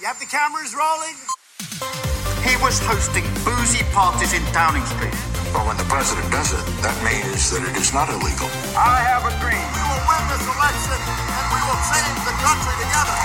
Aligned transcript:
You 0.00 0.06
have 0.06 0.18
the 0.18 0.32
cameras 0.38 0.72
rolling? 0.72 1.16
He 2.48 2.56
was 2.64 2.80
hosting 2.90 3.26
boozy 3.44 3.84
parties 3.92 4.32
in 4.32 4.40
Downing 4.56 4.86
Street. 4.92 5.12
Well, 5.52 5.68
when 5.68 5.76
the 5.76 5.84
president 5.92 6.24
does 6.32 6.56
it, 6.56 6.64
that 6.80 6.96
means 7.04 7.52
that 7.52 7.60
it 7.68 7.76
is 7.76 7.92
not 7.92 8.08
illegal. 8.08 8.48
I 8.72 8.96
have 9.12 9.28
a 9.28 9.32
dream. 9.44 9.60
We 9.76 9.82
will 9.90 10.04
win 10.08 10.22
this 10.32 10.44
election 10.56 10.98
and 11.36 11.44
we 11.52 11.60
will 11.68 11.82
change 11.92 12.18
the 12.28 12.34
country 12.46 12.74
together. 12.80 13.18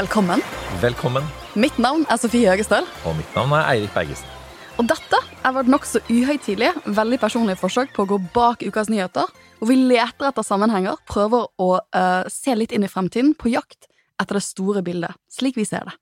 Velkommen. 0.00 0.40
Velkommen. 0.80 1.24
Mitt 1.54 1.78
navn 1.78 2.04
er 2.10 2.16
Sofie 2.20 2.50
Høgestøl. 2.50 2.84
Og 3.08 3.16
mitt 3.16 3.34
navn 3.34 3.52
er 3.52 3.64
Eirik 3.72 3.96
Bergesen. 3.96 4.28
Og 4.76 4.84
dette 4.92 5.22
er 5.40 5.56
vårt 5.56 5.72
nokså 5.72 6.04
uhøytidelige, 6.10 6.74
veldig 6.84 7.20
personlige 7.22 7.56
forsøk 7.64 7.96
på 7.96 8.04
å 8.04 8.12
gå 8.12 8.20
bak 8.36 8.68
ukas 8.68 8.92
nyheter, 8.92 9.32
hvor 9.58 9.68
vi 9.70 9.76
leter 9.80 10.28
etter 10.28 10.44
sammenhenger, 10.46 10.96
prøver 11.08 11.46
å 11.60 11.70
uh, 11.80 12.24
se 12.32 12.54
litt 12.56 12.72
inn 12.74 12.86
i 12.86 12.90
fremtiden, 12.90 13.34
på 13.38 13.52
jakt 13.52 13.88
etter 14.20 14.34
det 14.38 14.46
store 14.46 14.82
bildet, 14.86 15.12
slik 15.32 15.56
vi 15.58 15.66
ser 15.68 15.84
det. 15.88 15.94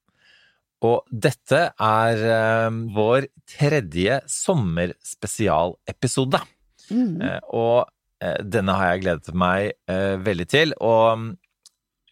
Og 0.82 0.98
dette 1.06 1.60
er 1.78 2.24
uh, 2.26 2.70
vår 2.94 3.26
tredje 3.48 4.20
sommerspesialepisode. 4.30 6.40
Eh, 6.92 7.38
og 7.56 7.88
eh, 8.20 8.40
denne 8.44 8.74
har 8.76 8.86
jeg 8.90 9.02
gledet 9.04 9.34
meg 9.38 9.72
veldig 10.26 10.46
til. 10.50 10.74
Og 10.84 11.30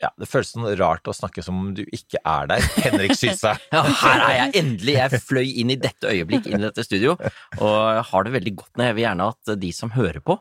ja, 0.01 0.09
det 0.17 0.29
føles 0.31 0.55
sånn 0.55 0.69
rart 0.81 1.11
å 1.11 1.17
snakke 1.17 1.45
som 1.45 1.59
om 1.61 1.75
du 1.77 1.83
ikke 1.85 2.23
er 2.25 2.49
der. 2.49 2.65
Henrik 2.87 3.13
Syse. 3.19 3.53
Ja, 3.75 3.83
her 3.83 4.25
er 4.25 4.35
jeg 4.39 4.55
endelig! 4.63 4.95
Jeg 4.97 5.23
fløy 5.27 5.53
inn 5.61 5.75
i 5.75 5.79
dette 5.81 6.09
øyeblikk, 6.09 6.49
inn 6.49 6.63
i 6.63 6.69
dette 6.69 6.87
studio, 6.87 7.19
og 7.61 7.79
har 8.09 8.27
det 8.27 8.37
veldig 8.39 8.55
godt 8.63 8.81
nå. 8.81 8.89
Jeg 8.89 8.97
vil 8.97 9.07
gjerne 9.09 9.31
at 9.35 9.55
de 9.61 9.73
som 9.77 9.93
hører 9.97 10.23
på, 10.25 10.39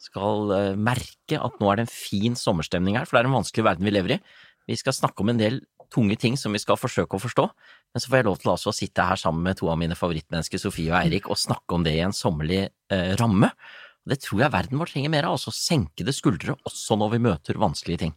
skal 0.00 0.54
eh, 0.56 0.78
merke 0.78 1.40
at 1.40 1.58
nå 1.60 1.68
er 1.70 1.80
det 1.80 1.86
en 1.86 1.92
fin 1.92 2.38
sommerstemning 2.38 2.96
her, 2.98 3.08
for 3.08 3.16
det 3.16 3.24
er 3.24 3.30
en 3.30 3.38
vanskelig 3.40 3.66
verden 3.66 3.86
vi 3.86 3.94
lever 3.94 4.16
i. 4.16 4.22
Vi 4.70 4.78
skal 4.80 4.96
snakke 4.96 5.24
om 5.24 5.32
en 5.32 5.40
del 5.40 5.60
tunge 5.90 6.16
ting 6.20 6.36
som 6.38 6.54
vi 6.54 6.62
skal 6.62 6.78
forsøke 6.78 7.18
å 7.18 7.22
forstå, 7.22 7.44
men 7.90 8.02
så 8.02 8.10
får 8.10 8.20
jeg 8.20 8.28
lov 8.28 8.38
til 8.40 8.52
altså 8.52 8.70
å 8.70 8.76
sitte 8.76 9.06
her 9.06 9.18
sammen 9.18 9.42
med 9.46 9.58
to 9.58 9.68
av 9.72 9.78
mine 9.80 9.98
favorittmennesker, 9.98 10.62
Sofie 10.62 10.92
og 10.92 11.00
Eirik, 11.00 11.26
og 11.30 11.40
snakke 11.40 11.76
om 11.76 11.86
det 11.86 11.96
i 11.98 12.04
en 12.04 12.14
sommerlig 12.16 12.62
eh, 12.68 13.12
ramme. 13.20 13.50
Det 14.08 14.20
tror 14.24 14.46
jeg 14.46 14.54
verden 14.54 14.80
vår 14.80 14.92
trenger 14.94 15.12
mer 15.12 15.28
av, 15.28 15.36
altså 15.36 15.52
senkede 15.54 16.14
skuldre 16.16 16.56
også 16.68 16.96
når 17.00 17.16
vi 17.16 17.24
møter 17.26 17.60
vanskelige 17.60 18.06
ting. 18.06 18.14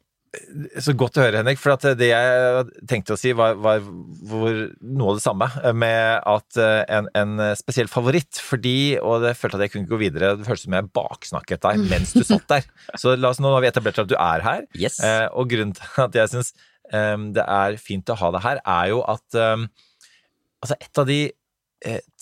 Så 0.82 0.96
godt 0.98 1.20
å 1.20 1.24
høre, 1.28 1.42
Henrik. 1.42 1.60
For 1.62 1.76
at 1.76 1.86
det 2.00 2.08
jeg 2.10 2.64
tenkte 2.90 3.14
å 3.14 3.20
si, 3.20 3.34
var, 3.38 3.60
var 3.62 3.84
noe 3.84 5.12
av 5.12 5.20
det 5.20 5.24
samme. 5.24 5.48
Med 5.78 6.26
at 6.30 6.60
eh, 6.62 6.82
en, 6.98 7.10
en 7.20 7.44
spesiell 7.60 7.90
favoritt. 7.92 8.42
Fordi, 8.42 8.98
og 8.98 9.28
jeg 9.28 9.38
følte 9.38 9.60
at 9.60 9.66
jeg 9.68 9.76
kunne 9.76 9.92
gå 9.92 10.00
videre, 10.02 10.34
det 10.40 10.48
føltes 10.48 10.66
som 10.66 10.78
jeg 10.78 10.90
baksnakket 10.98 11.66
deg 11.68 11.86
mens 11.94 12.16
du 12.18 12.24
satt 12.26 12.48
der. 12.50 12.66
Så 13.00 13.14
la 13.20 13.30
oss, 13.30 13.42
nå 13.44 13.54
har 13.54 13.66
vi 13.66 13.70
etablert 13.70 14.02
at 14.02 14.10
du 14.10 14.18
er 14.18 14.46
her. 14.46 14.66
Yes. 14.80 14.98
Eh, 15.06 15.28
og 15.30 15.52
grunnen 15.54 15.76
til 15.78 16.02
at 16.08 16.18
jeg 16.18 16.34
syns 16.34 16.54
eh, 16.90 17.16
det 17.38 17.46
er 17.46 17.80
fint 17.82 18.10
å 18.10 18.18
ha 18.24 18.34
deg 18.34 18.46
her, 18.48 18.64
er 18.80 18.92
jo 18.96 19.06
at 19.14 19.42
altså 20.64 20.76
et 20.80 21.00
av 21.02 21.08
de 21.10 21.22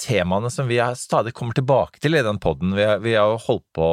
temaene 0.01 0.49
som 0.49 0.65
vi 0.65 0.79
stadig 0.97 1.35
kommer 1.37 1.53
tilbake 1.53 2.01
til 2.01 2.17
i 2.17 2.23
den 2.25 2.39
poden 2.41 2.71
vi, 2.73 2.81
vi 3.03 3.11
har 3.13 3.29
jo 3.29 3.43
holdt 3.43 3.67
på 3.77 3.89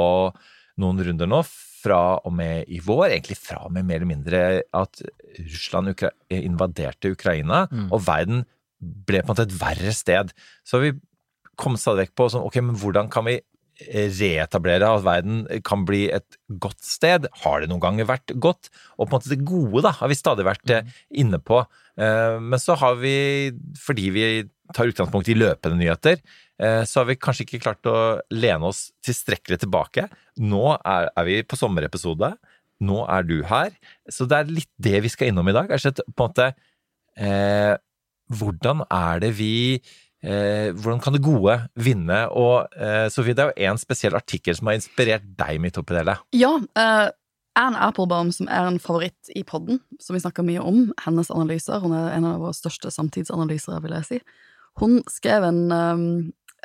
noen 0.81 1.03
runder 1.05 1.29
nå, 1.29 1.43
fra 1.89 2.21
og 2.21 2.37
med 2.37 2.69
i 2.69 2.79
vår, 2.85 3.09
egentlig 3.09 3.41
fra 3.41 3.65
og 3.67 3.75
med 3.75 3.89
mer 3.89 4.03
eller 4.03 4.13
mindre 4.13 4.45
at 4.77 5.03
Russland 5.41 5.95
ukra 5.95 6.13
invaderte 6.31 7.13
Ukraina, 7.17 7.65
og 7.89 8.05
verden 8.07 8.45
ble 8.79 9.23
på 9.23 9.33
en 9.33 9.35
måte 9.35 9.49
et 9.49 9.59
verre 9.59 9.93
sted. 9.97 10.33
Så 10.67 10.83
vi 10.85 10.95
kom 11.59 11.79
stadig 11.81 12.07
vekk 12.07 12.19
på 12.19 12.29
sånn, 12.31 12.47
ok, 12.47 12.61
men 12.63 12.79
hvordan 12.79 13.11
kan 13.11 13.27
vi 13.27 13.41
reetablere 13.79 14.89
at 14.91 15.05
verden 15.07 15.43
kan 15.67 15.85
bli 15.87 16.09
et 16.11 16.39
godt 16.49 16.81
sted? 16.83 17.29
Har 17.45 17.61
det 17.63 17.71
noen 17.71 17.83
ganger 17.83 18.09
vært 18.09 18.35
godt? 18.35 18.71
Og 18.99 19.07
på 19.07 19.13
en 19.13 19.17
måte 19.19 19.33
det 19.33 19.47
gode 19.47 19.85
da, 19.87 19.95
har 20.01 20.11
vi 20.11 20.19
stadig 20.19 20.47
vært 20.47 20.67
mm. 20.67 20.91
inne 21.23 21.39
på. 21.39 21.63
Eh, 21.99 22.39
Men 22.43 22.63
så 22.63 22.75
har 22.79 22.99
vi, 22.99 23.53
fordi 23.79 24.11
vi 24.15 24.27
tar 24.75 24.91
utgangspunkt 24.91 25.31
i 25.31 25.39
løpende 25.39 25.79
nyheter, 25.79 26.19
eh, 26.19 26.48
så 26.59 26.99
har 26.99 27.05
vi 27.07 27.15
kanskje 27.23 27.45
ikke 27.45 27.61
klart 27.63 27.87
å 27.87 27.99
lene 28.35 28.67
oss 28.67 28.89
tilstrekkelig 29.07 29.61
tilbake. 29.63 30.09
Nå 30.43 30.73
er, 30.77 31.07
er 31.15 31.27
vi 31.29 31.37
på 31.47 31.55
sommerepisode. 31.55 32.33
Nå 32.85 33.03
er 33.11 33.27
du 33.27 33.37
her. 33.47 33.75
Så 34.11 34.27
det 34.29 34.39
er 34.39 34.51
litt 34.51 34.71
det 34.79 35.03
vi 35.05 35.13
skal 35.13 35.33
innom 35.33 35.51
i 35.51 35.55
dag. 35.55 35.71
Slett 35.79 36.03
på 36.03 36.27
en 36.27 36.33
måte 36.33 36.49
eh, 37.19 37.75
Hvordan 38.29 38.85
er 38.93 39.23
det 39.25 39.33
vi 39.39 39.53
eh, 39.75 40.71
Hvordan 40.75 41.01
kan 41.03 41.17
det 41.17 41.25
gode 41.25 41.57
vinne? 41.81 42.25
Og 42.31 42.75
eh, 42.79 43.07
Sofie, 43.13 43.37
det 43.37 43.47
er 43.47 43.55
jo 43.55 43.73
en 43.73 43.81
spesiell 43.81 44.19
artikkel 44.19 44.59
som 44.59 44.71
har 44.71 44.79
inspirert 44.79 45.27
deg 45.39 45.63
midt 45.63 45.81
oppi 45.81 45.97
det 45.97 46.05
hele. 46.05 46.19
Ja, 46.37 46.55
eh, 46.59 47.07
Anne 47.59 47.81
Applebaum, 47.83 48.31
som 48.35 48.47
er 48.47 48.69
en 48.69 48.79
favoritt 48.79 49.33
i 49.35 49.43
podden, 49.43 49.81
som 49.99 50.15
vi 50.15 50.23
snakker 50.23 50.47
mye 50.47 50.63
om, 50.63 50.93
hennes 51.03 51.33
analyser, 51.35 51.81
hun 51.83 51.97
er 51.97 52.13
en 52.15 52.29
av 52.29 52.45
våre 52.45 52.55
største 52.55 52.93
samtidsanalysere, 52.95 53.81
vil 53.83 53.97
jeg 53.97 54.07
si, 54.07 54.19
hun 54.79 55.01
skrev 55.11 55.43
en, 55.49 55.65
um, 55.75 56.05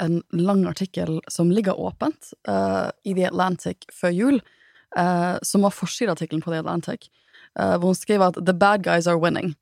en 0.01 0.21
lang 0.31 0.65
artikkel 0.69 1.19
som 1.31 1.51
ligger 1.51 1.79
åpent 1.79 2.33
uh, 2.49 2.89
i 3.03 3.13
The 3.13 3.27
Atlantic 3.29 3.85
før 3.93 4.13
jul, 4.13 4.39
uh, 4.97 5.37
som 5.45 5.65
var 5.65 5.75
forsideartikkelen 5.75 6.41
på 6.43 6.53
The 6.53 6.63
Atlantic, 6.63 7.09
uh, 7.59 7.75
hvor 7.77 7.91
hun 7.91 7.99
skriver 7.99 8.31
at 8.31 8.41
«The 8.45 8.55
bad 8.57 8.85
guys 8.85 9.07
are 9.07 9.19
winning». 9.21 9.53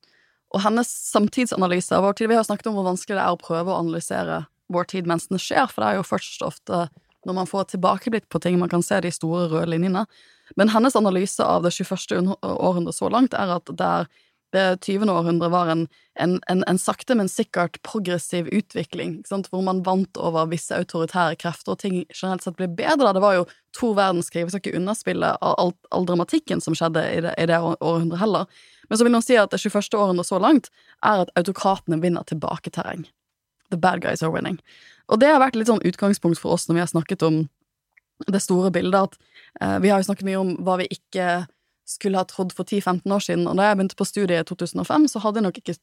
Og 0.52 0.64
hennes 0.66 0.88
samtidsanalyse 0.88 1.96
av 1.96 2.04
vår 2.04 2.18
tid 2.20 2.28
Vi 2.28 2.36
har 2.36 2.44
snakket 2.44 2.68
om 2.68 2.76
hvor 2.76 2.90
vanskelig 2.90 3.16
det 3.16 3.24
er 3.24 3.36
å 3.36 3.40
prøve 3.40 3.72
å 3.72 3.80
analysere 3.80 4.42
vår 4.72 4.90
tid 4.92 5.08
mens 5.08 5.30
den 5.32 5.40
skjer, 5.40 5.68
for 5.72 5.84
det 5.84 5.92
er 5.92 6.00
jo 6.00 6.08
først 6.08 6.44
ofte 6.44 6.86
når 7.28 7.38
man 7.38 7.48
får 7.50 7.70
tilbakeblikk 7.74 8.28
på 8.34 8.40
ting, 8.42 8.58
man 8.60 8.72
kan 8.72 8.84
se 8.84 8.98
de 9.04 9.12
store 9.14 9.46
røde 9.52 9.70
linjene. 9.70 10.08
Men 10.58 10.72
hennes 10.74 10.96
analyse 10.98 11.44
av 11.44 11.64
det 11.64 11.74
21. 11.76 12.34
århundret 12.42 12.98
så 12.98 13.10
langt 13.14 13.36
er 13.38 13.54
at 13.56 13.70
der 13.78 14.10
det 14.52 14.82
20. 14.84 15.10
århundre 15.12 15.50
var 15.52 15.70
en, 15.72 15.86
en, 16.20 16.40
en, 16.52 16.64
en 16.68 16.80
sakte, 16.80 17.16
men 17.16 17.30
sikkert 17.32 17.80
progressiv 17.88 18.50
utvikling, 18.52 19.22
hvor 19.30 19.64
man 19.64 19.82
vant 19.86 20.20
over 20.20 20.50
visse 20.52 20.76
autoritære 20.76 21.38
krefter, 21.40 21.74
og 21.74 21.80
ting 21.84 22.02
generelt 22.10 22.44
sett 22.44 22.58
ble 22.60 22.68
bedre. 22.68 23.06
da. 23.06 23.14
Det 23.16 23.24
var 23.24 23.38
jo 23.38 23.48
to 23.78 23.94
verdenskrig, 23.96 24.44
vi 24.46 24.54
skal 24.54 24.64
ikke 24.64 24.82
underspille 24.82 25.32
all, 25.40 25.74
all, 25.92 26.08
dramatikken 26.10 26.64
som 26.64 26.76
skjedde 26.76 27.06
i 27.14 27.24
det, 27.24 27.36
i 27.40 27.48
det 27.48 27.62
århundret 27.62 28.20
heller. 28.20 28.62
Men 28.90 29.00
så 29.00 29.08
vil 29.08 29.16
noen 29.16 29.26
si 29.26 29.40
at 29.40 29.54
det 29.54 29.62
21. 29.64 29.96
århundre 29.96 30.28
så 30.28 30.42
langt 30.44 30.68
er 31.00 31.24
at 31.24 31.32
autokratene 31.40 32.02
vinner 32.04 32.28
tilbaketerreng. 32.28 33.08
The 33.72 33.80
bad 33.80 34.04
guys 34.04 34.24
are 34.24 34.34
winning. 34.34 34.60
Og 35.08 35.24
det 35.24 35.32
har 35.32 35.40
vært 35.40 35.56
litt 35.56 35.72
sånn 35.72 35.84
utgangspunkt 35.88 36.40
for 36.42 36.58
oss 36.58 36.68
når 36.68 36.76
vi 36.76 36.84
har 36.84 36.92
snakket 36.92 37.24
om 37.24 37.46
det 38.28 38.42
store 38.44 38.70
bildet, 38.76 39.08
at 39.08 39.64
eh, 39.64 39.78
vi 39.82 39.90
har 39.90 40.02
jo 40.02 40.10
snakket 40.10 40.28
mye 40.28 40.42
om 40.42 40.52
hva 40.62 40.78
vi 40.82 40.92
ikke 40.92 41.46
skulle 41.92 42.20
ha 42.20 42.28
trodd 42.28 42.54
for 42.56 42.68
10-15 42.68 43.16
år 43.16 43.24
siden, 43.26 43.48
og 43.50 43.58
da 43.60 43.70
jeg 43.70 43.80
begynte 43.80 43.98
på 44.00 44.08
studiet 44.08 44.46
i 44.46 44.48
2005, 44.50 45.08
så 45.12 45.22
hadde 45.24 45.42
jeg 45.42 45.48
nok 45.48 45.60
ikke 45.62 45.76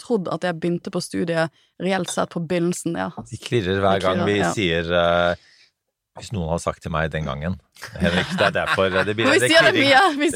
trodd 0.00 0.28
at 0.32 0.46
jeg 0.46 0.58
begynte 0.60 0.92
på 0.94 1.02
studiet 1.02 1.54
reelt 1.82 2.10
sett 2.12 2.34
på 2.34 2.42
begynnelsen, 2.44 2.98
ja. 2.98 3.10
De 3.30 3.38
klirrer 3.42 3.80
hver 3.84 4.02
gang 4.04 4.24
vi 4.28 4.38
ja. 4.40 4.50
sier 4.54 4.90
uh, 4.92 5.48
Hvis 6.18 6.30
noen 6.34 6.52
hadde 6.52 6.64
sagt 6.66 6.84
til 6.84 6.94
meg 6.94 7.10
den 7.14 7.26
gangen 7.30 7.58
Henrik, 7.98 8.30
det 8.38 8.50
er 8.50 8.54
derfor 8.60 8.92
det 8.92 9.16
blir 9.16 9.30
Vi 9.32 9.40
det 9.40 9.48
er 9.48 9.54
sier 9.54 9.66
det 9.66 9.74
klirring. 9.74 9.90
mye, 9.90 10.20
vi 10.20 10.30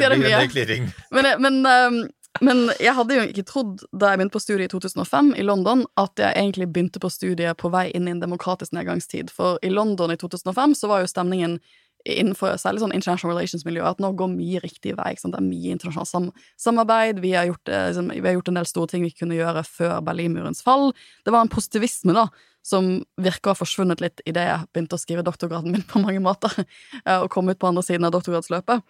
det 0.67 0.81
mye. 0.81 1.06
Men, 1.15 1.31
men, 1.43 1.61
uh, 1.67 2.23
men 2.41 2.65
jeg 2.81 2.94
hadde 2.97 3.19
jo 3.19 3.29
ikke 3.29 3.47
trodd 3.47 3.85
da 3.93 4.12
jeg 4.12 4.23
begynte 4.23 4.37
på 4.38 4.43
studiet 4.43 4.71
i 4.71 4.73
2005 4.73 5.32
i 5.37 5.44
London, 5.44 5.85
at 6.00 6.23
jeg 6.23 6.32
egentlig 6.38 6.71
begynte 6.73 7.03
på 7.03 7.11
studiet 7.12 7.59
på 7.61 7.71
vei 7.75 7.91
inn 7.93 8.09
i 8.09 8.15
en 8.15 8.23
demokratisk 8.23 8.73
nedgangstid. 8.73 9.31
For 9.35 9.61
i 9.62 9.71
London 9.73 10.15
i 10.15 10.19
2005 10.21 10.79
så 10.81 10.91
var 10.91 11.05
jo 11.05 11.11
stemningen 11.11 11.59
innenfor 12.04 12.54
særlig 12.60 12.82
sånn 12.82 12.94
international 12.96 13.34
relations-miljø 13.34 13.84
at 13.87 14.00
nå 14.02 14.12
går 14.19 14.31
mye 14.32 14.62
riktig 14.62 14.94
vei. 14.99 15.12
Det 15.16 15.38
er 15.38 15.44
mye 15.44 15.75
internasjonalt 15.75 16.10
sam 16.10 16.31
samarbeid. 16.60 17.20
Vi 17.22 17.34
har, 17.37 17.49
gjort, 17.50 17.69
eh, 17.69 17.88
liksom, 17.90 18.08
vi 18.14 18.26
har 18.26 18.37
gjort 18.38 18.52
en 18.52 18.60
del 18.60 18.70
store 18.70 18.93
ting 18.93 19.04
vi 19.06 19.12
kunne 19.14 19.38
gjøre 19.38 19.64
før 19.66 20.00
Berlinmurens 20.06 20.62
fall. 20.64 20.90
Det 21.25 21.34
var 21.34 21.44
en 21.44 21.52
positivisme 21.52 22.14
da, 22.16 22.28
som 22.62 22.94
virker 23.19 23.50
å 23.50 23.54
ha 23.54 23.58
forsvunnet 23.58 24.02
litt 24.02 24.22
idet 24.26 24.46
jeg 24.46 24.70
begynte 24.72 24.99
å 24.99 25.02
skrive 25.02 25.26
doktorgraden 25.26 25.75
min 25.75 25.87
på 25.87 26.02
mange 26.02 26.22
måter, 26.22 26.52
eh, 27.06 27.19
og 27.19 27.31
kom 27.32 27.50
ut 27.50 27.58
på 27.58 27.70
andre 27.70 27.84
siden 27.87 28.08
av 28.08 28.14
doktorgradsløpet. 28.16 28.82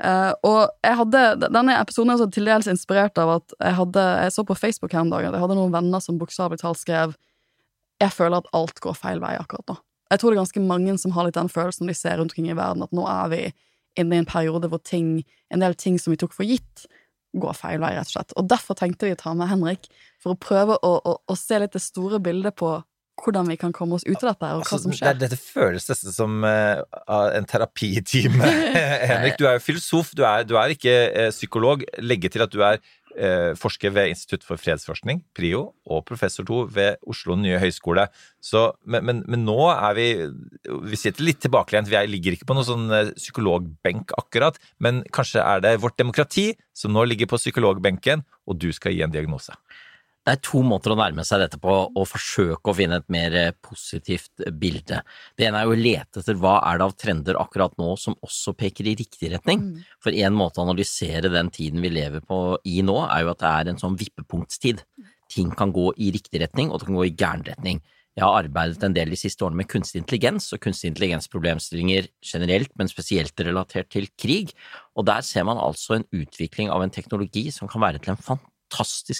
Eh, 0.00 0.32
og 0.48 0.60
jeg 0.86 0.96
hadde, 1.02 1.24
denne 1.46 1.80
episoden 1.80 2.14
er 2.14 2.22
så 2.22 2.28
til 2.32 2.48
dels 2.48 2.70
inspirert 2.70 3.18
av 3.20 3.36
at 3.40 3.58
jeg 3.58 3.76
hadde, 3.82 4.06
jeg 4.24 4.36
så 4.36 4.46
på 4.48 4.56
Facebook 4.56 4.94
her 4.96 5.04
en 5.04 5.12
dag 5.12 5.26
at 5.28 5.36
jeg 5.36 5.44
hadde 5.44 5.58
noen 5.58 5.74
venner 5.74 6.00
som 6.00 6.18
bokstavelig 6.20 6.62
talt 6.62 6.80
skrev 6.80 7.18
jeg 8.00 8.16
føler 8.16 8.40
at 8.40 8.50
alt 8.56 8.80
går 8.82 8.96
feil 8.96 9.20
vei 9.22 9.34
akkurat 9.38 9.74
nå. 9.74 9.76
Jeg 10.10 10.20
tror 10.20 10.30
det 10.32 10.36
er 10.38 10.42
ganske 10.42 10.62
mange 10.66 10.96
som 10.98 11.12
har 11.14 11.28
litt 11.28 11.38
den 11.38 11.50
følelsen 11.52 11.86
de 11.90 11.94
ser 11.94 12.18
rundt 12.18 12.32
omkring 12.34 12.50
i 12.50 12.56
verden, 12.58 12.82
at 12.86 12.92
nå 12.96 13.04
er 13.10 13.30
vi 13.32 13.42
inne 13.98 14.16
i 14.18 14.22
en 14.22 14.28
periode 14.28 14.68
hvor 14.70 14.82
ting, 14.86 15.20
en 15.50 15.62
del 15.62 15.74
ting 15.78 15.98
som 16.02 16.12
vi 16.14 16.18
tok 16.20 16.34
for 16.34 16.46
gitt, 16.46 16.86
går 17.38 17.54
feil 17.54 17.78
vei, 17.82 17.92
rett 17.94 18.10
og 18.10 18.14
slett. 18.16 18.32
Og 18.38 18.48
derfor 18.50 18.78
tenkte 18.78 19.06
vi 19.06 19.14
å 19.14 19.18
ta 19.18 19.34
med 19.38 19.50
Henrik, 19.50 19.86
for 20.22 20.34
å 20.34 20.38
prøve 20.40 20.78
å, 20.82 20.94
å, 20.98 21.16
å 21.30 21.36
se 21.38 21.58
litt 21.62 21.74
det 21.76 21.82
store 21.84 22.18
bildet 22.22 22.56
på 22.58 22.80
hvordan 23.20 23.50
vi 23.52 23.56
kan 23.60 23.72
komme 23.76 23.98
oss 23.98 24.04
ut 24.08 24.16
av 24.22 24.30
dette, 24.30 24.48
og 24.48 24.62
hva 24.62 24.64
Altså, 24.64 24.78
som 24.80 24.90
det 24.94 24.96
skjer. 24.98 25.10
er- 25.10 25.18
dette 25.20 25.36
føles 25.36 25.86
nesten 25.90 26.14
som 26.14 26.38
uh, 26.46 26.80
en 27.36 27.44
terapitime. 27.44 28.48
Henrik, 29.10 29.36
du 29.36 29.44
er 29.46 29.58
jo 29.58 29.64
filosof, 29.66 30.14
du 30.16 30.22
er, 30.24 30.46
du 30.48 30.54
er 30.56 30.72
ikke 30.72 30.94
uh, 31.12 31.26
psykolog. 31.34 31.84
Legge 32.00 32.30
til 32.32 32.46
at 32.46 32.54
du 32.54 32.62
er 32.64 32.80
forsker 33.58 33.92
ved 33.94 34.12
Institutt 34.12 34.44
for 34.46 34.60
fredsforskning, 34.60 35.22
PRIO, 35.36 35.62
og 35.90 36.04
professor 36.08 36.46
to 36.46 36.62
ved 36.70 37.00
Oslo 37.10 37.36
nye 37.38 37.58
høgskole. 37.60 38.06
Så, 38.40 38.68
men, 38.86 39.04
men, 39.08 39.22
men 39.28 39.44
nå 39.44 39.58
er 39.72 39.96
vi 39.98 40.08
Vi 40.90 40.98
sitter 40.98 41.26
litt 41.26 41.40
tilbakelent. 41.42 41.90
Vi 41.90 41.98
er, 41.98 42.08
ligger 42.10 42.36
ikke 42.36 42.48
på 42.48 42.56
noen 42.56 42.68
sånn 42.68 42.88
eh, 42.94 43.12
psykologbenk 43.18 44.14
akkurat, 44.18 44.58
men 44.78 45.02
kanskje 45.14 45.42
er 45.42 45.64
det 45.64 45.76
vårt 45.82 45.98
demokrati 46.00 46.52
som 46.76 46.94
nå 46.94 47.04
ligger 47.08 47.28
på 47.30 47.40
psykologbenken, 47.40 48.24
og 48.46 48.60
du 48.62 48.70
skal 48.76 48.94
gi 48.94 49.04
en 49.04 49.12
diagnose. 49.12 49.54
Det 50.20 50.34
er 50.34 50.40
to 50.44 50.60
måter 50.60 50.92
å 50.92 50.98
nærme 51.00 51.24
seg 51.24 51.40
dette 51.40 51.56
på, 51.60 51.74
og 51.88 52.08
forsøke 52.08 52.70
å 52.70 52.76
finne 52.76 52.98
et 53.00 53.06
mer 53.12 53.36
eh, 53.38 53.54
positivt 53.64 54.42
bilde. 54.60 54.98
Det 55.38 55.46
ene 55.48 55.62
er 55.62 55.68
jo 55.68 55.72
å 55.72 55.80
lete 55.80 56.20
etter 56.20 56.36
hva 56.36 56.58
er 56.68 56.80
det 56.80 56.88
av 56.90 56.96
trender 57.00 57.38
akkurat 57.40 57.72
nå 57.80 57.94
som 57.96 58.18
også 58.26 58.52
peker 58.60 58.90
i 58.90 58.94
riktig 59.00 59.32
retning. 59.32 59.64
For 60.04 60.12
en 60.12 60.36
måte 60.36 60.60
å 60.60 60.66
analysere 60.66 61.32
den 61.32 61.48
tiden 61.54 61.80
vi 61.80 61.92
lever 61.94 62.20
på 62.20 62.58
i 62.68 62.82
nå, 62.84 62.98
er 63.06 63.24
jo 63.24 63.32
at 63.32 63.40
det 63.40 63.54
er 63.54 63.72
en 63.72 63.80
sånn 63.80 63.96
vippepunktstid. 64.00 64.84
Ting 65.32 65.54
kan 65.56 65.72
gå 65.72 65.88
i 65.96 66.12
riktig 66.12 66.44
retning, 66.44 66.68
og 66.68 66.82
det 66.82 66.90
kan 66.90 67.00
gå 67.00 67.08
i 67.08 67.16
gæren 67.16 67.46
retning. 67.48 67.80
Jeg 68.18 68.26
har 68.26 68.42
arbeidet 68.42 68.84
en 68.84 68.92
del 68.92 69.14
de 69.14 69.16
siste 69.16 69.46
årene 69.46 69.62
med 69.62 69.70
kunstig 69.70 70.02
intelligens 70.02 70.50
og 70.52 70.60
kunstig 70.60 70.90
intelligensproblemstillinger 70.90 72.10
generelt, 72.26 72.74
men 72.76 72.90
spesielt 72.90 73.40
relatert 73.46 73.88
til 73.94 74.10
krig, 74.20 74.52
og 74.98 75.08
der 75.08 75.24
ser 75.24 75.46
man 75.48 75.62
altså 75.62 75.96
en 75.96 76.08
utvikling 76.12 76.68
av 76.74 76.84
en 76.84 76.92
teknologi 76.92 77.48
som 77.54 77.70
kan 77.70 77.80
være 77.80 78.02
til 78.02 78.12
en 78.12 78.20
fantastisk 78.20 78.49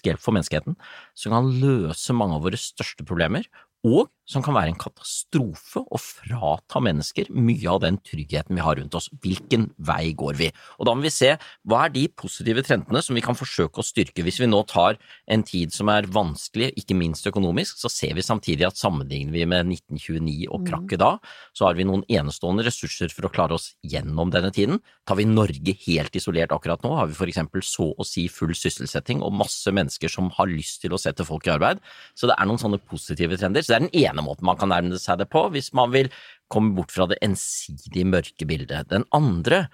hjelp 0.08 0.22
for 0.22 0.36
menneskeheten, 0.36 0.78
som 1.18 1.34
kan 1.34 1.50
løse 1.62 2.16
mange 2.16 2.38
av 2.38 2.46
våre 2.46 2.60
største 2.60 3.06
problemer, 3.06 3.46
og 3.86 4.08
som 4.30 4.44
kan 4.44 4.54
være 4.54 4.72
en 4.72 4.78
katastrofe 4.78 5.82
og 5.82 6.00
frata 6.02 6.82
mennesker 6.82 7.30
mye 7.34 7.66
av 7.72 7.80
den 7.84 7.98
tryggheten 8.06 8.56
vi 8.56 8.64
har 8.64 8.78
rundt 8.78 8.94
oss. 8.94 9.08
Hvilken 9.24 9.68
vei 9.76 10.12
går 10.18 10.38
vi? 10.38 10.50
Og 10.78 10.86
da 10.86 10.94
må 10.94 11.04
vi 11.06 11.12
se 11.14 11.32
hva 11.68 11.84
er 11.86 11.94
de 11.94 12.06
positive 12.14 12.62
trendene 12.66 13.02
som 13.02 13.18
vi 13.18 13.24
kan 13.24 13.38
forsøke 13.38 13.82
å 13.82 13.86
styrke. 13.86 14.24
Hvis 14.26 14.40
vi 14.42 14.48
nå 14.50 14.62
tar 14.70 15.00
en 15.30 15.44
tid 15.46 15.74
som 15.74 15.90
er 15.92 16.08
vanskelig, 16.10 16.70
ikke 16.78 16.96
minst 16.98 17.26
økonomisk, 17.26 17.80
så 17.80 17.90
ser 17.92 18.14
vi 18.18 18.24
samtidig 18.26 18.68
at 18.68 18.78
sammenligner 18.78 19.34
vi 19.34 19.46
med 19.50 19.72
1929 19.74 20.48
og 20.50 20.66
krakket 20.68 21.02
da, 21.02 21.12
så 21.56 21.68
har 21.68 21.78
vi 21.78 21.88
noen 21.88 22.04
enestående 22.10 22.64
ressurser 22.66 23.12
for 23.14 23.26
å 23.26 23.32
klare 23.32 23.56
oss 23.58 23.72
gjennom 23.82 24.30
denne 24.32 24.52
tiden. 24.54 24.80
Tar 25.08 25.18
vi 25.18 25.26
Norge 25.28 25.74
helt 25.86 26.16
isolert 26.16 26.54
akkurat 26.54 26.84
nå, 26.86 26.94
har 26.98 27.10
vi 27.10 27.18
for 27.18 27.30
eksempel 27.30 27.64
så 27.66 27.90
å 27.90 28.06
si 28.06 28.28
full 28.30 28.54
sysselsetting 28.56 29.24
og 29.26 29.34
masse 29.36 29.70
mennesker 29.74 30.12
som 30.12 30.30
har 30.36 30.50
lyst 30.50 30.84
til 30.84 30.94
å 30.94 31.00
sette 31.00 31.26
folk 31.26 31.48
i 31.48 31.54
arbeid. 31.54 31.82
Så 32.14 32.30
det 32.30 32.36
er 32.38 32.48
noen 32.48 32.60
sånne 32.60 32.80
positive 32.90 33.38
trender. 33.40 33.64
Så 33.64 33.72
det 33.72 33.78
er 33.78 33.86
den 33.88 34.04
ene 34.04 34.19
måten 34.24 34.46
man 34.48 34.58
kan 34.60 34.70
nærme 34.72 34.98
seg 35.00 35.20
det 35.20 35.28
på, 35.32 35.46
hvis 35.54 35.72
man 35.76 35.92
vil 35.94 36.10
komme 36.50 36.74
bort 36.76 36.92
fra 36.94 37.06
det 37.10 37.20
ensidige 37.24 38.06
mørke 38.08 38.46
bildet. 38.48 38.88
Den 38.90 39.06
andre, 39.16 39.68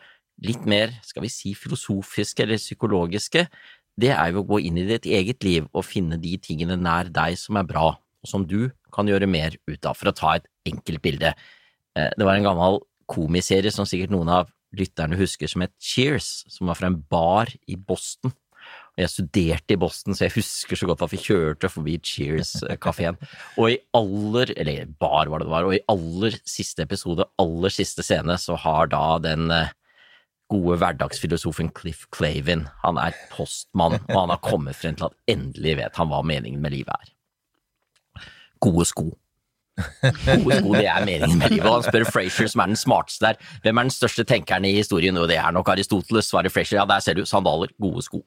litt 0.44 0.66
mer, 0.68 0.92
skal 1.06 1.24
vi 1.24 1.32
si, 1.32 1.54
filosofiske 1.56 2.44
eller 2.44 2.60
psykologiske, 2.60 3.46
det 3.96 4.12
er 4.12 4.32
jo 4.32 4.42
å 4.42 4.48
gå 4.50 4.60
inn 4.68 4.76
i 4.82 4.88
ditt 4.88 5.06
eget 5.08 5.44
liv 5.46 5.68
og 5.72 5.86
finne 5.88 6.18
de 6.20 6.34
tingene 6.42 6.76
nær 6.76 7.08
deg 7.08 7.38
som 7.40 7.56
er 7.56 7.68
bra, 7.68 7.94
og 7.96 8.28
som 8.28 8.44
du 8.44 8.68
kan 8.92 9.08
gjøre 9.08 9.28
mer 9.28 9.56
ut 9.68 9.88
av, 9.88 9.96
for 9.96 10.10
å 10.10 10.16
ta 10.16 10.34
et 10.36 10.48
enkelt 10.68 11.02
bilde. 11.04 11.32
Eh, 11.96 12.10
Det 12.16 12.24
var 12.24 12.36
en 12.36 12.44
gammel 12.44 12.80
komiserie 13.08 13.72
som 13.72 13.88
sikkert 13.88 14.12
noen 14.12 14.28
av 14.28 14.52
lytterne 14.76 15.16
husker 15.16 15.48
som 15.48 15.62
het 15.64 15.72
Cheers, 15.80 16.44
som 16.52 16.68
var 16.68 16.76
fra 16.76 16.90
en 16.90 17.00
bar 17.00 17.52
i 17.66 17.76
Boston. 17.76 18.34
Jeg 18.96 19.12
studerte 19.12 19.74
i 19.74 19.78
Boston, 19.80 20.16
så 20.16 20.24
jeg 20.24 20.38
husker 20.38 20.78
så 20.78 20.86
godt 20.88 21.02
at 21.04 21.12
vi 21.12 21.20
kjørte 21.20 21.68
forbi 21.68 21.98
Cheers-kafeen. 22.00 23.18
Og 23.60 23.74
i 23.74 23.80
aller, 23.96 24.54
eller 24.56 24.92
bar 25.00 25.28
var 25.28 25.42
det 25.42 25.48
det 25.48 25.52
var, 25.52 25.68
og 25.68 25.76
i 25.76 25.82
aller 25.92 26.38
siste 26.48 26.86
episode, 26.86 27.26
aller 27.42 27.74
siste 27.74 28.04
scene, 28.06 28.38
så 28.40 28.56
har 28.62 28.88
da 28.94 29.02
den 29.20 29.52
eh, 29.52 29.74
gode 30.48 30.78
hverdagsfilosofen 30.80 31.74
Cliff 31.76 32.06
Clavin, 32.14 32.64
han 32.84 32.96
er 33.02 33.16
postmann, 33.34 33.98
og 34.08 34.16
han 34.16 34.32
har 34.32 34.42
kommet 34.44 34.78
frem 34.78 34.96
til 34.96 35.10
at 35.10 35.36
endelig 35.36 35.76
vet 35.82 36.00
han 36.00 36.10
hva 36.12 36.22
meningen 36.24 36.62
med 36.62 36.78
livet 36.78 36.96
er. 36.96 37.12
Gode 38.64 38.88
sko. 38.88 39.10
Gode 39.76 40.80
det 40.80 40.88
er 40.88 41.04
meningen 41.04 41.38
med 41.40 41.52
livet. 41.52 41.68
Og 41.68 41.78
han 41.78 41.86
spør 41.86 42.06
Frazier, 42.08 42.48
som 42.48 42.62
er 42.64 42.72
den 42.72 42.80
smarteste 42.80 43.28
der, 43.28 43.40
hvem 43.64 43.78
er 43.78 43.88
den 43.88 43.94
største 43.94 44.24
tenkeren 44.28 44.64
i 44.68 44.74
historien? 44.78 45.16
Og 45.20 45.28
det 45.30 45.38
er 45.40 45.54
nok 45.54 45.68
Aristoteles, 45.74 46.30
svarer 46.32 46.52
Frazier. 46.52 46.80
Ja, 46.80 46.88
der 46.88 47.04
ser 47.04 47.18
du, 47.18 47.24
sandaler, 47.28 47.72
gode 47.82 48.04
sko. 48.06 48.22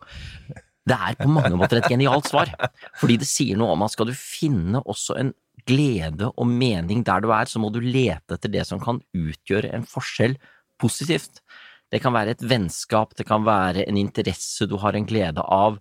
Det 0.90 0.98
er 0.98 1.18
på 1.20 1.30
mange 1.30 1.58
måter 1.58 1.82
et 1.82 1.90
genialt 1.92 2.30
svar, 2.30 2.50
fordi 2.98 3.20
det 3.22 3.28
sier 3.30 3.58
noe 3.60 3.76
om 3.76 3.84
at 3.86 3.94
skal 3.94 4.10
du 4.10 4.16
finne 4.18 4.82
også 4.90 5.18
en 5.22 5.34
glede 5.70 6.32
og 6.32 6.48
mening 6.50 7.04
der 7.06 7.22
du 7.22 7.30
er, 7.36 7.50
så 7.50 7.62
må 7.62 7.70
du 7.74 7.82
lete 7.84 8.38
etter 8.38 8.52
det 8.52 8.66
som 8.66 8.82
kan 8.82 9.02
utgjøre 9.14 9.74
en 9.76 9.86
forskjell 9.86 10.38
positivt. 10.82 11.44
Det 11.90 12.02
kan 12.02 12.14
være 12.14 12.36
et 12.36 12.46
vennskap, 12.46 13.16
det 13.18 13.26
kan 13.30 13.46
være 13.46 13.86
en 13.90 13.98
interesse 14.00 14.68
du 14.70 14.78
har 14.82 14.98
en 14.98 15.08
glede 15.10 15.42
av. 15.42 15.80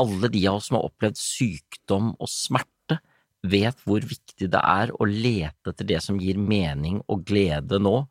Alle 0.00 0.30
de 0.32 0.46
av 0.48 0.58
oss 0.58 0.70
som 0.70 0.78
har 0.78 0.88
opplevd 0.88 1.20
sykdom 1.20 2.14
og 2.16 2.28
smerte, 2.32 2.68
vet 3.46 3.78
hvor 3.86 4.04
viktig 4.04 4.50
det 4.52 4.60
er 4.60 4.92
å 4.92 5.06
lete 5.08 5.72
etter 5.72 5.88
det 5.88 6.00
som 6.04 6.18
gir 6.20 6.38
mening 6.40 7.00
og 7.08 7.24
glede 7.28 7.80
nå. 7.80 8.04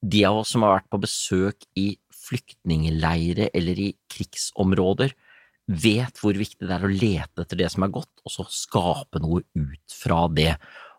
De 0.00 0.24
av 0.24 0.40
oss 0.40 0.54
som 0.54 0.64
har 0.64 0.78
vært 0.78 0.92
på 0.92 1.02
besøk 1.02 1.66
i 1.76 1.88
flyktningleirer 2.20 3.50
eller 3.56 3.80
i 3.80 3.90
krigsområder, 4.12 5.12
vet 5.70 6.18
hvor 6.18 6.34
viktig 6.34 6.66
det 6.66 6.74
er 6.74 6.86
å 6.86 6.90
lete 6.90 7.44
etter 7.44 7.58
det 7.60 7.68
som 7.70 7.84
er 7.86 7.92
godt, 7.94 8.12
og 8.24 8.32
så 8.32 8.46
skape 8.50 9.20
noe 9.22 9.44
ut 9.54 9.94
fra 9.94 10.24
det. 10.32 10.54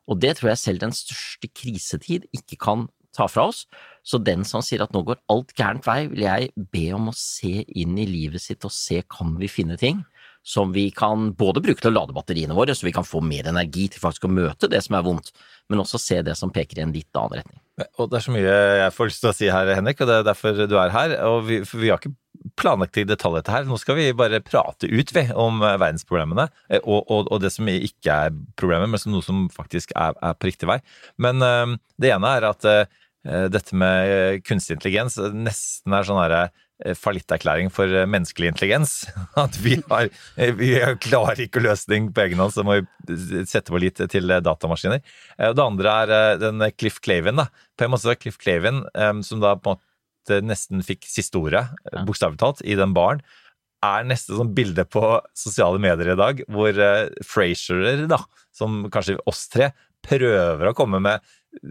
Og 0.08 0.20
det 0.22 0.38
tror 0.38 0.54
jeg 0.54 0.62
selv 0.62 0.84
den 0.84 0.96
største 0.96 1.50
krisetid 1.52 2.28
ikke 2.36 2.60
kan 2.62 2.88
ta 3.16 3.28
fra 3.28 3.50
oss. 3.50 3.66
Så 4.08 4.22
den 4.24 4.46
som 4.48 4.64
sier 4.64 4.84
at 4.86 4.94
nå 4.96 5.04
går 5.08 5.20
alt 5.34 5.52
gærent 5.58 5.88
vei, 5.88 6.06
vil 6.12 6.24
jeg 6.24 6.52
be 6.72 6.86
om 6.96 7.10
å 7.12 7.18
se 7.18 7.66
inn 7.68 7.98
i 8.00 8.08
livet 8.08 8.44
sitt 8.44 8.64
og 8.68 8.74
se 8.76 9.02
kan 9.12 9.36
vi 9.42 9.52
finne 9.52 9.78
ting 9.82 10.06
som 10.44 10.72
vi 10.74 10.88
kan 10.96 11.32
både 11.38 11.62
bruke 11.62 11.84
til 11.84 11.92
å 11.92 11.98
lade 12.00 12.16
batteriene 12.16 12.56
våre, 12.58 12.74
så 12.76 12.88
vi 12.88 12.94
kan 12.96 13.06
få 13.06 13.22
mer 13.22 13.50
energi 13.52 13.88
til 13.94 14.02
faktisk 14.02 14.26
å 14.26 14.32
møte 14.34 14.70
det 14.72 14.82
som 14.86 14.98
er 14.98 15.06
vondt, 15.06 15.30
men 15.70 15.84
også 15.84 16.00
se 16.02 16.22
det 16.26 16.34
som 16.40 16.52
peker 16.54 16.80
i 16.80 16.86
en 16.86 16.96
litt 16.96 17.14
annen 17.16 17.42
retning. 17.42 17.60
Og 18.02 18.10
det 18.10 18.20
er 18.20 18.26
så 18.26 18.34
mye 18.34 18.56
jeg 18.82 18.94
får 18.96 19.10
lyst 19.10 19.22
til 19.24 19.32
å 19.32 19.36
si 19.38 19.52
her, 19.54 19.70
Henrik, 19.78 20.02
og 20.02 20.10
det 20.10 20.18
er 20.20 20.28
derfor 20.28 20.66
du 20.66 20.76
er 20.78 20.94
her. 20.94 21.14
Og 21.30 21.46
vi, 21.48 21.62
vi 21.62 21.92
har 21.92 22.02
ikke 22.02 22.14
planlagt 22.58 22.98
i 22.98 23.06
detalj 23.08 23.38
dette 23.40 23.54
her. 23.54 23.68
Nå 23.70 23.78
skal 23.82 23.98
vi 23.98 24.08
bare 24.18 24.42
prate 24.44 24.90
ut, 24.90 25.14
vi, 25.16 25.24
om 25.38 25.62
eh, 25.62 25.78
verdensproblemene. 25.82 26.48
eh, 26.70 26.82
Og, 26.82 27.06
og, 27.06 27.30
og 27.32 27.42
det 27.44 27.54
som 27.54 27.70
ikke 27.70 28.18
er 28.28 28.34
problemet, 28.60 28.90
men 28.92 29.02
som 29.02 29.14
noe 29.14 29.26
som 29.26 29.46
faktisk 29.54 29.94
er, 29.96 30.18
er 30.22 30.38
på 30.38 30.50
riktig 30.50 30.70
vei. 30.70 30.80
Men 31.22 31.42
øh, 31.46 31.78
det 32.02 32.14
ene 32.16 32.34
er 32.38 32.50
at 32.50 32.68
øh, 32.68 32.84
dette 33.54 33.78
med 33.78 34.42
kunstig 34.48 34.80
intelligens 34.80 35.20
nesten 35.22 35.94
er 35.94 36.08
sånn 36.08 36.22
herre 36.22 36.44
fallitterklæring 36.98 37.70
for 37.74 37.90
eh, 37.92 38.08
menneskelig 38.10 38.52
intelligens. 38.52 38.94
At 39.44 39.58
vi, 39.62 39.78
har, 39.90 40.10
eh, 40.38 40.54
vi 40.58 40.72
klarer 41.04 41.44
ikke 41.46 41.64
løsning 41.64 42.10
på 42.16 42.24
egen 42.26 42.42
hånd, 42.42 42.54
så 42.56 42.66
må 42.68 42.80
vi 42.80 43.46
sette 43.50 43.74
vår 43.74 43.84
lit 43.86 44.02
til 44.12 44.32
eh, 44.34 44.42
datamaskiner. 44.46 45.04
Eh, 45.38 45.54
Det 45.58 45.66
andre 45.66 45.96
er 46.06 46.16
eh, 46.18 46.40
den 46.42 46.66
Cliff 46.78 47.00
Clavin. 47.04 47.40
da. 47.42 47.48
På 47.78 47.86
en 47.86 47.94
måte 47.94 48.10
var 48.10 48.20
Cliff 48.22 48.40
Clavin, 48.42 48.84
eh, 48.96 49.14
som 49.28 49.44
da 49.44 49.56
på 49.56 49.76
en 49.76 49.80
måte 49.82 50.42
nesten 50.46 50.84
fikk 50.86 51.08
siste 51.10 51.40
ordet, 51.42 51.68
eh, 51.92 52.02
bokstavelig 52.08 52.42
talt, 52.42 52.66
i 52.66 52.78
den 52.80 52.96
baren, 52.98 53.22
er 53.82 54.04
nesten 54.06 54.38
sånn 54.38 54.52
bilde 54.54 54.84
på 54.86 55.02
sosiale 55.34 55.80
medier 55.82 56.12
i 56.14 56.20
dag, 56.20 56.44
hvor 56.54 56.78
Frasierer, 57.26 58.04
da, 58.12 58.20
som 58.54 58.84
kanskje 58.94 59.16
oss 59.26 59.48
tre, 59.50 59.72
prøver 60.06 60.70
å 60.70 60.76
komme 60.78 61.00
med 61.02 61.22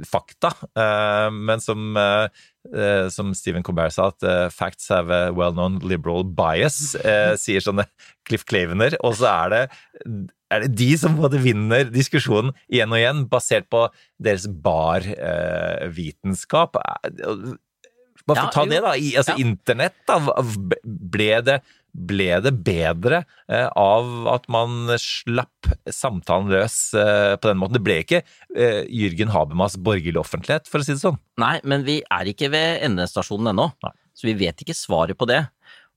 fakta, 0.07 0.53
eh, 0.77 1.31
men 1.33 1.61
som, 1.61 1.97
eh, 1.97 2.29
eh, 2.75 3.09
som 3.09 3.35
Stephen 3.35 3.63
Colbert 3.63 3.93
sa, 3.93 4.07
at 4.09 4.53
facts 4.53 4.89
have 4.89 5.11
a 5.11 5.33
well-known 5.33 5.79
liberal 5.83 6.25
bias, 6.25 6.97
sier 7.43 7.61
sånne 7.65 7.85
Cliff 8.29 8.45
Clavener, 8.45 8.97
og 9.05 9.15
så 9.21 9.27
er 9.31 9.49
det, 9.55 9.63
er 10.51 10.61
det 10.65 10.75
de 10.79 10.97
som 10.99 11.17
både 11.19 11.39
vinner 11.43 11.85
diskusjonen 11.91 12.53
igjen 12.71 12.93
og 12.93 12.99
igjen, 13.01 13.29
basert 13.31 13.67
på 13.73 13.89
deres 14.23 14.47
barvitenskap. 14.51 16.77
Eh, 16.77 17.55
bare 18.29 18.45
for 18.45 18.51
å 18.51 18.55
ta 18.55 18.65
det, 18.69 18.81
da. 18.85 18.93
I, 18.95 19.17
altså, 19.19 19.35
Ja. 19.39 19.45
Internett, 19.47 19.97
da. 20.07 20.17
Ble 20.85 21.43
det, 21.47 21.57
ble 21.95 22.41
det 22.45 22.53
bedre 22.67 23.23
eh, 23.51 23.67
av 23.79 24.29
at 24.35 24.49
man 24.53 24.91
slapp 25.01 25.71
samtalen 25.93 26.51
løs 26.53 26.79
eh, 26.95 27.37
på 27.41 27.51
den 27.51 27.61
måten? 27.61 27.79
Det 27.79 27.85
ble 27.87 27.99
ikke 28.05 28.23
eh, 28.57 28.83
Jürgen 28.89 29.33
Habermas 29.35 29.77
borgerlig 29.81 30.21
offentlighet, 30.23 30.69
for 30.71 30.81
å 30.83 30.87
si 30.87 30.95
det 30.97 31.03
sånn. 31.05 31.19
Nei, 31.41 31.57
men 31.65 31.87
vi 31.87 32.01
er 32.07 32.31
ikke 32.33 32.51
ved 32.53 32.85
endestasjonen 32.89 33.53
ennå, 33.55 33.71
så 34.15 34.29
vi 34.29 34.37
vet 34.47 34.63
ikke 34.65 34.77
svaret 34.77 35.19
på 35.19 35.29
det. 35.31 35.45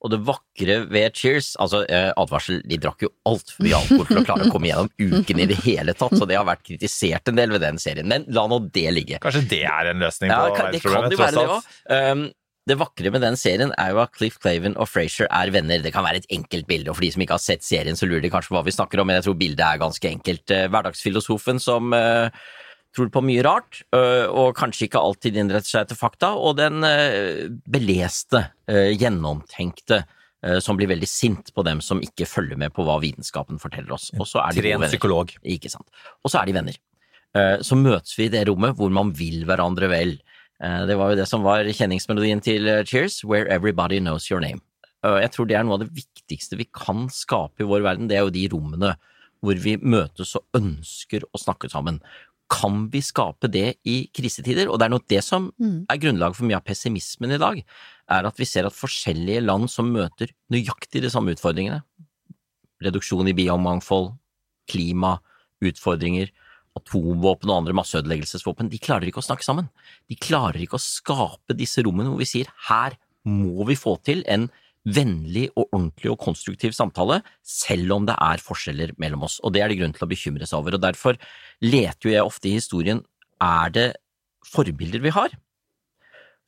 Og 0.04 0.12
det 0.12 0.18
vakre 0.28 0.82
ved 0.92 1.14
Cheers, 1.16 1.54
altså 1.64 1.86
eh, 1.88 2.10
advarsel, 2.20 2.58
de 2.68 2.76
drakk 2.84 3.06
jo 3.06 3.10
altfor 3.30 3.64
mye 3.64 3.78
alkohol 3.78 4.08
for 4.10 4.20
å 4.20 4.24
klare 4.28 4.48
å 4.50 4.52
komme 4.52 4.68
gjennom 4.68 4.90
uken 5.00 5.40
i 5.40 5.46
det 5.48 5.62
hele 5.64 5.94
tatt, 5.96 6.18
så 6.20 6.28
det 6.28 6.36
har 6.36 6.44
vært 6.50 6.66
kritisert 6.68 7.32
en 7.32 7.40
del 7.40 7.54
ved 7.56 7.64
den 7.64 7.80
serien, 7.80 8.10
men 8.12 8.26
la 8.36 8.44
nå 8.52 8.58
det 8.76 8.90
ligge. 8.92 9.22
Kanskje 9.24 9.46
det 9.54 9.62
er 9.64 9.94
en 9.94 10.04
løsning 10.04 10.34
Ja, 10.34 10.42
på 10.50 10.58
kan- 10.60 10.74
det 10.76 10.82
kan 10.84 11.08
jo 11.08 11.22
være 11.22 11.38
det 11.38 11.46
òg. 11.56 11.70
Um, 12.12 12.26
det 12.70 12.78
vakre 12.80 13.12
med 13.12 13.22
den 13.26 13.36
serien 13.40 13.74
er 13.78 13.92
jo 13.92 14.00
at 14.04 14.14
Cliff 14.16 14.38
Claven 14.40 14.78
og 14.80 14.88
Frazier 14.88 15.28
er 15.30 15.52
venner. 15.52 15.82
Det 15.84 15.92
kan 15.96 16.06
være 16.06 16.22
et 16.22 16.30
enkelt 16.32 16.68
bilde, 16.70 16.90
og 16.92 16.96
for 16.96 17.04
de 17.04 17.12
som 17.12 17.24
ikke 17.26 17.36
har 17.36 17.44
sett 17.44 17.64
serien, 17.68 17.98
så 18.00 18.08
lurer 18.08 18.24
de 18.24 18.32
kanskje 18.32 18.54
på 18.54 18.58
hva 18.58 18.64
vi 18.68 18.76
snakker 18.76 19.02
om, 19.04 19.08
men 19.10 19.20
jeg 19.20 19.26
tror 19.28 19.40
bildet 19.42 19.64
er 19.68 19.82
ganske 19.82 20.12
enkelt. 20.12 20.54
Eh, 20.56 20.68
Hverdagsfilosofen 20.72 21.60
som 21.60 21.92
eh, 21.98 22.30
tror 22.96 23.10
på 23.12 23.24
mye 23.26 23.44
rart, 23.44 23.82
øh, 23.98 24.28
og 24.32 24.56
kanskje 24.56 24.88
ikke 24.88 25.02
alltid 25.02 25.38
innretter 25.42 25.74
seg 25.74 25.86
etter 25.88 26.00
fakta, 26.00 26.34
og 26.38 26.56
den 26.62 26.84
beleste, 27.74 28.46
gjennomtenkte, 28.70 30.04
som 30.62 30.76
blir 30.76 30.90
veldig 30.92 31.08
sint 31.08 31.54
på 31.56 31.64
dem 31.64 31.80
som 31.84 32.02
ikke 32.04 32.28
følger 32.28 32.60
med 32.60 32.74
på 32.76 32.84
hva 32.84 32.98
vitenskapen 33.00 33.60
forteller 33.62 33.96
oss. 33.96 34.10
Og 34.20 34.28
så 34.28 34.42
er 34.44 34.56
de 34.58 34.64
venner. 34.66 34.92
psykolog. 34.92 35.32
Ikke 35.48 35.72
sant. 35.72 35.88
Og 36.24 36.32
så 36.34 36.42
er 36.42 36.50
de 36.50 36.56
venner. 36.58 36.80
Eh, 37.34 37.58
Så 37.64 37.78
møtes 37.80 38.18
vi 38.20 38.28
i 38.28 38.34
det 38.34 38.44
rommet 38.50 38.76
hvor 38.78 38.92
man 38.92 39.14
vil 39.16 39.46
hverandre 39.48 39.88
vel. 39.90 40.18
Eh, 40.64 40.86
Det 40.88 40.96
var 40.98 41.12
jo 41.12 41.20
det 41.20 41.28
som 41.28 41.44
var 41.44 41.68
kjenningsmelodien 41.68 42.42
til 42.44 42.68
eh, 42.68 42.84
Cheers, 42.88 43.24
Where 43.24 43.50
Everybody 43.52 44.00
Knows 44.00 44.30
Your 44.32 44.42
Name. 44.42 44.62
Jeg 45.04 45.34
tror 45.34 45.48
det 45.50 45.58
er 45.60 45.66
noe 45.68 45.76
av 45.76 45.82
det 45.82 45.92
viktigste 45.92 46.56
vi 46.56 46.64
kan 46.72 47.10
skape 47.12 47.60
i 47.60 47.68
vår 47.68 47.82
verden, 47.84 48.08
det 48.08 48.16
er 48.16 48.24
jo 48.24 48.32
de 48.32 48.46
rommene 48.54 48.94
hvor 49.44 49.60
vi 49.60 49.74
møtes 49.76 50.32
og 50.40 50.46
ønsker 50.56 51.26
å 51.28 51.42
snakke 51.42 51.68
sammen. 51.68 51.98
Kan 52.48 52.86
vi 52.94 53.02
skape 53.04 53.50
det 53.52 53.82
i 53.84 53.98
krisetider? 54.16 54.70
Og 54.72 54.80
det 54.80 54.88
er 54.88 54.94
nok 54.94 55.10
det 55.12 55.20
som 55.28 55.50
er 55.60 56.00
grunnlaget 56.00 56.40
for 56.40 56.48
mye 56.48 56.62
av 56.62 56.64
pessimismen 56.64 57.36
i 57.36 57.42
dag, 57.42 57.60
er 58.16 58.30
at 58.30 58.40
vi 58.40 58.48
ser 58.48 58.70
at 58.70 58.78
forskjellige 58.78 59.44
land 59.44 59.68
som 59.74 59.92
møter 59.92 60.32
nøyaktig 60.56 61.04
de 61.04 61.12
samme 61.12 61.36
utfordringene, 61.36 61.82
reduksjon 62.84 63.28
i 63.28 63.36
biomangfold, 63.36 64.14
klima, 64.72 65.18
utfordringer, 65.68 66.32
atomvåpen 66.80 67.52
og 67.52 67.60
andre 67.60 67.76
masseødeleggelsesvåpen, 67.78 68.72
de 68.72 68.82
klarer 68.82 69.10
ikke 69.10 69.22
å 69.22 69.26
snakke 69.26 69.46
sammen. 69.46 69.70
De 70.10 70.18
klarer 70.18 70.64
ikke 70.64 70.80
å 70.80 70.84
skape 70.84 71.56
disse 71.58 71.84
rommene 71.86 72.12
hvor 72.12 72.22
vi 72.22 72.30
sier 72.30 72.52
her 72.70 72.98
må 73.24 73.64
vi 73.70 73.78
få 73.80 73.96
til 74.04 74.24
en 74.32 74.50
vennlig 74.84 75.46
og 75.54 75.70
ordentlig 75.70 76.12
og 76.12 76.20
konstruktiv 76.26 76.74
samtale, 76.76 77.22
selv 77.40 77.94
om 77.96 78.08
det 78.08 78.18
er 78.20 78.44
forskjeller 78.44 78.92
mellom 79.00 79.24
oss, 79.30 79.38
og 79.44 79.54
det 79.56 79.64
er 79.64 79.72
det 79.72 79.78
grunn 79.80 79.94
til 79.96 80.04
å 80.04 80.12
bekymre 80.12 80.50
seg 80.50 80.60
over. 80.60 80.76
og 80.76 80.84
Derfor 80.84 81.20
leter 81.64 82.10
jo 82.10 82.16
jeg 82.18 82.28
ofte 82.28 82.50
i 82.50 82.58
historien 82.58 83.00
er 83.44 83.72
det 83.72 83.88
forbilder 84.50 85.04
vi 85.04 85.14
har 85.16 85.38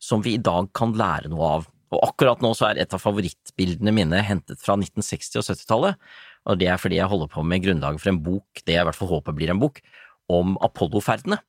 som 0.01 0.21
vi 0.21 0.35
i 0.35 0.41
dag 0.41 0.67
kan 0.75 0.93
lære 0.97 1.31
noe 1.31 1.51
av. 1.57 1.67
Og 1.95 2.01
akkurat 2.03 2.41
nå 2.43 2.51
så 2.57 2.69
er 2.69 2.81
et 2.81 2.93
av 2.93 2.99
favorittbildene 2.99 3.93
mine 3.95 4.19
hentet 4.25 4.59
fra 4.59 4.75
1960- 4.75 5.39
og 5.39 5.47
70-tallet, 5.47 6.01
og 6.45 6.59
det 6.61 6.67
er 6.69 6.81
fordi 6.81 6.99
jeg 6.99 7.09
holder 7.09 7.29
på 7.31 7.43
med 7.47 7.63
grunnlaget 7.63 8.03
for 8.03 8.11
en 8.11 8.21
bok, 8.25 8.63
det 8.65 8.75
jeg 8.75 8.83
i 8.83 8.87
hvert 8.89 8.97
fall 8.97 9.13
håper 9.13 9.37
blir 9.37 9.53
en 9.53 9.61
bok, 9.61 9.79
om 10.31 10.55
Apollo-ferdene 10.65 11.41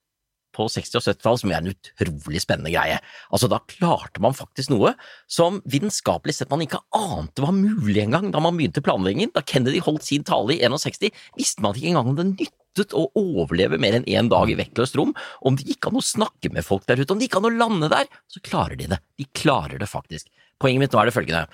på 0.56 0.66
60- 0.72 0.98
og 0.98 1.04
70-tallet, 1.04 1.42
som 1.42 1.52
er 1.52 1.58
en 1.60 1.72
utrolig 1.72 2.42
spennende 2.42 2.72
greie. 2.72 2.98
Altså, 3.34 3.48
da 3.52 3.60
klarte 3.68 4.22
man 4.24 4.36
faktisk 4.36 4.72
noe 4.72 4.94
som 5.30 5.60
vitenskapelig 5.68 6.38
sett 6.38 6.52
man 6.52 6.64
ikke 6.64 6.80
ante 6.96 7.44
var 7.44 7.54
mulig 7.56 8.00
engang 8.06 8.30
da 8.32 8.42
man 8.42 8.56
begynte 8.58 8.84
planleggingen. 8.84 9.34
Da 9.36 9.44
Kennedy 9.46 9.82
holdt 9.84 10.06
sin 10.08 10.24
tale 10.26 10.56
i 10.56 10.62
61, 10.64 11.12
visste 11.36 11.64
man 11.64 11.76
ikke 11.76 11.92
engang 11.92 12.12
om 12.12 12.18
det 12.18 12.28
nyttet 12.32 12.96
å 12.96 13.06
overleve 13.16 13.80
mer 13.80 13.98
enn 13.98 14.08
én 14.08 14.32
dag 14.32 14.50
i 14.52 14.58
vektløst 14.58 14.96
rom, 14.98 15.14
om 15.44 15.56
det 15.56 15.68
gikk 15.68 15.90
an 15.90 16.00
å 16.00 16.04
snakke 16.04 16.52
med 16.52 16.66
folk 16.66 16.84
der 16.88 17.00
ute, 17.00 17.10
om 17.12 17.20
det 17.20 17.28
gikk 17.28 17.40
an 17.40 17.48
å 17.48 17.56
lande 17.56 17.92
der, 17.92 18.08
så 18.32 18.42
klarer 18.44 18.80
de 18.80 18.90
det. 18.92 19.00
De 19.20 19.28
klarer 19.36 19.80
det 19.80 19.88
faktisk. 19.90 20.28
Poenget 20.60 20.86
mitt 20.86 20.94
nå 20.96 21.00
er 21.02 21.10
det 21.10 21.16
følgende. 21.16 21.46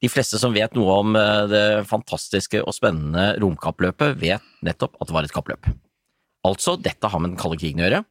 De 0.00 0.08
fleste 0.08 0.40
som 0.40 0.54
vet 0.56 0.72
noe 0.76 0.94
om 1.02 1.16
eh, 1.16 1.44
det 1.48 1.64
fantastiske 1.88 2.62
og 2.64 2.72
spennende 2.72 3.34
romkappløpet, 3.42 4.16
vet 4.20 4.64
nettopp 4.64 4.96
at 4.96 5.10
det 5.10 5.16
var 5.16 5.28
et 5.28 5.34
kappløp. 5.36 5.68
Altså, 6.46 6.76
dette 6.80 7.10
har 7.10 7.20
med 7.20 7.34
den 7.34 7.40
kalde 7.40 7.58
krigen 7.60 7.82
å 7.82 7.86
gjøre. 7.86 8.04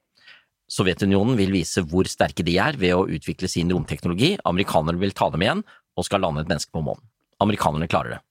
Sovjetunionen 0.70 1.38
vil 1.40 1.54
vise 1.56 1.82
hvor 1.90 2.06
sterke 2.10 2.46
de 2.46 2.60
er 2.62 2.78
ved 2.78 2.94
å 2.94 3.08
utvikle 3.10 3.50
sin 3.50 3.72
romteknologi, 3.74 4.36
amerikanerne 4.46 5.02
vil 5.02 5.16
ta 5.18 5.32
dem 5.34 5.42
igjen 5.46 5.64
og 5.98 6.06
skal 6.06 6.22
lande 6.22 6.44
et 6.44 6.52
menneske 6.52 6.74
på 6.76 6.84
månen. 6.86 7.02
Amerikanerne 7.42 7.90
klarer 7.90 8.18
det. 8.18 8.22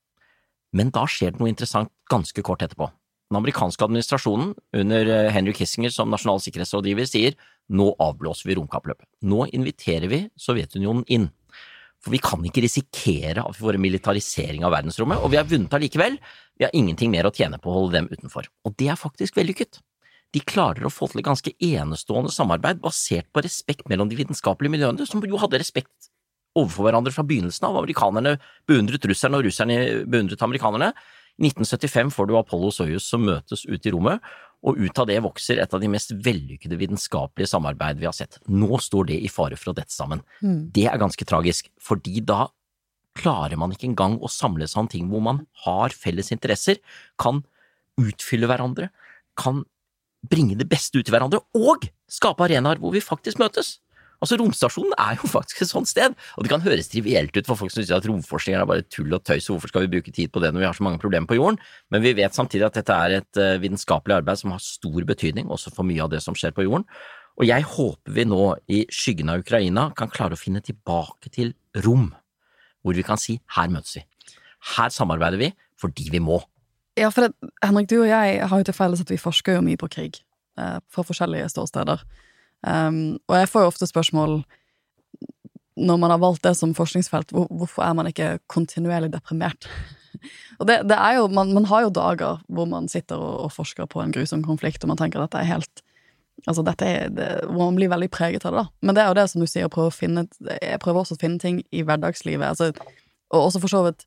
Men 0.76 0.92
da 0.94 1.02
skjer 1.08 1.32
det 1.32 1.42
noe 1.42 1.50
interessant 1.50 1.90
ganske 2.12 2.44
kort 2.46 2.62
etterpå. 2.62 2.90
Den 3.28 3.40
amerikanske 3.40 3.84
administrasjonen, 3.84 4.54
under 4.76 5.10
eh, 5.12 5.30
Henry 5.34 5.52
Kissinger 5.56 5.92
som 5.92 6.12
nasjonal 6.12 6.40
sikkerhetsrådgiver, 6.44 7.08
sier 7.08 7.34
nå 7.68 7.90
avblåser 8.00 8.48
vi 8.48 8.56
romkappløpet. 8.56 9.04
Nå 9.28 9.48
inviterer 9.56 10.08
vi 10.08 10.22
Sovjetunionen 10.40 11.04
inn. 11.12 11.28
For 12.04 12.14
vi 12.14 12.20
kan 12.22 12.44
ikke 12.46 12.62
risikere 12.62 13.42
at 13.42 13.56
vi 13.56 13.64
får 13.66 13.76
en 13.76 13.84
militarisering 13.84 14.64
av 14.64 14.72
verdensrommet, 14.76 15.20
og 15.20 15.32
vi 15.32 15.40
har 15.40 15.48
vunnet 15.50 15.74
allikevel. 15.74 16.16
Vi 16.56 16.64
har 16.64 16.76
ingenting 16.78 17.10
mer 17.12 17.28
å 17.28 17.34
tjene 17.34 17.58
på 17.60 17.72
å 17.72 17.80
holde 17.80 17.98
dem 17.98 18.08
utenfor. 18.12 18.48
Og 18.64 18.76
det 18.78 18.92
er 18.92 19.00
faktisk 19.00 19.36
vellykket. 19.36 19.80
De 20.36 20.42
klarer 20.44 20.84
å 20.84 20.92
få 20.92 21.08
til 21.08 21.22
et 21.22 21.28
ganske 21.28 21.54
enestående 21.64 22.32
samarbeid 22.32 22.82
basert 22.82 23.28
på 23.32 23.42
respekt 23.44 23.88
mellom 23.88 24.10
de 24.10 24.18
vitenskapelige 24.18 24.74
miljøene, 24.74 25.06
som 25.08 25.24
jo 25.24 25.40
hadde 25.40 25.60
respekt 25.62 26.10
overfor 26.58 26.88
hverandre 26.88 27.14
fra 27.14 27.24
begynnelsen 27.26 27.68
av. 27.68 27.78
Amerikanerne 27.80 28.34
beundret 28.68 29.06
russerne, 29.08 29.38
og 29.38 29.48
russerne 29.48 29.78
beundret 30.10 30.44
amerikanerne. 30.44 30.92
I 31.38 31.46
1975 31.46 32.12
får 32.12 32.28
du 32.28 32.34
Apollo 32.36 32.72
og 32.72 32.74
Soyuz 32.74 33.06
som 33.06 33.24
møtes 33.24 33.62
ute 33.68 33.88
i 33.88 33.94
rommet, 33.94 34.20
og 34.66 34.78
ut 34.82 34.98
av 34.98 35.06
det 35.06 35.20
vokser 35.22 35.60
et 35.62 35.74
av 35.74 35.80
de 35.80 35.90
mest 35.90 36.10
vellykkede 36.10 36.76
vitenskapelige 36.80 37.52
samarbeid 37.52 38.00
vi 38.00 38.08
har 38.08 38.16
sett. 38.16 38.40
Nå 38.50 38.80
står 38.82 39.12
det 39.12 39.20
i 39.22 39.30
fare 39.30 39.56
for 39.56 39.70
å 39.70 39.76
dette 39.78 39.94
sammen. 39.94 40.24
Det 40.74 40.88
er 40.90 40.98
ganske 40.98 41.28
tragisk, 41.28 41.70
fordi 41.78 42.24
da 42.26 42.48
klarer 43.18 43.58
man 43.58 43.72
ikke 43.74 43.86
engang 43.88 44.18
å 44.18 44.30
samle 44.30 44.66
seg 44.70 44.82
om 44.82 44.90
ting 44.90 45.06
hvor 45.10 45.22
man 45.22 45.44
har 45.64 45.94
felles 45.94 46.32
interesser, 46.34 46.82
kan 47.18 47.44
utfylle 47.98 48.50
hverandre, 48.50 48.90
kan 49.38 49.62
bringe 50.26 50.56
det 50.58 50.66
beste 50.68 50.98
ut 50.98 51.08
i 51.08 51.14
hverandre, 51.14 51.42
og 51.54 51.86
skape 52.10 52.46
arenaer 52.46 52.80
hvor 52.82 52.94
vi 52.94 53.04
faktisk 53.04 53.40
møtes. 53.42 53.76
Altså, 54.18 54.34
Romstasjonen 54.40 54.96
er 54.98 55.18
jo 55.20 55.30
faktisk 55.36 55.62
et 55.62 55.70
sånt 55.70 55.90
sted, 55.90 56.14
og 56.36 56.44
det 56.44 56.50
kan 56.50 56.64
høres 56.64 56.90
trivielt 56.90 57.36
ut 57.36 57.46
for 57.46 57.60
folk 57.60 57.72
som 57.72 57.82
synes 57.82 57.94
at 57.94 58.08
romforskning 58.10 58.56
er 58.58 58.66
bare 58.68 58.86
tull 58.90 59.14
og 59.14 59.22
tøys, 59.26 59.46
og 59.46 59.56
hvorfor 59.56 59.72
skal 59.72 59.86
vi 59.86 59.92
bruke 59.94 60.14
tid 60.14 60.32
på 60.34 60.42
det 60.42 60.50
når 60.52 60.64
vi 60.64 60.68
har 60.68 60.78
så 60.78 60.86
mange 60.86 61.02
problemer 61.02 61.30
på 61.30 61.38
jorden, 61.38 61.60
men 61.94 62.02
vi 62.04 62.16
vet 62.18 62.34
samtidig 62.34 62.66
at 62.66 62.80
dette 62.80 62.96
er 62.96 63.20
et 63.20 63.40
uh, 63.40 63.60
vitenskapelig 63.62 64.18
arbeid 64.18 64.42
som 64.42 64.54
har 64.54 64.64
stor 64.64 65.06
betydning 65.06 65.50
også 65.54 65.72
for 65.74 65.86
mye 65.86 66.02
av 66.02 66.10
det 66.14 66.22
som 66.24 66.36
skjer 66.38 66.56
på 66.56 66.66
jorden. 66.66 66.88
Og 67.38 67.46
jeg 67.46 67.62
håper 67.70 68.14
vi 68.16 68.24
nå, 68.26 68.44
i 68.66 68.82
skyggen 68.90 69.30
av 69.30 69.44
Ukraina, 69.44 69.92
kan 69.94 70.10
klare 70.10 70.34
å 70.34 70.40
finne 70.40 70.62
tilbake 70.64 71.30
til 71.30 71.54
rom, 71.84 72.10
hvor 72.82 72.98
vi 72.98 73.06
kan 73.06 73.20
si 73.20 73.38
her 73.54 73.70
møtes 73.70 74.00
vi. 74.00 74.02
Her 74.74 74.90
samarbeider 74.90 75.38
vi 75.38 75.52
fordi 75.78 76.08
vi 76.10 76.18
må. 76.18 76.40
Ja, 76.98 77.10
for 77.14 77.26
det, 77.26 77.50
Henrik, 77.62 77.88
du 77.90 78.00
og 78.00 78.08
jeg 78.10 78.40
har 78.50 78.60
jo 78.60 78.66
til 78.66 78.76
felles 78.76 79.02
at 79.04 79.12
vi 79.12 79.20
forsker 79.20 79.58
jo 79.58 79.64
mye 79.64 79.78
på 79.78 79.90
krig, 79.92 80.20
eh, 80.58 80.78
fra 80.90 81.04
forskjellige 81.06 81.50
ståsteder. 81.54 82.02
Um, 82.66 83.18
og 83.30 83.36
jeg 83.38 83.48
får 83.52 83.62
jo 83.62 83.70
ofte 83.70 83.86
spørsmål 83.86 84.40
når 85.78 85.98
man 86.02 86.10
har 86.10 86.18
valgt 86.18 86.42
det 86.42 86.56
som 86.58 86.74
forskningsfelt, 86.74 87.30
hvor, 87.30 87.46
hvorfor 87.54 87.84
er 87.86 87.94
man 87.94 88.08
ikke 88.10 88.38
kontinuerlig 88.50 89.12
deprimert? 89.12 89.68
og 90.58 90.66
det, 90.66 90.80
det 90.90 90.96
er 90.98 91.20
jo, 91.20 91.28
man, 91.30 91.52
man, 91.54 91.68
har 91.70 91.84
jo 91.86 91.92
dager 91.94 92.40
hvor 92.48 92.66
man 92.66 92.88
sitter 92.90 93.20
og, 93.20 93.44
og, 93.44 93.52
forsker 93.54 93.86
på 93.86 94.02
en 94.02 94.14
grusom 94.14 94.42
konflikt, 94.42 94.82
og 94.82 94.90
man 94.90 94.98
tenker 94.98 95.22
at 95.22 95.30
dette 95.30 95.44
er 95.44 95.54
helt 95.56 95.84
Altså, 96.46 96.62
dette 96.62 96.86
er 96.86 97.08
det, 97.10 97.24
hvor 97.50 97.66
man 97.66 97.74
blir 97.74 97.90
veldig 97.90 98.06
preget 98.14 98.44
av 98.46 98.54
det, 98.54 98.60
da. 98.60 98.86
Men 98.86 98.94
det 98.94 99.00
er 99.02 99.08
jo 99.08 99.14
det 99.18 99.24
som 99.26 99.42
du 99.42 99.46
sier, 99.50 99.66
å 99.66 99.72
prøve 99.74 99.90
å 99.90 99.94
finne 99.96 100.22
Jeg 100.62 100.78
prøver 100.78 101.00
også 101.00 101.16
å 101.16 101.18
finne 101.18 101.42
ting 101.42 101.56
i 101.74 101.82
hverdagslivet, 101.82 102.46
altså, 102.46 102.68
og 103.34 103.40
også 103.40 103.62
for 103.64 103.72
så 103.72 103.80
vidt 103.88 104.06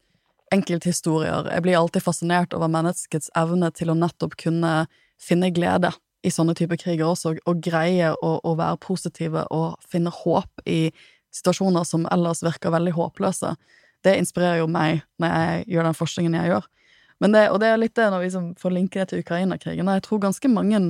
enkelthistorier. 0.51 1.47
Jeg 1.51 1.63
blir 1.65 1.79
alltid 1.79 2.03
fascinert 2.03 2.53
over 2.57 2.71
menneskets 2.71 3.31
evne 3.39 3.71
til 3.75 3.91
å 3.91 3.97
nettopp 3.97 4.35
kunne 4.39 4.85
finne 5.21 5.51
glede 5.53 5.93
i 6.21 6.31
sånne 6.33 6.53
typer 6.57 6.77
kriger 6.77 7.07
også, 7.07 7.35
og 7.49 7.61
greie 7.63 8.11
å, 8.13 8.35
å, 8.43 8.53
være 8.57 8.77
positive 8.83 9.45
og 9.53 9.79
finne 9.89 10.13
håp 10.13 10.65
i 10.69 10.91
situasjoner 11.33 11.85
som 11.87 12.05
ellers 12.13 12.43
virker 12.45 12.73
veldig 12.73 12.93
håpløse. 12.97 13.55
Det 14.05 14.17
inspirerer 14.19 14.61
jo 14.61 14.69
meg 14.69 15.01
når 15.21 15.33
jeg 15.37 15.65
gjør 15.73 15.89
den 15.89 15.97
forskningen 15.97 16.37
jeg 16.37 16.51
gjør. 16.51 16.69
Det, 17.21 17.43
og 17.53 17.59
det 17.61 17.69
er 17.69 17.81
litt 17.81 17.97
det 17.97 18.07
når 18.09 18.21
vi 18.21 18.29
liksom 18.29 18.47
får 18.57 18.73
linke 18.73 18.99
det 18.99 19.11
til 19.11 19.21
Ukraina-krigen. 19.21 19.89
Jeg 19.93 20.05
tror 20.07 20.23
ganske 20.23 20.49
mange 20.49 20.81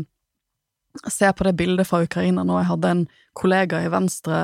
ser 1.12 1.34
på 1.36 1.48
det 1.48 1.58
bildet 1.60 1.88
fra 1.88 2.01
Ukraina 2.03 2.44
nå. 2.48 2.58
Jeg 2.62 2.72
hadde 2.72 2.94
en 2.96 3.03
kollega 3.38 3.82
i 3.84 3.91
Venstre, 3.91 4.39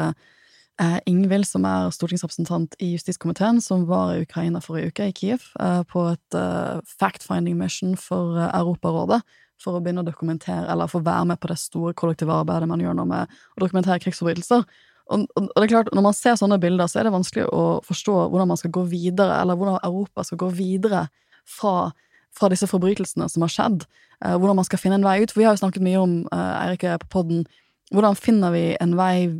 eh, 0.81 0.99
Ingvild, 1.09 1.47
som 1.47 1.65
er 1.67 1.91
stortingsrepresentant 1.93 2.77
i 2.83 2.93
justiskomiteen, 2.93 3.61
som 3.63 3.85
var 3.89 4.15
i 4.15 4.23
Ukraina 4.25 4.61
forrige 4.63 4.91
uke, 4.91 5.09
i 5.09 5.15
Kiev, 5.15 5.49
eh, 5.59 5.81
på 5.89 6.07
et 6.13 6.37
eh, 6.37 6.79
fact-finding 6.99 7.57
mission 7.59 7.97
for 7.99 8.37
eh, 8.37 8.51
Europarådet 8.57 9.21
for 9.61 9.77
å 9.77 9.81
begynne 9.81 10.03
å 10.03 10.07
dokumentere, 10.07 10.67
eller 10.69 10.89
for 10.89 11.01
å 11.01 11.07
være 11.07 11.31
med 11.31 11.41
på 11.41 11.49
det 11.49 11.57
store 11.59 11.95
kollektive 11.97 12.33
arbeidet 12.33 12.69
man 12.69 12.81
gjør 12.81 12.97
nå 12.97 13.07
med 13.09 13.37
å 13.57 13.63
dokumentere 13.63 14.01
krigsforbrytelser. 14.03 14.65
Og, 15.07 15.23
og, 15.39 15.47
det 15.55 15.63
er 15.63 15.71
klart, 15.71 15.93
Når 15.95 16.03
man 16.03 16.15
ser 16.15 16.35
sånne 16.39 16.59
bilder, 16.61 16.89
så 16.89 16.99
er 16.99 17.07
det 17.07 17.15
vanskelig 17.15 17.47
å 17.49 17.79
forstå 17.85 18.17
hvordan 18.27 18.51
man 18.51 18.59
skal 18.59 18.73
gå 18.75 18.83
videre, 18.91 19.39
eller 19.41 19.57
hvordan 19.57 19.79
Europa 19.81 20.25
skal 20.27 20.41
gå 20.43 20.51
videre 20.57 21.07
fra, 21.47 21.91
fra 22.35 22.51
disse 22.51 22.67
forbrytelsene 22.69 23.29
som 23.31 23.45
har 23.45 23.53
skjedd. 23.53 23.87
Eh, 24.25 24.35
hvordan 24.35 24.59
man 24.59 24.67
skal 24.67 24.81
finne 24.81 24.99
en 24.99 25.07
vei 25.07 25.21
ut. 25.23 25.31
For 25.31 25.41
vi 25.41 25.47
har 25.47 25.55
jo 25.55 25.63
snakket 25.63 25.85
mye 25.85 26.01
om, 26.01 26.19
eh, 26.31 26.53
Eirik 26.65 26.83
og 26.83 26.91
jeg 26.91 27.03
på 27.05 27.13
podden, 27.15 27.47
hvordan 27.93 28.17
finner 28.19 28.51
vi 28.55 28.65
en 28.81 28.95
vei 28.99 29.39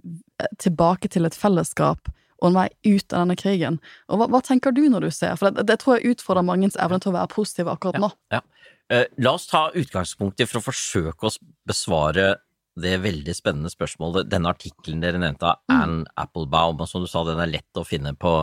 tilbake 0.61 1.09
til 1.11 1.27
et 1.27 1.35
fellesskap 1.35 2.11
og 2.37 2.51
en 2.51 2.59
vei 2.59 2.67
ut 2.85 3.13
av 3.13 3.23
denne 3.23 3.37
krigen. 3.39 3.79
Og 4.11 4.21
Hva, 4.21 4.27
hva 4.29 4.41
tenker 4.45 4.75
du 4.75 4.83
når 4.91 5.07
du 5.07 5.11
ser? 5.13 5.33
For 5.39 5.49
det, 5.49 5.65
det 5.69 5.79
tror 5.81 5.97
jeg 5.97 6.13
utfordrer 6.15 6.45
mangens 6.45 6.77
evne 6.79 6.99
til 7.01 7.11
å 7.11 7.17
være 7.17 7.33
positive 7.33 7.73
akkurat 7.73 7.97
nå. 8.01 8.11
Ja, 8.33 8.39
ja. 8.39 8.73
Eh, 8.93 9.07
la 9.19 9.33
oss 9.35 9.49
ta 9.49 9.65
utgangspunktet 9.75 10.47
for 10.47 10.61
å 10.61 10.67
forsøke 10.69 11.27
å 11.27 11.33
besvare 11.67 12.37
det 12.79 12.93
veldig 13.03 13.33
spennende 13.35 13.71
spørsmålet. 13.73 14.29
Denne 14.31 14.53
artikkelen 14.53 15.01
dere 15.03 15.19
nevnte 15.19 15.49
av 15.49 15.73
Anne 15.73 16.05
Applebaum, 16.19 16.79
og 16.79 16.87
som 16.87 17.03
du 17.03 17.09
sa, 17.09 17.25
den 17.27 17.41
er 17.41 17.51
lett 17.51 17.79
å 17.79 17.83
finne 17.87 18.13
på 18.15 18.37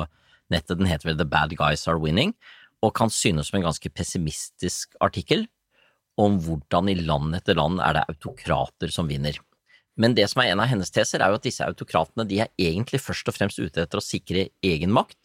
nettet. 0.52 0.76
Den 0.80 0.90
heter 0.90 1.12
vel 1.12 1.20
The 1.20 1.28
Bad 1.28 1.54
Guys 1.56 1.86
Are 1.88 2.02
Winning, 2.02 2.34
og 2.84 2.92
kan 2.98 3.12
synes 3.14 3.48
som 3.48 3.60
en 3.60 3.68
ganske 3.70 3.92
pessimistisk 3.94 4.98
artikkel 5.04 5.46
om 6.20 6.36
hvordan 6.44 6.90
i 6.92 6.98
land 7.00 7.34
etter 7.38 7.56
land 7.58 7.80
er 7.82 7.96
det 7.96 8.04
autokrater 8.12 8.92
som 8.92 9.08
vinner. 9.08 9.38
Men 10.00 10.16
det 10.16 10.26
som 10.30 10.42
er 10.42 10.52
en 10.52 10.62
av 10.64 10.70
hennes 10.70 10.90
teser, 10.90 11.22
er 11.22 11.30
jo 11.30 11.38
at 11.38 11.46
disse 11.46 11.64
autokratene 11.64 12.26
de 12.26 12.40
er 12.42 12.50
egentlig 12.58 13.02
først 13.02 13.28
og 13.30 13.36
fremst 13.36 13.60
ute 13.60 13.84
etter 13.84 14.00
å 14.00 14.04
sikre 14.04 14.48
egen 14.66 14.94
makt 14.94 15.18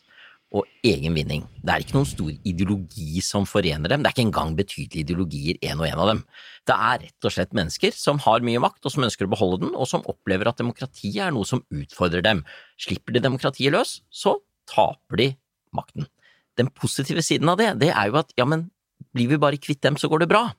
og 0.56 0.66
egen 0.86 1.14
vinning. 1.14 1.44
Det 1.62 1.74
er 1.74 1.84
ikke 1.84 1.96
noen 1.98 2.10
stor 2.10 2.30
ideologi 2.48 3.22
som 3.26 3.46
forener 3.50 3.92
dem, 3.92 4.02
det 4.02 4.10
er 4.10 4.16
ikke 4.16 4.26
engang 4.26 4.56
betydelige 4.58 5.06
ideologier, 5.06 5.60
en 5.70 5.82
og 5.84 5.88
en 5.90 6.02
av 6.02 6.10
dem. 6.10 6.24
Det 6.66 6.78
er 6.90 7.04
rett 7.04 7.28
og 7.28 7.36
slett 7.36 7.54
mennesker 7.58 7.94
som 7.98 8.22
har 8.26 8.46
mye 8.46 8.62
makt, 8.62 8.82
og 8.86 8.96
som 8.96 9.06
ønsker 9.06 9.30
å 9.30 9.34
beholde 9.34 9.62
den, 9.66 9.76
og 9.78 9.90
som 9.92 10.06
opplever 10.10 10.50
at 10.50 10.62
demokratiet 10.62 11.22
er 11.28 11.36
noe 11.36 11.46
som 11.46 11.62
utfordrer 11.70 12.26
dem. 12.26 12.42
Slipper 12.82 13.14
de 13.14 13.22
demokratiet 13.26 13.74
løs, 13.76 14.00
så 14.10 14.40
taper 14.70 15.22
de 15.22 15.30
makten. 15.76 16.10
Den 16.58 16.74
positive 16.74 17.24
siden 17.26 17.50
av 17.52 17.62
det, 17.62 17.76
det 17.84 17.94
er 17.94 18.10
jo 18.10 18.18
at 18.22 18.34
ja, 18.38 18.50
men 18.50 18.68
blir 19.14 19.30
vi 19.30 19.42
bare 19.42 19.62
kvitt 19.62 19.84
dem, 19.86 20.02
så 20.02 20.10
går 20.10 20.26
det 20.26 20.32
bra. 20.34 20.50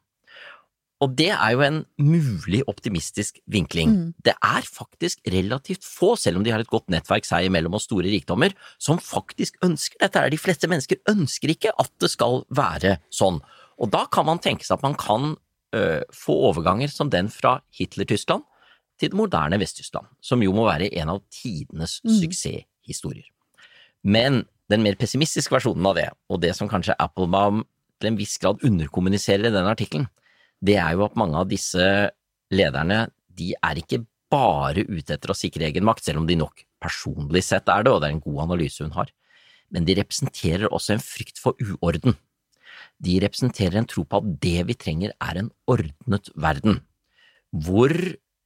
Og 1.00 1.14
det 1.16 1.30
er 1.32 1.54
jo 1.54 1.62
en 1.64 1.78
mulig 1.96 2.60
optimistisk 2.68 3.38
vinkling. 3.48 3.92
Mm. 3.92 4.08
Det 4.20 4.34
er 4.36 4.66
faktisk 4.68 5.22
relativt 5.32 5.86
få, 5.86 6.12
selv 6.20 6.40
om 6.40 6.44
de 6.44 6.52
har 6.52 6.60
et 6.60 6.68
godt 6.68 6.90
nettverk 6.92 7.24
seg 7.24 7.48
imellom 7.48 7.78
og 7.78 7.84
store 7.84 8.12
rikdommer, 8.12 8.52
som 8.76 9.00
faktisk 9.00 9.56
ønsker 9.64 10.02
dette. 10.02 10.26
De 10.34 10.40
fleste 10.40 10.68
mennesker 10.68 11.00
ønsker 11.08 11.54
ikke 11.54 11.72
at 11.80 11.92
det 12.04 12.12
skal 12.12 12.44
være 12.52 12.98
sånn. 13.16 13.40
Og 13.80 13.92
da 13.94 14.04
kan 14.12 14.28
man 14.28 14.42
tenke 14.44 14.66
seg 14.66 14.76
at 14.76 14.84
man 14.84 14.98
kan 15.00 15.32
ø, 15.72 15.82
få 16.12 16.36
overganger 16.50 16.92
som 16.92 17.08
den 17.12 17.32
fra 17.32 17.56
Hitler-Tyskland 17.78 18.44
til 19.00 19.14
det 19.14 19.16
moderne 19.16 19.56
Vest-Tyskland, 19.60 20.10
som 20.20 20.44
jo 20.44 20.52
må 20.52 20.68
være 20.68 20.92
en 21.00 21.16
av 21.16 21.24
tidenes 21.32 22.02
mm. 22.04 22.16
suksesshistorier. 22.20 23.30
Men 24.04 24.44
den 24.70 24.84
mer 24.84 25.00
pessimistiske 25.00 25.54
versjonen 25.54 25.88
av 25.88 25.96
det, 25.96 26.08
og 26.28 26.44
det 26.44 26.52
som 26.56 26.68
kanskje 26.68 26.98
Applebaum 27.00 27.64
til 28.00 28.12
en 28.12 28.20
viss 28.20 28.36
grad 28.40 28.60
underkommuniserer 28.64 29.48
i 29.48 29.54
den 29.54 29.68
artikkelen, 29.68 30.10
det 30.60 30.76
er 30.80 30.96
jo 30.96 31.06
at 31.06 31.18
mange 31.18 31.38
av 31.40 31.48
disse 31.50 31.84
lederne, 32.52 33.06
de 33.28 33.52
er 33.56 33.80
ikke 33.80 34.02
bare 34.30 34.84
ute 34.86 35.16
etter 35.16 35.32
å 35.32 35.36
sikre 35.36 35.66
egen 35.68 35.86
makt, 35.86 36.06
selv 36.06 36.22
om 36.22 36.28
de 36.28 36.38
nok 36.38 36.64
personlig 36.82 37.42
sett 37.46 37.68
er 37.72 37.84
det, 37.84 37.92
og 37.92 38.02
det 38.02 38.10
er 38.10 38.16
en 38.16 38.24
god 38.24 38.42
analyse 38.46 38.84
hun 38.84 38.94
har, 38.96 39.10
men 39.70 39.86
de 39.86 39.96
representerer 39.98 40.70
også 40.70 40.96
en 40.96 41.04
frykt 41.04 41.40
for 41.40 41.58
uorden. 41.60 42.16
De 43.00 43.18
representerer 43.22 43.78
en 43.80 43.88
tro 43.88 44.04
på 44.04 44.20
at 44.20 44.32
det 44.42 44.66
vi 44.68 44.76
trenger 44.78 45.14
er 45.16 45.40
en 45.40 45.52
ordnet 45.70 46.32
verden, 46.34 46.80
hvor 47.50 47.94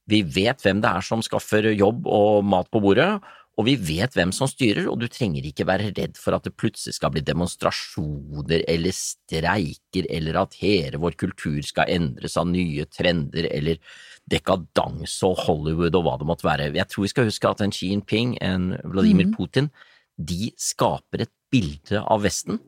vi 0.09 0.21
vet 0.21 0.61
hvem 0.61 0.81
det 0.83 0.91
er 0.91 1.05
som 1.05 1.23
skaffer 1.25 1.71
jobb 1.73 2.05
og 2.07 2.45
mat 2.45 2.69
på 2.73 2.81
bordet, 2.83 3.09
og 3.55 3.63
vi 3.69 3.75
vet 3.79 4.15
hvem 4.17 4.33
som 4.35 4.49
styrer, 4.51 4.89
og 4.91 4.99
du 4.99 5.07
trenger 5.07 5.45
ikke 5.47 5.67
være 5.67 5.93
redd 5.95 6.17
for 6.19 6.35
at 6.35 6.43
det 6.43 6.57
plutselig 6.59 6.97
skal 6.97 7.13
bli 7.15 7.23
demonstrasjoner 7.23 8.65
eller 8.67 8.95
streiker, 8.95 10.09
eller 10.11 10.41
at 10.41 10.57
hele 10.59 10.99
vår 10.99 11.15
kultur 11.21 11.61
skal 11.63 11.91
endres 11.93 12.35
av 12.41 12.49
nye 12.51 12.83
trender 12.91 13.47
eller 13.47 13.79
dekadanse 14.31 15.23
og 15.27 15.39
Hollywood 15.45 15.95
og 15.95 16.03
hva 16.03 16.17
det 16.19 16.27
måtte 16.27 16.47
være. 16.47 16.69
Jeg 16.75 16.91
tror 16.91 17.07
vi 17.07 17.13
skal 17.13 17.29
huske 17.29 17.51
at 17.51 17.63
en 17.63 17.75
Xi 17.75 17.93
Jinping, 17.93 18.35
en 18.43 18.73
Vladimir 18.83 19.31
mm. 19.31 19.35
Putin, 19.37 19.71
de 20.15 20.51
skaper 20.59 21.23
et 21.23 21.33
bilde 21.51 22.03
av 22.03 22.27
Vesten 22.27 22.59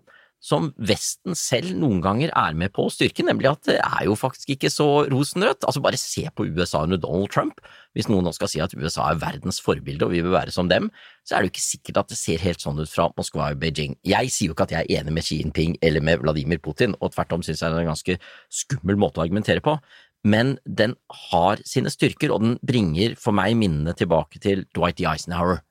som 0.44 0.70
Vesten 0.78 1.36
selv 1.38 1.74
noen 1.80 2.00
ganger 2.04 2.32
er 2.38 2.56
med 2.58 2.72
på 2.76 2.86
å 2.86 2.92
styrke, 2.94 3.26
nemlig 3.26 3.50
at 3.50 3.64
det 3.68 3.78
er 3.82 4.06
jo 4.06 4.16
faktisk 4.18 4.52
ikke 4.54 4.70
så 4.72 4.88
rosenrødt. 5.10 5.66
Altså 5.66 5.82
bare 5.84 6.00
se 6.00 6.28
på 6.30 6.46
USA 6.54 6.84
under 6.86 7.00
Donald 7.02 7.32
Trump. 7.34 7.62
Hvis 7.98 8.10
noen 8.12 8.28
nå 8.28 8.34
skal 8.36 8.52
si 8.52 8.62
at 8.62 8.76
USA 8.78 9.10
er 9.10 9.22
verdens 9.22 9.60
forbilde 9.64 10.06
og 10.06 10.14
vi 10.14 10.22
vil 10.22 10.36
være 10.36 10.54
som 10.54 10.70
dem, 10.70 10.92
så 11.26 11.36
er 11.36 11.42
det 11.42 11.50
jo 11.50 11.56
ikke 11.56 11.66
sikkert 11.66 12.02
at 12.04 12.14
det 12.14 12.20
ser 12.20 12.44
helt 12.46 12.64
sånn 12.64 12.80
ut 12.80 12.92
fra 12.92 13.10
Moskva 13.18 13.52
og 13.52 13.62
Beijing. 13.62 13.98
Jeg 14.06 14.34
sier 14.34 14.52
jo 14.52 14.58
ikke 14.58 14.68
at 14.70 14.76
jeg 14.76 14.86
er 14.86 15.02
enig 15.02 15.16
med 15.18 15.26
Xi 15.26 15.42
Jinping 15.42 15.78
eller 15.82 16.06
med 16.06 16.22
Vladimir 16.22 16.62
Putin, 16.64 16.94
og 17.02 17.16
tvert 17.16 17.34
om 17.34 17.46
synes 17.46 17.64
jeg 17.64 17.74
det 17.74 17.80
er 17.80 17.88
en 17.88 17.96
ganske 17.96 18.20
skummel 18.64 19.00
måte 19.02 19.20
å 19.20 19.26
argumentere 19.26 19.64
på. 19.66 19.80
Men 20.28 20.58
den 20.66 20.96
har 21.32 21.62
sine 21.66 21.90
styrker, 21.94 22.34
og 22.34 22.44
den 22.44 22.60
bringer 22.66 23.18
for 23.20 23.34
meg 23.38 23.58
minnene 23.58 23.96
tilbake 23.98 24.42
til 24.44 24.68
Dwight 24.76 25.00
D. 25.00 25.08
Eisenhower, 25.10 25.64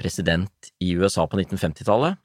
president 0.00 0.72
i 0.82 0.92
USA 0.98 1.24
på 1.30 1.38
1950-tallet 1.40 2.20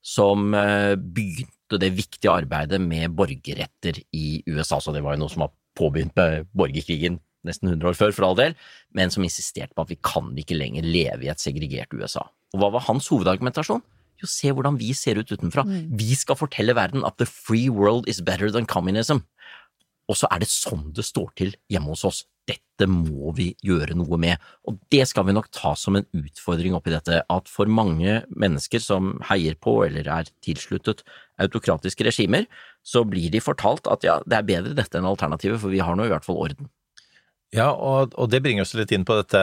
som 0.00 0.54
eh, 0.56 0.96
begynte 0.96 1.78
det 1.80 1.92
viktige 1.94 2.32
arbeidet 2.32 2.80
med 2.82 3.12
borgerretter 3.16 4.00
i 4.16 4.42
USA. 4.48 4.80
Så 4.80 4.94
det 4.94 5.04
var 5.04 5.16
jo 5.16 5.24
noe 5.24 5.32
som 5.32 5.44
var 5.44 5.54
påbegynt 5.78 6.16
med 6.18 6.48
borgerkrigen 6.56 7.20
nesten 7.46 7.70
100 7.70 7.92
år 7.92 7.96
før, 7.96 8.12
for 8.12 8.26
all 8.26 8.36
del, 8.36 8.56
men 8.96 9.12
som 9.12 9.24
insisterte 9.24 9.72
på 9.72 9.86
at 9.86 9.92
vi 9.92 9.96
kan 10.04 10.28
ikke 10.36 10.58
lenger 10.58 10.84
leve 10.84 11.24
i 11.24 11.30
et 11.32 11.40
segregert 11.40 11.94
USA. 11.96 12.26
Og 12.52 12.60
hva 12.60 12.68
var 12.74 12.84
hans 12.88 13.08
hovedargumentasjon? 13.12 13.84
Jo, 14.20 14.28
se 14.28 14.50
hvordan 14.52 14.76
vi 14.76 14.90
ser 14.92 15.16
ut 15.16 15.30
utenfra. 15.32 15.64
Mm. 15.64 15.94
Vi 15.96 16.16
skal 16.18 16.36
fortelle 16.36 16.76
verden 16.76 17.06
at 17.08 17.16
the 17.16 17.28
free 17.28 17.70
world 17.72 18.08
is 18.10 18.20
better 18.20 18.52
than 18.52 18.68
communism. 18.68 19.24
Og 20.10 20.18
så 20.18 20.28
er 20.28 20.42
det 20.42 20.50
sånn 20.52 20.90
det 20.92 21.06
står 21.06 21.30
til 21.38 21.54
hjemme 21.70 21.94
hos 21.94 22.04
oss 22.04 22.24
dette 22.48 22.88
må 22.88 23.32
vi 23.36 23.50
gjøre 23.66 23.96
noe 23.98 24.18
med. 24.20 24.40
Og 24.68 24.78
det 24.92 25.04
skal 25.10 25.26
vi 25.28 25.34
nok 25.36 25.50
ta 25.54 25.74
som 25.78 25.98
en 25.98 26.06
utfordring 26.16 26.74
oppi 26.76 26.94
dette, 26.94 27.22
at 27.22 27.50
for 27.50 27.70
mange 27.70 28.20
mennesker 28.30 28.82
som 28.82 29.14
heier 29.28 29.58
på 29.60 29.80
eller 29.86 30.08
er 30.08 30.30
tilsluttet 30.44 31.04
autokratiske 31.40 32.06
regimer, 32.06 32.48
så 32.82 33.04
blir 33.04 33.32
de 33.32 33.42
fortalt 33.44 33.88
at 33.92 34.04
ja, 34.06 34.18
det 34.26 34.38
er 34.38 34.48
bedre 34.48 34.76
dette 34.76 34.98
enn 34.98 35.08
alternativet, 35.08 35.60
for 35.60 35.72
vi 35.72 35.82
har 35.84 35.96
nå 35.96 36.08
i 36.08 36.12
hvert 36.12 36.26
fall 36.26 36.40
orden. 36.40 36.70
Ja, 37.54 37.72
og, 37.74 38.14
og 38.14 38.30
det 38.30 38.42
bringer 38.44 38.62
oss 38.62 38.76
litt 38.78 38.92
inn 38.94 39.06
på 39.06 39.16
dette 39.18 39.40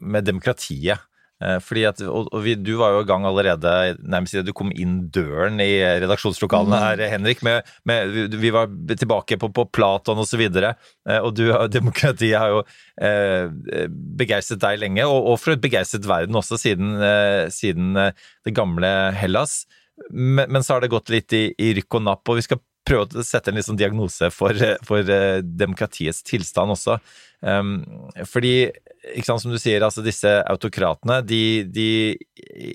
med 0.00 0.24
demokratiet. 0.24 1.04
Eh, 1.44 1.58
fordi 1.60 1.82
at, 1.84 2.00
og, 2.08 2.30
og 2.32 2.40
vi, 2.46 2.54
Du 2.56 2.78
var 2.80 2.94
jo 2.94 3.02
i 3.04 3.08
gang 3.08 3.26
allerede 3.28 3.72
nærmest 4.00 4.32
idet 4.32 4.46
du 4.48 4.54
kom 4.56 4.70
inn 4.72 5.02
døren 5.12 5.60
i 5.60 5.68
redaksjonslokalene 6.00 6.78
her, 6.80 7.02
Henrik. 7.12 7.42
Med, 7.44 7.66
med, 7.84 8.36
vi 8.40 8.52
var 8.54 8.70
tilbake 8.96 9.36
på, 9.40 9.50
på 9.52 9.66
Platon 9.68 10.22
osv. 10.22 10.46
Og, 10.46 10.56
så 10.56 10.72
eh, 10.72 11.20
og 11.20 11.34
du, 11.36 11.44
demokratiet 11.76 12.40
har 12.40 12.54
jo 12.54 12.62
eh, 13.04 13.88
begeistret 14.16 14.62
deg 14.64 14.80
lenge, 14.84 15.04
og, 15.04 15.32
og 15.32 15.40
for 15.42 15.56
et 15.56 15.64
begeistret 15.64 16.08
verden 16.08 16.40
også, 16.40 16.60
siden, 16.60 16.96
eh, 17.04 17.46
siden 17.52 17.96
eh, 18.00 18.28
det 18.46 18.56
gamle 18.56 18.94
Hellas. 19.16 19.64
Men, 20.10 20.48
men, 20.48 20.62
så 20.64 20.76
har 20.76 20.84
det 20.84 20.92
gått 20.92 21.12
litt 21.12 21.32
i, 21.36 21.50
i 21.56 21.72
rykk 21.76 22.00
og 22.00 22.08
napp, 22.08 22.28
og 22.28 22.40
vi 22.40 22.44
skal 22.44 22.60
prøve 22.86 23.06
å 23.20 23.26
sette 23.26 23.52
en 23.52 23.58
liksom 23.58 23.78
diagnose 23.78 24.30
for, 24.34 24.56
for 24.86 25.14
demokratiets 25.42 26.22
tilstand 26.26 26.74
også. 26.76 26.98
Um, 27.42 27.80
fordi 28.24 28.70
ikke 29.14 29.28
sant, 29.28 29.42
som 29.44 29.52
du 29.54 29.58
sier, 29.60 29.84
altså 29.84 30.04
disse 30.04 30.30
autokratene, 30.50 31.20
de, 31.26 31.42
de, 31.70 31.88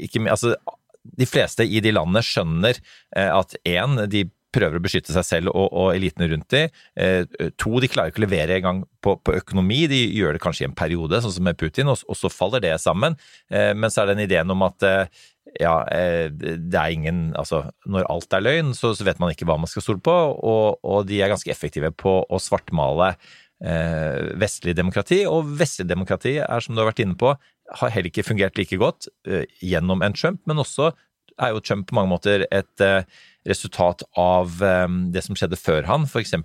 ikke, 0.05 0.23
altså, 0.31 0.53
de 1.01 1.27
fleste 1.27 1.65
i 1.65 1.81
de 1.83 1.93
landene 1.95 2.23
skjønner 2.25 2.77
eh, 2.77 3.31
at 3.31 3.55
én, 3.67 3.97
de 4.11 4.25
prøver 4.53 4.77
å 4.77 4.83
beskytte 4.83 5.15
seg 5.15 5.25
selv 5.27 5.53
og, 5.53 5.67
og 5.69 5.91
elitene 5.95 6.29
rundt 6.31 6.49
dem. 6.53 6.71
Eh, 6.95 7.23
to, 7.59 7.73
de 7.81 7.89
klarer 7.91 8.13
ikke 8.13 8.23
å 8.23 8.25
levere 8.25 8.59
engang 8.59 8.83
på, 9.03 9.15
på 9.23 9.35
økonomi, 9.39 9.83
de 9.91 10.01
gjør 10.17 10.37
det 10.37 10.43
kanskje 10.43 10.65
i 10.65 10.69
en 10.69 10.77
periode, 10.77 11.21
sånn 11.23 11.35
som 11.37 11.47
med 11.47 11.59
Putin, 11.59 11.91
og, 11.91 12.03
og 12.07 12.17
så 12.19 12.31
faller 12.31 12.63
det 12.63 12.75
sammen. 12.83 13.17
Eh, 13.51 13.71
men 13.77 13.93
så 13.93 14.03
er 14.03 14.11
den 14.11 14.25
ideen 14.25 14.51
om 14.53 14.65
at 14.67 14.87
eh, 14.87 15.21
ja, 15.59 15.81
eh, 15.91 16.29
det 16.31 16.77
er 16.77 16.93
ingen 16.93 17.31
Altså, 17.37 17.63
når 17.89 18.07
alt 18.11 18.33
er 18.37 18.43
løgn, 18.45 18.73
så, 18.77 18.93
så, 18.95 19.05
vet 19.07 19.19
man 19.19 19.33
ikke 19.33 19.47
hva 19.49 19.57
man 19.59 19.69
skal 19.69 19.85
stole 19.85 20.03
på, 20.03 20.13
og, 20.13 20.81
og 20.83 21.07
de 21.09 21.21
er 21.21 21.31
ganske 21.31 21.51
effektive 21.51 21.91
på 21.91 22.21
å 22.23 22.41
svartmale 22.41 23.13
eh, 23.63 24.31
vestlig 24.41 24.75
demokrati. 24.77 25.23
Og 25.29 25.49
vestlig 25.59 25.87
demokrati 25.89 26.37
er, 26.43 26.63
som 26.63 26.75
du 26.75 26.83
har 26.83 26.91
vært 26.91 27.03
inne 27.05 27.17
på, 27.19 27.33
har 27.81 27.93
heller 27.93 28.11
ikke 28.11 28.27
fungert 28.27 28.59
like 28.59 28.79
godt 28.79 29.09
eh, 29.27 29.47
gjennom 29.63 30.03
en 30.05 30.15
Trump, 30.17 30.41
men 30.49 30.61
også 30.61 30.91
er 31.41 31.55
jo 31.55 31.61
Trump 31.65 31.89
på 31.89 31.97
mange 31.97 32.11
måter 32.13 32.45
et 32.51 32.83
eh, 32.85 33.03
resultat 33.47 34.03
av 34.19 34.61
eh, 34.63 34.87
det 35.13 35.23
som 35.25 35.37
skjedde 35.37 35.59
før 35.59 35.87
han, 35.89 36.05
f.eks. 36.05 36.35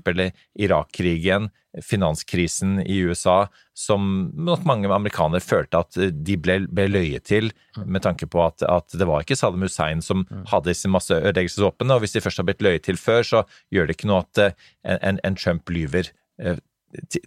Irak-krigen, 0.67 1.51
finanskrisen 1.85 2.79
i 2.81 2.99
USA, 3.05 3.47
som 3.77 4.31
nok 4.33 4.63
mange 4.69 4.89
amerikanere 4.89 5.45
følte 5.45 5.83
at 5.83 5.99
de 5.99 6.37
ble, 6.41 6.63
ble 6.73 6.87
løyet 6.89 7.27
til, 7.29 7.51
med 7.85 8.05
tanke 8.07 8.29
på 8.33 8.41
at, 8.47 8.65
at, 8.65 8.97
det 8.97 9.09
var 9.09 9.25
ikke 9.25 9.37
Saddam 9.37 9.67
Hussein 9.67 10.01
som 10.05 10.25
hadde 10.49 10.71
disse 10.71 10.89
masseødeleggelsesvåpnene, 10.93 11.99
og 11.99 12.05
hvis 12.05 12.17
de 12.17 12.25
først 12.25 12.41
har 12.41 12.49
blitt 12.49 12.65
løyet 12.65 12.87
til 12.89 13.01
før, 13.01 13.29
så 13.29 13.45
gjør 13.75 13.91
det 13.91 13.99
ikke 13.99 14.09
noe 14.09 14.23
at 14.25 14.43
eh, 14.47 14.97
en, 14.97 15.21
en 15.21 15.37
Trump 15.37 15.69
lyver 15.69 16.09
eh, 16.41 16.63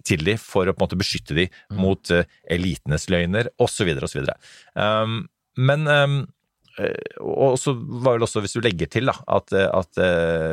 til 0.02 0.26
de 0.26 0.34
for 0.40 0.66
å 0.66 0.74
på 0.74 0.80
en 0.80 0.88
måte 0.88 0.98
beskytte 0.98 1.36
dem 1.36 1.52
mm. 1.70 1.78
mot 1.78 2.10
elitenes 2.50 3.06
løgner, 3.12 3.52
osv., 3.62 3.92
osv. 4.02 4.24
Um, 4.74 5.20
men 5.60 5.86
um, 5.86 6.16
og 7.20 7.56
så 7.60 7.74
var 7.74 8.16
vel 8.16 8.24
også, 8.26 8.42
hvis 8.44 8.54
du 8.56 8.60
legger 8.64 8.88
til 8.90 9.10
da, 9.10 9.14
at, 9.36 9.52
at 9.52 10.00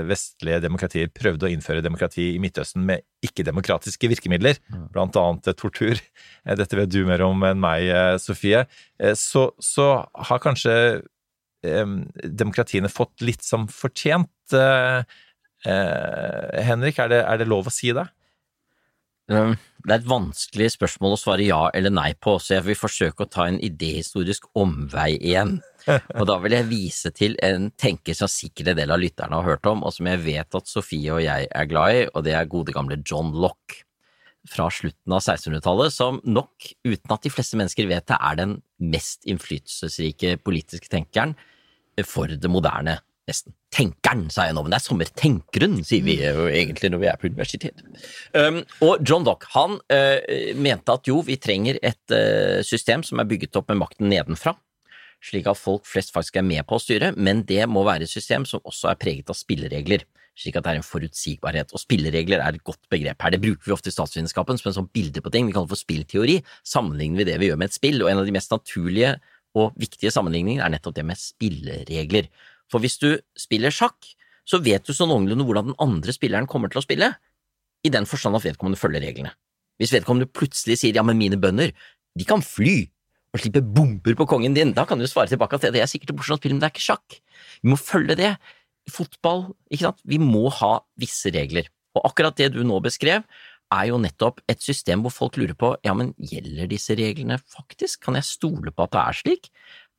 vestlige 0.08 0.60
demokratier 0.63 1.12
prøvde 1.13 1.48
å 1.48 1.52
innføre 1.52 1.84
demokrati 1.86 2.30
i 2.34 2.42
Midtøsten 2.42 2.84
med 2.88 3.06
ikke-demokratiske 3.26 4.10
virkemidler, 4.12 4.60
mm. 4.72 4.88
blant 4.96 5.18
annet 5.20 5.52
tortur, 5.60 6.00
dette 6.62 6.80
vet 6.80 6.92
du 6.94 7.02
mer 7.08 7.24
om 7.26 7.46
enn 7.48 7.62
meg, 7.62 7.92
Sofie, 8.24 8.66
så, 9.20 9.50
så 9.63 9.88
har 10.30 10.44
kanskje 10.44 10.76
eh, 11.66 11.96
demokratiene 12.44 12.92
fått 12.92 13.26
litt 13.26 13.46
som 13.46 13.70
fortjent. 13.72 14.34
Eh, 14.58 15.02
Henrik, 16.68 17.00
er 17.02 17.12
det, 17.12 17.24
er 17.26 17.42
det 17.42 17.50
lov 17.50 17.68
å 17.68 17.74
si 17.74 17.92
det? 17.96 18.06
Det 19.28 19.94
er 19.94 20.00
et 20.02 20.08
vanskelig 20.08 20.70
spørsmål 20.74 21.16
å 21.16 21.20
svare 21.20 21.46
ja 21.48 21.62
eller 21.76 21.92
nei 21.92 22.12
på, 22.20 22.38
så 22.40 22.58
jeg 22.58 22.66
vil 22.70 22.80
forsøke 22.80 23.26
å 23.26 23.32
ta 23.32 23.48
en 23.48 23.60
idéhistorisk 23.63 24.48
omvei 24.60 25.13
igjen. 25.18 25.58
Og 26.18 26.26
da 26.28 26.38
vil 26.44 26.56
jeg 26.58 26.68
vise 26.68 27.12
til 27.16 27.36
en 27.44 27.70
tenker 27.80 28.16
som 28.18 28.32
sikkert 28.32 28.74
en 28.74 28.80
del 28.80 28.92
av 28.92 29.00
lytterne 29.00 29.40
har 29.40 29.48
hørt 29.48 29.68
om, 29.70 29.84
og 29.88 29.96
som 29.96 30.10
jeg 30.12 30.24
vet 30.26 30.60
at 30.60 30.72
Sofie 30.72 31.12
og 31.16 31.24
jeg 31.24 31.48
er 31.48 31.70
glad 31.72 31.96
i, 31.96 32.06
og 32.12 32.26
det 32.28 32.36
er 32.36 32.52
gode 32.52 32.76
gamle 32.76 33.00
John 33.04 33.34
Lock 33.36 33.82
fra 34.48 34.70
slutten 34.72 35.12
av 35.12 35.20
1600-tallet, 35.24 35.92
som 35.96 36.22
nok, 36.24 36.70
uten 36.88 37.16
at 37.16 37.24
de 37.24 37.32
fleste 37.32 37.60
mennesker 37.60 37.90
vet 37.90 38.08
det, 38.08 38.20
er 38.20 38.40
den 38.40 38.58
mest 38.80 39.28
innflytelsesrike 39.28 40.38
politiske 40.44 40.92
tenkeren 40.92 41.36
for 42.08 42.32
det 42.32 42.52
moderne 42.52 43.00
Nesten. 43.28 43.52
Tenkeren, 43.76 44.30
sa 44.32 44.46
jeg 44.48 44.56
nå, 44.56 44.62
men 44.63 44.72
det 44.72 44.78
er 44.80 44.86
sommertenkeren, 44.86 45.74
sier 45.86 46.06
vi 46.06 46.16
jo 46.22 46.46
egentlig 46.48 46.90
når 46.94 47.02
vi 47.02 47.10
er 47.12 47.18
på 47.20 47.28
universitet. 47.28 47.82
Um, 48.32 48.62
og 48.88 49.04
John 49.04 49.28
Dock 49.28 49.44
han 49.52 49.76
uh, 49.92 50.54
mente 50.56 50.96
at 50.96 51.10
jo, 51.12 51.20
vi 51.28 51.36
trenger 51.42 51.78
et 51.84 52.16
uh, 52.16 52.63
system 52.66 53.04
som 53.04 53.20
er 53.20 53.28
bygget 53.28 53.60
opp 53.60 53.68
med 53.74 53.82
makten 53.84 54.08
nedenfra, 54.10 54.56
slik 55.28 55.50
at 55.52 55.60
folk 55.60 55.84
flest 55.90 56.16
faktisk 56.16 56.40
er 56.40 56.48
med 56.48 56.63
på 56.70 56.80
å 56.80 56.82
styre, 56.82 57.12
men 57.20 57.44
det 57.50 57.66
må 57.68 57.84
være 57.84 58.08
et 58.08 58.16
system 58.16 58.48
som 58.48 58.63
også 58.63 58.94
er 58.94 59.00
preget 59.02 59.30
av 59.34 59.38
spilleregler, 59.38 60.08
slik 60.38 60.56
at 60.56 60.63
det 60.63 60.72
er 60.72 60.80
en 60.80 60.88
forutsigbarhet. 60.88 61.74
Og 61.76 61.84
spilleregler 61.84 62.40
er 62.40 62.56
et 62.56 62.63
godt 62.63 62.88
begrep 62.94 63.28
her, 63.28 63.36
det 63.36 63.44
bruker 63.44 63.68
vi 63.68 63.76
ofte 63.76 63.92
i 63.92 63.98
statsvitenskapen 63.98 64.62
som 64.62 64.72
en 64.72 64.80
sånn 64.80 64.94
bilde 64.96 65.20
på 65.26 65.34
ting, 65.36 65.50
vi 65.50 65.58
kaller 65.58 65.68
det 65.68 65.76
for 65.76 65.84
spillteori. 65.84 66.40
Sammenligner 66.63 67.26
vi 67.26 67.32
det 67.34 67.42
vi 67.44 67.52
gjør 67.52 67.60
med 67.60 67.74
et 67.74 67.76
spill, 67.76 68.06
og 68.06 68.13
en 68.13 68.24
av 68.24 68.30
de 68.30 68.40
mest 68.40 68.56
naturlige 68.56 69.18
og 69.58 69.74
viktige 69.80 70.13
sammenligninger 70.13 70.63
er 70.63 70.72
nettopp 70.72 70.96
det 70.96 71.06
med 71.08 71.20
spilleregler. 71.20 72.30
For 72.72 72.84
hvis 72.84 73.00
du 73.02 73.10
spiller 73.40 73.74
sjakk, 73.74 73.98
så 74.48 74.60
vet 74.64 74.88
du 74.88 74.94
sånn 74.96 75.12
noenlunde 75.12 75.46
hvordan 75.48 75.72
den 75.72 75.80
andre 75.84 76.14
spilleren 76.16 76.48
kommer 76.50 76.72
til 76.72 76.82
å 76.82 76.86
spille, 76.86 77.12
i 77.86 77.92
den 77.94 78.08
forstand 78.10 78.38
at 78.40 78.46
vedkommende 78.48 78.80
følger 78.80 79.04
reglene. 79.04 79.34
Hvis 79.78 79.94
vedkommende 79.94 80.30
plutselig 80.34 80.80
sier 80.82 80.98
ja, 80.98 81.04
men 81.06 81.20
mine 81.20 81.38
bønder, 81.40 81.74
de 82.18 82.28
kan 82.28 82.42
fly 82.42 82.88
og 83.36 83.42
slippe 83.44 83.62
bomber 83.62 84.16
på 84.18 84.26
kongen 84.30 84.56
din, 84.56 84.74
da 84.74 84.88
kan 84.90 85.00
du 85.00 85.06
svare 85.10 85.30
tilbake 85.30 85.60
at 85.60 85.68
det 85.76 85.84
er 85.84 85.90
sikkert 85.90 86.16
et 86.16 86.20
morsomt 86.20 86.42
spill, 86.42 86.56
men 86.56 86.64
det 86.64 86.70
er 86.70 86.74
ikke 86.74 86.88
sjakk. 86.88 87.20
Vi 87.62 87.72
må 87.72 87.78
følge 87.80 88.18
det. 88.18 88.32
I 88.88 88.94
fotball, 88.94 89.50
ikke 89.70 89.90
sant, 89.90 90.02
vi 90.08 90.18
må 90.22 90.48
ha 90.62 90.78
visse 91.00 91.30
regler. 91.36 91.68
Og 91.98 92.08
akkurat 92.08 92.38
det 92.40 92.54
du 92.56 92.62
nå 92.66 92.80
beskrev, 92.84 93.26
er 93.74 93.90
jo 93.90 94.00
nettopp 94.00 94.40
et 94.48 94.64
system 94.64 95.04
hvor 95.04 95.12
folk 95.12 95.38
lurer 95.40 95.58
på 95.60 95.74
ja, 95.84 95.92
men 95.98 96.14
gjelder 96.16 96.70
disse 96.72 96.96
reglene 96.96 97.36
faktisk, 97.52 98.00
kan 98.06 98.16
jeg 98.16 98.28
stole 98.30 98.72
på 98.72 98.86
at 98.86 98.94
det 98.94 99.02
er 99.02 99.18
slik? 99.22 99.50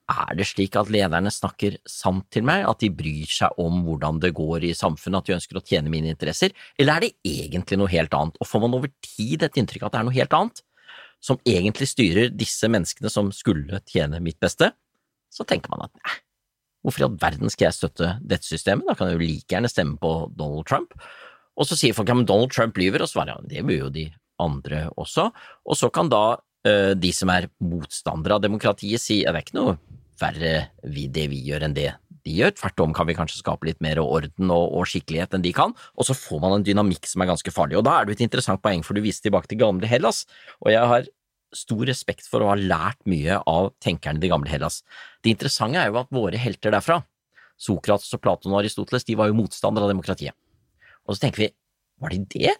Er 0.08 0.36
det 0.38 0.46
slik 0.48 0.76
at 0.80 0.88
lederne 0.88 1.28
snakker 1.32 1.76
sant 1.88 2.24
til 2.32 2.46
meg, 2.48 2.62
at 2.64 2.80
de 2.80 2.88
bryr 2.88 3.28
seg 3.28 3.58
om 3.60 3.82
hvordan 3.84 4.20
det 4.22 4.30
går 4.36 4.64
i 4.64 4.76
samfunnet, 4.76 5.20
at 5.20 5.28
de 5.28 5.34
ønsker 5.36 5.58
å 5.60 5.64
tjene 5.64 5.92
mine 5.92 6.08
interesser, 6.14 6.54
eller 6.80 6.96
er 6.96 7.04
det 7.04 7.10
egentlig 7.28 7.76
noe 7.80 7.92
helt 7.92 8.16
annet? 8.16 8.38
Og 8.40 8.48
får 8.48 8.64
man 8.64 8.76
over 8.78 8.92
tid 9.04 9.44
et 9.44 9.60
inntrykk 9.60 9.84
av 9.84 9.90
at 9.90 9.98
det 9.98 10.00
er 10.00 10.08
noe 10.08 10.16
helt 10.16 10.38
annet, 10.38 10.62
som 11.20 11.40
egentlig 11.44 11.90
styrer 11.90 12.32
disse 12.32 12.70
menneskene 12.70 13.12
som 13.12 13.28
skulle 13.34 13.82
tjene 13.90 14.22
mitt 14.24 14.38
beste, 14.40 14.70
så 15.28 15.44
tenker 15.44 15.74
man 15.74 15.84
at 15.88 15.92
nei, 16.00 16.16
hvorfor 16.80 17.04
i 17.04 17.08
all 17.08 17.18
verden 17.20 17.52
skal 17.52 17.68
jeg 17.68 17.76
støtte 17.76 18.14
dette 18.22 18.48
systemet, 18.48 18.88
da 18.88 18.96
kan 18.96 19.10
jeg 19.10 19.18
jo 19.18 19.26
like 19.26 19.52
gjerne 19.52 19.70
stemme 19.70 19.98
på 20.00 20.12
Donald 20.38 20.64
Trump. 20.70 20.94
Og 21.58 21.68
så 21.68 21.76
sier 21.76 21.92
folk 21.96 22.08
ja, 22.08 22.16
men 22.16 22.28
Donald 22.28 22.54
Trump 22.54 22.78
lyver, 22.80 23.04
og 23.04 23.10
svarer 23.10 23.34
ja, 23.34 23.40
det 23.44 23.60
gjør 23.60 23.88
jo 23.88 23.94
de 23.98 24.08
andre 24.40 24.84
også, 24.96 25.28
og 25.66 25.76
så 25.76 25.90
kan 25.92 26.08
da 26.08 26.38
de 26.98 27.12
som 27.14 27.30
er 27.32 27.48
motstandere 27.64 28.38
av 28.38 28.44
demokratiet 28.44 29.02
si 29.02 29.22
at 29.22 29.34
det 29.34 29.42
er 29.42 29.46
ikke 29.46 29.58
noe 29.58 29.78
verre 30.18 30.52
det 30.82 31.26
vi 31.30 31.40
gjør 31.46 31.66
enn 31.68 31.76
det 31.76 31.90
de 32.26 32.34
gjør. 32.40 32.54
Tvert 32.58 32.82
om 32.84 32.94
kan 32.96 33.08
vi 33.08 33.16
kanskje 33.18 33.40
skape 33.40 33.68
litt 33.68 33.80
mer 33.84 34.00
orden 34.02 34.50
og, 34.50 34.64
og, 34.72 34.88
skikkelighet 34.90 35.36
enn 35.36 35.44
de 35.44 35.52
kan, 35.56 35.74
og 35.94 36.08
så 36.08 36.16
får 36.16 36.42
man 36.42 36.56
en 36.58 36.66
dynamikk 36.66 37.08
som 37.08 37.22
er 37.22 37.30
ganske 37.30 37.54
farlig. 37.54 37.78
Og 37.78 37.86
da 37.86 37.98
er 37.98 38.08
det 38.08 38.18
et 38.18 38.26
interessant 38.26 38.62
poeng, 38.64 38.84
for 38.86 38.96
du 38.98 39.04
viser 39.04 39.28
tilbake 39.28 39.50
til 39.50 39.60
gamle 39.62 39.90
Hellas, 39.90 40.24
og 40.64 40.72
jeg 40.74 40.90
har 40.92 41.08
stor 41.56 41.84
respekt 41.88 42.26
for 42.28 42.44
å 42.44 42.50
ha 42.50 42.58
lært 42.58 43.00
mye 43.08 43.38
av 43.48 43.70
tenkerne 43.80 44.20
i 44.20 44.26
det 44.26 44.32
gamle 44.32 44.50
Hellas. 44.52 44.82
Det 45.24 45.32
interessante 45.32 45.80
er 45.80 45.92
jo 45.92 46.02
at 46.02 46.12
våre 46.12 46.40
helter 46.40 46.74
derfra, 46.74 47.00
Sokrates 47.58 48.12
og 48.14 48.22
Platon 48.22 48.52
og 48.52 48.60
Aristoteles, 48.60 49.06
de 49.08 49.16
var 49.18 49.30
jo 49.30 49.38
motstandere 49.38 49.88
av 49.88 49.94
demokratiet. 49.94 50.36
Og 51.08 51.16
så 51.16 51.24
tenker 51.24 51.46
vi, 51.46 51.48
var 51.98 52.12
de 52.14 52.20
det? 52.36 52.52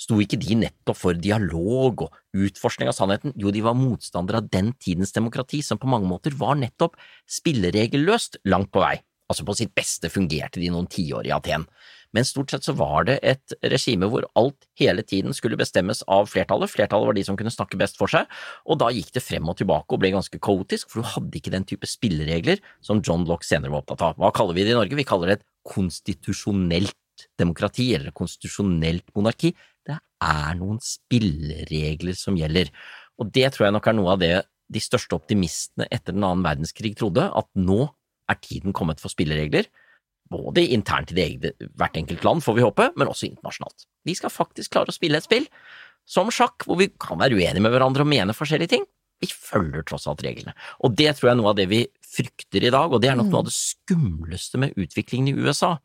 Sto 0.00 0.16
ikke 0.22 0.38
de 0.40 0.56
nettopp 0.62 0.96
for 0.96 1.18
dialog 1.18 2.06
og 2.06 2.40
utforskning 2.46 2.88
av 2.88 2.96
sannheten? 2.96 3.34
Jo, 3.36 3.52
de 3.52 3.60
var 3.64 3.76
motstandere 3.76 4.40
av 4.40 4.48
den 4.48 4.72
tidens 4.80 5.12
demokrati, 5.12 5.60
som 5.64 5.80
på 5.80 5.90
mange 5.90 6.08
måter 6.08 6.32
var 6.40 6.56
nettopp 6.56 6.96
spilleregelløst 7.28 8.40
langt 8.48 8.72
på 8.72 8.80
vei. 8.84 8.96
Altså 9.30 9.44
på 9.46 9.54
sitt 9.54 9.74
beste 9.76 10.08
fungerte 10.10 10.58
de 10.58 10.70
noen 10.72 10.88
tiår 10.90 11.28
i 11.28 11.34
Aten, 11.36 11.68
men 12.10 12.26
stort 12.26 12.50
sett 12.50 12.66
så 12.66 12.72
var 12.74 13.04
det 13.06 13.20
et 13.22 13.54
regime 13.70 14.08
hvor 14.10 14.24
alt 14.38 14.66
hele 14.80 15.04
tiden 15.06 15.36
skulle 15.36 15.58
bestemmes 15.60 16.02
av 16.10 16.26
flertallet, 16.32 16.72
flertallet 16.72 17.06
var 17.06 17.18
de 17.18 17.24
som 17.28 17.36
kunne 17.38 17.52
snakke 17.54 17.78
best 17.78 18.00
for 18.00 18.10
seg, 18.10 18.26
og 18.66 18.80
da 18.82 18.90
gikk 18.90 19.12
det 19.14 19.22
frem 19.22 19.46
og 19.46 19.60
tilbake 19.60 19.94
og 19.94 20.02
ble 20.02 20.10
ganske 20.16 20.40
kaotisk, 20.42 20.90
for 20.90 21.00
du 21.04 21.12
hadde 21.12 21.38
ikke 21.38 21.54
den 21.54 21.68
type 21.68 21.86
spilleregler 21.86 22.58
som 22.82 23.04
John 23.06 23.28
Locke 23.28 23.46
senere 23.46 23.70
var 23.70 23.84
opptatt 23.84 24.02
av. 24.08 24.18
Hva 24.18 24.32
kaller 24.34 24.58
vi 24.58 24.66
det 24.66 24.74
i 24.74 24.80
Norge? 24.80 24.98
Vi 24.98 25.06
kaller 25.06 25.30
det 25.30 25.38
et 25.38 25.46
konstitusjonelt 25.70 26.98
demokrati, 27.38 27.92
eller 27.94 28.16
konstitusjonelt 28.16 29.14
monarki 29.14 29.52
er 30.20 30.56
noen 30.58 30.80
spilleregler 30.84 32.16
som 32.18 32.38
gjelder. 32.38 32.70
Og 33.20 33.30
det 33.34 33.50
tror 33.54 33.68
jeg 33.68 33.76
nok 33.76 33.88
er 33.90 33.96
noe 33.96 34.14
av 34.14 34.22
det 34.22 34.34
de 34.70 34.82
største 34.82 35.16
optimistene 35.18 35.88
etter 35.90 36.14
den 36.14 36.24
annen 36.24 36.46
verdenskrig 36.46 36.94
trodde, 36.98 37.26
at 37.26 37.48
nå 37.58 37.88
er 38.30 38.38
tiden 38.38 38.74
kommet 38.76 39.02
for 39.02 39.12
spilleregler. 39.12 39.66
Både 40.30 40.62
internt 40.62 41.10
i 41.10 41.16
det 41.16 41.24
eget, 41.24 41.64
hvert 41.78 41.96
enkelt 41.98 42.22
land, 42.26 42.44
får 42.44 42.56
vi 42.56 42.62
håpe, 42.62 42.86
men 42.94 43.10
også 43.10 43.26
internasjonalt. 43.26 43.88
Vi 44.06 44.14
skal 44.14 44.30
faktisk 44.30 44.76
klare 44.76 44.92
å 44.92 44.94
spille 44.94 45.18
et 45.18 45.26
spill, 45.26 45.48
som 46.06 46.30
sjakk, 46.34 46.64
hvor 46.66 46.78
vi 46.78 46.90
kan 47.02 47.18
være 47.20 47.34
uenige 47.34 47.62
med 47.64 47.74
hverandre 47.74 48.06
og 48.06 48.10
mene 48.12 48.36
forskjellige 48.36 48.76
ting. 48.76 48.86
Vi 49.20 49.28
følger 49.28 49.84
tross 49.86 50.06
alt 50.08 50.22
reglene. 50.24 50.54
Og 50.86 50.94
det 50.96 51.10
tror 51.16 51.28
jeg 51.28 51.34
er 51.34 51.40
noe 51.42 51.50
av 51.52 51.58
det 51.58 51.66
vi 51.70 51.82
frykter 52.10 52.66
i 52.66 52.72
dag, 52.72 52.90
og 52.92 53.02
det 53.02 53.10
er 53.10 53.18
nok 53.18 53.30
noe 53.30 53.42
av 53.44 53.48
det 53.48 53.54
skumleste 53.54 54.60
med 54.60 54.76
utviklingen 54.80 55.30
i 55.30 55.46
USA. 55.46 55.76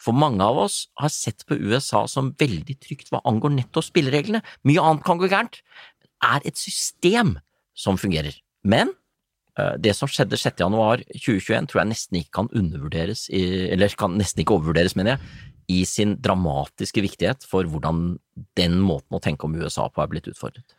For 0.00 0.16
mange 0.16 0.44
av 0.44 0.60
oss 0.64 0.86
har 1.00 1.12
sett 1.12 1.46
på 1.48 1.58
USA 1.58 2.04
som 2.10 2.32
veldig 2.38 2.78
trygt 2.82 3.12
hva 3.12 3.22
angår 3.28 3.54
nettopp 3.56 3.88
spillereglene. 3.88 4.42
Mye 4.68 4.82
annet 4.82 5.06
kan 5.06 5.20
gå 5.20 5.30
gærent. 5.30 5.60
Det 6.02 6.10
er 6.28 6.48
et 6.48 6.60
system 6.60 7.36
som 7.74 7.98
fungerer. 7.98 8.36
Men 8.62 8.92
eh, 9.58 9.74
det 9.82 9.96
som 9.98 10.10
skjedde 10.10 10.38
6. 10.38 10.62
januar 10.62 11.02
2021 11.14 11.70
tror 11.70 11.82
jeg 11.82 11.92
nesten 11.94 12.20
ikke 12.20 12.36
kan 12.42 12.52
undervurderes, 12.54 13.26
eller 13.32 13.98
kan 13.98 14.14
nesten 14.20 14.44
ikke 14.44 14.58
overvurderes, 14.58 14.94
mener 14.98 15.16
jeg, 15.16 15.32
i 15.72 15.82
sin 15.88 16.16
dramatiske 16.20 17.02
viktighet 17.04 17.46
for 17.48 17.66
hvordan 17.70 18.16
den 18.58 18.78
måten 18.82 19.18
å 19.18 19.22
tenke 19.22 19.46
om 19.48 19.58
USA 19.58 19.88
på 19.90 20.02
er 20.02 20.10
blitt 20.10 20.30
utfordret. 20.30 20.78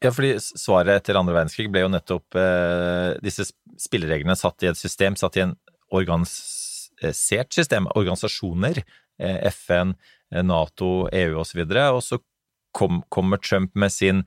Ja, 0.00 0.12
fordi 0.16 0.32
svaret 0.40 1.02
etter 1.02 1.18
andre 1.20 1.34
verdenskrig 1.36 1.68
ble 1.72 1.82
jo 1.84 1.90
nettopp 1.92 2.36
eh, 2.40 3.18
disse 3.20 3.50
spillereglene 3.80 4.36
satt 4.38 4.64
i 4.64 4.70
et 4.70 4.80
system, 4.80 5.16
satt 5.18 5.36
i 5.36 5.44
en 5.44 5.52
organisert 5.92 7.52
system, 7.52 7.88
organisasjoner, 7.92 8.80
eh, 9.20 9.42
FN, 9.52 9.92
eh, 10.32 10.44
Nato, 10.46 11.04
EU 11.12 11.42
osv., 11.42 11.66
og, 11.66 11.98
og 11.98 12.00
så 12.06 12.20
kom, 12.76 13.02
kommer 13.12 13.42
Trump 13.44 13.76
med 13.76 13.92
sin 13.92 14.24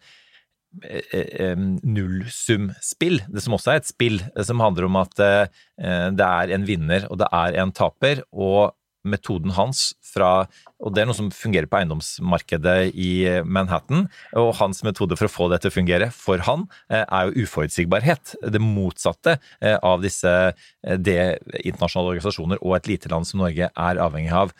eh, 0.83 1.01
eh 1.09 1.57
nullsumspill, 1.57 3.23
det 3.33 3.41
som 3.41 3.57
også 3.57 3.73
er 3.73 3.81
et 3.81 3.89
spill, 3.89 4.21
det 4.37 4.45
som 4.45 4.61
handler 4.61 4.91
om 4.91 5.01
at 5.01 5.25
eh, 5.25 5.65
det 6.13 6.29
er 6.29 6.53
en 6.53 6.69
vinner 6.69 7.09
og 7.09 7.17
det 7.23 7.33
er 7.33 7.57
en 7.63 7.73
taper, 7.73 8.21
og 8.29 8.77
metoden 9.03 9.53
hans 9.57 9.91
fra 10.13 10.45
Og 10.83 10.91
det 10.91 11.03
er 11.03 11.07
noe 11.07 11.15
som 11.15 11.29
fungerer 11.31 11.67
på 11.71 11.77
eiendomsmarkedet 11.79 12.91
i 12.99 13.11
Manhattan. 13.47 14.09
Og 14.35 14.49
hans 14.59 14.81
metode 14.83 15.15
for 15.15 15.29
å 15.29 15.31
få 15.31 15.47
det 15.51 15.61
til 15.63 15.71
å 15.71 15.75
fungere 15.77 16.09
for 16.11 16.43
han, 16.43 16.65
eh, 16.89 17.05
er 17.05 17.29
jo 17.29 17.45
uforutsigbarhet. 17.45 18.35
Det 18.51 18.59
motsatte 18.59 19.37
eh, 19.61 19.77
av 19.79 20.03
disse 20.03 20.27
eh, 20.51 20.97
det 20.99 21.39
internasjonale 21.63 22.17
organisasjoner 22.17 22.59
og 22.59 22.75
et 22.75 22.89
lite 22.91 23.11
land 23.13 23.29
som 23.29 23.39
Norge 23.39 23.69
er 23.71 24.01
avhengig 24.03 24.33
av. 24.35 24.51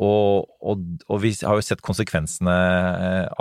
Og, 0.00 0.46
og, 0.62 0.84
og 1.10 1.18
vi 1.24 1.34
har 1.42 1.58
jo 1.58 1.64
sett 1.66 1.82
konsekvensene 1.84 2.54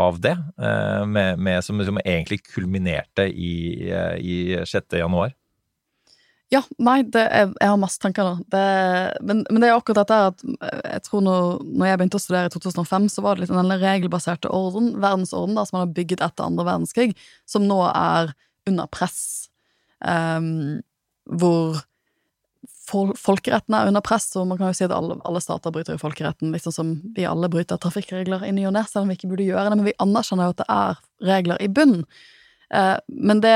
av 0.02 0.18
det, 0.20 0.34
med, 0.58 1.40
med, 1.40 1.62
som, 1.64 1.80
som, 1.86 2.02
egentlig 2.02 2.42
kulminerte 2.50 3.30
i, 3.30 3.54
i 4.20 4.36
6. 4.66 4.98
januar. 5.00 5.38
Ja, 6.50 6.64
nei, 6.82 7.04
det, 7.06 7.22
jeg, 7.30 7.52
har 7.62 7.78
masse 7.78 8.02
tanker 8.02 8.26
nå. 8.26 8.46
Det, 8.50 8.62
men, 9.22 9.44
men, 9.52 9.62
det 9.62 9.70
er 9.70 9.76
akkurat 9.78 10.02
dette 10.02 10.20
at 10.32 10.46
eh, 10.66 10.80
jeg 10.96 11.04
tror 11.06 11.22
når, 11.22 11.60
når, 11.68 11.86
jeg 11.86 12.00
begynte 12.02 12.18
å 12.18 12.24
studere 12.24 12.50
i 12.50 12.54
2005, 12.56 13.10
så 13.14 13.24
var 13.26 13.38
det 13.38 13.46
litt 13.46 13.54
den 13.54 13.76
regelbaserte 13.84 14.50
orden, 14.54 14.96
verdensorden 14.98 15.60
da, 15.60 15.68
som 15.68 15.78
man 15.78 15.86
har 15.86 15.94
bygget 16.00 16.24
etter 16.26 16.48
andre 16.48 16.66
verdenskrig, 16.72 17.14
som 17.50 17.68
nå 17.70 17.84
er 17.92 18.34
under 18.70 18.90
press. 18.90 19.22
Um, 20.02 20.80
hvor 21.30 21.84
fol 22.90 23.14
folkeretten 23.20 23.76
er 23.78 23.92
under 23.92 24.02
press, 24.02 24.32
og 24.40 24.48
man 24.50 24.58
kan 24.58 24.72
jo 24.72 24.80
si 24.80 24.88
at 24.88 24.96
alle, 24.96 25.20
alle 25.28 25.42
stater 25.44 25.74
bryter 25.76 25.96
jo 25.96 26.02
folkeretten, 26.02 26.50
liksom 26.56 26.74
som 26.74 26.96
vi 27.16 27.28
alle 27.30 27.52
bryter 27.52 27.78
trafikkregler 27.82 28.48
i 28.48 28.54
ny 28.56 28.66
og 28.70 28.74
ne, 28.74 28.84
selv 28.90 29.06
om 29.06 29.14
vi 29.14 29.20
ikke 29.20 29.30
burde 29.32 29.46
gjøre 29.46 29.68
det. 29.70 29.78
Men 29.78 29.90
vi 29.92 29.98
anerkjenner 30.02 30.50
jo 30.50 30.56
at 30.56 30.62
det 30.64 30.70
er 30.80 31.02
regler 31.30 31.62
i 31.62 31.70
bunn. 31.70 32.00
Eh, 32.74 32.98
men 33.08 33.42
det, 33.44 33.56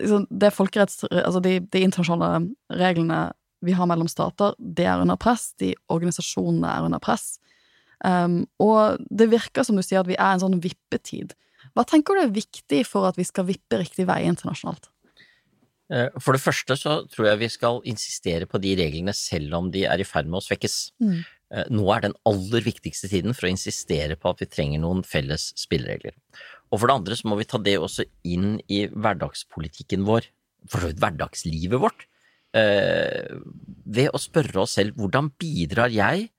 liksom, 0.00 0.26
det 0.30 0.52
folkeretts... 0.54 1.04
Altså 1.10 1.42
de, 1.44 1.58
de, 1.64 1.84
internasjonale 1.86 2.50
reglene 2.80 3.26
vi 3.64 3.72
har 3.72 3.88
mellom 3.88 4.10
stater, 4.10 4.52
det 4.58 4.84
er 4.84 5.00
under 5.00 5.16
press. 5.20 5.52
De 5.60 5.72
organisasjonene 5.92 6.68
er 6.68 6.88
under 6.88 7.00
press. 7.02 7.38
Um, 8.04 8.42
og 8.60 9.00
det 9.08 9.30
virker 9.32 9.64
som 9.64 9.78
du 9.78 9.80
sier 9.80 10.02
at 10.02 10.10
vi 10.10 10.18
er 10.18 10.34
en 10.34 10.42
sånn 10.42 10.58
vippetid. 10.60 11.32
Hva 11.72 11.86
tenker 11.88 12.18
du 12.18 12.26
er 12.26 12.34
viktig 12.34 12.82
for 12.84 13.08
at 13.08 13.16
vi 13.16 13.24
skal 13.24 13.46
vippe 13.48 13.78
riktig 13.80 14.04
vei 14.10 14.20
internasjonalt? 14.28 14.90
Eh, 15.92 16.10
for 16.20 16.36
det 16.36 16.40
første 16.40 16.76
så 16.80 16.96
tror 17.12 17.28
jeg 17.28 17.40
vi 17.42 17.50
skal 17.52 17.80
insistere 17.88 18.48
på 18.48 18.60
de 18.62 18.72
reglene 18.78 19.12
selv 19.16 19.56
om 19.58 19.70
de 19.72 19.84
er 19.88 20.00
i 20.00 20.06
ferd 20.08 20.30
med 20.30 20.40
å 20.40 20.44
svekkes. 20.44 20.76
Mm. 21.04 21.18
Eh, 21.54 21.70
Nå 21.74 21.88
er 21.92 22.06
den 22.06 22.16
aller 22.28 22.64
viktigste 22.64 23.10
tiden 23.12 23.36
for 23.36 23.48
å 23.48 23.52
insistere 23.52 24.16
på 24.20 24.32
at 24.32 24.40
vi 24.40 24.50
trenger 24.50 24.84
noen 24.84 25.04
felles 25.06 25.50
spilleregler. 25.60 26.16
Og 26.74 26.80
for 26.80 26.90
det 26.90 26.96
andre 26.98 27.18
så 27.18 27.30
må 27.30 27.38
vi 27.38 27.46
ta 27.46 27.60
det 27.62 27.76
også 27.78 28.06
inn 28.26 28.56
i 28.66 28.84
hverdagspolitikken 28.90 30.02
vår, 30.08 30.26
for 30.66 30.82
så 30.82 30.90
vidt 30.90 31.02
hverdagslivet 31.04 31.78
vårt, 31.78 32.06
eh, 32.56 33.30
ved 33.86 34.10
å 34.10 34.18
spørre 34.18 34.64
oss 34.64 34.74
selv 34.80 34.98
hvordan 34.98 35.30
bidrar 35.38 35.94
jeg 35.94 36.32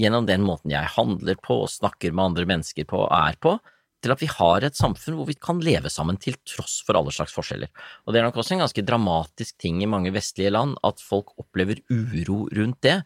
gjennom 0.00 0.24
den 0.26 0.42
måten 0.46 0.72
jeg 0.72 0.94
handler 0.96 1.36
på, 1.36 1.60
og 1.66 1.72
snakker 1.72 2.14
med 2.14 2.30
andre 2.30 2.48
mennesker 2.48 2.88
på 2.88 3.04
og 3.04 3.12
er 3.12 3.36
på, 3.36 3.58
til 4.04 4.12
at 4.12 4.20
vi 4.20 4.28
har 4.28 4.64
et 4.64 4.76
samfunn 4.76 5.16
hvor 5.16 5.28
vi 5.28 5.36
kan 5.40 5.60
leve 5.64 5.92
sammen 5.92 6.18
til 6.20 6.36
tross 6.48 6.80
for 6.84 6.98
alle 6.98 7.12
slags 7.14 7.32
forskjeller. 7.36 7.70
Og 8.04 8.12
det 8.12 8.20
er 8.20 8.26
nok 8.26 8.40
også 8.40 8.56
en 8.56 8.64
ganske 8.64 8.84
dramatisk 8.84 9.56
ting 9.60 9.80
i 9.80 9.88
mange 9.88 10.12
vestlige 10.14 10.52
land 10.52 10.76
at 10.84 11.00
folk 11.00 11.32
opplever 11.40 11.80
uro 11.92 12.44
rundt 12.56 12.82
det. 12.84 12.98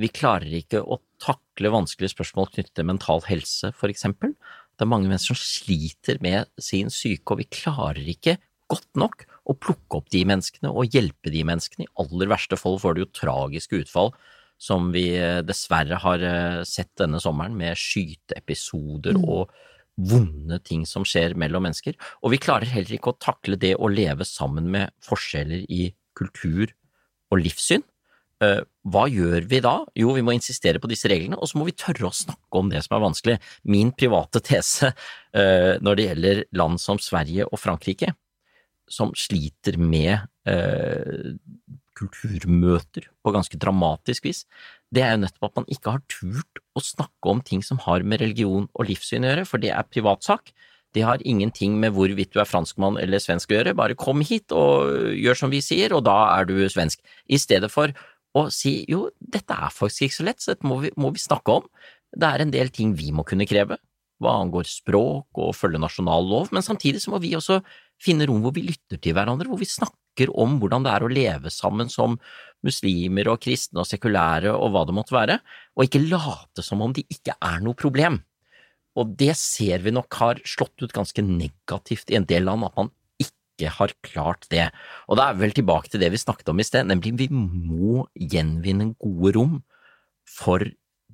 Vi 0.00 0.12
klarer 0.12 0.52
ikke 0.58 0.82
å 0.84 1.00
takle 1.22 1.72
vanskelige 1.72 2.12
spørsmål 2.12 2.50
knyttet 2.52 2.74
til 2.76 2.88
mental 2.88 3.22
helse, 3.28 3.72
for 3.76 3.92
eksempel. 3.92 4.34
Det 4.76 4.84
er 4.84 4.92
mange 4.92 5.08
mennesker 5.08 5.32
som 5.32 5.40
sliter 5.40 6.20
med 6.24 6.50
sin 6.60 6.92
syke, 6.92 7.32
og 7.32 7.40
vi 7.40 7.48
klarer 7.48 8.04
ikke 8.12 8.36
godt 8.70 8.88
nok 8.98 9.24
å 9.46 9.54
plukke 9.56 10.00
opp 10.00 10.10
de 10.12 10.24
menneskene 10.28 10.72
og 10.72 10.92
hjelpe 10.92 11.32
de 11.32 11.44
menneskene. 11.46 11.86
I 11.86 12.02
aller 12.02 12.30
verste 12.32 12.58
fall 12.60 12.80
får 12.82 12.96
det 12.96 13.04
jo 13.04 13.12
tragiske 13.22 13.80
utfall 13.84 14.12
som 14.60 14.90
vi 14.92 15.10
eh, 15.20 15.42
dessverre 15.44 15.98
har 16.00 16.22
eh, 16.24 16.60
sett 16.68 16.92
denne 17.00 17.20
sommeren, 17.22 17.56
med 17.56 17.76
skyteepisoder 17.76 19.18
og 19.20 19.52
vonde 19.96 20.58
ting 20.64 20.84
som 20.88 21.04
skjer 21.08 21.36
mellom 21.40 21.66
mennesker. 21.66 21.96
Og 22.24 22.34
vi 22.34 22.40
klarer 22.42 22.68
heller 22.68 22.96
ikke 22.96 23.14
å 23.14 23.20
takle 23.20 23.56
det 23.60 23.74
å 23.76 23.90
leve 23.92 24.26
sammen 24.28 24.68
med 24.72 24.92
forskjeller 25.04 25.64
i 25.72 25.90
kultur 26.16 26.72
og 27.32 27.40
livssyn. 27.42 27.84
Eh, 28.44 28.60
Hva 28.86 29.06
gjør 29.08 29.46
vi 29.48 29.62
da? 29.64 29.78
Jo, 29.96 30.12
vi 30.16 30.24
må 30.24 30.34
insistere 30.36 30.80
på 30.82 30.90
disse 30.90 31.08
reglene, 31.10 31.38
og 31.40 31.48
så 31.48 31.58
må 31.58 31.66
vi 31.68 31.76
tørre 31.76 32.10
å 32.10 32.14
snakke 32.14 32.60
om 32.60 32.68
det 32.72 32.82
som 32.84 32.98
er 32.98 33.06
vanskelig. 33.06 33.38
Min 33.64 33.94
private 33.96 34.42
tese 34.50 34.92
eh, 34.92 35.74
når 35.80 35.98
det 35.98 36.08
gjelder 36.10 36.44
land 36.60 36.82
som 36.82 37.00
Sverige 37.02 37.48
og 37.48 37.60
Frankrike, 37.62 38.12
som 38.86 39.10
sliter 39.18 39.80
med 39.80 40.20
eh, 40.46 41.32
kulturmøter 41.96 43.08
på 43.24 43.32
ganske 43.34 43.58
dramatisk 43.58 44.28
vis, 44.28 44.44
det 44.94 45.02
er 45.02 45.16
jo 45.16 45.24
nettopp 45.24 45.48
at 45.48 45.58
man 45.62 45.68
ikke 45.72 45.96
har 45.96 46.04
turt 46.12 46.60
å 46.76 46.82
snakke 46.84 47.32
om 47.32 47.40
ting 47.42 47.64
som 47.64 47.80
har 47.82 48.04
med 48.06 48.20
religion 48.22 48.68
og 48.76 48.90
livssyn 48.90 49.24
å 49.24 49.32
gjøre, 49.32 49.46
for 49.48 49.62
det 49.64 49.72
er 49.74 49.88
privatsak. 49.90 50.52
Det 50.94 51.02
har 51.04 51.24
ingenting 51.26 51.74
med 51.80 51.96
hvorvidt 51.96 52.36
du 52.36 52.38
er 52.40 52.48
franskmann 52.48 53.00
eller 53.00 53.20
svensk 53.20 53.50
å 53.50 53.58
gjøre, 53.58 53.74
bare 53.76 53.96
kom 53.98 54.22
hit 54.24 54.54
og 54.54 55.16
gjør 55.16 55.40
som 55.40 55.52
vi 55.52 55.64
sier, 55.64 55.96
og 55.96 56.04
da 56.06 56.14
er 56.36 56.46
du 56.48 56.54
svensk. 56.70 57.02
I 57.26 57.40
stedet 57.42 57.72
for 57.72 57.96
å 58.36 58.46
si 58.52 58.78
jo, 58.90 59.06
dette 59.18 59.56
er 59.56 59.72
faktisk 59.72 60.06
ikke 60.06 60.18
så 60.18 60.26
lett, 60.28 60.42
så 60.42 60.54
dette 60.54 60.68
må 60.68 60.80
vi, 60.84 60.92
må 61.00 61.12
vi 61.14 61.22
snakke 61.22 61.60
om. 61.60 61.68
Det 62.16 62.28
er 62.28 62.44
en 62.44 62.54
del 62.54 62.72
ting 62.74 62.94
vi 62.96 63.12
må 63.14 63.24
kunne 63.28 63.48
kreve, 63.48 63.78
hva 64.22 64.38
angår 64.40 64.68
språk 64.68 65.40
og 65.42 65.56
følge 65.56 65.80
nasjonal 65.80 66.24
lov, 66.28 66.52
men 66.54 66.64
samtidig 66.64 67.02
så 67.02 67.12
må 67.12 67.20
vi 67.20 67.34
også 67.36 67.60
finne 68.02 68.28
rom 68.28 68.42
hvor 68.44 68.54
vi 68.56 68.64
lytter 68.66 69.00
til 69.00 69.16
hverandre, 69.16 69.48
hvor 69.50 69.60
vi 69.60 69.68
snakker 69.68 70.32
om 70.32 70.56
hvordan 70.60 70.86
det 70.86 70.92
er 70.94 71.04
å 71.04 71.12
leve 71.12 71.52
sammen 71.52 71.90
som 71.92 72.16
muslimer 72.64 73.28
og 73.32 73.42
kristne 73.44 73.82
og 73.82 73.88
sekulære 73.88 74.54
og 74.54 74.72
hva 74.72 74.86
det 74.88 74.96
måtte 74.96 75.16
være, 75.16 75.38
og 75.76 75.84
ikke 75.84 76.06
late 76.06 76.64
som 76.64 76.80
om 76.84 76.94
det 76.96 77.04
ikke 77.12 77.36
er 77.36 77.60
noe 77.64 77.76
problem. 77.76 78.22
Og 78.96 79.12
det 79.20 79.34
ser 79.36 79.84
vi 79.84 79.92
nok 79.92 80.16
har 80.22 80.40
slått 80.48 80.80
ut 80.80 80.94
ganske 80.96 81.24
negativt 81.24 82.08
i 82.12 82.16
en 82.16 82.28
del 82.28 82.48
land, 82.48 82.64
at 82.64 82.78
man 82.80 82.92
ikke 83.56 83.72
har 83.72 83.94
klart 84.04 84.46
det. 84.52 84.68
Og 85.08 85.18
da 85.18 85.30
er 85.30 85.36
vi 85.36 85.46
vel 85.46 85.56
tilbake 85.56 85.90
til 85.90 86.02
det 86.02 86.12
vi 86.12 86.20
snakket 86.20 86.52
om 86.52 86.60
i 86.60 86.66
sted, 86.66 86.86
nemlig 86.86 87.14
vi 87.16 87.28
må 87.32 88.04
gjenvinne 88.14 88.92
gode 89.00 89.32
rom 89.38 89.56
for 90.28 90.62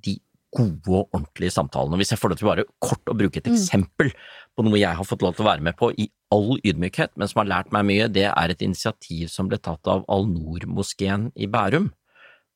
de 0.03 0.17
gode 0.53 0.99
og 0.99 1.15
ordentlige 1.15 1.55
samtalene. 1.55 1.97
Hvis 1.97 2.13
jeg 2.13 2.21
får 2.21 2.33
lov 2.33 2.41
til 2.41 2.49
bare 2.49 2.67
kort 2.83 3.09
å 3.09 3.17
bruke 3.17 3.39
et 3.41 3.49
eksempel 3.49 4.11
på 4.53 4.65
noe 4.65 4.77
jeg 4.77 4.99
har 4.99 5.07
fått 5.07 5.23
lov 5.25 5.33
til 5.37 5.45
å 5.45 5.49
være 5.49 5.65
med 5.65 5.77
på 5.79 5.89
i 5.97 6.09
all 6.33 6.59
ydmykhet, 6.59 7.15
men 7.17 7.29
som 7.29 7.41
har 7.41 7.49
lært 7.49 7.73
meg 7.73 7.87
mye, 7.89 8.11
det 8.11 8.27
er 8.29 8.53
et 8.53 8.61
initiativ 8.65 9.31
som 9.33 9.49
ble 9.49 9.59
tatt 9.61 9.89
av 9.89 10.05
Al-Noor-moskeen 10.11 11.31
i 11.33 11.49
Bærum. 11.49 11.91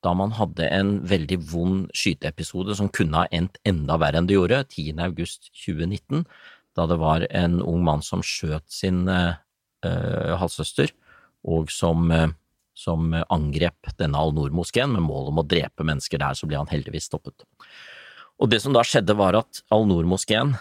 Da 0.06 0.14
man 0.14 0.36
hadde 0.38 0.68
en 0.70 0.92
veldig 1.10 1.40
vond 1.50 1.88
skyteepisode 1.98 2.76
som 2.78 2.92
kunne 2.94 3.24
ha 3.24 3.32
endt 3.34 3.58
enda 3.66 3.98
verre 4.02 4.22
enn 4.22 4.30
det 4.30 4.38
gjorde, 4.38 4.62
10. 4.70 5.02
august 5.08 5.50
2019, 5.66 6.26
da 6.78 6.86
det 6.90 7.00
var 7.02 7.26
en 7.34 7.58
ung 7.64 7.82
mann 7.86 8.06
som 8.06 8.22
skjøt 8.22 8.68
sin 8.70 9.08
eh, 9.10 9.40
halvsøster, 9.86 10.94
og 11.48 11.72
som, 11.72 12.10
eh, 12.12 12.30
som 12.78 13.14
angrep 13.14 13.92
denne 13.98 14.18
Al-Noor-moskeen 14.18 14.92
med 14.94 15.06
mål 15.06 15.32
om 15.32 15.42
å 15.42 15.48
drepe 15.48 15.86
mennesker 15.86 16.22
der, 16.22 16.34
så 16.34 16.48
ble 16.48 16.58
han 16.58 16.72
heldigvis 16.72 17.10
stoppet. 17.10 17.46
Og 18.38 18.50
det 18.50 18.62
som 18.62 18.74
da 18.74 18.84
skjedde 18.86 19.16
var 19.18 19.38
at 19.40 19.64
Al-Noor-moskeen 19.74 20.58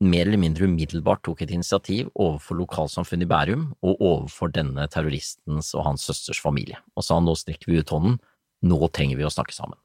mer 0.00 0.24
eller 0.24 0.40
mindre 0.40 0.64
umiddelbart 0.64 1.22
tok 1.22 1.42
et 1.44 1.52
initiativ 1.52 2.08
overfor 2.14 2.56
lokalsamfunnet 2.62 3.26
i 3.26 3.30
Bærum 3.30 3.66
og 3.84 4.00
overfor 4.00 4.50
denne 4.54 4.86
terroristens 4.88 5.74
og 5.76 5.84
hans 5.84 6.06
søsters 6.08 6.40
familie, 6.40 6.80
og 6.96 7.04
sa 7.04 7.20
nå 7.20 7.36
strekker 7.36 7.68
vi 7.68 7.82
ut 7.82 7.92
hånden, 7.92 8.16
nå 8.64 8.80
trenger 8.88 9.20
vi 9.20 9.28
å 9.28 9.32
snakke 9.32 9.54
sammen. 9.54 9.76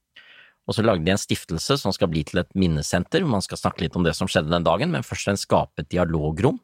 Og 0.65 0.74
så 0.74 0.82
lagde 0.82 1.06
de 1.06 1.12
en 1.13 1.21
stiftelse 1.21 1.78
som 1.78 1.93
skal 1.93 2.10
bli 2.10 2.24
til 2.26 2.39
et 2.41 2.56
minnesenter, 2.58 3.21
hvor 3.21 3.36
man 3.36 3.43
skal 3.45 3.60
snakke 3.60 3.84
litt 3.84 3.98
om 4.00 4.08
det 4.08 4.15
som 4.17 4.30
skjedde 4.32 4.50
den 4.50 4.65
dagen, 4.65 4.89
men 4.95 5.06
først 5.06 5.28
og 5.28 5.30
fremst 5.30 5.45
skape 5.45 5.84
et 5.84 5.91
dialogrom, 5.91 6.58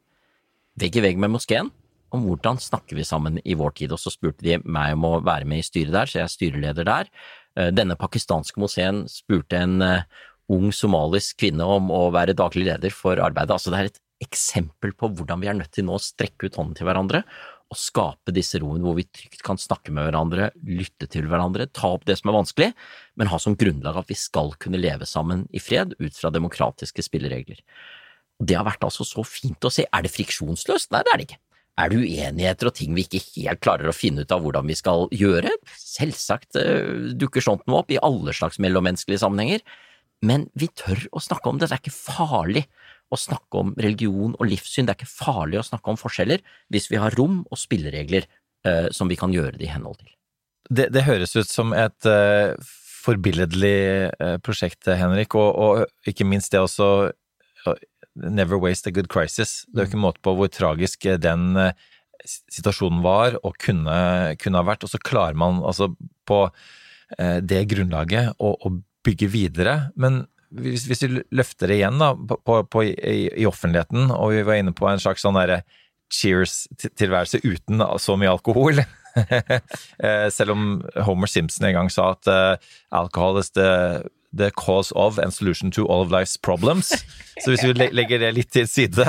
vegg 0.80 0.96
i 0.96 1.04
vegg 1.04 1.20
med 1.20 1.30
moskeen, 1.36 1.70
om 2.12 2.26
hvordan 2.26 2.60
snakker 2.60 2.98
vi 2.98 3.06
sammen 3.06 3.38
i 3.44 3.56
vår 3.58 3.76
tid, 3.80 3.94
og 3.94 4.00
så 4.00 4.12
spurte 4.12 4.44
de 4.44 4.58
meg 4.64 4.96
om 4.96 5.06
å 5.08 5.14
være 5.24 5.48
med 5.48 5.62
i 5.62 5.66
styret 5.66 5.94
der, 5.94 6.10
så 6.10 6.20
jeg 6.20 6.26
er 6.26 6.34
styreleder 6.34 6.88
der. 6.88 7.10
Eh, 7.56 7.72
Denne 7.74 7.96
pakistanske 8.00 8.60
moseen 8.62 9.04
spurte 9.10 9.60
en 9.60 9.80
eh, 9.86 10.04
ung 10.52 10.70
somalisk 10.74 11.40
kvinne 11.42 11.66
om 11.78 11.90
å 11.94 12.04
være 12.14 12.36
daglig 12.36 12.68
leder 12.68 12.94
for 12.94 13.20
arbeidet. 13.22 13.56
Altså 13.56 13.72
det 13.72 13.80
er 13.80 13.90
et 13.90 14.02
eksempel 14.22 14.94
på 14.94 15.10
hvordan 15.16 15.42
vi 15.42 15.50
er 15.50 15.58
nødt 15.58 15.72
til 15.74 15.88
nå 15.88 15.96
å 15.98 16.02
strekke 16.02 16.46
ut 16.46 16.58
hånden 16.58 16.78
til 16.78 16.86
hverandre 16.86 17.24
og 17.72 17.78
skape 17.80 18.34
disse 18.36 18.60
roene 18.60 18.84
hvor 18.84 18.98
vi 18.98 19.06
trygt 19.08 19.40
kan 19.46 19.56
snakke 19.60 19.94
med 19.94 20.04
hverandre, 20.04 20.50
lytte 20.68 21.08
til 21.10 21.24
hverandre, 21.30 21.70
ta 21.72 21.94
opp 21.96 22.04
det 22.08 22.18
som 22.20 22.28
er 22.28 22.36
vanskelig, 22.36 22.68
men 23.16 23.30
ha 23.32 23.38
som 23.40 23.56
grunnlag 23.58 23.96
at 24.02 24.12
vi 24.12 24.18
skal 24.18 24.52
kunne 24.60 24.80
leve 24.80 25.08
sammen 25.08 25.46
i 25.56 25.62
fred 25.62 25.96
ut 25.96 26.18
fra 26.18 26.32
demokratiske 26.34 27.04
spilleregler. 27.08 27.62
Og 28.40 28.48
Det 28.50 28.58
har 28.58 28.66
vært 28.68 28.84
altså 28.84 29.06
så 29.08 29.24
fint 29.24 29.64
å 29.64 29.72
se. 29.72 29.86
Er 29.88 30.04
det 30.04 30.12
friksjonsløst? 30.12 30.90
Nei, 30.92 31.00
det 31.06 31.14
er 31.14 31.20
det 31.20 31.26
ikke. 31.30 31.40
Er 31.80 31.88
det 31.88 32.02
uenigheter 32.02 32.68
og 32.68 32.74
ting 32.76 32.92
vi 32.96 33.06
ikke 33.06 33.22
helt 33.46 33.62
klarer 33.64 33.88
å 33.88 33.96
finne 33.96 34.26
ut 34.26 34.34
av 34.34 34.42
hvordan 34.44 34.68
vi 34.68 34.76
skal 34.76 35.06
gjøre? 35.16 35.54
Selvsagt 35.78 36.58
eh, 36.60 37.14
dukker 37.16 37.44
sånt 37.44 37.64
noe 37.66 37.80
opp 37.80 37.94
i 37.94 38.00
alle 38.02 38.34
slags 38.36 38.60
mellommenneskelige 38.60 39.22
sammenhenger, 39.22 39.64
men 40.22 40.46
vi 40.58 40.68
tør 40.78 41.00
å 41.16 41.22
snakke 41.22 41.48
om 41.48 41.58
det. 41.58 41.70
Det 41.70 41.78
er 41.78 41.82
ikke 41.82 41.96
farlig 41.96 42.66
å 43.12 43.18
snakke 43.20 43.60
om 43.60 43.72
religion 43.80 44.36
og 44.38 44.48
livssyn, 44.48 44.86
det 44.88 44.94
er 44.94 45.00
ikke 45.00 45.10
farlig 45.10 45.60
å 45.60 45.66
snakke 45.66 45.92
om 45.92 46.00
forskjeller 46.00 46.44
hvis 46.72 46.88
vi 46.92 47.00
har 47.00 47.16
rom 47.18 47.42
og 47.48 47.60
spilleregler 47.60 48.28
eh, 48.68 48.88
som 48.94 49.10
vi 49.10 49.18
kan 49.20 49.32
gjøre 49.34 49.56
det 49.56 49.68
i 49.68 49.72
henhold 49.72 50.00
til. 50.00 50.12
Det, 50.70 50.88
det 50.94 51.04
høres 51.08 51.34
ut 51.36 51.50
som 51.50 51.74
et 51.76 52.08
eh, 52.08 52.54
forbilledlig 53.02 53.78
eh, 54.12 54.36
prosjekt, 54.44 54.86
Henrik, 54.88 55.36
og, 55.40 55.50
og 55.56 56.08
ikke 56.08 56.28
minst 56.28 56.52
det 56.54 56.62
også 56.62 57.10
Never 58.14 58.60
waste 58.60 58.88
a 58.90 58.94
good 58.94 59.08
crisis. 59.12 59.62
Det 59.68 59.80
er 59.80 59.86
jo 59.86 59.92
ikke 59.92 60.04
måte 60.04 60.22
på 60.24 60.34
hvor 60.36 60.50
tragisk 60.52 61.06
den 61.22 61.56
situasjonen 62.22 63.00
var 63.02 63.38
og 63.40 63.56
kunne, 63.58 63.94
kunne, 64.38 64.60
ha 64.60 64.66
vært, 64.68 64.84
og 64.84 64.92
så 64.92 65.00
klarer 65.02 65.38
man 65.38 65.62
altså 65.64 65.88
på 66.28 66.44
det 67.42 67.64
grunnlaget 67.72 68.36
å, 68.40 68.52
å 68.52 68.70
bygge 69.04 69.28
videre. 69.32 69.74
Men 69.98 70.22
hvis, 70.52 70.86
hvis, 70.88 71.02
vi 71.04 71.22
løfter 71.34 71.72
det 71.72 71.80
igjen 71.80 72.00
da, 72.00 72.12
på, 72.14 72.58
på, 72.68 72.84
i, 72.84 73.28
i, 73.32 73.46
offentligheten, 73.48 74.10
og 74.14 74.34
vi 74.34 74.44
var 74.46 74.60
inne 74.60 74.74
på 74.76 74.88
en 74.88 75.00
slags 75.02 75.24
sånn 75.24 75.38
derre 75.38 75.62
cheers-tilværelse 76.12 77.40
uten 77.44 77.82
så 78.02 78.18
mye 78.20 78.32
alkohol 78.34 78.82
Selv 80.36 80.54
om 80.54 80.66
Homer 81.06 81.30
Simpson 81.30 81.68
en 81.68 81.76
gang 81.76 81.90
sa 81.92 82.12
at 82.14 82.28
uh, 82.28 82.72
alcohol 82.96 83.40
is 83.40 83.50
the, 83.56 84.02
the, 84.32 84.50
cause 84.50 84.92
of 84.96 85.18
and 85.18 85.32
solution 85.32 85.70
to 85.70 85.86
all 85.86 86.02
of 86.02 86.10
life's 86.10 86.36
problems. 86.36 87.04
Så 87.40 87.50
hvis 87.50 87.64
vi 87.64 87.88
legger 87.92 88.18
det 88.18 88.34
litt 88.34 88.52
til 88.52 88.68
side, 88.68 89.06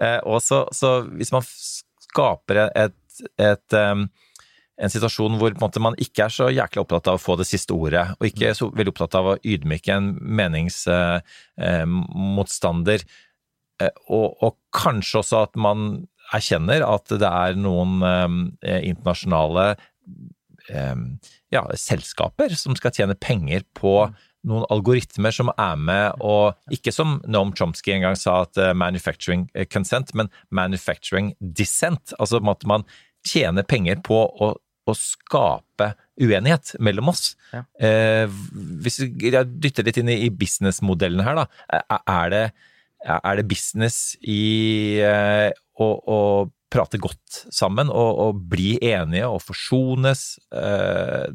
uh, 0.00 0.20
og 0.24 0.42
så, 0.42 0.66
hvis 1.16 1.32
man 1.32 1.44
skaper 1.46 2.68
et, 2.76 2.98
et 3.40 3.78
um, 3.78 4.08
en 4.82 4.90
situasjon 4.90 5.36
hvor 5.38 5.52
man 5.82 5.94
ikke 6.00 6.24
er 6.26 6.32
så 6.32 6.48
jækla 6.52 6.82
opptatt 6.82 7.08
av 7.10 7.14
å 7.18 7.22
få 7.22 7.36
det 7.38 7.46
siste 7.48 7.74
ordet, 7.76 8.06
og 8.18 8.24
ikke 8.26 8.54
så 8.56 8.64
veldig 8.72 8.92
opptatt 8.94 9.14
av 9.18 9.26
å 9.32 9.40
ydmyke 9.46 9.92
en 9.94 10.08
meningsmotstander, 10.40 13.00
eh, 13.04 13.08
eh, 13.86 13.94
og, 14.08 14.26
og, 14.42 14.52
kanskje 14.72 15.18
også 15.20 15.36
at 15.46 15.54
man 15.60 15.78
erkjenner 16.32 16.80
at 16.86 17.06
det 17.20 17.28
er 17.28 17.54
noen 17.60 18.02
eh, 18.06 18.28
internasjonale 18.88 19.74
ja, 21.50 21.62
selskaper 21.74 22.54
som 22.54 22.76
skal 22.78 22.92
tjene 22.94 23.18
penger 23.18 23.62
på 23.74 24.14
noen 24.48 24.66
algoritmer 24.74 25.34
som 25.34 25.52
er 25.54 25.78
med 25.78 26.22
og 26.24 26.74
Ikke 26.74 26.92
som 26.94 27.20
Noam 27.30 27.52
Chomsky 27.54 27.92
en 27.94 28.06
gang 28.08 28.18
sa 28.18 28.40
at 28.42 28.58
uh, 28.58 28.72
manufacturing 28.74 29.46
consent, 29.70 30.10
men 30.18 30.32
manufacturing 30.50 31.32
dissent. 31.40 32.14
Altså 32.18 32.42
at 32.42 32.66
man 32.68 32.86
tjener 33.26 33.66
penger 33.66 34.00
på 34.04 34.18
å, 34.18 34.52
å 34.58 34.94
skape 34.98 35.92
uenighet 36.20 36.74
mellom 36.82 37.12
oss. 37.12 37.32
Ja. 37.52 37.64
Eh, 37.78 38.40
hvis 38.82 39.00
jeg 39.02 39.46
dytter 39.62 39.86
litt 39.86 40.00
inn 40.02 40.10
i, 40.12 40.18
i 40.26 40.30
businessmodellen 40.34 41.22
her, 41.26 41.42
da. 41.42 41.46
Er 42.00 42.32
det, 42.32 42.42
er 43.18 43.38
det 43.38 43.46
business 43.50 44.16
i 44.20 44.98
eh, 45.04 45.50
å, 45.78 45.92
å, 46.00 46.18
prate 46.72 46.96
godt 46.96 47.42
sammen 47.52 47.90
og, 47.92 48.20
og, 48.22 48.38
bli 48.48 48.78
enige 48.80 49.26
og 49.28 49.42
forsones? 49.44 50.38
Eh, 50.56 51.28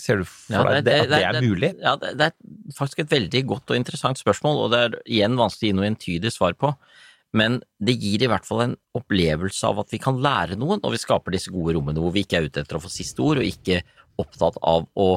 ser 0.00 0.22
du 0.22 0.26
for 0.28 0.54
ja, 0.54 0.62
deg 0.78 0.86
det, 0.86 0.98
at 1.04 1.10
det, 1.10 1.20
er 1.28 1.38
mulig? 1.44 1.72
Ja, 1.82 1.94
det, 2.00 2.28
er 2.30 2.76
faktisk 2.76 3.02
et 3.02 3.10
veldig 3.12 3.42
godt 3.50 3.72
og 3.72 3.78
interessant 3.78 4.20
spørsmål, 4.20 4.64
og 4.64 4.70
det 4.72 4.82
er 4.86 4.94
igjen 5.18 5.36
vanskelig 5.40 5.68
å 5.68 5.72
gi 5.72 5.78
noe 5.78 5.88
entydig 5.90 6.32
svar 6.32 6.56
på. 6.56 6.72
Men 7.36 7.58
det 7.80 7.96
gir 8.00 8.24
i 8.24 8.28
hvert 8.28 8.46
fall 8.46 8.64
en 8.66 8.78
opplevelse 8.96 9.68
av 9.68 9.80
at 9.82 9.92
vi 9.92 10.00
kan 10.02 10.20
lære 10.20 10.58
noe 10.60 10.78
når 10.82 10.96
vi 10.96 11.00
skaper 11.00 11.32
disse 11.32 11.52
gode 11.52 11.76
rommene 11.78 12.00
hvor 12.02 12.12
vi 12.12 12.26
ikke 12.26 12.40
er 12.40 12.48
ute 12.48 12.64
etter 12.64 12.76
å 12.76 12.82
få 12.84 12.92
siste 12.92 13.24
ord, 13.24 13.40
og 13.40 13.48
ikke 13.48 13.80
opptatt 14.20 14.58
av 14.60 14.88
å 15.00 15.10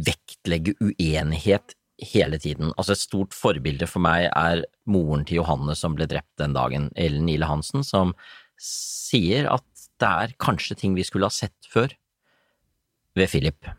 vektlegge 0.00 0.74
uenighet 0.80 1.76
hele 2.14 2.40
tiden. 2.42 2.72
Altså 2.76 2.96
Et 2.96 3.04
stort 3.04 3.36
forbilde 3.36 3.86
for 3.88 4.02
meg 4.04 4.26
er 4.30 4.64
moren 4.90 5.24
til 5.28 5.42
Johanne 5.42 5.76
som 5.78 5.94
ble 5.96 6.08
drept 6.10 6.32
den 6.40 6.56
dagen, 6.56 6.90
Ellen 6.96 7.28
Ile 7.30 7.48
Hansen, 7.48 7.84
som 7.86 8.16
sier 8.60 9.48
at 9.52 9.68
det 10.02 10.10
er 10.10 10.34
kanskje 10.42 10.76
ting 10.78 10.96
vi 10.96 11.06
skulle 11.06 11.28
ha 11.28 11.34
sett 11.34 11.70
før 11.70 11.92
ved 13.14 13.30
Philip. 13.30 13.74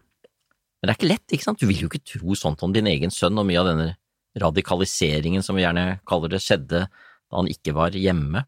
Men 0.85 0.91
det 0.91 0.93
er 0.93 0.99
ikke 0.99 1.13
lett, 1.15 1.33
ikke 1.33 1.45
sant? 1.47 1.57
Du 1.57 1.65
vil 1.65 1.79
jo 1.81 1.87
ikke 1.89 2.05
tro 2.05 2.35
sånt 2.37 2.61
om 2.61 2.69
din 2.69 2.85
egen 2.85 3.09
sønn, 3.09 3.39
og 3.41 3.47
mye 3.49 3.57
av 3.57 3.65
denne 3.71 3.87
radikaliseringen, 4.37 5.41
som 5.41 5.57
vi 5.57 5.63
gjerne 5.63 5.95
kaller 6.05 6.29
det, 6.29 6.43
skjedde 6.45 6.83
da 6.85 7.39
han 7.39 7.49
ikke 7.49 7.73
var 7.73 7.97
hjemme. 7.97 8.43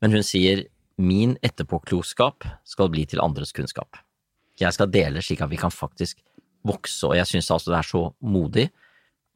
Men 0.00 0.16
hun 0.16 0.24
sier 0.24 0.62
min 0.96 1.34
etterpåklokskap 1.44 2.46
skal 2.64 2.88
bli 2.94 3.04
til 3.04 3.20
andres 3.20 3.52
kunnskap. 3.52 4.00
Jeg 4.56 4.72
skal 4.72 4.88
dele 4.88 5.20
slik 5.20 5.42
at 5.44 5.52
vi 5.52 5.60
kan 5.60 5.74
faktisk 5.74 6.24
vokse, 6.64 7.10
og 7.10 7.18
jeg 7.18 7.28
synes 7.28 7.52
altså 7.52 7.74
det 7.74 7.82
er 7.82 7.90
så 7.92 8.02
modig 8.24 8.66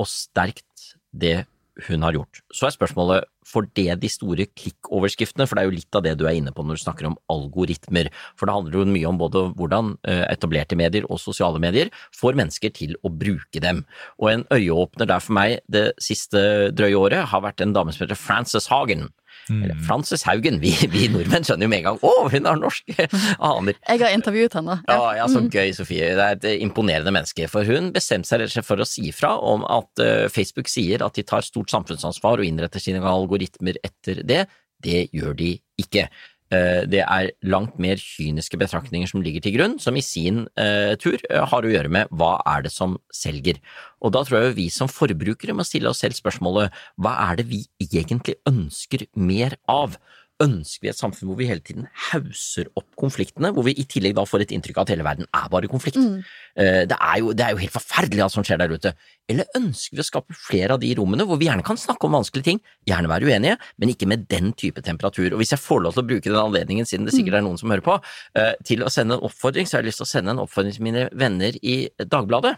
og 0.00 0.08
sterkt 0.08 0.94
det 1.12 1.42
hun 1.90 2.08
har 2.08 2.16
gjort. 2.16 2.40
Så 2.56 2.70
er 2.70 2.78
spørsmålet, 2.78 3.28
får 3.46 3.68
det 3.78 3.94
de 4.02 4.10
store 4.10 4.46
klikkoverskriftene, 4.58 5.46
for 5.48 5.56
det 5.56 5.62
er 5.62 5.70
jo 5.70 5.76
litt 5.78 5.98
av 5.98 6.04
det 6.06 6.16
du 6.20 6.26
er 6.28 6.38
inne 6.38 6.52
på 6.54 6.64
når 6.64 6.78
du 6.78 6.82
snakker 6.84 7.08
om 7.08 7.18
algoritmer, 7.32 8.10
for 8.38 8.46
det 8.48 8.56
handler 8.56 8.78
jo 8.78 8.88
mye 8.94 9.10
om 9.10 9.20
både 9.20 9.44
hvordan 9.58 9.94
eh, 10.10 10.24
etablerte 10.28 10.78
medier 10.78 11.06
og 11.08 11.22
sosiale 11.22 11.62
medier 11.62 11.92
får 12.16 12.38
mennesker 12.40 12.74
til 12.76 12.96
å 13.04 13.12
bruke 13.12 13.62
dem. 13.62 13.84
Og 14.20 14.32
en 14.32 14.46
øyeåpner 14.52 15.08
der 15.10 15.24
for 15.24 15.36
meg 15.36 15.60
det 15.72 15.90
siste 16.02 16.70
drøye 16.76 16.98
året 17.00 17.30
har 17.32 17.44
vært 17.44 17.64
en 17.64 17.74
dame 17.76 17.94
som 17.94 18.04
heter 18.04 18.18
Frances 18.18 18.68
Hagen, 18.70 19.08
eller 19.48 19.76
mm. 19.76 19.84
Frances 19.86 20.24
Haugen. 20.28 20.60
Vi, 20.62 20.72
vi, 20.92 21.06
nordmenn 21.12 21.46
skjønner 21.46 21.66
jo 21.66 21.72
med 21.72 21.82
en 21.82 21.86
gang 21.88 22.00
å, 22.06 22.12
hun 22.32 22.48
har 22.48 22.60
norske 22.60 23.08
aner. 23.50 23.78
Jeg 23.86 24.02
har 24.04 24.16
intervjuet 24.16 24.56
henne. 24.60 24.78
Ja, 24.88 25.00
ja, 25.18 25.28
så 25.30 25.44
mm. 25.44 25.50
gøy, 25.54 25.72
Sofie. 25.76 26.12
Det 26.18 26.26
er 26.26 26.38
et 26.38 26.64
imponerende 26.64 27.14
menneske. 27.14 27.48
For 27.50 27.68
hun 27.68 27.92
bestemte 27.96 28.30
seg 28.50 28.66
for 28.66 28.80
å 28.82 28.88
si 28.88 29.10
fra 29.16 29.36
om 29.38 29.64
at 29.68 30.02
uh, 30.04 30.26
Facebook 30.32 30.70
sier 30.70 31.04
at 31.06 31.18
de 31.18 31.26
tar 31.26 31.46
stort 31.46 31.72
samfunnsansvar 31.72 32.42
og 32.42 32.48
innretter 32.48 32.82
sine 32.82 33.02
algoritmer 33.04 33.80
etter 33.86 34.22
det. 34.26 34.44
Det 34.80 35.06
gjør 35.12 35.34
de 35.36 35.54
ikke. 35.80 36.06
Eh, 36.50 36.82
det 36.90 37.04
er 37.04 37.30
langt 37.46 37.76
mer 37.78 38.00
kyniske 38.00 38.58
betraktninger 38.58 39.06
som 39.06 39.22
ligger 39.22 39.44
til 39.44 39.54
grunn, 39.54 39.76
som 39.78 39.94
i 39.94 40.02
sin 40.02 40.48
uh, 40.58 40.96
tur 40.98 41.14
uh, 41.30 41.44
har 41.46 41.62
å 41.62 41.70
gjøre 41.70 41.92
med 41.94 42.10
hva 42.10 42.40
er 42.56 42.64
det 42.66 42.72
som 42.74 42.96
selger. 43.14 43.60
Og 44.02 44.16
da 44.16 44.24
tror 44.26 44.48
jeg 44.48 44.56
vi 44.58 44.66
som 44.74 44.90
forbrukere 44.90 45.54
må 45.54 45.66
stille 45.66 45.92
oss 45.92 46.02
selv 46.02 46.18
spørsmålet 46.18 46.74
hva 46.98 47.14
er 47.28 47.38
det 47.38 47.46
vi 47.52 47.62
egentlig 47.84 48.40
ønsker 48.50 49.06
mer 49.14 49.54
av? 49.70 49.94
Ønsker 50.40 50.86
vi 50.86 50.90
et 50.92 50.98
samfunn 50.98 51.30
hvor 51.30 51.38
vi 51.38 51.48
hele 51.48 51.62
tiden 51.64 51.86
hauser 52.10 52.68
opp 52.78 52.88
konfliktene, 53.00 53.52
hvor 53.54 53.66
vi 53.66 53.74
i 53.78 53.86
tillegg 53.88 54.16
da 54.16 54.24
får 54.28 54.44
et 54.44 54.54
inntrykk 54.56 54.80
av 54.80 54.86
at 54.86 54.92
hele 54.94 55.06
verden 55.06 55.28
er 55.36 55.48
bare 55.52 55.70
konflikt. 55.70 56.00
Mm. 56.00 56.22
Eh, 56.56 56.82
det, 56.90 56.96
er 56.96 57.20
jo, 57.22 57.34
det, 57.36 57.46
er 57.46 57.54
jo, 57.54 57.60
helt 57.62 57.74
forferdelig 57.74 58.24
alt 58.24 58.34
som 58.36 58.46
skjer 58.46 58.60
der 58.62 58.72
ute. 58.72 58.94
Eller 59.30 59.50
ønsker 59.58 59.98
vi 59.98 60.04
å 60.04 60.08
skape 60.08 60.36
flere 60.36 60.76
av 60.76 60.82
de 60.82 60.92
rommene 60.98 61.26
hvor 61.28 61.40
vi 61.40 61.50
gjerne 61.50 61.66
kan 61.66 61.78
snakke 61.80 62.08
om 62.08 62.16
vanskelige 62.18 62.48
ting, 62.48 62.62
gjerne 62.88 63.12
være 63.12 63.28
uenige, 63.28 63.58
men 63.82 63.94
ikke 63.94 64.08
med 64.10 64.26
den 64.32 64.54
type 64.58 64.84
temperatur. 64.86 65.30
Og 65.34 65.42
hvis 65.42 65.54
jeg 65.56 65.62
får 65.62 65.84
lov 65.84 65.96
til 65.96 66.04
å 66.04 66.08
bruke 66.14 66.28
den 66.30 66.40
anledningen, 66.40 66.88
siden 66.88 67.08
det 67.08 67.16
sikkert 67.16 67.40
er 67.40 67.46
noen 67.46 67.60
som 67.60 67.72
hører 67.72 67.86
på, 67.86 68.00
eh, 68.40 68.54
til 68.66 68.86
å 68.86 68.92
sende 68.92 69.18
en 69.18 69.28
oppfordring, 69.28 69.68
så 69.68 69.78
har 69.78 69.84
jeg 69.84 69.92
lyst 69.92 70.04
til 70.04 70.08
å 70.08 70.12
sende 70.14 70.34
en 70.34 70.44
oppfordring 70.46 70.76
til 70.76 70.88
mine 70.88 71.06
venner 71.12 71.60
i 71.60 71.82
Dagbladet. 72.00 72.56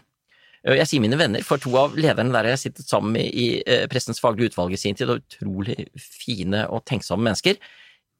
Eh, 0.63 0.77
jeg 0.79 0.89
sier 0.89 1.03
mine 1.03 1.19
venner, 1.19 1.43
for 1.45 1.61
to 1.61 1.73
av 1.79 1.97
lederne 1.99 2.33
der 2.33 2.49
jeg 2.49 2.57
har 2.57 2.61
sittet 2.61 2.89
sammen 2.89 3.17
med 3.17 3.27
i 3.27 3.47
prestens 3.63 3.91
Pressens 3.93 4.23
faglige 4.23 4.53
utvalg 4.53 4.73
i 4.75 4.79
sin 4.79 4.97
tid, 4.97 5.11
og 5.11 5.23
utrolig 5.23 5.87
fine 5.99 6.65
og 6.69 6.85
tenksomme 6.89 7.27
mennesker. 7.27 7.59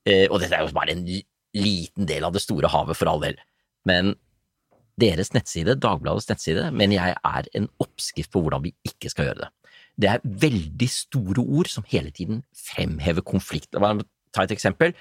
Eh, 0.07 0.27
og 0.29 0.41
dette 0.43 0.57
er 0.57 0.65
jo 0.65 0.75
bare 0.75 0.95
en 0.95 1.07
liten 1.53 2.07
del 2.09 2.25
av 2.27 2.35
det 2.35 2.43
store 2.43 2.71
havet, 2.71 2.99
for 2.99 3.11
all 3.11 3.23
del. 3.23 3.39
Men 3.87 4.15
deres 5.01 5.33
nettside, 5.33 5.79
Dagbladets 5.81 6.29
nettside, 6.29 6.69
mener 6.71 6.99
jeg 6.99 7.17
er 7.17 7.49
en 7.57 7.69
oppskrift 7.81 8.31
på 8.33 8.43
hvordan 8.43 8.65
vi 8.67 8.73
ikke 8.87 9.11
skal 9.11 9.29
gjøre 9.29 9.45
det. 9.45 9.49
Det 9.93 10.09
er 10.09 10.23
veldig 10.23 10.89
store 10.89 11.43
ord 11.43 11.69
som 11.69 11.85
hele 11.89 12.11
tiden 12.13 12.41
fremhever 12.57 13.25
konflikt. 13.25 13.73
Ta 13.73 14.45
et 14.45 14.53
eksempel. 14.53 14.93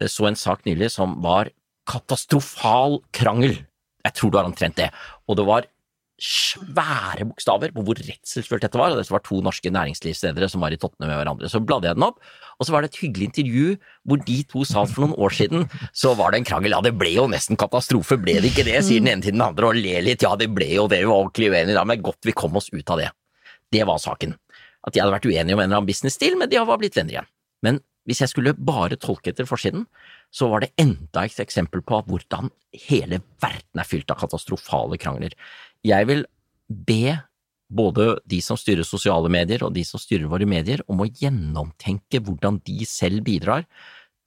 Jeg 0.00 0.12
så 0.12 0.28
en 0.28 0.38
sak 0.38 0.64
nylig 0.64 0.90
som 0.94 1.18
var 1.24 1.50
katastrofal 1.88 3.00
krangel. 3.12 3.58
Jeg 4.04 4.14
tror 4.16 4.30
du 4.30 4.38
har 4.38 4.48
omtrent 4.48 4.78
det. 4.78 4.88
Og 5.28 5.36
det 5.36 5.46
var 5.48 5.68
svære 6.18 7.26
bokstaver 7.28 7.70
på 7.74 7.82
hvor 7.86 7.98
redselsfullt 7.98 8.64
dette 8.64 8.78
var, 8.78 8.90
og 8.90 8.98
dette 8.98 9.14
var 9.14 9.22
to 9.22 9.38
norske 9.44 9.70
næringslivsledere 9.70 10.48
som 10.50 10.64
var 10.64 10.74
i 10.74 10.78
tottene 10.80 11.06
med 11.06 11.20
hverandre. 11.20 11.50
Så 11.50 11.60
bladde 11.62 11.86
jeg 11.86 11.98
den 11.98 12.06
opp, 12.08 12.18
og 12.58 12.66
så 12.66 12.74
var 12.74 12.82
det 12.82 12.90
et 12.90 13.00
hyggelig 13.04 13.28
intervju 13.30 13.76
hvor 14.08 14.24
de 14.26 14.38
to 14.50 14.64
sa 14.66 14.82
at 14.82 14.92
for 14.94 15.06
noen 15.06 15.14
år 15.14 15.36
siden 15.38 15.68
så 15.94 16.16
var 16.18 16.34
det 16.34 16.40
en 16.40 16.48
krangel. 16.50 16.74
Ja, 16.74 16.82
det 16.82 16.96
ble 16.98 17.12
jo 17.14 17.28
nesten 17.30 17.60
katastrofe, 17.60 18.18
ble 18.18 18.40
det 18.42 18.50
ikke 18.50 18.66
det? 18.66 18.80
sier 18.88 19.04
den 19.04 19.12
ene 19.12 19.24
til 19.24 19.36
den 19.36 19.46
andre 19.46 19.70
og 19.70 19.78
ler 19.78 20.02
litt. 20.06 20.26
Ja, 20.26 20.34
det 20.38 20.50
ble 20.54 20.72
jo 20.72 20.88
det, 20.90 21.04
vi 21.04 21.10
var 21.10 21.22
ordentlig 21.22 21.52
uenige 21.52 21.78
da, 21.78 21.86
men 21.86 22.02
godt 22.02 22.26
vi 22.26 22.34
kom 22.34 22.58
oss 22.58 22.72
ut 22.74 22.94
av 22.94 23.04
det. 23.04 23.12
Det 23.70 23.86
var 23.86 24.02
saken. 24.02 24.34
At 24.86 24.94
de 24.94 25.02
hadde 25.02 25.14
vært 25.14 25.28
uenige 25.28 25.54
om 25.54 25.60
en 25.60 25.68
eller 25.68 25.82
annen 25.82 25.90
business-stil, 25.90 26.38
men 26.40 26.50
de 26.50 26.58
var 26.58 26.80
blitt 26.80 26.98
venner 26.98 27.18
igjen. 27.18 27.30
Men 27.62 27.80
hvis 28.08 28.22
jeg 28.22 28.32
skulle 28.32 28.54
bare 28.56 28.96
tolke 28.96 29.34
etter 29.34 29.46
forsiden, 29.48 29.84
så 30.32 30.48
var 30.48 30.64
det 30.64 30.72
enda 30.80 31.26
et 31.26 31.40
eksempel 31.42 31.82
på 31.84 32.00
hvordan 32.08 32.48
hele 32.88 33.20
verden 33.42 33.82
er 33.82 33.88
fylt 33.88 34.08
av 34.12 34.20
katastrofale 34.22 34.96
krangler. 35.00 35.34
Jeg 35.86 36.08
vil 36.08 36.24
be 36.68 37.18
både 37.68 38.14
de 38.28 38.40
som 38.44 38.56
styrer 38.56 38.86
sosiale 38.86 39.28
medier 39.32 39.62
og 39.66 39.74
de 39.76 39.84
som 39.84 40.00
styrer 40.00 40.28
våre 40.30 40.48
medier, 40.48 40.80
om 40.88 41.02
å 41.04 41.08
gjennomtenke 41.08 42.22
hvordan 42.24 42.62
de 42.66 42.80
selv 42.88 43.26
bidrar 43.26 43.66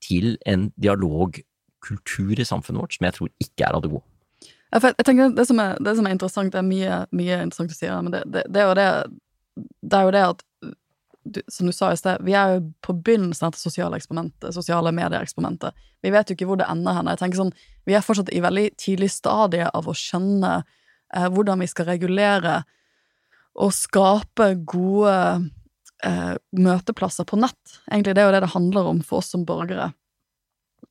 til 0.01 0.35
en 0.49 0.69
dialogkultur 0.81 2.39
i 2.39 2.47
samfunnet 2.47 2.83
vårt 2.83 2.97
som 2.97 3.07
jeg 3.07 3.17
tror 3.17 3.31
ikke 3.41 3.67
er 3.67 3.77
av 3.77 3.83
det 3.85 3.91
gode. 3.93 4.05
Jeg 4.71 5.03
tenker 5.03 5.33
det 5.35 5.45
som, 5.49 5.59
er, 5.59 5.75
det 5.83 5.97
som 5.97 6.05
er, 6.07 6.13
interessant, 6.15 6.53
det 6.53 6.61
er 6.61 6.67
mye, 6.67 7.01
mye 7.11 7.41
interessant 7.43 7.73
å 7.73 7.75
si, 7.75 7.89
men 7.91 8.13
det, 8.13 8.21
det, 8.31 8.45
det, 8.47 8.61
er 8.63 8.77
det, 8.79 8.87
det, 9.81 9.97
er 9.97 10.05
jo 10.05 10.13
det, 10.15 10.21
at 10.29 10.45
du, 11.23 11.41
som 11.51 11.67
du 11.67 11.73
sa 11.75 11.89
i 11.91 11.99
sted, 11.99 12.21
vi 12.25 12.37
er 12.37 12.55
jo 12.55 12.61
på 12.85 12.95
begynnelsen 13.03 13.49
av 13.49 13.55
det 13.57 13.59
sosiale 13.61 13.99
eksperimentet, 13.99 14.53
sosiale 14.55 14.93
medieeksperimentet. 14.95 15.75
Vi 16.01 16.13
vet 16.13 16.31
jo 16.31 16.37
ikke 16.37 16.47
hvor 16.49 16.61
det 16.61 16.69
ender 16.71 16.95
hen. 16.97 17.09
Jeg 17.11 17.21
tenker 17.21 17.41
sånn, 17.41 17.55
Vi 17.89 17.97
er 17.97 18.05
fortsatt 18.05 18.31
i 18.31 18.41
veldig 18.41 18.67
tidlig 18.79 19.09
stadie 19.11 19.67
av 19.67 19.89
å 19.89 19.97
skjønne 19.97 20.61
eh, 21.15 21.27
hvordan 21.31 21.61
vi 21.63 21.69
skal 21.69 21.89
regulere 21.91 22.61
og 23.59 23.73
skape 23.75 24.53
gode 24.69 25.15
eh, 26.07 26.35
møteplasser 26.55 27.27
på 27.27 27.39
nett. 27.41 27.79
Egentlig 27.91 28.15
det 28.15 28.23
er 28.23 28.29
jo 28.29 28.35
det 28.37 28.45
det 28.45 28.55
handler 28.55 28.91
om 28.93 29.01
for 29.05 29.21
oss 29.21 29.31
som 29.33 29.45
borgere. 29.47 29.91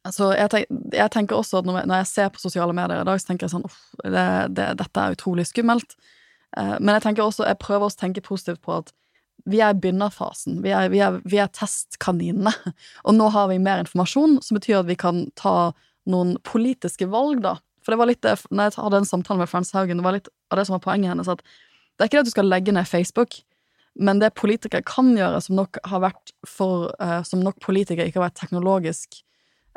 Så 0.08 0.30
jeg, 0.32 0.48
tenk, 0.52 0.70
jeg 0.96 1.12
tenker 1.12 1.36
også 1.36 1.60
at 1.60 1.68
når 1.68 1.82
jeg, 1.82 1.90
når 1.90 2.00
jeg, 2.00 2.08
ser 2.08 2.30
på 2.32 2.40
sosiale 2.40 2.76
medier 2.76 3.02
i 3.02 3.08
dag, 3.08 3.20
så 3.20 3.30
tenker 3.30 3.46
jeg 3.46 3.52
sånn 3.52 3.66
uff, 3.68 3.80
det, 4.00 4.24
det, 4.56 4.70
dette 4.80 5.02
er 5.02 5.16
utrolig 5.16 5.44
skummelt. 5.48 5.96
Eh, 6.56 6.76
men 6.78 6.94
jeg 6.96 7.04
tenker 7.04 7.26
også, 7.26 7.46
jeg 7.48 7.60
prøver 7.60 7.88
å 7.88 8.00
tenke 8.00 8.24
positivt 8.24 8.62
på 8.64 8.78
at 8.80 8.94
vi 9.48 9.60
er 9.64 9.74
i 9.74 9.80
begynnerfasen. 9.80 10.60
Vi 10.64 10.72
er, 10.76 10.90
vi, 10.92 11.00
er, 11.04 11.20
vi 11.28 11.40
er 11.40 11.52
testkaninene. 11.56 12.52
Og 13.06 13.16
nå 13.16 13.28
har 13.34 13.50
vi 13.52 13.60
mer 13.62 13.84
informasjon, 13.84 14.38
som 14.44 14.58
betyr 14.58 14.82
at 14.82 14.90
vi 14.90 14.98
kan 15.00 15.26
ta 15.38 15.72
noen 16.10 16.36
politiske 16.48 17.08
valg, 17.10 17.42
da. 17.44 17.58
For 17.84 17.94
det 17.94 18.00
var 18.00 18.10
litt 18.10 18.22
det, 18.24 18.36
når 18.50 18.68
jeg 18.68 18.82
hadde 18.82 19.00
en 19.02 19.08
samtale 19.08 19.42
med 19.42 19.50
Frans 19.50 19.72
Haugen, 19.76 20.00
det 20.00 20.06
var 20.06 20.16
litt 20.16 20.28
av 20.52 20.60
det 20.60 20.66
som 20.68 20.76
var 20.76 20.84
poenget 20.84 21.12
hennes, 21.12 21.30
at 21.30 21.40
det 21.44 22.04
er 22.04 22.10
ikke 22.10 22.18
det 22.18 22.24
at 22.24 22.30
du 22.30 22.34
skal 22.34 22.48
legge 22.48 22.74
ned 22.74 22.88
Facebook, 22.88 23.40
men 24.00 24.20
det 24.22 24.34
politikere 24.38 24.84
kan 24.86 25.10
gjøre, 25.16 25.40
som 25.42 25.58
nok 25.58 25.80
for 26.48 26.92
uh, 27.02 27.22
Som 27.26 27.42
nok 27.44 27.58
politikere 27.60 28.06
ikke 28.06 28.20
har 28.20 28.28
vært 28.28 28.38
teknologisk 28.38 29.18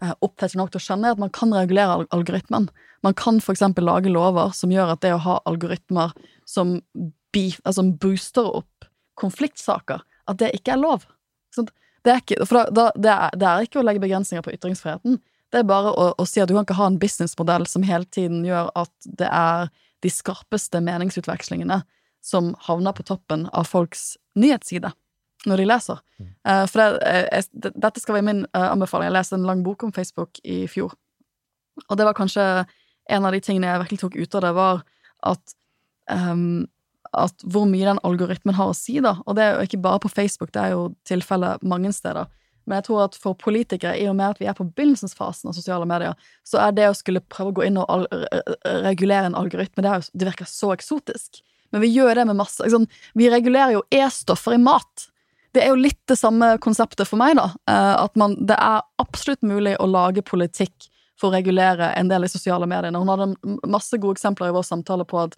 uh, 0.03 0.13
opptatt 0.21 0.55
nok 0.55 0.71
til 0.71 0.79
å 0.79 0.85
skjønne, 0.85 1.09
er 1.09 1.17
at 1.17 1.23
man 1.23 1.33
kan 1.33 1.53
regulere 1.55 1.97
alg 1.97 2.07
algoritmen. 2.15 2.69
Man 3.03 3.17
kan 3.19 3.41
for 3.43 3.55
eksempel 3.55 3.83
lage 3.89 4.13
lover 4.13 4.53
som 4.55 4.71
gjør 4.71 4.93
at 4.93 5.01
det 5.03 5.15
å 5.15 5.23
ha 5.25 5.39
algoritmer 5.49 6.13
som, 6.47 6.77
beef, 7.33 7.59
altså, 7.65 7.83
booster 7.83 8.47
opp 8.61 8.87
konfliktsaker, 9.19 10.05
at 10.29 10.39
det 10.39 10.53
ikke 10.55 10.77
er 10.77 10.81
lov. 10.81 11.07
Det 12.03 12.11
er, 12.11 12.19
ikke, 12.19 12.43
da, 12.43 12.63
da, 12.67 12.89
det, 12.95 13.11
er, 13.11 13.35
det 13.39 13.47
er, 13.47 13.65
ikke 13.65 13.79
å 13.79 13.85
legge 13.85 14.03
begrensninger 14.03 14.43
på 14.43 14.51
ytringsfriheten. 14.57 15.19
Det 15.53 15.61
er 15.61 15.69
bare 15.69 15.93
å, 15.93 16.09
å 16.17 16.25
si 16.25 16.41
at 16.41 16.49
du 16.49 16.55
kan 16.55 16.65
ikke 16.65 16.79
ha 16.79 16.89
en 16.89 16.99
businessmodell 17.01 17.67
som 17.69 17.85
hele 17.85 18.09
tiden 18.09 18.41
gjør 18.47 18.71
at 18.79 19.09
det 19.21 19.29
er 19.29 19.69
de 20.03 20.11
skarpeste 20.11 20.81
meningsutvekslingene 20.83 21.83
som 22.25 22.53
havner 22.65 22.95
på 22.97 23.05
toppen 23.05 23.45
av 23.53 23.69
folks 23.69 24.15
nyhetsside 24.39 24.89
når 25.45 25.59
de 25.59 25.67
leser. 25.67 25.99
Eh, 26.23 26.63
for 26.71 26.79
det, 26.81 26.87
eh, 27.05 27.25
jeg, 27.27 27.71
dette 27.75 28.01
skal 28.01 28.17
være 28.17 28.27
min 28.29 28.45
uh, 28.55 28.69
anbefaling. 28.71 29.09
Jeg 29.09 29.17
leste 29.17 29.37
en 29.37 29.47
lang 29.47 29.63
bok 29.65 29.83
om 29.85 29.93
Facebook 29.93 30.39
i 30.43 30.63
fjor, 30.71 30.95
og 31.85 31.99
det 31.99 32.07
var 32.07 32.17
kanskje 32.17 32.45
en 33.11 33.27
av 33.27 33.35
de 33.35 33.41
tingene 33.43 33.67
jeg 33.67 33.83
virkelig 33.83 34.03
tok 34.05 34.15
ut 34.15 34.37
av 34.39 34.45
det, 34.45 34.53
var 34.57 34.85
at 35.33 35.57
um, 36.09 36.63
at 37.13 37.43
hvor 37.45 37.67
mye 37.69 37.85
den 37.85 37.99
algoritmen 38.07 38.55
har 38.57 38.71
å 38.71 38.77
si, 38.77 38.95
da. 39.03 39.17
Og 39.27 39.37
det 39.37 39.43
er 39.45 39.51
jo 39.57 39.67
ikke 39.67 39.83
bare 39.83 40.01
på 40.01 40.09
Facebook, 40.09 40.49
det 40.55 40.63
er 40.63 40.71
jo 40.73 40.87
tilfellet 41.05 41.61
mange 41.61 41.91
steder. 41.93 42.25
Men 42.65 42.79
jeg 42.79 42.87
tror 42.87 43.05
at 43.05 43.17
for 43.19 43.37
politikere, 43.39 43.95
i 43.99 44.05
og 44.09 44.17
med 44.19 44.35
at 44.35 44.41
vi 44.41 44.47
er 44.49 44.57
på 44.57 44.65
begynnelsesfasen 44.69 45.51
av 45.51 45.57
sosiale 45.57 45.87
medier, 45.89 46.13
så 46.47 46.61
er 46.65 46.75
det 46.77 46.89
å 46.89 46.97
skulle 46.97 47.23
prøve 47.31 47.51
å 47.51 47.57
gå 47.59 47.65
inn 47.67 47.79
og 47.81 48.05
regulere 48.85 49.29
en 49.29 49.39
algoritme, 49.39 49.83
det, 49.83 49.89
er 49.89 50.03
jo, 50.03 50.19
det 50.19 50.29
virker 50.31 50.49
så 50.49 50.71
eksotisk. 50.75 51.41
Men 51.73 51.81
vi 51.81 51.89
gjør 51.95 52.19
det 52.19 52.27
med 52.29 52.37
masse 52.37 52.61
liksom, 52.61 52.85
Vi 53.17 53.31
regulerer 53.33 53.73
jo 53.73 53.85
E-stoffer 53.89 54.55
i 54.55 54.61
mat. 54.61 55.07
Det 55.53 55.63
er 55.63 55.71
jo 55.73 55.81
litt 55.81 56.01
det 56.09 56.19
samme 56.19 56.55
konseptet 56.61 57.09
for 57.09 57.21
meg, 57.21 57.35
da. 57.37 57.49
Eh, 57.69 57.93
at 58.05 58.15
man, 58.19 58.37
det 58.45 58.57
er 58.57 58.85
absolutt 59.01 59.41
mulig 59.45 59.75
å 59.81 59.89
lage 59.89 60.25
politikk 60.25 60.89
for 61.19 61.29
å 61.29 61.35
regulere 61.35 61.91
en 61.97 62.09
del 62.09 62.25
i 62.25 62.31
sosiale 62.31 62.67
medier. 62.69 62.93
Hun 62.93 63.09
hadde 63.09 63.59
masse 63.69 63.97
gode 63.97 64.17
eksempler 64.17 64.49
i 64.49 64.55
vår 64.55 64.65
samtale 64.65 65.05
på 65.09 65.21
at 65.25 65.37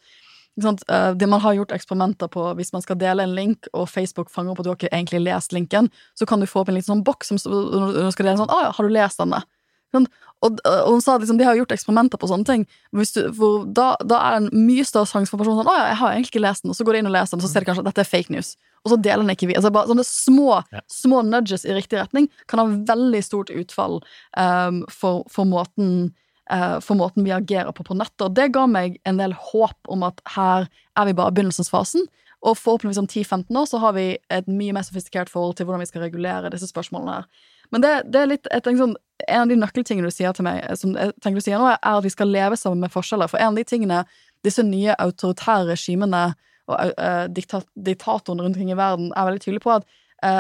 det 0.56 1.28
man 1.28 1.41
har 1.43 1.53
gjort 1.58 1.74
eksperimenter 1.76 2.30
på, 2.32 2.45
hvis 2.56 2.72
man 2.74 2.84
skal 2.84 2.97
dele 2.99 3.26
en 3.26 3.36
link, 3.36 3.68
og 3.74 3.89
Facebook 3.91 4.32
fanger 4.32 4.53
opp 4.53 4.62
at 4.62 4.68
du 4.68 4.72
har 4.72 4.78
ikke 4.80 4.93
egentlig 4.93 5.26
lest 5.26 5.51
linken, 5.51 5.89
så 6.16 6.26
kan 6.26 6.39
du 6.39 6.47
få 6.47 6.64
opp 6.64 6.72
en 6.72 6.78
liten 6.78 6.93
sånn 6.93 7.03
boks 7.03 7.34
som 7.34 7.41
når 7.43 7.97
du 8.08 8.12
skal 8.16 8.30
dele 8.30 8.39
sånn 8.39 8.51
'Å 8.51 8.62
ja, 8.64 8.72
har 8.72 8.88
du 8.88 8.93
lest 8.93 9.20
denne?' 9.20 9.43
Sånn, 9.93 10.08
og, 10.43 10.60
og, 10.68 10.89
hun 10.91 11.01
sa 11.01 11.16
liksom, 11.18 11.38
de 11.39 11.45
har 11.47 11.56
gjort 11.56 11.72
eksperimenter 11.72 12.20
på 12.20 12.28
sånne 12.28 12.45
ting, 12.45 12.64
du, 12.91 13.03
hvor 13.38 13.64
da, 13.66 13.95
da, 14.03 14.20
er 14.20 14.39
det 14.39 14.41
en 14.41 14.66
mye 14.68 14.84
større 14.84 15.08
sjanse 15.08 15.32
for 15.32 15.39
personen 15.39 15.64
sånn 15.64 15.72
'Å 15.72 15.78
ja, 15.78 15.86
jeg 15.91 15.99
har 16.01 16.12
egentlig 16.12 16.32
ikke 16.34 16.47
lest 16.47 16.64
den', 16.64 16.72
og 16.72 16.76
så 16.76 16.84
går 16.84 16.93
de 16.93 16.99
inn 16.99 17.12
og 17.12 17.16
leser 17.16 17.36
den, 17.36 17.43
og 17.43 17.47
så 17.47 17.51
ser 17.51 17.60
de 17.60 17.70
kanskje 17.70 17.84
at 17.86 17.89
dette 17.91 18.03
er 18.03 18.12
fake 18.12 18.32
news. 18.32 18.56
Og 18.86 18.91
så 18.91 19.01
deler 19.01 19.24
den 19.24 19.34
ikke 19.34 19.49
vi. 19.49 19.56
Altså 19.58 19.72
bare 19.74 19.89
Sånne 19.89 20.06
små, 20.06 20.62
ja. 20.72 20.84
små 20.91 21.24
nudges 21.26 21.66
i 21.66 21.74
riktig 21.74 21.97
retning 21.97 22.30
kan 22.47 22.62
ha 22.62 22.68
veldig 22.93 23.24
stort 23.26 23.49
utfall 23.49 23.97
um, 24.38 24.84
for, 24.93 25.26
for 25.32 25.49
måten 25.49 26.14
Eh, 26.52 26.80
for 26.80 26.93
måten 26.96 27.24
vi 27.26 27.32
agerer 27.34 27.72
på 27.72 27.84
på 27.84 27.98
nettet. 27.98 28.22
Og 28.22 28.36
det 28.38 28.52
ga 28.54 28.68
meg 28.70 29.00
en 29.06 29.18
del 29.18 29.34
håp 29.34 29.89
om 29.89 30.04
at 30.06 30.22
her 30.36 30.68
er 30.96 31.08
vi 31.08 31.18
bare 31.18 31.34
i 31.34 31.38
begynnelsesfasen. 31.39 32.06
Og 32.46 32.58
forhåpentligvis 32.60 33.02
om 33.02 33.08
10-15 33.08 33.58
år 33.58 33.66
så 33.66 33.80
har 33.82 33.96
vi 33.98 34.06
et 34.30 34.48
mye 34.48 34.76
mer 34.76 34.86
sofistikert 34.86 35.30
forhold 35.30 35.56
til 35.58 35.66
hvordan 35.66 35.82
vi 35.82 35.89
skal 35.89 36.06
regulere 36.06 36.52
disse 36.54 36.70
spørsmålene 36.70 37.18
her. 37.18 37.26
Men 37.74 37.82
det, 37.82 37.93
det 38.14 38.22
er 38.22 38.30
litt 38.30 38.50
sånn, 38.52 38.96
En 39.30 39.41
av 39.41 39.50
de 39.50 39.56
nøkkeltingene 39.56 40.12
du 40.12 40.14
sier 40.14 40.34
til 40.36 40.43
meg, 40.46 40.60
som 40.78 40.91
jeg 40.93 41.14
tenker 41.24 41.39
du 41.39 41.46
sier 41.46 41.58
nå, 41.58 41.70
er 41.72 41.80
at 41.82 42.04
vi 42.04 42.12
skal 42.14 42.30
leve 42.30 42.58
sammen 42.60 42.84
med 42.84 42.91
forskjeller. 42.93 43.32
For 43.32 43.39
en 43.39 43.56
av 43.56 43.58
de 43.58 43.64
tingene 43.64 44.04
disse 44.46 44.62
nye 44.62 44.93
autoritære 45.00 45.72
regimene 45.72 46.36
og 46.68 46.91
uh, 47.00 47.26
diktatorene 47.32 48.43
rundt 48.43 48.58
omkring 48.58 48.74
i 48.74 48.78
verden 48.78 49.14
er 49.16 49.26
veldig 49.30 49.41
tydelige 49.41 49.64
på, 49.64 49.80
at 49.80 49.88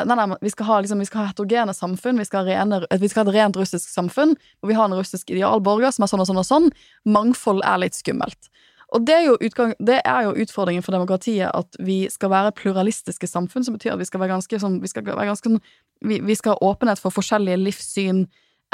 nei, 0.07 0.15
nei, 0.17 0.37
vi 0.41 0.51
skal, 0.53 0.67
ha, 0.69 0.79
liksom, 0.81 1.01
ha 1.13 1.27
heterogene 1.29 1.73
samfunn, 1.75 2.19
vi 2.21 2.27
skal, 2.27 2.47
rene, 2.47 2.81
vi 3.01 3.09
skal 3.11 3.23
ha 3.23 3.29
et 3.29 3.35
rent 3.35 3.59
russisk 3.59 3.89
samfunn, 3.91 4.35
Og 4.63 4.71
vi 4.71 4.77
har 4.77 4.87
en 4.87 4.97
russisk 4.97 5.29
idealborger 5.33 5.93
som 5.93 6.05
er 6.05 6.11
sånn 6.11 6.23
og 6.23 6.29
sånn 6.29 6.41
og 6.41 6.47
sånn. 6.47 6.69
Mangfold 7.05 7.61
er 7.65 7.83
litt 7.83 7.97
skummelt. 7.97 8.49
Og 8.95 9.03
det 9.03 9.15
er, 9.17 9.43
utgang, 9.43 9.73
det 9.83 9.99
er, 10.05 10.27
jo 10.27 10.35
utfordringen 10.45 10.85
for 10.85 10.95
demokratiet, 10.95 11.49
at 11.49 11.77
vi 11.83 12.05
skal 12.11 12.31
være 12.31 12.53
pluralistiske 12.55 13.27
samfunn, 13.27 13.65
som 13.65 13.75
betyr 13.75 13.95
at 13.95 14.01
vi 14.01 14.07
skal 14.07 14.21
være 14.21 14.35
ganske 14.35 14.59
sånn 14.61 14.79
Vi 14.83 14.91
skal, 14.91 15.03
ganske, 15.03 15.49
sånn, 15.49 15.61
vi, 16.05 16.21
vi 16.23 16.37
skal 16.37 16.55
ha 16.55 16.69
åpenhet 16.69 17.01
for 17.01 17.13
forskjellige 17.13 17.59
livssyn, 17.63 18.25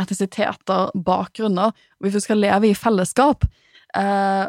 etnisiteter, 0.01 0.91
bakgrunner, 1.07 1.74
vi 2.03 2.12
skal 2.20 2.41
leve 2.41 2.70
i 2.70 2.78
fellesskap. 2.78 3.47
Uh, 3.97 4.47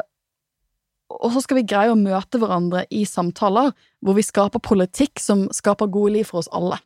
og 1.19 1.33
så 1.33 1.43
skal 1.43 1.59
vi 1.59 1.67
greie 1.67 1.91
å 1.91 1.99
møte 1.99 2.39
hverandre 2.41 2.85
i 2.93 3.03
samtaler 3.07 3.71
hvor 4.03 4.17
vi 4.17 4.25
skaper 4.25 4.63
politikk 4.63 5.21
som 5.21 5.45
skaper 5.53 5.91
gode 5.91 6.15
liv 6.17 6.27
for 6.29 6.41
oss 6.41 6.51
alle. 6.55 6.79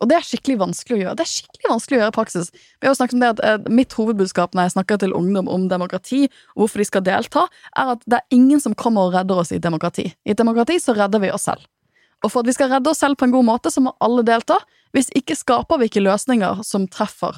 Og 0.00 0.08
det 0.08 0.16
er 0.16 0.24
skikkelig 0.24 0.56
vanskelig 0.62 0.96
å 0.96 1.00
gjøre. 1.02 1.16
Det 1.18 1.24
er 1.26 1.30
skikkelig 1.30 1.70
vanskelig 1.74 1.96
å 1.96 2.00
gjøre 2.00 2.12
i 2.12 2.16
praksis. 2.16 2.46
Vi 2.80 2.88
har 2.88 2.94
jo 2.94 2.98
snakket 2.98 3.16
om 3.18 3.24
det 3.24 3.32
at 3.34 3.42
eh, 3.44 3.66
Mitt 3.80 3.96
hovedbudskap 3.98 4.56
når 4.56 4.66
jeg 4.68 4.74
snakker 4.76 5.00
til 5.02 5.12
ungdom 5.16 5.50
om 5.52 5.66
demokrati, 5.68 6.22
og 6.54 6.62
hvorfor 6.62 6.80
de 6.80 6.86
skal 6.88 7.04
delta, 7.04 7.42
er 7.76 7.92
at 7.96 8.06
det 8.08 8.20
er 8.20 8.38
ingen 8.38 8.62
som 8.64 8.76
kommer 8.80 9.10
og 9.10 9.18
redder 9.18 9.42
oss 9.42 9.52
i 9.52 9.60
demokrati. 9.60 10.06
I 10.24 10.32
et 10.32 10.40
demokrati 10.40 10.78
så 10.80 10.96
redder 10.96 11.20
vi 11.20 11.32
oss 11.34 11.44
selv. 11.50 11.68
Og 12.24 12.32
for 12.32 12.40
at 12.40 12.48
vi 12.48 12.56
skal 12.56 12.72
redde 12.72 12.88
oss 12.92 13.00
selv 13.04 13.20
på 13.20 13.28
en 13.28 13.36
god 13.36 13.48
måte, 13.48 13.72
så 13.72 13.84
må 13.84 13.92
alle 14.04 14.24
delta. 14.24 14.56
Hvis 14.96 15.12
ikke 15.16 15.36
skaper 15.36 15.80
vi 15.80 15.90
ikke 15.90 16.04
løsninger 16.04 16.64
som 16.66 16.88
treffer 16.88 17.36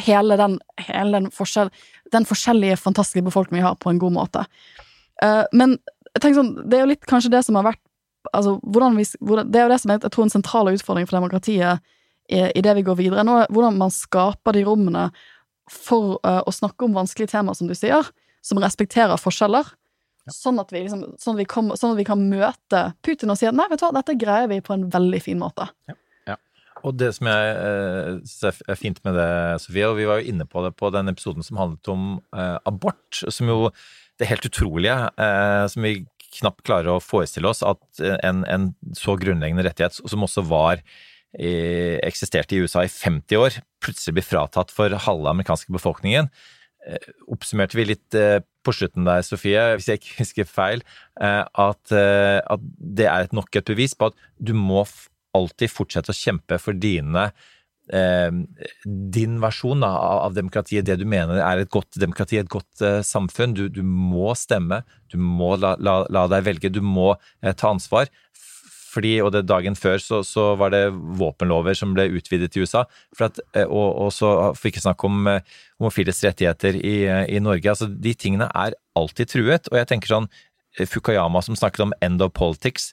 hele 0.00 0.36
den, 0.36 0.60
hele 0.84 1.16
den, 1.16 1.32
forskjell, 1.34 1.72
den 2.12 2.28
forskjellige, 2.28 2.76
fantastiske 2.80 3.24
befolkningen 3.26 3.64
vi 3.64 3.66
har, 3.66 3.80
på 3.80 3.90
en 3.90 4.00
god 4.00 4.14
måte. 4.14 4.44
Uh, 5.20 5.44
men 5.52 5.78
tenk 6.18 6.36
sånn, 6.36 6.54
det 6.64 6.78
er 6.78 6.84
jo 6.84 6.92
litt 6.92 7.08
kanskje 7.08 7.32
det 7.32 7.44
som 7.46 7.58
har 7.58 7.68
vært 7.70 7.82
altså, 8.32 8.58
vi, 8.62 9.04
hvordan, 9.20 9.50
Det 9.50 9.60
er 9.60 9.66
jo 9.66 9.72
det 9.72 9.80
som 9.82 9.92
er 9.92 10.00
jeg 10.00 10.14
tror, 10.14 10.26
en 10.26 10.36
sentral 10.36 10.72
utfordring 10.72 11.08
for 11.08 11.18
demokratiet 11.18 11.84
i, 12.30 12.40
i, 12.46 12.62
det 12.62 12.76
vi 12.78 12.86
går 12.86 12.98
videre 12.98 13.26
nå, 13.26 13.42
hvordan 13.50 13.78
man 13.80 13.92
skaper 13.94 14.54
de 14.56 14.64
rommene 14.66 15.08
for 15.70 16.18
uh, 16.26 16.40
å 16.46 16.54
snakke 16.54 16.86
om 16.86 16.96
vanskelige 16.96 17.32
temaer, 17.34 17.58
som 17.58 17.70
du 17.70 17.76
sier, 17.78 18.06
som 18.42 18.58
respekterer 18.62 19.20
forskjeller. 19.20 19.68
Ja. 20.26 20.34
Sånn, 20.34 20.58
at 20.62 20.72
vi, 20.74 20.84
liksom, 20.84 21.04
sånn, 21.18 21.36
at 21.36 21.42
vi 21.42 21.48
kom, 21.50 21.72
sånn, 21.78 21.94
at 21.94 22.00
vi 22.00 22.06
kan 22.08 22.22
møte 22.30 22.84
Putin 23.06 23.32
og 23.32 23.38
si 23.38 23.48
at 23.48 23.56
nei, 23.56 23.68
vet 23.70 23.82
du 23.82 23.86
hva, 23.86 23.94
dette 24.00 24.18
greier 24.18 24.50
vi 24.50 24.60
på 24.64 24.74
en 24.74 24.88
veldig 24.92 25.20
fin 25.22 25.38
måte. 25.42 25.68
Ja. 25.90 25.96
ja. 26.32 26.36
Og 26.82 26.98
det 26.98 27.12
som 27.18 27.30
jeg 27.30 27.54
uh, 27.54 28.18
synes 28.26 28.62
er 28.66 28.78
fint 28.78 29.00
med 29.06 29.18
det, 29.18 29.30
Sofie, 29.62 29.88
og 29.90 29.98
vi 29.98 30.10
var 30.10 30.20
jo 30.20 30.34
inne 30.34 30.46
på 30.50 30.66
det 30.66 30.74
på 30.78 30.90
den 30.94 31.12
episoden 31.12 31.46
som 31.46 31.60
handlet 31.62 31.92
om 31.94 32.06
uh, 32.34 32.58
abort, 32.68 33.22
som 33.22 33.50
jo 33.50 33.60
det 34.20 34.28
helt 34.30 34.46
utrolige, 34.46 34.96
eh, 35.18 35.64
som 35.72 35.86
vi 35.86 35.94
knapt 36.38 36.62
klarer 36.66 36.92
å 36.94 37.02
forestille 37.02 37.50
oss, 37.50 37.64
at 37.66 38.02
en, 38.22 38.44
en 38.46 38.70
så 38.96 39.16
grunnleggende 39.18 39.64
rettighet, 39.66 39.98
som 39.98 40.22
også 40.26 40.44
var 40.46 40.78
eh, 41.34 41.98
eksisterte 42.06 42.54
i 42.54 42.62
USA 42.62 42.84
i 42.86 42.92
50 42.92 43.40
år, 43.40 43.58
plutselig 43.82 44.18
blir 44.18 44.28
fratatt 44.28 44.72
for 44.74 44.94
halve 45.06 45.32
amerikanske 45.32 45.74
befolkningen. 45.74 46.30
Eh, 46.86 47.10
oppsummerte 47.28 47.76
vi 47.76 47.90
litt 47.90 48.16
eh, 48.16 48.38
på 48.64 48.74
slutten 48.76 49.08
der, 49.08 49.24
Sofie, 49.26 49.62
hvis 49.76 49.90
jeg 49.90 50.00
ikke 50.00 50.18
husker 50.22 50.48
feil, 50.48 50.84
eh, 51.20 51.44
at, 51.44 51.94
eh, 51.94 52.40
at, 52.40 52.66
det 53.00 53.08
er 53.10 53.32
nok 53.36 53.56
et 53.56 53.72
bevis 53.72 53.96
på 53.96 54.10
at 54.10 54.28
du 54.38 54.54
må 54.56 54.84
alltid 55.36 55.70
fortsette 55.70 56.14
å 56.14 56.16
kjempe 56.16 56.58
for 56.58 56.78
dine 56.78 57.28
eh, 57.28 57.48
din 57.90 59.38
versjon 59.42 59.82
da, 59.82 59.90
av 60.26 60.34
demokratiet, 60.36 60.86
det 60.86 61.00
du 61.00 61.06
mener 61.08 61.40
er 61.42 61.62
et 61.62 61.70
godt 61.72 61.98
demokrati, 61.98 62.38
et 62.38 62.50
godt 62.50 62.82
eh, 62.86 63.00
samfunn. 63.06 63.56
Du, 63.56 63.64
du, 63.72 63.82
må 63.82 64.34
stemme, 64.38 64.82
du 65.10 65.18
må 65.18 65.56
la, 65.58 65.74
la, 65.82 66.04
la 66.12 66.26
deg 66.30 66.46
velge, 66.46 66.70
du 66.70 66.82
må 66.84 67.14
eh, 67.42 67.54
ta 67.54 67.72
ansvar. 67.74 68.10
Fordi, 68.90 69.12
og 69.22 69.30
det 69.34 69.44
Dagen 69.46 69.76
før 69.78 70.00
så, 70.02 70.20
så, 70.26 70.52
var 70.58 70.72
det 70.74 70.82
våpenlover 70.90 71.76
som 71.78 71.92
ble 71.94 72.08
utvidet 72.18 72.56
i 72.56 72.64
USA. 72.64 72.84
At, 73.18 73.38
eh, 73.54 73.66
og, 73.66 73.88
og, 74.06 74.10
så 74.14 74.32
får 74.54 74.64
vi 74.66 74.74
ikke 74.74 74.86
snakke 74.86 75.10
om 75.10 75.30
eh, 75.30 75.58
homofiles 75.82 76.22
rettigheter 76.26 76.78
i, 76.78 76.96
i 77.06 77.42
Norge. 77.42 77.70
altså 77.70 77.90
De 77.90 78.14
tingene 78.14 78.50
er 78.50 78.78
alltid 78.98 79.34
truet. 79.34 79.70
Og 79.70 79.80
jeg 79.80 79.90
tenker 79.90 80.14
sånn 80.14 80.30
Fukayama 80.86 81.42
som 81.42 81.56
snakket 81.58 81.82
om 81.82 81.94
'end 81.98 82.22
of 82.22 82.30
politics' 82.30 82.92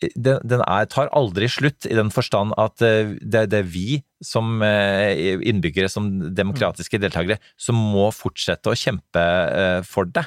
den, 0.00 0.38
den 0.46 0.62
er, 0.64 0.86
tar 0.90 1.10
aldri 1.16 1.48
slutt, 1.50 1.86
i 1.88 1.96
den 1.96 2.10
forstand 2.14 2.54
at 2.60 2.82
eh, 2.84 3.16
det, 3.20 3.46
det, 3.52 3.62
er 3.62 3.68
vi 3.68 4.00
som 4.24 4.62
eh, 4.64 5.40
innbyggere, 5.48 5.90
som 5.92 6.08
demokratiske 6.36 7.00
deltakere, 7.02 7.40
som 7.60 7.76
må 7.76 8.08
fortsette 8.14 8.72
å 8.72 8.78
kjempe 8.78 9.20
eh, 9.24 9.80
for 9.86 10.08
det. 10.08 10.26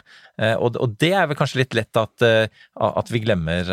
Og, 0.57 0.77
og 0.81 0.95
det 1.01 1.11
er 1.13 1.27
vel 1.29 1.37
kanskje 1.37 1.61
litt 1.61 1.75
lett 1.77 1.97
at, 1.99 2.23
at 2.25 3.09
vi 3.13 3.19
glemmer, 3.21 3.67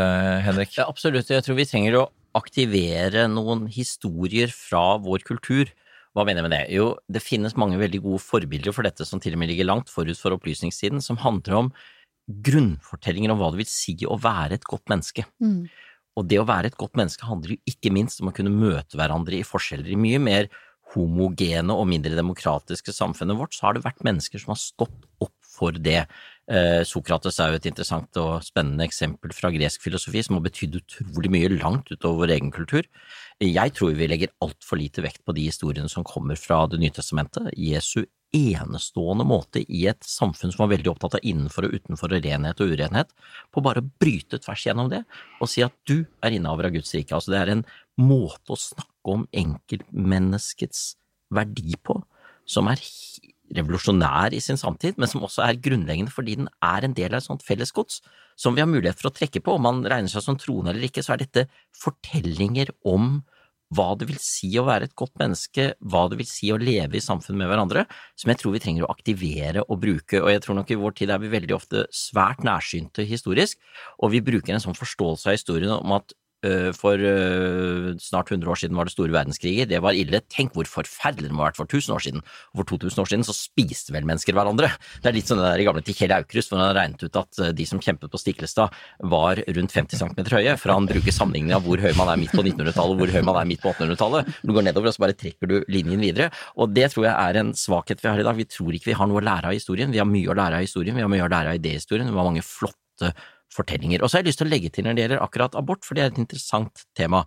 Henrik? 0.44 0.74
Ja, 0.76 0.84
absolutt. 0.92 1.30
Jeg 1.32 1.46
tror 1.46 1.57
vi 1.57 1.64
trenger 1.64 1.96
å 1.96 2.09
aktivere 2.36 3.24
noen 3.32 3.64
historier 3.72 4.53
fra 4.53 4.98
vår 5.01 5.24
kultur. 5.26 5.72
Hva 6.12 6.26
mener 6.26 6.42
jeg 6.42 6.48
med 6.48 6.53
det? 6.53 6.64
Jo, 6.74 6.90
det 7.09 7.24
finnes 7.24 7.57
mange 7.59 7.80
veldig 7.80 8.03
gode 8.05 8.20
forbilder 8.20 8.76
for 8.76 8.86
dette 8.86 9.07
som 9.09 9.22
til 9.22 9.38
og 9.38 9.40
med 9.40 9.53
ligger 9.55 9.70
langt 9.70 9.88
forut 9.92 10.20
for 10.20 10.36
opplysningstiden, 10.36 11.01
som 11.01 11.20
handler 11.22 11.57
om 11.62 11.72
grunnfortellinger 12.30 13.32
om 13.32 13.40
hva 13.40 13.51
det 13.53 13.62
vil 13.62 13.70
si 13.70 13.96
å 14.07 14.18
være 14.20 14.59
et 14.59 14.68
godt 14.68 14.90
menneske. 14.92 15.24
Mm. 15.42 15.64
Og 16.18 16.26
det 16.30 16.40
å 16.40 16.48
være 16.48 16.70
et 16.70 16.80
godt 16.80 16.98
menneske 16.98 17.26
handler 17.28 17.54
jo 17.54 17.70
ikke 17.70 17.92
minst 17.94 18.22
om 18.22 18.30
å 18.30 18.34
kunne 18.34 18.52
møte 18.52 18.98
hverandre 18.98 19.38
i 19.38 19.46
forskjeller. 19.46 19.92
I 19.92 20.00
mye 20.00 20.20
mer 20.22 20.50
homogene 20.94 21.74
og 21.74 21.86
mindre 21.90 22.16
demokratiske 22.18 22.94
samfunnet 22.94 23.38
vårt, 23.38 23.54
så 23.54 23.68
har 23.68 23.76
det 23.76 23.84
vært 23.84 24.02
mennesker 24.06 24.42
som 24.42 24.54
har 24.54 24.61
stått 24.61 25.06
opp 25.22 25.36
for 25.50 25.76
det. 25.76 26.04
Eh, 26.50 26.82
Sokrates 26.88 27.38
er 27.38 27.52
jo 27.52 27.61
et 27.61 27.68
interessant 27.70 28.18
og 28.18 28.42
spennende 28.42 28.86
eksempel 28.88 29.34
fra 29.36 29.52
gresk 29.54 29.84
filosofi 29.86 30.22
som 30.26 30.38
har 30.38 30.46
betydd 30.48 30.80
utrolig 30.80 31.30
mye 31.30 31.50
langt 31.54 31.92
utover 31.92 32.24
vår 32.24 32.34
egen 32.38 32.50
kultur. 32.54 32.88
Jeg 33.40 33.74
tror 33.76 33.94
vi 33.96 34.08
legger 34.11 34.34
altfor 34.42 34.80
lite 34.80 35.04
vekt 35.04 35.22
på 35.26 35.34
de 35.36 35.46
historiene 35.46 35.90
som 35.90 36.06
kommer 36.06 36.38
fra 36.40 36.64
Det 36.70 36.80
nye 36.80 36.94
testamentet. 36.94 37.52
Jesu 37.56 38.02
enestående 38.36 39.24
måte 39.26 39.62
i 39.62 39.86
et 39.90 40.06
samfunn 40.06 40.52
som 40.52 40.64
var 40.64 40.72
veldig 40.74 40.92
opptatt 40.92 41.16
av 41.18 41.26
innenfor 41.26 41.66
og 41.66 41.74
utenfor 41.74 42.14
og 42.14 42.26
renhet 42.26 42.62
og 42.62 42.74
urenhet, 42.74 43.10
på 43.50 43.64
bare 43.64 43.82
å 43.82 43.90
bryte 44.02 44.38
tvers 44.42 44.66
gjennom 44.68 44.90
det 44.92 45.02
og 45.40 45.50
si 45.50 45.64
at 45.66 45.74
du 45.90 46.04
er 46.22 46.36
innehaver 46.36 46.68
av 46.68 46.76
Guds 46.76 46.94
rike. 46.94 47.16
Altså 47.16 47.34
det 47.34 47.40
er 47.40 47.54
en 47.56 47.66
måte 48.00 48.54
å 48.54 48.60
snakke 48.60 49.16
om 49.16 49.26
enkeltmenneskets 49.34 50.94
verdi 51.34 51.74
på 51.82 51.98
som 52.50 52.70
er 52.70 52.80
revolusjonær 53.54 54.34
i 54.34 54.40
sin 54.42 54.58
samtid, 54.60 54.98
men 54.98 55.10
som 55.10 55.24
også 55.26 55.42
er 55.46 55.58
grunnleggende 55.62 56.14
fordi 56.14 56.38
den 56.38 56.48
er 56.62 56.86
en 56.86 56.94
del 56.94 57.12
av 57.12 57.20
et 57.20 57.26
sånt 57.26 57.44
fellesgods 57.46 57.98
som 58.38 58.54
vi 58.54 58.62
har 58.62 58.70
mulighet 58.70 59.00
for 59.00 59.10
å 59.10 59.14
trekke 59.14 59.42
på. 59.44 59.56
Om 59.56 59.66
man 59.66 59.82
regner 59.90 60.12
seg 60.12 60.24
som 60.24 60.38
troende 60.38 60.72
eller 60.72 60.86
ikke, 60.86 61.02
så 61.04 61.14
er 61.14 61.24
dette 61.24 61.46
fortellinger 61.76 62.72
om 62.88 63.20
hva 63.74 63.92
det 63.98 64.08
vil 64.10 64.18
si 64.22 64.50
å 64.58 64.64
være 64.66 64.88
et 64.88 64.96
godt 64.98 65.14
menneske, 65.20 65.66
hva 65.78 66.06
det 66.10 66.18
vil 66.18 66.28
si 66.28 66.50
å 66.50 66.58
leve 66.58 66.98
i 66.98 67.04
samfunn 67.04 67.38
med 67.38 67.50
hverandre, 67.50 67.84
som 68.18 68.32
jeg 68.32 68.40
tror 68.40 68.56
vi 68.56 68.62
trenger 68.64 68.86
å 68.86 68.92
aktivere 68.92 69.62
og 69.66 69.78
bruke, 69.84 70.18
og 70.18 70.30
jeg 70.32 70.42
tror 70.44 70.58
nok 70.58 70.72
i 70.74 70.78
vår 70.80 70.96
tid 70.98 71.12
er 71.14 71.22
vi 71.22 71.30
veldig 71.32 71.54
ofte 71.54 71.84
svært 71.94 72.42
nærsynte 72.46 73.06
historisk, 73.06 73.60
og 74.02 74.14
vi 74.14 74.24
bruker 74.26 74.56
en 74.56 74.64
sånn 74.64 74.78
forståelse 74.78 75.30
av 75.30 75.38
historien 75.38 75.76
om 75.76 75.94
at 76.00 76.16
for 76.76 76.97
uh, 76.97 77.91
snart 78.01 78.30
100 78.32 78.49
år 78.49 78.61
siden 78.62 78.78
var 78.78 78.88
det 78.88 78.95
store 78.95 79.12
verdenskriger. 79.14 79.68
Det 79.68 79.80
var 79.84 79.97
ille. 79.97 80.22
Tenk 80.32 80.55
hvor 80.57 80.68
forferdelig 80.68 81.28
det 81.28 81.36
må 81.36 81.45
ha 81.45 81.51
vært 81.51 81.61
for 81.61 81.68
1000 81.68 81.95
år 81.97 82.05
siden. 82.07 82.24
For 82.57 82.68
2000 82.70 83.03
år 83.03 83.11
siden 83.11 83.26
så 83.28 83.36
spiste 83.36 83.95
vel 83.95 84.09
mennesker 84.09 84.36
hverandre. 84.36 84.70
Det 85.03 85.11
er 85.11 85.16
litt 85.16 85.30
sånn 85.30 85.41
det 85.43 85.49
der 85.49 85.62
i 85.62 85.66
gamle 85.68 85.84
til 85.84 85.97
Kjell 85.99 86.14
Aukrust, 86.16 86.53
hvor 86.53 86.62
han 86.62 86.74
regnet 86.76 87.05
ut 87.05 87.20
at 87.20 87.43
uh, 87.43 87.51
de 87.57 87.66
som 87.68 87.82
kjempet 87.82 88.12
på 88.12 88.20
Stiklestad 88.20 88.76
var 89.12 89.43
rundt 89.47 89.76
50 89.76 90.01
cm 90.01 90.16
høye. 90.32 90.57
For 90.61 90.74
han 90.74 90.88
bruker 90.91 91.14
sammenligning 91.14 91.57
av 91.57 91.66
hvor 91.66 91.82
høy 91.82 91.93
man 91.99 92.12
er 92.12 92.20
midt 92.20 92.34
på 92.36 92.45
1900-tallet 92.45 92.97
og 92.97 93.03
hvor 93.03 93.14
høy 93.14 93.26
man 93.26 93.41
er 93.43 93.51
midt 93.51 93.64
på 93.64 93.74
1800-tallet. 93.74 94.30
Du 94.45 94.55
går 94.57 94.68
nedover 94.68 94.91
og 94.91 94.97
så 94.97 95.05
bare 95.05 95.18
trekker 95.18 95.51
du 95.51 95.59
linjen 95.72 96.01
videre. 96.03 96.30
Og 96.57 96.72
det 96.74 96.91
tror 96.95 97.09
jeg 97.11 97.16
er 97.16 97.41
en 97.43 97.53
svakhet 97.57 98.03
vi 98.03 98.11
har 98.11 98.22
i 98.22 98.26
dag. 98.26 98.38
Vi 98.38 98.49
tror 98.49 98.76
ikke 98.76 98.93
vi 98.93 98.97
har 98.99 99.11
noe 99.11 99.20
å 99.20 99.26
lære 99.28 99.51
av 99.51 99.57
historien. 99.57 99.93
Vi 99.93 100.01
har 100.03 100.09
mye 100.09 100.30
å 100.30 100.36
lære 100.38 100.61
av 100.61 100.64
historien. 100.64 100.97
Vi 100.97 101.05
har 101.05 101.12
mye 101.12 101.26
å 101.26 101.30
lære 101.30 101.53
av 101.53 101.61
idéhistorien. 101.61 102.09
Vi 102.09 102.16
har 102.16 102.30
mange 102.32 102.47
flotte 102.47 103.12
fortellinger. 103.55 104.03
Og 104.03 104.11
så 104.11 104.18
har 104.18 104.24
jeg 104.24 104.32
lyst 104.32 104.42
til 104.42 104.48
å 104.48 104.53
legge 104.53 104.70
til 104.72 104.86
når 104.86 104.96
det 104.96 105.05
gjelder 105.05 105.24
akkurat 105.24 105.59
abort, 105.59 105.84
for 105.86 105.96
det 105.96 106.05
er 106.05 106.12
et 106.12 106.22
interessant 106.22 106.84
tema. 106.98 107.24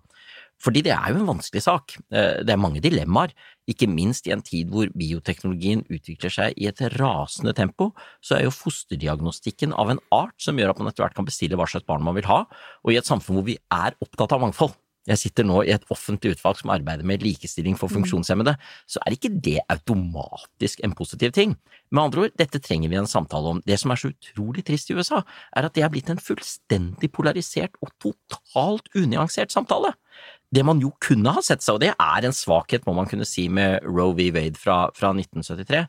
Fordi 0.64 0.84
det 0.86 0.94
er 0.96 1.12
jo 1.12 1.20
en 1.20 1.32
vanskelig 1.34 1.64
sak. 1.66 1.96
Eh, 2.14 2.44
det 2.46 2.54
er 2.54 2.62
mange 2.62 2.82
dilemmaer, 2.84 3.34
ikke 3.70 3.88
minst 3.92 4.28
i 4.28 4.34
en 4.36 4.44
tid 4.44 4.72
hvor 4.72 4.90
bioteknologien 4.96 5.84
utvikler 5.92 6.32
seg 6.32 6.60
i 6.60 6.70
et 6.70 6.80
rasende 6.96 7.56
tempo, 7.58 7.92
så 8.24 8.38
er 8.38 8.46
jo 8.48 8.56
fosterdiagnostikken 8.56 9.76
av 9.76 9.92
en 9.92 10.02
art 10.16 10.36
som 10.44 10.60
gjør 10.60 10.74
at 10.74 10.80
man 10.80 10.92
etter 10.92 11.06
hvert 11.06 11.18
kan 11.18 11.28
bestille 11.28 11.60
hva 11.60 11.68
slags 11.70 11.88
barn 11.88 12.04
man 12.06 12.16
vil 12.20 12.28
ha, 12.32 12.44
og 12.84 12.94
i 12.94 13.00
et 13.00 13.08
samfunn 13.08 13.40
hvor 13.40 13.48
vi 13.48 13.60
er 13.72 13.96
opptatt 14.04 14.36
av 14.36 14.44
mangfold. 14.44 14.76
Jeg 15.10 15.20
sitter 15.20 15.48
nå 15.48 15.62
i 15.66 15.74
et 15.76 15.84
offentlig 15.92 16.38
utvalg 16.38 16.62
som 16.62 16.72
arbeider 16.72 17.04
med 17.08 17.24
likestilling 17.26 17.76
for 17.80 17.92
mm. 17.92 17.98
funksjonshemmede, 17.98 18.56
så 18.88 19.02
er 19.04 19.16
ikke 19.18 19.34
det 19.36 19.58
automatisk 19.72 20.84
en 20.86 20.96
positiv 20.96 21.34
ting. 21.36 21.58
Med 21.92 22.06
andre 22.06 22.26
ord, 22.26 22.38
dette 22.40 22.62
trenger 22.64 22.92
vi 22.92 23.00
en 23.02 23.10
samtale 23.10 23.56
om. 23.56 23.60
Det 23.68 23.80
som 23.82 23.92
er 23.92 24.00
så 24.00 24.14
utrolig 24.14 24.64
trist 24.68 24.92
i 24.92 24.96
USA, 24.96 25.24
er 25.52 25.68
at 25.68 25.76
det 25.76 25.84
er 25.84 25.92
blitt 25.92 26.12
en 26.14 26.24
fullstendig 26.24 27.12
polarisert 27.12 27.76
og 27.84 27.92
totalt 28.04 28.88
unyansert 28.96 29.52
samtale 29.52 29.92
det 30.54 30.62
man 30.66 30.82
jo 30.82 30.92
kunne 31.02 31.32
ha 31.34 31.42
sett 31.44 31.64
seg, 31.66 31.78
og 31.78 31.82
det 31.82 31.92
er 31.92 32.28
en 32.28 32.36
svakhet, 32.36 32.86
må 32.86 32.94
man 32.98 33.08
kunne 33.10 33.26
si, 33.26 33.48
med 33.50 33.82
Roe 33.88 34.14
v. 34.18 34.30
Wade 34.36 34.60
fra, 34.60 34.86
fra 34.94 35.10
1973, 35.16 35.82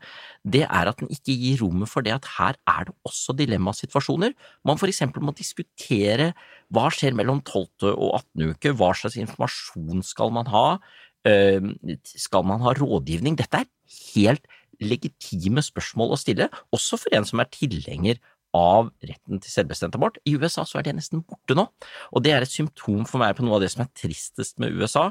det 0.57 0.63
er 0.65 0.91
at 0.91 1.01
den 1.03 1.11
ikke 1.13 1.37
gir 1.37 1.61
rommet 1.61 1.91
for 1.91 2.07
det 2.07 2.15
at 2.17 2.29
her 2.39 2.57
er 2.71 2.89
det 2.89 2.95
også 3.05 3.37
dilemmasituasjoner. 3.37 4.33
Man 4.65 4.81
for 4.81 4.91
eksempel 4.91 5.25
må 5.25 5.35
diskutere 5.37 6.33
hva 6.73 6.89
skjer 6.93 7.17
mellom 7.17 7.43
12. 7.43 7.93
og 7.93 8.21
18. 8.21 8.53
uke, 8.55 8.75
hva 8.79 8.93
slags 8.97 9.19
informasjon 9.21 10.05
skal 10.07 10.33
man 10.35 10.49
ha, 10.53 10.67
ehm, 11.29 11.75
skal 12.05 12.47
man 12.49 12.65
ha 12.65 12.75
rådgivning? 12.77 13.37
Dette 13.41 13.65
er 13.65 13.71
helt 14.15 14.47
legitime 14.83 15.63
spørsmål 15.63 16.15
å 16.15 16.21
stille, 16.21 16.49
også 16.75 16.99
for 16.99 17.15
en 17.15 17.27
som 17.29 17.43
er 17.43 17.53
tilhenger 17.53 18.21
av 18.55 18.91
retten 19.03 19.41
til 19.43 19.51
selvbestemt 19.51 19.97
abort. 19.99 20.21
I 20.25 20.37
USA 20.39 20.63
så 20.67 20.79
er 20.79 20.87
det 20.87 20.95
nesten 21.01 21.25
borte 21.27 21.57
nå, 21.59 21.67
og 22.15 22.23
det 22.23 22.35
er 22.35 22.47
et 22.47 22.53
symptom 22.53 23.03
for 23.09 23.23
meg 23.23 23.35
på 23.37 23.47
noe 23.47 23.59
av 23.59 23.65
det 23.65 23.73
som 23.75 23.83
er 23.83 23.91
tristest 23.99 24.61
med 24.63 24.77
USA, 24.79 25.09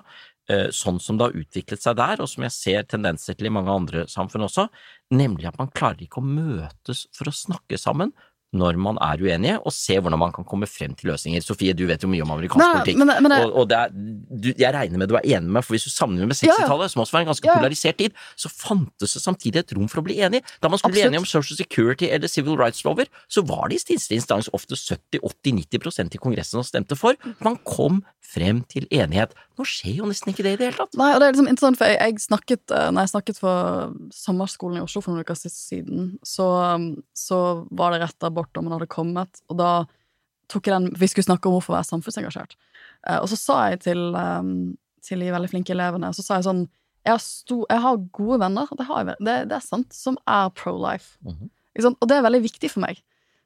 eh, 0.47 0.69
sånn 0.71 0.99
som 1.03 1.19
det 1.19 1.27
har 1.27 1.41
utviklet 1.43 1.83
seg 1.83 1.97
der, 1.99 2.23
og 2.23 2.31
som 2.31 2.47
jeg 2.47 2.55
ser 2.55 2.87
tendenser 2.87 3.35
til 3.35 3.49
i 3.49 3.53
mange 3.53 3.73
andre 3.73 4.05
samfunn 4.11 4.47
også, 4.47 4.69
nemlig 5.11 5.49
at 5.51 5.59
man 5.59 5.71
klarer 5.75 6.05
ikke 6.05 6.23
å 6.23 6.27
møtes 6.27 7.07
for 7.15 7.27
å 7.27 7.35
snakke 7.35 7.79
sammen, 7.79 8.15
når 8.53 8.77
man 8.81 8.99
er 9.01 9.21
uenige, 9.23 9.57
og 9.65 9.73
se 9.73 9.97
hvordan 9.97 10.21
man 10.21 10.33
kan 10.35 10.45
komme 10.47 10.67
frem 10.69 10.93
til 10.97 11.09
løsninger. 11.11 11.43
Sofie, 11.43 11.73
du 11.77 11.85
vet 11.89 12.03
jo 12.03 12.09
mye 12.11 12.23
om 12.25 12.33
amerikansk 12.35 12.61
Nei, 12.61 12.69
politikk, 12.77 12.99
men, 13.01 13.11
men, 13.25 13.35
og, 13.39 13.55
og 13.63 13.73
er, 13.73 13.93
du, 13.93 14.51
jeg 14.51 14.73
regner 14.75 15.01
med 15.01 15.09
du 15.09 15.17
er 15.17 15.25
enig 15.25 15.47
med 15.47 15.57
meg, 15.57 15.65
for 15.65 15.75
hvis 15.75 15.87
du 15.87 15.93
sammenligner 15.93 16.29
med 16.29 16.39
60-tallet, 16.39 16.85
ja, 16.85 16.89
ja. 16.89 16.93
som 16.93 17.03
også 17.03 17.17
var 17.17 17.25
en 17.25 17.31
ganske 17.31 17.49
ja, 17.49 17.57
polarisert 17.57 17.99
tid, 18.01 18.17
så 18.39 18.51
fantes 18.53 19.17
det 19.17 19.23
samtidig 19.23 19.63
et 19.63 19.75
rom 19.77 19.89
for 19.91 20.03
å 20.03 20.05
bli 20.05 20.19
enig. 20.23 20.43
Da 20.61 20.69
man 20.69 20.81
skulle 20.81 20.93
Absolutt. 20.93 20.99
bli 20.99 21.05
enige 21.09 21.23
om 21.23 21.29
Social 21.29 21.59
Security 21.59 22.09
eller 22.13 22.31
Civil 22.31 22.57
Rights-lover, 22.59 23.09
så 23.31 23.45
var 23.49 23.71
det 23.71 23.81
i 23.81 23.83
siste 23.83 24.17
instans 24.17 24.51
ofte 24.53 24.77
70-80-90% 24.79 26.17
i 26.17 26.21
Kongressen 26.21 26.59
som 26.59 26.67
stemte 26.67 26.99
for. 26.99 27.17
Man 27.43 27.59
kom 27.67 28.03
frem 28.33 28.61
til 28.69 28.85
enighet. 28.93 29.33
Nå 29.59 29.65
skjer 29.67 29.99
jo 30.01 30.09
nesten 30.09 30.33
ikke 30.33 30.45
det 30.45 30.55
i 30.55 30.59
det 30.59 30.69
hele 30.69 30.79
tatt. 30.79 30.97
Nei, 30.99 31.11
og 31.13 31.21
det 31.21 31.27
er 31.27 31.35
liksom 31.35 31.49
interessant, 31.49 31.79
for 31.79 31.91
jeg, 31.91 31.99
jeg 32.01 32.25
snakket, 32.25 32.63
eh, 32.73 32.89
når 32.91 33.05
jeg 33.05 33.13
snakket 33.13 33.41
for 33.41 33.95
sommerskolen 34.15 34.79
i 34.79 34.83
Oslo 34.83 35.03
for 35.03 35.13
noen 35.13 35.25
uker 35.25 35.37
siden, 35.39 36.13
så, 36.25 36.47
så 37.17 37.39
var 37.71 37.93
det 37.93 38.03
rett 38.05 38.29
abortdommen 38.29 38.73
hadde 38.75 38.89
kommet, 38.91 39.43
og 39.49 39.59
da 39.61 39.73
tok 40.51 40.67
jeg 40.67 40.75
den 40.75 40.99
Vi 40.99 41.07
skulle 41.09 41.25
snakke 41.25 41.47
om 41.49 41.55
hvorfor 41.55 41.77
være 41.77 41.87
samfunnsengasjert. 41.87 42.57
Eh, 43.07 43.19
og 43.19 43.29
så 43.31 43.39
sa 43.39 43.59
jeg 43.71 43.83
til, 43.87 44.05
um, 44.13 44.73
til 45.05 45.23
de 45.23 45.33
veldig 45.33 45.51
flinke 45.53 45.75
elevene, 45.75 46.13
så 46.15 46.25
sa 46.25 46.39
jeg 46.39 46.49
sånn 46.49 46.65
jeg 47.03 47.11
har, 47.11 47.19
sto, 47.19 47.55
jeg 47.67 47.83
har 47.83 47.97
gode 48.15 48.37
venner, 48.39 48.69
det, 48.79 48.85
har 48.87 49.01
jeg, 49.01 49.15
det, 49.19 49.33
det, 49.51 49.57
er 49.57 49.63
sant, 49.65 49.89
som 49.91 50.15
er 50.23 50.53
pro-life. 50.55 51.17
Mm 51.19 51.33
-hmm. 51.35 51.95
Og 51.99 52.07
det 52.07 52.15
er 52.15 52.23
veldig 52.23 52.43
viktig 52.43 52.71
for 52.71 52.79
meg. 52.79 53.01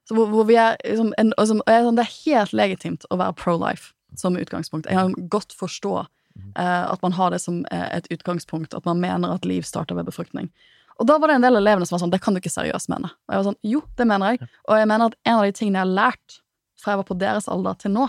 Så 0.06 0.14
hvor, 0.14 0.28
hvor 0.30 0.44
vi 0.44 0.56
er, 0.56 0.78
liksom, 0.86 1.14
en, 1.18 1.34
liksom, 1.38 1.62
Det 1.96 2.06
er 2.06 2.26
helt 2.26 2.54
legitimt 2.54 3.06
å 3.10 3.18
være 3.18 3.34
pro-life 3.34 3.97
som 4.16 4.38
utgangspunkt. 4.38 4.88
Jeg 4.90 4.98
kan 4.98 5.30
godt 5.30 5.54
forstå 5.58 5.94
eh, 6.00 6.86
at 6.88 7.04
man 7.04 7.16
har 7.18 7.34
det 7.34 7.42
som 7.44 7.64
eh, 7.72 7.88
et 7.98 8.10
utgangspunkt, 8.14 8.74
at 8.78 8.86
man 8.86 9.02
mener 9.04 9.36
at 9.36 9.46
liv 9.46 9.68
starter 9.68 9.98
ved 9.98 10.08
befruktning. 10.10 10.52
Og 10.98 11.06
da 11.10 11.20
var 11.22 11.30
det 11.30 11.38
en 11.38 11.46
del 11.46 11.58
av 11.58 11.62
elevene 11.62 11.86
som 11.86 11.98
var 11.98 12.06
sånn, 12.06 12.14
det 12.14 12.22
kan 12.24 12.34
du 12.34 12.42
ikke 12.42 12.54
seriøst 12.54 12.90
mene. 12.90 13.12
Og 13.28 13.34
jeg 13.34 13.42
var 13.42 13.50
sånn, 13.52 13.62
jo, 13.70 13.82
det 14.00 14.08
mener 14.10 14.34
jeg. 14.34 14.52
Og 14.66 14.80
jeg 14.80 14.90
mener 14.90 15.12
at 15.12 15.18
en 15.30 15.40
av 15.40 15.46
de 15.46 15.58
tingene 15.58 15.78
jeg 15.78 15.86
har 15.86 15.98
lært 16.00 16.40
fra 16.78 16.94
jeg 16.94 17.02
var 17.02 17.10
på 17.10 17.18
deres 17.22 17.50
alder 17.52 17.78
til 17.82 17.94
nå, 17.94 18.08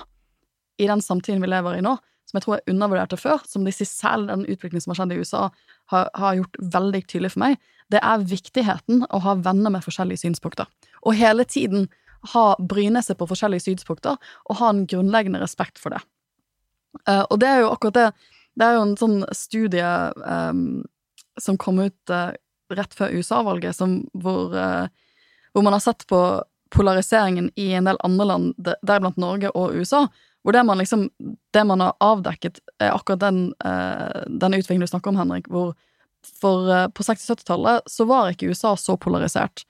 i 0.78 0.86
den 0.88 1.02
samtiden 1.02 1.42
vi 1.42 1.50
lever 1.50 1.78
i 1.78 1.84
nå, 1.84 1.96
som 2.28 2.36
jeg 2.36 2.44
tror 2.44 2.58
jeg 2.58 2.74
undervurderte 2.74 3.18
før, 3.18 3.44
som 3.48 3.64
de 3.64 3.72
sier 3.72 3.88
selv 3.88 4.28
den 4.28 4.44
utviklingen 4.44 4.84
som 4.84 4.92
har 4.92 5.00
skjedd 5.00 5.14
i 5.16 5.20
USA, 5.22 5.46
har, 5.92 6.10
har, 6.14 6.36
gjort 6.36 6.58
veldig 6.76 7.00
tydelig 7.08 7.32
for 7.34 7.44
meg, 7.44 7.56
det 7.88 8.02
er 8.04 8.26
viktigheten 8.28 9.06
å 9.08 9.20
ha 9.24 9.34
venner 9.40 9.72
med 9.72 9.84
forskjellige 9.84 10.26
synspunkter. 10.26 10.68
Og 11.08 11.16
hele 11.16 11.46
tiden 11.48 11.88
ha, 12.34 12.56
bryne 12.58 13.02
seg 13.04 13.18
på 13.18 13.28
forskjellige 13.30 13.66
synspunkter 13.68 14.18
og 14.48 14.60
ha 14.60 14.72
en 14.72 14.84
grunnleggende 14.90 15.40
respekt 15.42 15.78
for 15.80 15.94
det. 15.94 16.02
Uh, 17.06 17.24
og 17.28 17.38
det 17.42 17.48
er 17.48 17.62
jo 17.62 17.72
akkurat 17.72 17.98
det 17.98 18.10
Det 18.58 18.66
er 18.66 18.74
jo 18.74 18.84
en 18.86 18.96
sånn 18.98 19.18
studie 19.36 19.88
um, 20.26 20.82
som 21.38 21.58
kom 21.60 21.78
ut 21.78 22.10
uh, 22.10 22.32
rett 22.74 22.94
før 22.96 23.12
USA-valget, 23.14 23.78
hvor, 24.18 24.50
uh, 24.50 24.88
hvor, 25.52 25.62
man 25.62 25.76
har 25.76 25.84
sett 25.84 26.02
på 26.10 26.18
polariseringen 26.74 27.52
i 27.54 27.68
en 27.78 27.86
del 27.86 28.00
andre 28.02 28.26
land, 28.26 28.58
deriblant 28.58 29.16
Norge 29.16 29.52
og 29.54 29.78
USA, 29.78 30.08
hvor 30.42 30.52
det 30.52 30.64
man 30.66 30.82
liksom 30.82 31.06
Det 31.54 31.64
man 31.64 31.80
har 31.80 31.94
avdekket, 32.00 32.58
er 32.82 32.96
akkurat 32.96 33.20
den, 33.20 33.38
den 34.26 34.54
utviklingen 34.54 34.82
du 34.82 34.90
snakker 34.90 35.10
om, 35.10 35.16
Henrik, 35.22 35.46
hvor 35.46 35.72
for 36.26 36.66
på 36.90 37.02
60-70-tallet 37.02 37.86
så 37.86 38.04
var 38.04 38.34
ikke 38.34 38.50
USA 38.50 38.74
så 38.76 38.98
polarisert. 38.98 39.64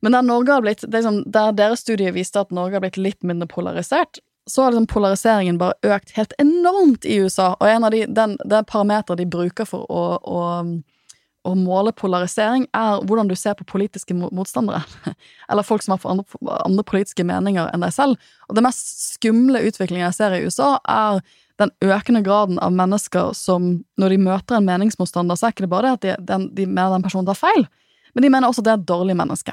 Men 0.00 0.12
der, 0.12 0.22
Norge 0.22 0.52
har 0.52 0.64
blitt, 0.64 0.82
liksom, 0.82 1.22
der 1.32 1.52
deres 1.52 1.84
studie 1.84 2.12
viste 2.16 2.40
at 2.40 2.52
Norge 2.56 2.78
har 2.78 2.84
blitt 2.84 3.00
litt 3.00 3.22
mindre 3.26 3.48
polarisert, 3.48 4.20
så 4.50 4.62
har 4.62 4.72
liksom 4.72 4.88
polariseringen 4.90 5.58
bare 5.60 5.76
økt 5.94 6.14
helt 6.16 6.32
enormt 6.38 7.04
i 7.04 7.20
USA. 7.20 7.52
Og 7.60 7.68
en 7.68 7.84
av 7.84 7.92
de, 7.94 8.06
den, 8.08 8.38
det 8.48 8.64
parameteret 8.70 9.20
de 9.20 9.28
bruker 9.28 9.68
for 9.68 9.84
å, 9.92 10.04
å, 10.24 10.40
å, 11.44 11.52
måle 11.54 11.92
polarisering, 11.92 12.64
er 12.76 13.04
hvordan 13.04 13.30
du 13.30 13.36
ser 13.38 13.58
på 13.58 13.68
politiske 13.68 14.16
motstandere. 14.16 14.82
Eller 15.52 15.66
folk 15.66 15.84
som 15.84 15.94
har 15.94 16.08
andre, 16.10 16.26
andre, 16.64 16.86
politiske 16.88 17.26
meninger 17.26 17.70
enn 17.70 17.84
deg 17.84 17.94
selv. 17.94 18.32
Og 18.48 18.58
det 18.58 18.64
mest 18.66 19.06
skumle 19.18 19.62
utviklingen 19.68 20.08
jeg 20.08 20.18
ser 20.18 20.34
i 20.34 20.42
USA, 20.48 20.72
er 20.88 21.20
den 21.60 21.76
økende 21.84 22.24
graden 22.24 22.58
av 22.64 22.72
mennesker 22.72 23.34
som, 23.36 23.74
når 24.00 24.16
de 24.16 24.22
møter 24.24 24.56
en 24.56 24.66
meningsmotstander, 24.66 25.36
så 25.36 25.46
er 25.46 25.54
ikke 25.54 25.68
det 25.68 25.74
bare 25.76 25.90
det 25.90 25.96
at 25.98 26.06
de, 26.06 26.20
den, 26.32 26.52
de 26.56 26.64
mener 26.64 26.96
den 26.96 27.04
personen 27.04 27.28
tar 27.28 27.36
feil, 27.36 27.66
men 28.16 28.24
de 28.24 28.30
mener 28.32 28.48
også 28.48 28.64
det 28.64 28.72
er 28.72 28.80
et 28.80 28.88
dårlig 28.88 29.14
menneske 29.18 29.52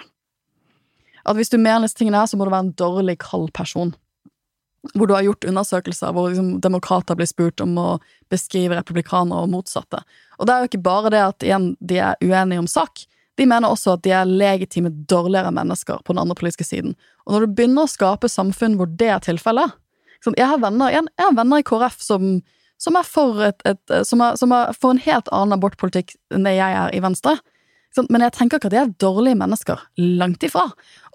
at 1.27 1.37
hvis 1.37 1.51
du 1.51 1.57
mener 1.59 1.85
disse 1.85 1.97
tingene 1.99 2.21
her, 2.21 2.29
så 2.29 2.39
må 2.39 2.47
du 2.47 2.53
være 2.53 2.69
en 2.69 2.77
dårlig 2.79 3.17
kald 3.23 3.51
person. 3.57 3.93
Hvor 4.93 5.09
du 5.09 5.15
har 5.15 5.25
gjort 5.25 5.47
undersøkelser 5.49 6.13
hvor 6.15 6.29
liksom, 6.31 6.57
demokrater 6.63 7.17
blir 7.19 7.27
spurt 7.27 7.61
om 7.63 7.75
å 7.81 7.87
beskrive 8.31 8.77
republikanere 8.77 9.43
og 9.43 9.51
motsatte. 9.51 10.03
Og 10.37 10.47
det 10.47 10.53
er 10.53 10.63
jo 10.63 10.71
ikke 10.71 10.85
bare 10.85 11.11
det 11.11 11.23
at 11.25 11.45
igjen, 11.45 11.71
de 11.79 11.99
er 11.99 12.19
uenige 12.23 12.63
om 12.63 12.69
sak, 12.71 13.03
de 13.37 13.45
mener 13.45 13.69
også 13.69 13.97
at 13.97 14.05
de 14.05 14.13
er 14.17 14.29
legitime 14.29 14.89
dårligere 15.09 15.51
mennesker 15.53 15.99
på 16.05 16.13
den 16.13 16.21
andre 16.23 16.37
politiske 16.37 16.65
siden. 16.65 16.95
Og 17.25 17.35
når 17.35 17.45
du 17.45 17.57
begynner 17.57 17.85
å 17.85 17.91
skape 17.91 18.29
samfunn 18.31 18.77
hvor 18.79 18.89
det 18.89 19.11
er 19.13 19.21
tilfellet 19.25 19.75
sånn, 20.23 20.37
jeg, 20.39 20.47
har 20.49 20.61
venner, 20.61 20.93
jeg, 20.93 21.05
har 21.19 21.35
venner 21.37 21.61
i 21.61 21.65
KrF 21.67 21.99
som, 22.01 22.39
som 22.81 22.97
er 22.97 23.05
for, 23.05 23.43
et, 23.45 23.61
et, 23.69 23.93
som 24.07 24.23
er, 24.25 24.39
som 24.39 24.55
er 24.55 24.73
for 24.77 24.95
en 24.95 25.03
helt 25.03 25.29
annen 25.35 25.57
abortpolitikk 25.57 26.15
enn 26.33 26.47
det 26.47 26.55
jeg 26.57 26.79
er 26.81 26.95
i 26.97 27.03
Venstre. 27.03 27.37
Men 28.09 28.21
jeg 28.21 28.33
tenker 28.35 28.59
ikke 28.59 28.69
at 28.69 28.73
de 28.75 28.79
er 28.83 28.93
dårlige 29.01 29.37
mennesker. 29.39 29.79
Langt 29.97 30.43
ifra. 30.45 30.67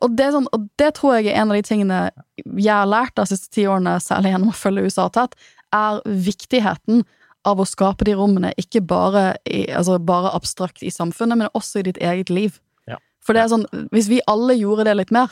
Og 0.02 0.16
det, 0.18 0.32
sånn, 0.34 0.48
og 0.56 0.64
det, 0.80 0.88
tror 0.98 1.18
jeg 1.18 1.30
er 1.30 1.42
en 1.42 1.52
av 1.52 1.58
de 1.60 1.62
tingene 1.66 1.98
jeg 2.42 2.72
har 2.74 2.88
lært 2.90 3.14
de 3.18 3.26
siste 3.30 3.52
ti 3.54 3.66
årene, 3.70 3.98
særlig 4.02 4.32
gjennom 4.32 4.50
å 4.50 4.56
følge 4.56 4.88
USA 4.88 5.06
tett, 5.14 5.36
er 5.72 6.00
viktigheten 6.06 7.04
av 7.46 7.58
å 7.62 7.66
skape 7.66 8.06
de 8.06 8.16
rommene, 8.18 8.52
ikke 8.58 8.82
bare, 8.86 9.36
i, 9.46 9.64
altså 9.74 9.96
bare 10.02 10.30
abstrakt 10.34 10.82
i 10.82 10.90
samfunnet, 10.94 11.38
men 11.38 11.54
også 11.58 11.80
i 11.82 11.86
ditt 11.90 11.98
eget 12.02 12.30
liv. 12.30 12.58
Ja. 12.90 12.98
For 13.22 13.34
det 13.34 13.44
er 13.44 13.52
sånn, 13.54 13.66
hvis 13.94 14.10
vi 14.10 14.20
alle 14.30 14.54
gjorde 14.58 14.86
det 14.90 14.96
litt 14.98 15.14
mer, 15.14 15.30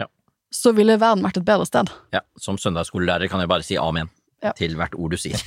Ja. 0.00 0.08
så 0.52 0.72
ville 0.76 0.98
verden 1.00 1.24
vært 1.24 1.40
et 1.40 1.48
bedre 1.48 1.68
sted. 1.68 1.92
Ja, 2.12 2.20
som 2.40 2.58
søndagsskolelærer 2.60 3.28
kan 3.32 3.40
jeg 3.40 3.48
bare 3.52 3.64
si 3.64 3.76
amen 3.80 4.08
Ja. 4.44 4.52
til 4.52 4.76
hvert 4.76 4.94
ord 4.96 5.12
du 5.12 5.16
sier. 5.16 5.40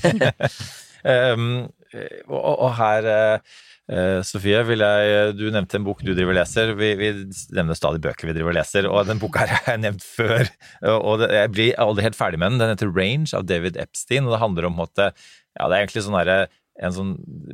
Um, 1.06 1.70
og, 2.28 2.54
og 2.54 2.72
her, 2.78 3.08
eh, 3.10 3.58
eh, 3.90 4.20
Sofie, 4.28 4.62
jeg 4.62 5.34
Du 5.38 5.46
nevnte 5.50 5.80
en 5.80 5.88
bok 5.88 6.04
du 6.06 6.14
driver 6.14 6.36
og 6.36 6.40
leser. 6.42 6.76
Vi, 6.78 6.94
vi 7.00 7.12
nevner 7.56 7.78
stadig 7.78 8.02
bøker 8.04 8.30
vi 8.30 8.38
driver 8.38 8.54
og 8.54 8.60
leser, 8.60 8.90
og 8.90 9.10
den 9.10 9.22
boka 9.22 9.44
her 9.46 9.54
har 9.58 9.74
jeg 9.76 9.84
nevnt 9.88 10.06
før. 10.06 10.48
Og 10.96 11.20
det, 11.24 11.34
jeg 11.36 11.54
blir 11.56 11.82
aldri 11.82 12.08
helt 12.08 12.20
ferdig 12.20 12.40
med 12.42 12.54
den. 12.54 12.64
Den 12.64 12.74
heter 12.76 12.94
Range 12.96 13.30
av 13.34 13.50
David 13.50 13.80
Epstein, 13.82 14.28
og 14.28 14.36
det 14.36 14.44
handler 14.46 14.70
om 14.72 14.82
at 14.86 15.10
Ja, 15.10 15.68
det 15.68 15.74
er 15.76 15.82
egentlig 15.84 16.06
sånn 16.06 16.18
herre 16.20 16.48
en 16.80 16.94
sånn 16.96 17.10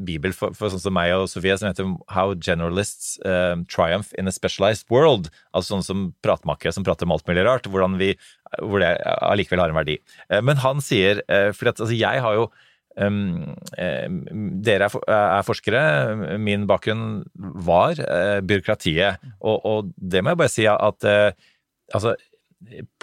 bibel 0.06 0.34
for, 0.38 0.54
for 0.54 0.70
sånn 0.70 0.84
som 0.84 0.94
meg 0.94 1.10
og 1.16 1.24
Sofie 1.32 1.56
som 1.58 1.66
heter 1.66 1.88
How 2.14 2.36
Generalists 2.38 3.16
um, 3.26 3.64
Triumph 3.66 4.12
in 4.20 4.30
a 4.30 4.34
Specialized 4.36 4.86
World. 4.94 5.32
Altså 5.50 5.74
sånne 5.74 5.88
som 5.88 6.04
pratmakere 6.22 6.76
som 6.76 6.86
prater 6.86 7.08
om 7.08 7.16
alt 7.16 7.26
mulig 7.26 7.46
rart, 7.48 7.66
hvor 7.66 7.82
det 8.84 8.92
allikevel 9.18 9.64
har 9.64 9.74
en 9.74 9.80
verdi. 9.80 9.98
Eh, 10.30 10.44
Men 10.46 10.62
han 10.62 10.84
sier 10.84 11.24
for 11.58 11.72
at 11.72 11.82
altså, 11.82 11.96
jeg 11.98 12.22
har 12.22 12.38
jo 12.38 12.46
eh, 12.46 12.62
Dere 12.96 14.88
er, 14.88 14.96
er 15.12 15.44
forskere. 15.48 15.82
Min 16.40 16.68
bakgrunn 16.70 17.24
var 17.36 18.00
eh, 18.00 18.40
byråkratiet. 18.46 19.20
Og, 19.42 19.66
og 19.66 19.92
det 19.98 20.24
må 20.24 20.32
jeg 20.34 20.42
bare 20.44 20.54
si 20.54 20.66
at 20.72 21.08
eh, 21.10 21.32
altså 21.94 22.16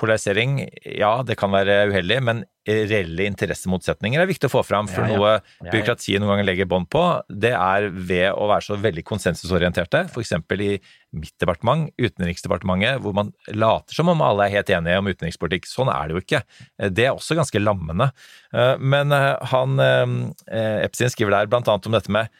Polarisering, 0.00 0.56
ja, 0.98 1.10
det 1.26 1.36
kan 1.38 1.52
være 1.52 1.84
uheldig, 1.92 2.16
men 2.24 2.40
reelle 2.66 3.26
interessemotsetninger 3.28 4.22
er 4.22 4.28
viktig 4.30 4.48
å 4.48 4.52
få 4.54 4.62
fram. 4.66 4.88
For 4.90 5.04
Ja, 5.04 5.10
ja. 5.12 5.18
noe 5.18 5.70
byråkratiet 5.72 6.22
noen 6.22 6.32
ganger 6.32 6.46
legger 6.48 6.68
bånd 6.70 6.88
på, 6.90 7.02
det 7.28 7.52
er 7.54 7.88
ved 7.92 8.32
å 8.32 8.48
være 8.50 8.64
så 8.66 8.78
veldig 8.80 9.04
konsensusorienterte. 9.06 10.04
F.eks. 10.08 10.32
i 10.56 10.70
mitt 11.18 11.34
departement, 11.42 11.90
Utenriksdepartementet, 12.00 13.00
hvor 13.04 13.14
man 13.18 13.32
later 13.52 13.94
som 13.98 14.08
om 14.14 14.22
alle 14.24 14.46
er 14.48 14.56
helt 14.56 14.70
enige 14.72 14.98
om 15.02 15.10
utenrikspolitikk. 15.12 15.68
Sånn 15.70 15.90
er 15.92 16.08
det 16.08 16.16
jo 16.16 16.22
ikke. 16.24 16.42
Det 16.88 17.06
er 17.08 17.12
også 17.12 17.36
ganske 17.38 17.62
lammende. 17.62 18.10
Eh, 18.54 18.76
Men 18.78 19.12
eh, 19.12 19.36
han 19.52 19.76
Epsin 19.82 20.32
Epstein 20.86 21.12
skriver 21.12 21.36
der 21.36 21.50
blant 21.52 21.68
annet 21.68 21.86
om 21.90 21.94
dette 21.98 22.12
med 22.14 22.30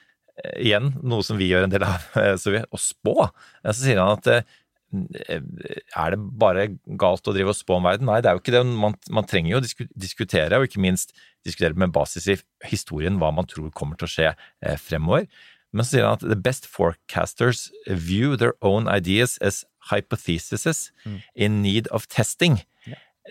eh, 0.43 0.59
igjen, 0.65 0.93
noe 1.03 1.23
som 1.27 1.37
vi 1.39 1.51
gjør 1.51 1.67
en 1.67 1.73
del 1.75 1.85
av, 1.87 2.07
eh, 2.17 2.35
så 2.41 2.55
vi, 2.55 2.63
å 2.63 2.81
spå. 2.81 3.29
Eh, 3.65 3.73
Så 3.73 3.83
sier 3.85 4.01
han 4.01 4.15
at 4.17 4.27
eh, 4.33 4.47
er 4.93 6.15
det 6.15 6.21
bare 6.41 6.67
galt 7.01 7.29
å 7.29 7.35
drive 7.35 7.55
og 7.55 7.59
spå 7.59 7.79
om 7.79 7.89
verden? 7.89 8.09
Nei, 8.11 8.21
det 8.23 8.31
er 8.31 8.37
jo 8.37 8.43
ikke 8.43 8.55
det. 8.55 8.65
Man, 8.69 8.97
man 9.15 9.29
trenger 9.29 9.55
jo 9.55 9.63
å 9.63 9.89
diskutere, 9.97 10.59
og 10.59 10.69
ikke 10.69 10.83
minst 10.85 11.15
diskutere 11.47 11.79
med 11.79 11.95
basis 11.95 12.29
i 12.29 12.39
historien 12.69 13.19
hva 13.21 13.33
man 13.35 13.49
tror 13.51 13.73
kommer 13.75 13.99
til 13.99 14.09
å 14.09 14.13
skje 14.13 14.29
eh, 14.33 14.79
fremover. 14.81 15.27
Men 15.73 15.87
så 15.87 15.97
sier 15.97 16.07
han 16.07 16.19
at 16.19 16.27
the 16.27 16.37
best 16.37 16.69
forecasters 16.69 17.71
view 17.89 18.37
their 18.37 18.53
own 18.61 18.91
ideas 18.93 19.39
as 19.41 19.65
hypotheses 19.91 20.91
in 21.35 21.63
need 21.63 21.89
of 21.89 22.07
testing. 22.13 22.61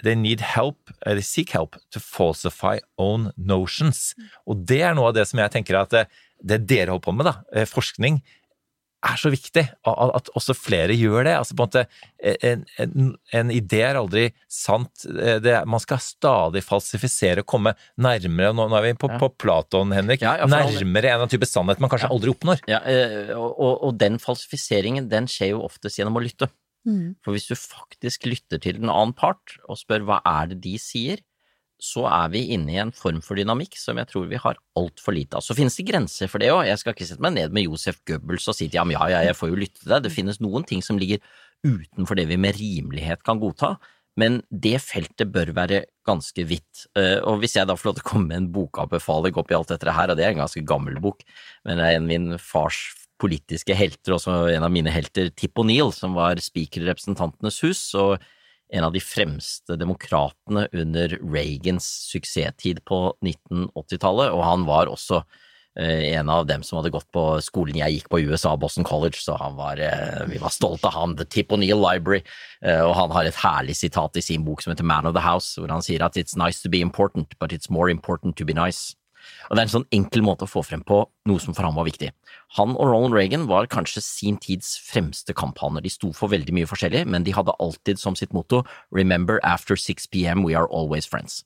They 0.03 0.15
need 0.15 0.39
help, 0.39 0.89
eh, 1.05 1.13
they 1.13 1.21
seek 1.21 1.51
help 1.51 1.75
to 1.91 1.99
falsify 1.99 2.79
own 2.97 3.31
notions. 3.37 4.15
Og 4.47 4.65
det 4.65 4.81
er 4.87 4.95
noe 4.95 5.11
av 5.11 5.17
det 5.17 5.27
som 5.27 5.41
jeg 5.43 5.51
tenker 5.51 5.77
at 5.77 5.91
det, 5.91 6.05
det 6.39 6.61
dere 6.65 6.93
holder 6.93 7.05
på 7.05 7.15
med, 7.17 7.27
da, 7.27 7.33
eh, 7.53 7.67
forskning, 7.67 8.21
er 9.03 9.17
så 9.17 9.31
viktig. 9.33 9.63
At 9.87 10.29
også 10.37 10.53
flere 10.57 10.93
gjør 10.97 11.25
det. 11.25 11.33
Altså 11.39 11.55
på 11.57 11.63
en 11.65 11.69
måte, 11.71 11.83
en, 12.45 12.63
en, 12.81 13.07
en 13.33 13.53
idé 13.53 13.79
er 13.87 13.97
aldri 13.99 14.27
sant. 14.51 15.05
Det, 15.07 15.55
man 15.69 15.81
skal 15.83 16.01
stadig 16.05 16.61
falsifisere 16.65 17.41
og 17.41 17.49
komme 17.49 17.73
nærmere. 17.97 18.53
Nå, 18.53 18.67
nå 18.69 18.77
er 18.77 18.87
vi 18.89 18.93
på, 19.01 19.09
Ja. 19.11 19.17
på 19.21 19.31
Platon, 19.41 19.91
Henrik. 19.95 20.21
Ja, 20.25 20.35
nærmere 20.45 21.15
en 21.17 21.31
type 21.33 21.49
sannhet 21.49 21.81
man 21.81 21.89
kanskje 21.91 22.09
Ja. 22.09 22.15
aldri 22.15 22.33
oppnår. 22.35 22.61
Ja, 22.69 22.79
eh, 22.85 23.33
og, 23.37 23.49
og, 23.57 23.73
og 23.89 23.97
den 24.01 24.19
falsifiseringen, 24.21 25.09
den 25.11 25.25
skjer 25.31 25.55
jo 25.55 25.63
oftest 25.65 25.97
gjennom 25.99 26.19
å 26.21 26.25
lytte. 26.25 26.51
For 27.21 27.35
hvis 27.35 27.45
du 27.45 27.53
faktisk 27.53 28.25
lytter 28.25 28.57
til 28.57 28.79
den 28.79 28.89
annen 28.89 29.11
part 29.13 29.53
og 29.69 29.77
spør 29.77 30.01
hva 30.07 30.15
er 30.25 30.47
det 30.49 30.61
de 30.63 30.71
sier, 30.81 31.19
så 31.81 32.03
er 32.05 32.27
vi 32.29 32.43
inne 32.53 32.75
i 32.75 32.79
en 32.81 32.91
form 32.93 33.23
for 33.25 33.39
dynamikk 33.39 33.73
som 33.79 33.97
jeg 33.97 34.09
tror 34.11 34.27
vi 34.29 34.39
har 34.41 34.59
altfor 34.77 35.15
lite 35.17 35.39
av. 35.39 35.45
Så 35.45 35.55
finnes 35.57 35.75
det 35.79 35.87
grenser 35.87 36.29
for 36.29 36.43
det 36.43 36.51
òg. 36.53 36.67
Jeg 36.69 36.77
skal 36.77 36.93
ikke 36.93 37.07
sette 37.09 37.23
meg 37.25 37.33
ned 37.39 37.55
med 37.55 37.65
Josef 37.65 37.97
Goebbels 38.05 38.45
og 38.51 38.57
si 38.57 38.67
til 38.69 38.83
ham 38.83 38.93
ja, 38.93 39.07
ja, 39.09 39.23
jeg 39.25 39.37
får 39.39 39.49
jo 39.49 39.57
lytte 39.63 39.81
til 39.81 39.95
deg. 39.95 40.03
Det 40.05 40.13
finnes 40.13 40.37
noen 40.43 40.67
ting 40.69 40.85
som 40.85 41.01
ligger 41.01 41.23
utenfor 41.65 42.19
det 42.19 42.27
vi 42.29 42.37
med 42.41 42.59
rimelighet 42.59 43.25
kan 43.25 43.41
godta. 43.41 43.75
Men 44.19 44.41
det 44.51 44.75
feltet 44.83 45.31
bør 45.33 45.53
være 45.55 45.85
ganske 46.05 46.43
vidt. 46.45 46.85
Eh, 46.99 47.17
Og 47.25 47.39
hvis 47.41 47.55
jeg 47.57 47.65
da 47.65 47.77
får 47.79 47.89
lov 47.89 47.97
til 47.97 48.05
å 48.05 48.09
komme 48.11 48.29
med 48.29 48.37
en 48.37 48.49
bokanbefaling 48.53 49.37
oppi 49.39 49.55
alt 49.57 49.71
dette 49.73 49.95
her, 49.95 50.11
og 50.11 50.19
det 50.19 50.25
er 50.27 50.35
en 50.35 50.43
ganske 50.43 50.63
gammel 50.67 50.99
bok, 51.01 51.23
men 51.65 51.79
det 51.79 51.87
er 51.87 51.97
en 51.97 52.09
min 52.09 52.35
fars 52.37 52.81
politiske 53.21 53.73
helter, 53.77 54.17
også 54.17 54.51
en 54.51 54.65
av 54.65 54.73
mine 54.73 54.91
helter, 54.91 55.29
Tip 55.37 55.57
O'Neill, 55.61 55.93
som 55.95 56.13
var 56.17 56.41
speaker 56.41 56.83
i 56.83 56.89
Representantenes 56.89 57.61
hus, 57.65 57.81
og 57.95 58.17
en 58.71 58.87
av 58.87 58.93
de 58.95 59.01
fremste 59.03 59.75
demokratene 59.75 60.67
under 60.71 61.17
Reagans 61.21 61.87
suksesstid 62.11 62.83
på 62.87 63.03
1980-tallet, 63.25 64.31
og 64.31 64.43
han 64.47 64.63
var 64.67 64.91
også 64.91 65.21
eh, 65.79 66.13
en 66.15 66.31
av 66.31 66.47
dem 66.47 66.63
som 66.63 66.79
hadde 66.79 66.93
gått 66.95 67.09
på 67.11 67.25
skolen 67.43 67.81
jeg 67.81 67.97
gikk 67.97 68.07
på 68.13 68.21
USA, 68.23 68.55
Boston 68.55 68.87
College, 68.87 69.19
så 69.19 69.35
var, 69.57 69.81
eh, 69.83 70.23
vi 70.31 70.39
var 70.41 70.55
stolte 70.55 70.87
av 70.87 70.95
han, 70.95 71.17
The 71.19 71.27
Tip 71.27 71.51
O'Neill 71.51 71.83
Library, 71.83 72.23
eh, 72.63 72.79
og 72.79 72.95
han 72.95 73.11
har 73.15 73.27
et 73.27 73.43
herlig 73.43 73.75
sitat 73.81 74.15
i 74.15 74.23
sin 74.23 74.47
bok 74.47 74.63
som 74.63 74.71
heter 74.71 74.87
Man 74.87 75.09
of 75.09 75.17
the 75.17 75.25
House, 75.25 75.59
hvor 75.59 75.71
han 75.71 75.83
sier 75.83 76.05
at 76.07 76.15
it's 76.15 76.39
nice 76.39 76.63
to 76.63 76.71
be 76.71 76.81
important, 76.81 77.35
but 77.39 77.51
it's 77.51 77.69
more 77.69 77.91
important 77.91 78.37
to 78.37 78.47
be 78.47 78.55
nice. 78.55 78.95
Og 79.49 79.55
det 79.55 79.61
er 79.61 79.67
en 79.67 79.73
sånn 79.75 79.87
enkel 79.95 80.23
måte 80.25 80.47
å 80.47 80.51
få 80.51 80.63
frem 80.65 80.83
på 80.87 81.01
noe 81.29 81.43
som 81.43 81.55
for 81.57 81.67
ham 81.67 81.77
var 81.77 81.87
viktig. 81.89 82.11
Han 82.57 82.75
og 82.77 82.91
Ronald 82.91 83.17
Reagan 83.17 83.47
var 83.51 83.69
kanskje 83.71 84.03
sin 84.05 84.39
tids 84.41 84.73
fremste 84.87 85.35
kamphaner. 85.37 85.83
De 85.83 85.91
sto 85.91 86.11
for 86.15 86.31
veldig 86.33 86.55
mye 86.55 86.69
forskjellig, 86.69 87.05
men 87.09 87.27
de 87.27 87.35
hadde 87.35 87.55
alltid 87.59 88.01
som 88.01 88.17
sitt 88.17 88.35
motto 88.35 88.63
Remember 88.91 89.39
after 89.43 89.77
6 89.79 90.07
pm 90.11 90.45
we 90.47 90.57
are 90.57 90.69
always 90.71 91.07
friends. 91.07 91.43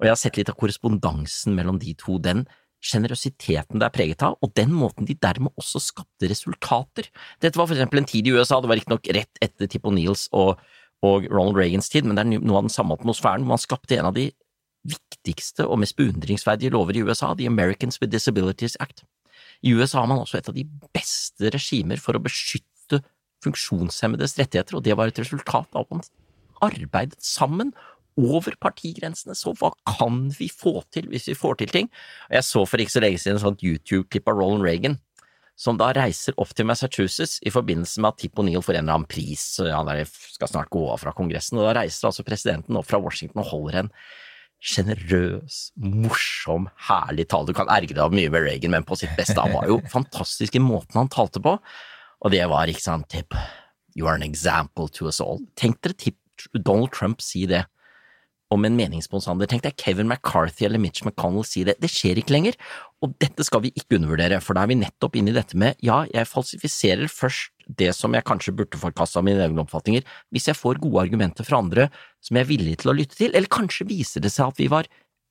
Og 0.00 0.08
jeg 0.08 0.14
har 0.14 0.20
sett 0.20 0.38
litt 0.40 0.50
av 0.50 0.58
korrespondansen 0.58 1.54
mellom 1.54 1.78
de 1.82 1.94
to, 1.98 2.18
den 2.18 2.46
sjenerøsiteten 2.82 3.78
det 3.78 3.86
er 3.86 3.94
preget 3.94 4.24
av, 4.26 4.36
og 4.42 4.52
den 4.58 4.72
måten 4.74 5.06
de 5.06 5.14
dermed 5.14 5.54
også 5.60 5.80
skapte 5.82 6.30
resultater. 6.30 7.08
Dette 7.42 7.58
var 7.58 7.68
for 7.68 7.76
eksempel 7.76 8.02
en 8.02 8.08
tid 8.10 8.26
i 8.26 8.34
USA, 8.34 8.58
det 8.58 8.70
var 8.70 8.80
riktignok 8.80 9.06
rett 9.14 9.42
etter 9.44 9.70
Tip 9.70 9.86
O'Neills 9.86 10.26
og, 10.34 10.58
og 11.06 11.28
Ronald 11.30 11.60
Reagans 11.60 11.90
tid, 11.92 12.08
men 12.08 12.18
det 12.18 12.24
er 12.24 12.42
noe 12.42 12.58
av 12.58 12.66
den 12.66 12.74
samme 12.74 12.98
atmosfæren. 12.98 13.46
Man 13.46 13.62
skapte 13.62 13.98
en 13.98 14.10
av 14.10 14.18
de 14.18 14.30
viktigste 14.88 15.66
og 15.68 15.80
mest 15.82 15.96
beundringsverdige 15.98 16.72
lover 16.74 16.98
i 16.98 17.04
USA, 17.06 17.32
The 17.38 17.46
Americans 17.50 18.00
with 18.00 18.12
Disabilities 18.12 18.76
Act. 18.80 19.04
I 19.62 19.74
USA 19.76 20.02
har 20.02 20.10
man 20.10 20.22
også 20.22 20.40
et 20.40 20.50
av 20.50 20.56
de 20.56 20.66
beste 20.94 21.52
regimer 21.54 22.00
for 22.02 22.18
å 22.18 22.22
beskytte 22.22 23.02
funksjonshemmedes 23.42 24.36
rettigheter, 24.38 24.78
og 24.78 24.84
det 24.86 24.96
var 24.98 25.10
et 25.10 25.18
resultat 25.22 25.70
av 25.74 25.86
at 25.86 25.94
man 25.94 26.04
arbeidet 26.62 27.22
sammen 27.22 27.72
over 28.18 28.54
partigrensene. 28.60 29.34
Så 29.38 29.54
hva 29.58 29.72
kan 29.96 30.26
vi 30.36 30.50
få 30.52 30.80
til 30.94 31.08
hvis 31.10 31.30
vi 31.30 31.38
får 31.38 31.62
til 31.62 31.72
ting? 31.74 31.88
Jeg 32.30 32.46
så 32.46 32.64
for 32.68 32.82
ikke 32.82 32.96
så 32.96 33.02
lenge 33.02 33.22
siden 33.22 33.40
et 33.40 33.46
sånt 33.46 33.64
YouTube-klipp 33.66 34.28
av 34.30 34.38
Roland 34.38 34.66
Reagan, 34.66 34.98
som 35.58 35.78
da 35.78 35.90
reiser 35.94 36.34
opp 36.40 36.54
til 36.56 36.66
Massachusetts 36.66 37.38
i 37.46 37.52
forbindelse 37.52 38.02
med 38.02 38.12
at 38.12 38.20
Tip 38.22 38.40
O'Neill 38.40 38.64
får 38.64 38.78
en 38.78 38.86
eller 38.86 38.98
annen 38.98 39.10
pris, 39.10 39.44
han 39.62 39.90
skal 40.08 40.50
snart 40.50 40.72
gå 40.72 40.82
av 40.90 41.02
fra 41.02 41.14
Kongressen, 41.16 41.60
og 41.60 41.68
da 41.68 41.76
reiser 41.82 42.08
altså 42.08 42.24
presidenten 42.26 42.78
opp 42.78 42.88
fra 42.88 43.00
Washington 43.02 43.44
og 43.44 43.50
holder 43.52 43.82
en 43.82 43.92
sjenerøs, 44.62 45.72
morsom, 45.82 46.68
herlig 46.88 47.26
tale. 47.32 47.50
Du 47.50 47.56
kan 47.56 47.70
ergre 47.72 47.96
deg 47.96 48.04
av 48.04 48.14
mye 48.14 48.30
med 48.30 48.46
Reagan, 48.46 48.72
men 48.76 48.86
på 48.86 48.98
sitt 49.00 49.12
beste. 49.18 49.40
Han 49.40 49.56
var 49.56 49.68
jo 49.70 49.80
fantastisk 49.96 50.56
i 50.56 50.62
måten 50.62 51.00
han 51.00 51.10
talte 51.12 51.42
på, 51.42 51.56
og 52.22 52.34
det 52.34 52.44
var 52.50 52.70
ikke 52.70 52.84
sant, 52.84 53.16
you 53.96 54.06
are 54.06 54.14
an 54.14 54.22
example 54.22 54.88
to 54.88 55.08
us 55.10 55.20
all. 55.20 55.42
Tenk 55.58 55.82
dere 55.82 56.14
Donald 56.54 56.92
Trump 56.94 57.20
si 57.22 57.44
det 57.50 57.64
om 58.52 58.66
en 58.68 58.76
meningsmotstander. 58.76 59.48
Tenk 59.48 59.64
deg 59.64 59.78
Kevin 59.80 60.10
McCarthy 60.10 60.66
eller 60.68 60.82
Mitch 60.82 61.04
McConnell 61.06 61.46
si 61.48 61.64
det. 61.66 61.78
Det 61.82 61.90
skjer 61.90 62.20
ikke 62.20 62.34
lenger, 62.34 62.58
og 63.02 63.14
dette 63.22 63.46
skal 63.46 63.64
vi 63.64 63.72
ikke 63.74 63.98
undervurdere, 63.98 64.40
for 64.44 64.56
da 64.56 64.64
er 64.64 64.72
vi 64.72 64.78
nettopp 64.82 65.16
inne 65.18 65.32
i 65.32 65.36
dette 65.36 65.58
med 65.58 65.80
ja, 65.84 66.02
jeg 66.12 66.28
falsifiserer 66.30 67.10
først 67.10 67.50
det 67.78 67.92
som 67.96 68.12
jeg 68.14 68.26
kanskje 68.26 68.54
burde 68.58 68.80
forkaste 68.80 69.20
av 69.20 69.26
mine 69.26 69.42
egne 69.44 69.62
oppfatninger, 69.62 70.04
hvis 70.34 70.48
jeg 70.50 70.58
får 70.58 70.82
gode 70.82 71.06
argumenter 71.06 71.46
fra 71.46 71.62
andre 71.62 71.88
som 72.22 72.36
jeg 72.36 72.44
er 72.44 72.50
villig 72.50 72.76
til 72.82 72.92
å 72.92 72.96
lytte 72.98 73.18
til, 73.18 73.32
eller 73.32 73.52
kanskje 73.52 73.88
viser 73.88 74.24
det 74.24 74.32
seg 74.34 74.52
at 74.52 74.60
vi 74.60 74.68
var 74.72 74.90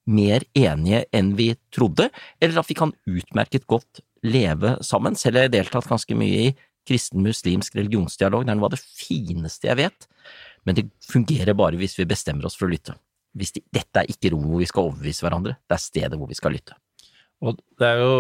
mer 0.10 0.46
enige 0.58 1.04
enn 1.14 1.36
vi 1.38 1.52
trodde, 1.74 2.10
eller 2.42 2.64
at 2.64 2.72
vi 2.72 2.78
kan 2.80 2.96
utmerket 3.06 3.68
godt 3.70 4.02
leve 4.26 4.78
sammen. 4.86 5.18
Selv 5.18 5.38
har 5.38 5.48
jeg 5.48 5.56
deltatt 5.58 5.90
ganske 5.90 6.18
mye 6.18 6.48
i 6.48 6.52
kristen-muslimsk 6.90 7.76
religionsdialog, 7.78 8.48
det 8.48 8.56
er 8.56 8.58
noe 8.58 8.72
av 8.72 8.74
det 8.74 8.82
fineste 8.82 9.70
jeg 9.70 9.78
vet, 9.84 10.08
men 10.66 10.78
det 10.78 10.88
fungerer 11.06 11.58
bare 11.58 11.78
hvis 11.78 11.98
vi 12.00 12.10
bestemmer 12.10 12.48
oss 12.50 12.58
for 12.58 12.70
å 12.70 12.74
lytte. 12.74 12.96
Hvis 13.38 13.54
de, 13.56 13.64
dette 13.72 14.02
er 14.02 14.12
ikke 14.12 14.34
rommet 14.34 14.52
hvor 14.52 14.64
vi 14.64 14.70
skal 14.70 14.88
overbevise 14.90 15.26
hverandre, 15.26 15.58
det 15.70 15.78
er 15.78 15.84
stedet 15.84 16.20
hvor 16.20 16.30
vi 16.30 16.38
skal 16.38 16.56
lytte. 16.56 16.78
Og 17.42 17.58
det 17.82 17.88
er 17.88 18.04
jo 18.04 18.16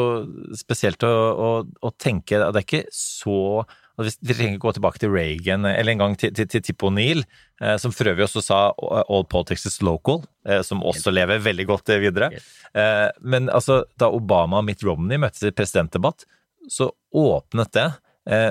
spesielt 0.57 1.03
å, 1.05 1.11
å, 1.13 1.49
å 1.61 1.91
tenke 2.01 2.39
at 2.41 2.55
det 2.55 2.63
er 2.63 2.65
ikke 2.65 2.85
så 2.95 3.61
at 3.61 4.07
hvis 4.07 4.17
vi 4.23 4.33
trenger 4.33 4.55
ikke 4.55 4.65
gå 4.65 4.73
tilbake 4.77 5.01
til 5.01 5.11
Reagan 5.13 5.67
eller 5.69 5.93
en 5.93 6.01
gang 6.01 6.15
til, 6.17 6.31
til, 6.33 6.47
til 6.49 6.63
Tip 6.65 6.85
O'Neill, 6.87 7.21
eh, 7.61 7.75
som 7.81 7.93
for 7.93 8.09
øvrig 8.09 8.25
også 8.25 8.43
sa 8.45 8.61
all 9.01 9.25
politics 9.29 9.67
is 9.69 9.77
local, 9.85 10.23
eh, 10.47 10.63
som 10.65 10.81
også 10.87 11.13
lever 11.13 11.43
veldig 11.43 11.67
godt 11.69 11.91
eh, 11.93 12.01
videre. 12.01 12.31
Eh, 12.73 13.07
men 13.21 13.51
altså, 13.53 13.83
da 14.01 14.09
Obama 14.09 14.61
og 14.61 14.69
Mitt 14.71 14.81
Romney 14.87 15.21
møttes 15.21 15.45
i 15.45 15.53
presidentdebatt, 15.53 16.25
så 16.71 16.89
åpnet 17.13 17.73
det 17.77 17.89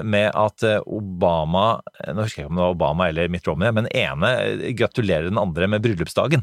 med 0.03 0.33
at 0.35 0.65
eh, 0.67 0.81
Obama 0.91 1.81
eh, 2.01 2.11
Nå 2.11 2.25
husker 2.25 2.41
jeg 2.43 2.49
ikke 2.49 2.51
om 2.51 2.59
det 2.59 2.65
var 2.65 2.75
Obama 2.75 3.07
eller 3.11 3.31
Mitt 3.31 3.47
Romney, 3.47 3.71
men 3.77 3.87
ene 3.95 4.33
eh, 4.43 4.65
gratulerer 4.75 5.29
den 5.29 5.39
andre 5.39 5.69
med 5.71 5.85
bryllupsdagen. 5.85 6.43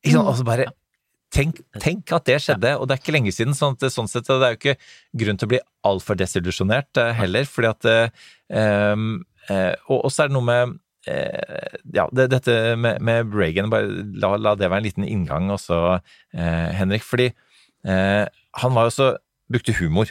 Ikke 0.00 0.16
sant? 0.16 0.30
Altså 0.32 0.46
bare 0.48 0.70
Tenk, 1.34 1.58
tenk 1.82 2.12
at 2.14 2.28
det 2.28 2.36
skjedde, 2.40 2.70
og 2.78 2.86
det 2.86 2.94
er 2.94 3.00
ikke 3.00 3.12
lenge 3.16 3.32
siden. 3.34 3.52
sånn, 3.56 3.74
at, 3.74 3.90
sånn 3.92 4.08
sett, 4.08 4.28
Det 4.30 4.46
er 4.46 4.54
jo 4.54 4.60
ikke 4.60 4.76
grunn 5.20 5.40
til 5.40 5.48
å 5.48 5.50
bli 5.50 5.58
altfor 5.84 6.16
desillusjonert 6.16 7.00
eh, 7.02 7.12
heller, 7.18 7.48
fordi 7.50 7.70
at 7.72 7.88
eh, 7.90 8.26
eh, 9.50 9.74
Og 9.90 10.06
også 10.06 10.22
er 10.22 10.30
det 10.30 10.36
noe 10.36 10.46
med 10.46 10.76
eh, 11.10 11.76
ja, 11.98 12.06
det, 12.14 12.28
dette 12.32 12.76
med, 12.78 13.02
med 13.04 13.34
Reagan, 13.34 13.68
bare 13.74 14.06
la, 14.16 14.36
la 14.38 14.54
det 14.54 14.70
være 14.70 14.84
en 14.84 14.86
liten 14.86 15.08
inngang 15.08 15.50
også, 15.52 15.98
eh, 16.38 16.68
Henrik. 16.78 17.04
Fordi 17.04 17.28
eh, 17.28 18.24
han 18.62 18.78
var 18.78 18.88
jo 18.88 18.96
så 18.96 19.12
Brukte 19.46 19.76
humor. 19.78 20.08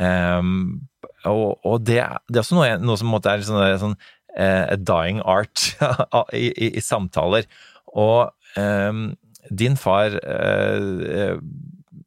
Ehm, 0.00 0.86
og, 1.30 1.60
og 1.64 1.84
det, 1.86 2.00
det 2.28 2.38
er 2.38 2.44
også 2.44 2.58
noe, 2.58 2.70
noe 2.82 3.00
som 3.00 3.12
måtte 3.12 3.32
en 3.32 3.42
er 3.42 3.46
sånn, 3.48 3.78
sånn 3.82 3.98
uh, 4.38 4.74
dying 4.78 5.22
art 5.24 5.70
i, 6.42 6.48
i, 6.50 6.72
i 6.78 6.84
samtaler. 6.84 7.48
Og 7.94 8.32
um, 8.58 9.06
din 9.50 9.78
far 9.80 10.18
uh, 10.18 11.38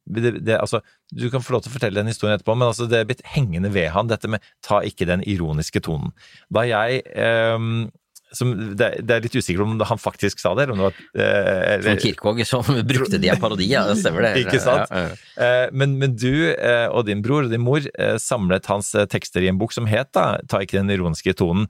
det, 0.08 0.32
det, 0.46 0.56
altså, 0.58 0.80
Du 1.12 1.28
kan 1.30 1.42
få 1.44 1.54
lov 1.54 1.64
til 1.64 1.72
å 1.72 1.76
fortelle 1.76 2.00
den 2.00 2.10
historien 2.10 2.36
etterpå, 2.36 2.56
men 2.56 2.70
altså, 2.70 2.88
det 2.88 3.00
er 3.00 3.08
blitt 3.08 3.24
hengende 3.34 3.70
ved 3.74 3.90
han, 3.94 4.10
dette 4.10 4.30
med 4.30 4.44
ta 4.64 4.80
ikke 4.84 5.08
den 5.08 5.24
ironiske 5.28 5.82
tonen. 5.84 6.12
Da 6.52 6.64
jeg 6.68 7.02
ehm, 7.16 7.88
som, 8.32 8.50
det, 8.76 8.88
det 9.08 9.14
er 9.16 9.22
litt 9.24 9.34
usikkert 9.38 9.64
om 9.64 9.76
han 9.88 10.00
faktisk 10.00 10.40
sa 10.42 10.54
det, 10.58 10.66
eller 10.66 10.74
om 10.76 10.82
det 10.82 10.88
var 10.88 11.26
eh, 11.26 11.82
Som 11.86 12.00
Kirkvaag 12.02 12.42
som 12.46 12.64
brukte 12.86 13.18
de 13.22 13.30
av 13.32 13.40
parodier, 13.40 13.86
det 13.88 13.98
stemmer 14.02 14.26
det. 14.28 14.32
Ikke 14.44 14.60
sant? 14.60 14.90
Ja, 14.92 15.04
ja. 15.08 15.44
Eh, 15.46 15.68
Men, 15.72 15.98
men 16.00 16.16
du 16.18 16.50
eh, 16.52 16.86
og 16.92 17.06
din 17.08 17.22
bror 17.24 17.46
og 17.46 17.50
din 17.54 17.64
mor 17.64 17.80
eh, 17.86 18.16
samlet 18.20 18.66
hans 18.68 18.94
eh, 18.94 19.06
tekster 19.08 19.44
i 19.44 19.48
en 19.52 19.58
bok 19.60 19.72
som 19.76 19.86
het 19.88 20.10
da, 20.16 20.38
Ta 20.48 20.60
ikke 20.64 20.80
den 20.80 20.90
ironiske 20.92 21.32
tonen. 21.38 21.68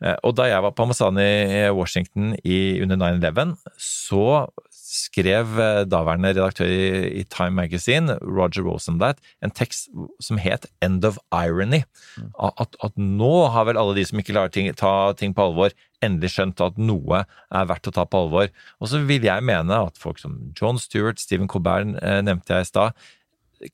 Eh, 0.00 0.14
Og 0.22 0.36
da 0.38 0.46
jeg 0.48 0.62
var 0.62 0.72
på 0.78 0.84
Amazon 0.86 1.18
i 1.18 1.66
Washington 1.74 2.36
i, 2.44 2.80
under 2.84 2.96
9-11, 3.00 3.56
så 3.82 4.24
skrev 4.88 5.58
eh, 5.60 5.82
daværende 5.84 6.30
redaktør 6.32 6.70
i, 6.70 7.24
Time 7.28 7.56
Magazine, 7.60 8.16
Roger 8.24 8.64
Rosenblatt, 8.64 9.20
en 9.44 9.52
tekst 9.52 9.90
som 10.24 10.40
het 10.40 10.64
End 10.84 11.04
of 11.04 11.18
Irony. 11.34 11.82
At, 12.40 12.78
at 12.84 12.96
nå 12.96 13.32
har 13.52 13.68
vel 13.68 13.80
alle 13.80 13.98
de 13.98 14.06
som 14.08 14.22
ikke 14.22 14.36
lar 14.36 14.52
ting, 14.54 14.70
ta 14.78 15.12
ting 15.18 15.36
på 15.36 15.44
alvor, 15.50 15.76
endelig 16.04 16.32
skjønt 16.36 16.62
at 16.64 16.80
noe 16.80 17.24
er 17.24 17.68
verdt 17.68 17.90
å 17.90 17.94
ta 17.94 18.06
på 18.08 18.24
alvor. 18.24 18.50
Og 18.80 18.90
så 18.90 19.02
vil 19.04 19.28
jeg 19.28 19.44
mene 19.44 19.84
at 19.90 20.00
folk 20.00 20.22
som 20.22 20.38
John 20.56 20.80
Stewart, 20.80 21.20
Stephen 21.20 21.50
Colbert 21.50 21.98
eh, 22.00 22.20
nevnte 22.24 22.56
jeg 22.56 22.68
i 22.68 22.72
stad, 22.72 23.08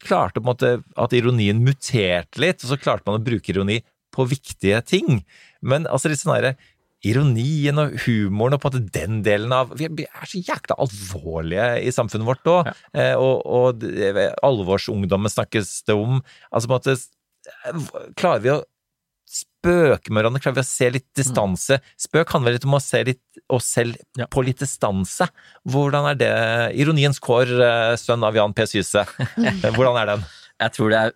klarte 0.01 0.41
på 0.41 0.47
en 0.47 0.51
måte 0.51 0.77
at 1.01 1.15
ironien 1.15 1.61
muterte 1.63 2.41
litt, 2.43 2.65
og 2.65 2.73
så 2.73 2.81
klarte 2.81 3.07
man 3.07 3.21
å 3.21 3.25
bruke 3.25 3.53
ironi 3.53 3.83
på 4.15 4.27
viktige 4.31 4.81
ting. 4.87 5.23
Men 5.65 5.89
altså 5.91 6.11
litt 6.11 6.23
sånn 6.23 6.37
derre 6.37 6.55
Ironien 7.05 7.79
og 7.83 7.97
humoren 8.07 8.57
og 8.57 8.63
på 8.63 8.71
en 8.71 8.77
måte 8.79 8.93
den 8.99 9.23
delen 9.27 9.53
av 9.53 9.73
Vi 9.77 9.87
er 10.07 10.29
så 10.31 10.41
jækla 10.41 10.77
alvorlige 10.81 11.67
i 11.85 11.93
samfunnet 11.95 12.29
vårt 12.29 12.49
òg. 12.51 12.71
Eh, 12.97 13.15
og 13.15 13.43
og 13.45 13.85
alvorsungdommen 14.47 15.33
snakkes 15.33 15.83
det 15.89 15.97
om. 15.99 16.23
Altså 16.53 16.71
på 16.71 16.75
en 16.75 16.81
måte 16.81 16.97
eh, 16.97 18.15
Klarer 18.17 18.45
vi 18.45 18.53
å 18.55 18.63
spøke 19.35 20.13
med 20.13 20.21
hverandre? 20.23 20.41
Klarer 20.45 20.61
vi 20.61 20.65
å 20.65 20.69
se 20.69 20.91
litt 20.95 21.09
distanse? 21.19 21.79
Spøk 22.01 22.31
handler 22.37 22.55
litt 22.57 22.67
om 22.69 22.77
å 22.79 22.83
se 22.83 23.01
litt 23.09 23.41
oss 23.53 23.67
selv 23.75 23.97
Ja. 24.21 24.27
på 24.31 24.45
litt 24.47 24.61
distanse. 24.63 25.27
Hvordan 25.67 26.07
er 26.13 26.15
det? 26.21 26.33
Ironiens 26.79 27.19
kår, 27.21 27.51
eh, 27.65 27.97
sønn 28.01 28.23
av 28.25 28.37
Jan 28.39 28.55
P. 28.55 28.67
Syse. 28.71 29.05
Hvordan 29.77 29.99
er 30.03 30.13
den? 30.15 30.25
Jeg 30.63 30.73
tror 30.77 30.91
det 30.93 30.99
er 31.01 31.13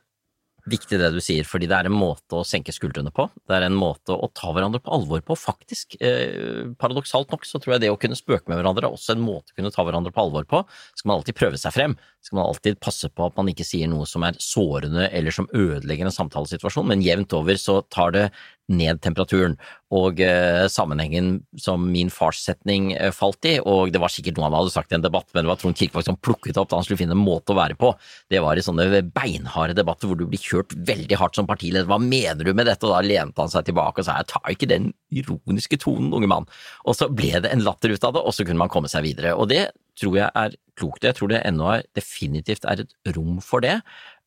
viktig 0.71 0.99
det 1.01 1.11
du 1.14 1.21
sier, 1.25 1.47
fordi 1.49 1.69
det 1.71 1.77
er 1.77 1.89
en 1.89 1.97
måte 1.97 2.39
å 2.39 2.47
senke 2.47 2.75
skuldrene 2.75 3.12
på. 3.14 3.29
Det 3.49 3.57
er 3.57 3.66
en 3.66 3.77
måte 3.79 4.14
å 4.14 4.29
ta 4.37 4.53
hverandre 4.55 4.81
på 4.85 4.93
alvor 4.95 5.23
på, 5.25 5.37
faktisk. 5.39 5.97
Eh, 6.01 6.69
paradoksalt 6.81 7.33
nok 7.35 7.47
så 7.49 7.61
tror 7.62 7.77
jeg 7.77 7.87
det 7.87 7.93
å 7.93 7.99
kunne 8.01 8.19
spøke 8.19 8.51
med 8.51 8.61
hverandre 8.61 8.87
er 8.87 8.97
også 8.97 9.16
en 9.16 9.25
måte 9.25 9.55
å 9.55 9.59
kunne 9.59 9.73
ta 9.75 9.85
hverandre 9.87 10.12
på 10.14 10.25
alvor 10.25 10.49
på. 10.49 10.62
Skal 10.99 11.11
man 11.11 11.19
alltid 11.19 11.39
prøve 11.39 11.61
seg 11.61 11.75
frem, 11.75 11.97
skal 12.25 12.41
man 12.41 12.51
alltid 12.51 12.81
passe 12.85 13.11
på 13.11 13.29
at 13.29 13.39
man 13.39 13.51
ikke 13.53 13.66
sier 13.66 13.91
noe 13.91 14.07
som 14.09 14.27
er 14.27 14.39
sårende 14.43 15.09
eller 15.14 15.35
som 15.35 15.49
ødelegger 15.55 16.09
en 16.09 16.19
samtalesituasjon, 16.19 16.89
men 16.91 17.05
jevnt 17.05 17.35
over 17.39 17.61
så 17.61 17.81
tar 17.93 18.14
det 18.16 18.27
ned 18.69 19.01
temperaturen. 19.05 19.57
Og 19.95 20.21
eh, 20.21 20.66
sammenhengen 20.69 21.39
som 21.57 21.87
min 21.89 22.11
fars 22.12 22.43
setning 22.45 22.91
eh, 22.93 23.11
falt 23.14 23.47
i, 23.49 23.55
og 23.61 23.93
det 23.95 24.01
var 24.03 24.12
sikkert 24.12 24.37
noe 24.37 24.51
han 24.51 24.57
hadde 24.59 24.75
sagt 24.75 24.93
i 24.93 24.99
en 24.99 25.05
debatt, 25.05 25.29
men 25.33 25.47
det 25.47 25.53
var 25.53 25.61
Trond 25.62 25.79
Kirkevåg 25.79 26.05
som 26.05 26.19
plukket 26.21 26.61
opp 26.61 26.69
da 26.69 26.77
han 26.81 26.85
skulle 26.85 27.01
finne 27.01 27.16
en 27.16 27.23
måte 27.23 27.55
å 27.55 27.59
være 27.59 27.79
på. 27.81 27.95
Det 28.29 28.43
var 28.45 28.61
i 28.61 28.64
sånne 28.64 29.03
beinharde 29.16 29.77
debatter 29.79 30.11
hvor 30.11 30.21
du 30.21 30.27
blir 30.29 30.43
kjørt 30.43 30.77
veldig 30.77 31.21
hardt 31.21 31.41
som 31.41 31.49
partileder. 31.49 31.89
Hva 31.89 32.01
mener 32.03 32.45
du 32.45 32.53
med 32.53 32.69
dette? 32.69 32.85
Og 32.85 32.93
da 32.93 33.03
lente 33.07 33.41
han 33.41 33.53
seg 33.53 33.69
tilbake 33.71 34.05
og 34.05 34.09
sa 34.09 34.21
jeg 34.21 34.31
tar 34.35 34.53
ikke 34.53 34.71
den 34.71 34.93
ironiske 35.09 35.81
tonen, 35.81 36.12
unge 36.12 36.29
mann. 36.31 36.49
Og 36.85 36.99
så 36.99 37.09
ble 37.09 37.33
det 37.41 37.53
en 37.55 37.64
latter 37.64 37.95
ut 37.95 38.05
av 38.05 38.19
det, 38.19 38.25
og 38.29 38.37
så 38.37 38.45
kunne 38.45 38.61
man 38.61 38.73
komme 38.73 38.93
seg 38.93 39.07
videre. 39.09 39.33
Og 39.41 39.49
det 39.49 39.71
tror 39.99 40.21
jeg 40.21 40.29
er 40.37 40.57
klokt. 40.79 41.09
Jeg 41.09 41.16
tror 41.16 41.33
det 41.33 41.41
ennå 41.49 41.73
er, 41.79 41.87
definitivt 41.97 42.69
er 42.69 42.85
et 42.85 43.16
rom 43.16 43.41
for 43.43 43.64
det. 43.64 43.79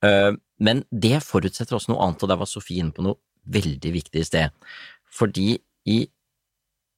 Eh, 0.04 0.32
Men 0.62 0.84
det 0.94 1.24
forutsetter 1.26 1.78
også 1.78 1.94
noe 1.94 2.04
annet, 2.06 2.22
og 2.22 2.30
der 2.30 2.38
var 2.42 2.50
Sofie 2.50 2.84
inne 2.84 2.94
på 2.94 3.06
noe 3.06 3.18
veldig 3.50 3.94
viktig 3.98 4.26
sted. 4.28 4.52
Fordi 5.12 5.56
i 5.90 6.00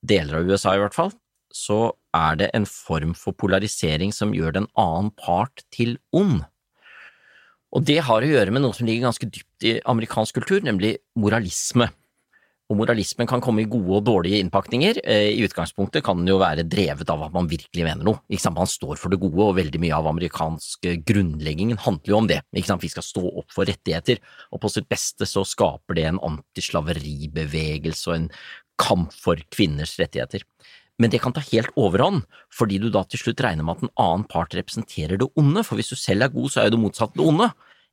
deler 0.03 0.39
av 0.41 0.49
USA 0.49 0.75
i 0.75 0.81
hvert 0.81 0.95
fall, 0.95 1.13
så 1.53 1.93
er 2.17 2.37
det 2.39 2.49
en 2.57 2.65
form 2.69 3.13
for 3.17 3.37
polarisering 3.37 4.13
som 4.15 4.33
gjør 4.35 4.57
den 4.57 4.67
annen 4.79 5.11
part 5.17 5.63
til 5.73 5.95
ond. 6.15 6.41
Og 7.73 7.85
det 7.87 8.03
har 8.05 8.21
å 8.21 8.29
gjøre 8.29 8.53
med 8.53 8.65
noe 8.65 8.75
som 8.77 8.85
ligger 8.85 9.07
ganske 9.07 9.29
dypt 9.29 9.65
i 9.65 9.77
amerikansk 9.89 10.37
kultur, 10.41 10.61
nemlig 10.65 10.97
moralisme. 11.17 11.89
Og 12.71 12.77
moralismen 12.79 13.27
kan 13.27 13.41
komme 13.43 13.65
i 13.65 13.67
gode 13.69 13.97
og 13.99 14.05
dårlige 14.07 14.39
innpakninger. 14.39 15.01
Eh, 15.03 15.33
I 15.35 15.43
utgangspunktet 15.43 16.03
kan 16.05 16.21
den 16.21 16.31
jo 16.31 16.39
være 16.41 16.63
drevet 16.63 17.09
av 17.11 17.25
at 17.25 17.33
man 17.35 17.49
virkelig 17.51 17.83
mener 17.83 18.07
noe. 18.07 18.21
Ikke 18.31 18.45
sant? 18.45 18.57
Man 18.57 18.71
står 18.71 18.95
for 19.01 19.11
det 19.11 19.19
gode, 19.21 19.41
og 19.43 19.57
veldig 19.59 19.81
mye 19.83 19.97
av 19.97 20.07
amerikansk 20.13 20.87
eh, 20.87 21.01
grunnleggingen 21.03 21.81
handler 21.83 22.13
jo 22.13 22.19
om 22.21 22.29
det. 22.31 22.39
Ikke 22.55 22.71
sant? 22.71 22.85
Vi 22.85 22.93
skal 22.93 23.05
stå 23.05 23.25
opp 23.43 23.51
for 23.53 23.67
rettigheter, 23.67 24.23
og 24.55 24.63
på 24.63 24.71
sitt 24.71 24.87
beste 24.91 25.27
så 25.29 25.43
skaper 25.47 25.99
det 25.99 26.07
en 26.07 26.21
antislaveribevegelse 26.23 28.09
og 28.09 28.15
en 28.15 28.31
kamp 28.81 29.11
for 29.13 29.43
kvinners 29.53 29.97
rettigheter. 29.99 30.47
Men 31.01 31.11
det 31.11 31.19
kan 31.23 31.33
ta 31.35 31.41
helt 31.43 31.73
overhånd, 31.79 32.23
fordi 32.53 32.79
du 32.79 32.89
da 32.93 33.03
til 33.09 33.21
slutt 33.21 33.41
regner 33.43 33.65
med 33.65 33.79
at 33.79 33.85
en 33.85 33.95
annen 33.99 34.25
part 34.29 34.53
representerer 34.55 35.19
det 35.19 35.29
onde, 35.39 35.65
for 35.65 35.79
hvis 35.79 35.91
du 35.91 35.97
selv 35.99 36.25
er 36.25 36.33
god, 36.33 36.51
så 36.53 36.61
er 36.61 36.69
jo 36.69 36.77
det 36.77 36.83
motsatte 36.85 37.19
det 37.19 37.25
onde. 37.27 37.49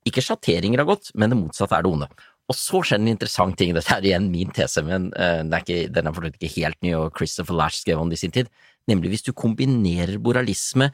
Ikke 0.08 0.24
sjatteringer 0.24 0.82
er 0.82 0.88
godt, 0.88 1.10
men 1.18 1.32
det 1.32 1.40
motsatte 1.40 1.76
er 1.76 1.84
det 1.84 1.92
onde. 1.92 2.08
Og 2.50 2.56
så 2.58 2.80
skjer 2.82 2.98
en 2.98 3.12
interessant 3.12 3.54
ting, 3.58 3.72
dette 3.76 3.94
er 3.94 4.08
igjen 4.08 4.26
min 4.32 4.50
tese, 4.54 4.82
men 4.82 5.12
uh, 5.14 5.40
den 5.44 5.54
er, 5.54 5.62
ikke, 5.62 5.86
den 5.94 6.10
er 6.10 6.28
ikke 6.32 6.52
helt 6.56 6.80
ny, 6.82 6.96
og 6.98 7.14
Christopher 7.14 7.54
Lash 7.60 7.84
skrev 7.84 8.02
om 8.02 8.10
det 8.10 8.18
i 8.18 8.24
sin 8.24 8.34
tid, 8.34 8.50
nemlig 8.90 9.12
hvis 9.14 9.26
du 9.28 9.32
kombinerer 9.36 10.18
moralisme 10.18 10.90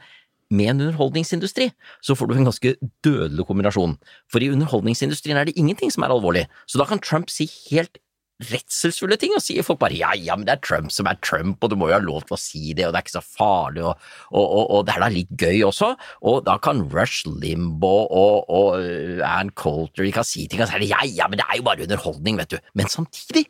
med 0.53 0.69
en 0.71 0.83
underholdningsindustri, 0.85 1.71
så 2.05 2.15
får 2.15 2.29
du 2.29 2.35
en 2.37 2.47
ganske 2.47 2.75
dødelig 3.03 3.45
kombinasjon. 3.49 3.97
For 4.31 4.43
i 4.43 4.51
underholdningsindustrien 4.53 5.39
er 5.39 5.49
det 5.49 5.57
ingenting 5.59 5.91
som 5.91 6.05
er 6.05 6.13
alvorlig, 6.13 6.45
så 6.69 6.79
da 6.79 6.87
kan 6.87 7.01
Trump 7.03 7.33
si 7.33 7.49
helt 7.71 7.99
redselsfulle 8.37 9.17
ting, 9.17 9.33
og 9.33 9.41
sier 9.41 9.65
folk 9.65 9.79
bare 9.81 9.97
ja, 9.97 10.11
ja, 10.13 10.35
men 10.37 10.45
det 10.45 10.53
er 10.53 10.61
Trump 10.61 10.91
som 10.93 11.09
er 11.09 11.17
Trump, 11.25 11.57
og 11.63 11.71
du 11.71 11.75
må 11.79 11.89
jo 11.89 11.95
ha 11.95 12.01
lov 12.03 12.27
til 12.27 12.37
å 12.37 12.39
si 12.41 12.73
det, 12.77 12.85
og 12.85 12.93
det 12.93 12.99
er 12.99 13.05
ikke 13.07 13.15
så 13.15 13.23
farlig, 13.25 13.83
og, 13.89 14.07
og, 14.29 14.45
og, 14.45 14.63
og 14.77 14.85
det 14.85 14.93
er 14.93 15.03
da 15.03 15.09
litt 15.13 15.33
gøy 15.41 15.63
også, 15.65 15.91
og 16.29 16.39
da 16.45 16.57
kan 16.61 16.83
Rush 16.93 17.25
Limbaugh 17.25 18.13
og, 18.13 18.51
og 18.53 18.77
uh, 18.77 19.25
Ann 19.25 19.49
Coulter 19.57 20.05
de 20.05 20.13
kan 20.13 20.27
si 20.27 20.45
ting, 20.45 20.61
og 20.61 20.69
så 20.69 20.77
er 20.77 20.85
det 20.85 20.91
ja, 20.93 21.01
ja, 21.09 21.29
men 21.31 21.41
det 21.41 21.47
er 21.47 21.61
jo 21.61 21.67
bare 21.67 21.87
underholdning, 21.87 22.37
vet 22.43 22.53
du. 22.53 22.71
Men 22.77 22.93
samtidig 22.93 23.47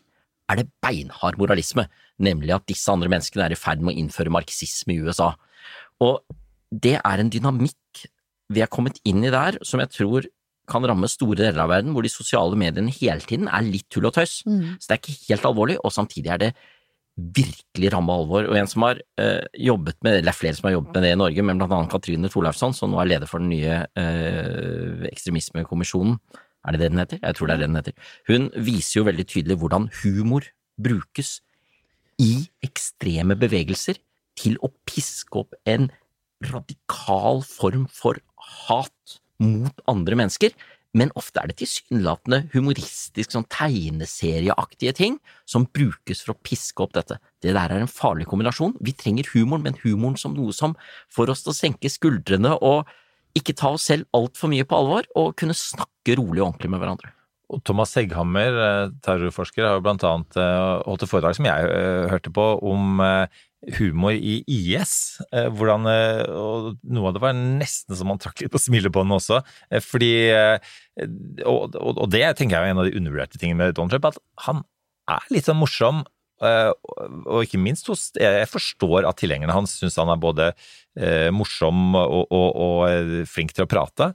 er 0.47 0.61
det 0.61 0.69
beinhard 0.83 1.39
moralisme, 1.41 1.89
nemlig 2.23 2.55
at 2.55 2.67
disse 2.71 2.91
andre 2.91 3.11
menneskene 3.11 3.49
er 3.49 3.55
i 3.55 3.59
ferd 3.59 3.83
med 3.83 3.93
å 3.95 4.05
innføre 4.05 4.31
marxisme 4.31 4.95
i 4.95 5.01
USA. 5.03 5.33
Og 6.03 6.23
det 6.71 6.95
er 7.01 7.19
en 7.19 7.31
dynamikk 7.33 8.07
vi 8.53 8.63
er 8.63 8.71
kommet 8.71 9.01
inn 9.07 9.25
i 9.27 9.33
der 9.33 9.57
som 9.67 9.81
jeg 9.83 9.91
tror 9.91 10.27
kan 10.67 10.85
ramme 10.87 11.07
store 11.11 11.39
deler 11.39 11.63
av 11.63 11.71
verden, 11.71 11.93
hvor 11.95 12.05
de 12.05 12.11
sosiale 12.11 12.57
mediene 12.59 12.93
hele 12.93 13.23
tiden 13.23 13.47
er 13.47 13.65
litt 13.65 13.87
tull 13.93 14.09
og 14.09 14.15
tøys. 14.17 14.41
Så 14.77 14.89
det 14.89 14.95
er 14.97 15.01
ikke 15.01 15.19
helt 15.29 15.47
alvorlig, 15.47 15.77
og 15.83 15.93
samtidig 15.95 16.33
er 16.33 16.41
det 16.41 16.51
virkelig 17.17 17.91
ramme 17.93 18.13
alvor. 18.13 18.45
Og 18.45 18.57
en 18.59 18.69
som 18.69 18.85
har 18.85 18.99
øh, 19.19 19.45
jobbet 19.57 19.97
med 20.05 20.19
eller 20.19 20.29
det 20.29 20.33
er 20.35 20.37
flere 20.39 20.57
som 20.57 20.67
har 20.69 20.75
jobbet 20.77 20.93
med 20.93 21.03
det 21.03 21.11
i 21.15 21.21
Norge, 21.23 21.45
men 21.47 21.57
blant 21.57 21.73
annet 21.73 21.91
Katrine 21.91 22.29
Thorleifsson, 22.29 22.75
som 22.77 22.93
nå 22.93 22.99
er 23.01 23.09
leder 23.09 23.29
for 23.29 23.41
den 23.41 23.49
nye 23.49 23.79
øh, 23.97 25.07
ekstremismekommisjonen. 25.11 26.19
Er 26.67 26.75
det 26.75 26.81
det 26.81 26.91
den 26.91 26.99
heter? 27.01 27.19
Jeg 27.23 27.35
tror 27.35 27.47
det 27.47 27.55
er 27.55 27.61
det 27.63 27.69
den 27.69 27.79
heter. 27.79 27.93
Hun 28.27 28.49
viser 28.55 28.99
jo 28.99 29.07
veldig 29.07 29.27
tydelig 29.27 29.57
hvordan 29.57 29.89
humor 30.03 30.45
brukes 30.77 31.39
i 32.21 32.47
ekstreme 32.65 33.37
bevegelser 33.39 33.97
til 34.37 34.57
å 34.61 34.69
piske 34.85 35.41
opp 35.41 35.55
en 35.65 35.89
radikal 36.45 37.41
form 37.45 37.87
for 37.89 38.19
hat 38.67 39.17
mot 39.43 39.85
andre 39.91 40.17
mennesker, 40.19 40.55
men 40.97 41.11
ofte 41.19 41.41
er 41.41 41.51
det 41.51 41.57
tilsynelatende 41.59 42.45
humoristisk, 42.53 43.33
sånn 43.33 43.47
tegneserieaktige 43.53 44.95
ting 44.97 45.17
som 45.49 45.67
brukes 45.69 46.23
for 46.23 46.33
å 46.33 46.39
piske 46.47 46.81
opp 46.83 46.95
dette. 46.95 47.19
Det 47.43 47.53
der 47.53 47.73
er 47.73 47.83
en 47.83 47.91
farlig 47.91 48.25
kombinasjon. 48.31 48.77
Vi 48.81 48.95
trenger 48.97 49.29
humoren, 49.33 49.65
men 49.67 49.77
humoren 49.83 50.17
som 50.17 50.33
noe 50.37 50.55
som 50.55 50.77
får 51.13 51.33
oss 51.33 51.43
til 51.45 51.53
å 51.53 51.59
senke 51.59 51.91
skuldrene 51.91 52.55
og 52.55 52.89
ikke 53.37 53.53
ta 53.57 53.75
oss 53.75 53.85
selv 53.91 54.07
altfor 54.17 54.49
mye 54.49 54.65
på 54.65 54.79
alvor, 54.79 55.05
og 55.19 55.35
kunne 55.37 55.57
snakke 55.57 56.17
rolig 56.17 56.41
og 56.41 56.53
ordentlig 56.53 56.73
med 56.73 56.81
hverandre. 56.81 57.13
Thomas 57.63 57.93
Segghammer, 57.95 58.57
eh, 58.59 58.89
terrorforsker, 59.05 59.63
har 59.63 59.77
jo 59.77 59.83
blant 59.85 60.03
annet 60.03 60.39
eh, 60.41 60.81
holdt 60.83 61.05
et 61.05 61.11
foredrag 61.11 61.37
som 61.37 61.47
jeg 61.47 61.69
eh, 61.71 62.07
hørte 62.11 62.33
på, 62.33 62.47
om 62.59 62.99
humor 63.77 64.15
i 64.15 64.39
IS. 64.47 65.17
Hvordan, 65.31 65.87
og 66.31 66.67
noe 66.85 67.09
av 67.09 67.15
det 67.15 67.23
var 67.23 67.37
nesten 67.37 67.97
som 67.97 68.11
man 68.11 68.21
trakk 68.21 68.43
litt 68.43 68.53
på 68.53 68.61
smilebåndet 68.61 69.17
også. 69.17 69.41
Fordi, 69.83 70.11
og, 71.43 71.77
og, 71.77 72.03
det 72.13 72.25
tenker 72.37 72.57
jeg 72.57 72.69
er 72.69 72.75
en 72.75 72.83
av 72.83 72.89
de 72.89 72.97
undervurderte 72.99 73.41
tingene 73.41 73.63
med 73.63 73.77
Donald 73.77 73.95
Trump, 73.95 74.11
at 74.11 74.45
han 74.47 74.61
er 75.09 75.33
litt 75.33 75.49
sånn 75.49 75.59
morsom. 75.61 76.03
Og 76.37 77.39
ikke 77.41 77.57
minst 77.57 77.87
hos 77.89 78.11
Jeg 78.13 78.45
forstår 78.51 79.07
at 79.09 79.17
tilhengerne 79.17 79.55
hans 79.55 79.71
syns 79.79 79.97
han 79.97 80.11
er 80.13 80.19
både 80.21 80.51
morsom 81.33 81.97
og, 81.97 82.29
og, 82.29 83.25
flink 83.29 83.55
til 83.57 83.65
å 83.65 83.71
prate. 83.71 84.11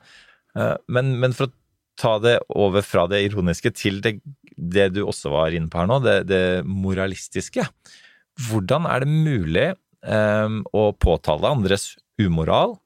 Men, 0.86 1.16
men 1.18 1.34
for 1.34 1.48
å 1.48 1.54
ta 1.98 2.16
det 2.22 2.38
over 2.48 2.84
fra 2.86 3.08
det 3.10 3.24
ironiske 3.26 3.72
til 3.76 4.00
det, 4.04 4.16
det 4.56 4.92
du 4.94 5.02
også 5.04 5.32
var 5.32 5.54
inne 5.54 5.70
på 5.70 5.80
her 5.80 5.90
nå, 5.90 5.98
det, 6.04 6.16
det 6.30 6.44
moralistiske. 6.68 7.66
Hvordan 8.40 8.86
er 8.88 9.04
det 9.04 9.12
mulig 9.12 9.66
um, 10.06 10.62
å 10.72 10.90
påtale 10.96 11.50
andres 11.52 11.92
umoral 12.20 12.78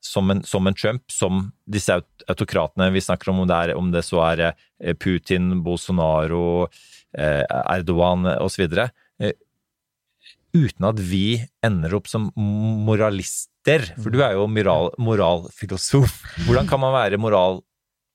som 0.00 0.30
en, 0.32 0.42
som 0.42 0.66
en, 0.66 0.74
Trump, 0.74 1.04
som 1.12 1.50
disse 1.68 1.94
autokratene 2.30 2.88
vi 2.94 3.02
snakker 3.04 3.30
om, 3.30 3.42
om 3.44 3.48
det, 3.48 3.58
er, 3.58 3.76
om 3.76 3.90
det 3.92 4.02
så 4.06 4.22
er 4.30 4.42
eh, 4.48 4.94
Putin, 4.96 5.60
Bolsonaro, 5.64 6.70
eh, 7.12 7.44
Erdogan 7.44 8.24
osv., 8.40 8.64
eh, 8.64 9.34
uten 10.56 10.88
at 10.88 11.02
vi 11.04 11.42
ender 11.62 11.94
opp 11.98 12.08
som 12.10 12.30
moralister? 12.34 13.90
For 14.00 14.10
du 14.10 14.22
er 14.24 14.38
jo 14.38 14.48
moral, 14.50 14.88
moralfilosof. 14.98 16.16
Hvordan 16.46 16.70
kan 16.70 16.80
man 16.82 16.96
være 16.96 17.20
moral, 17.20 17.60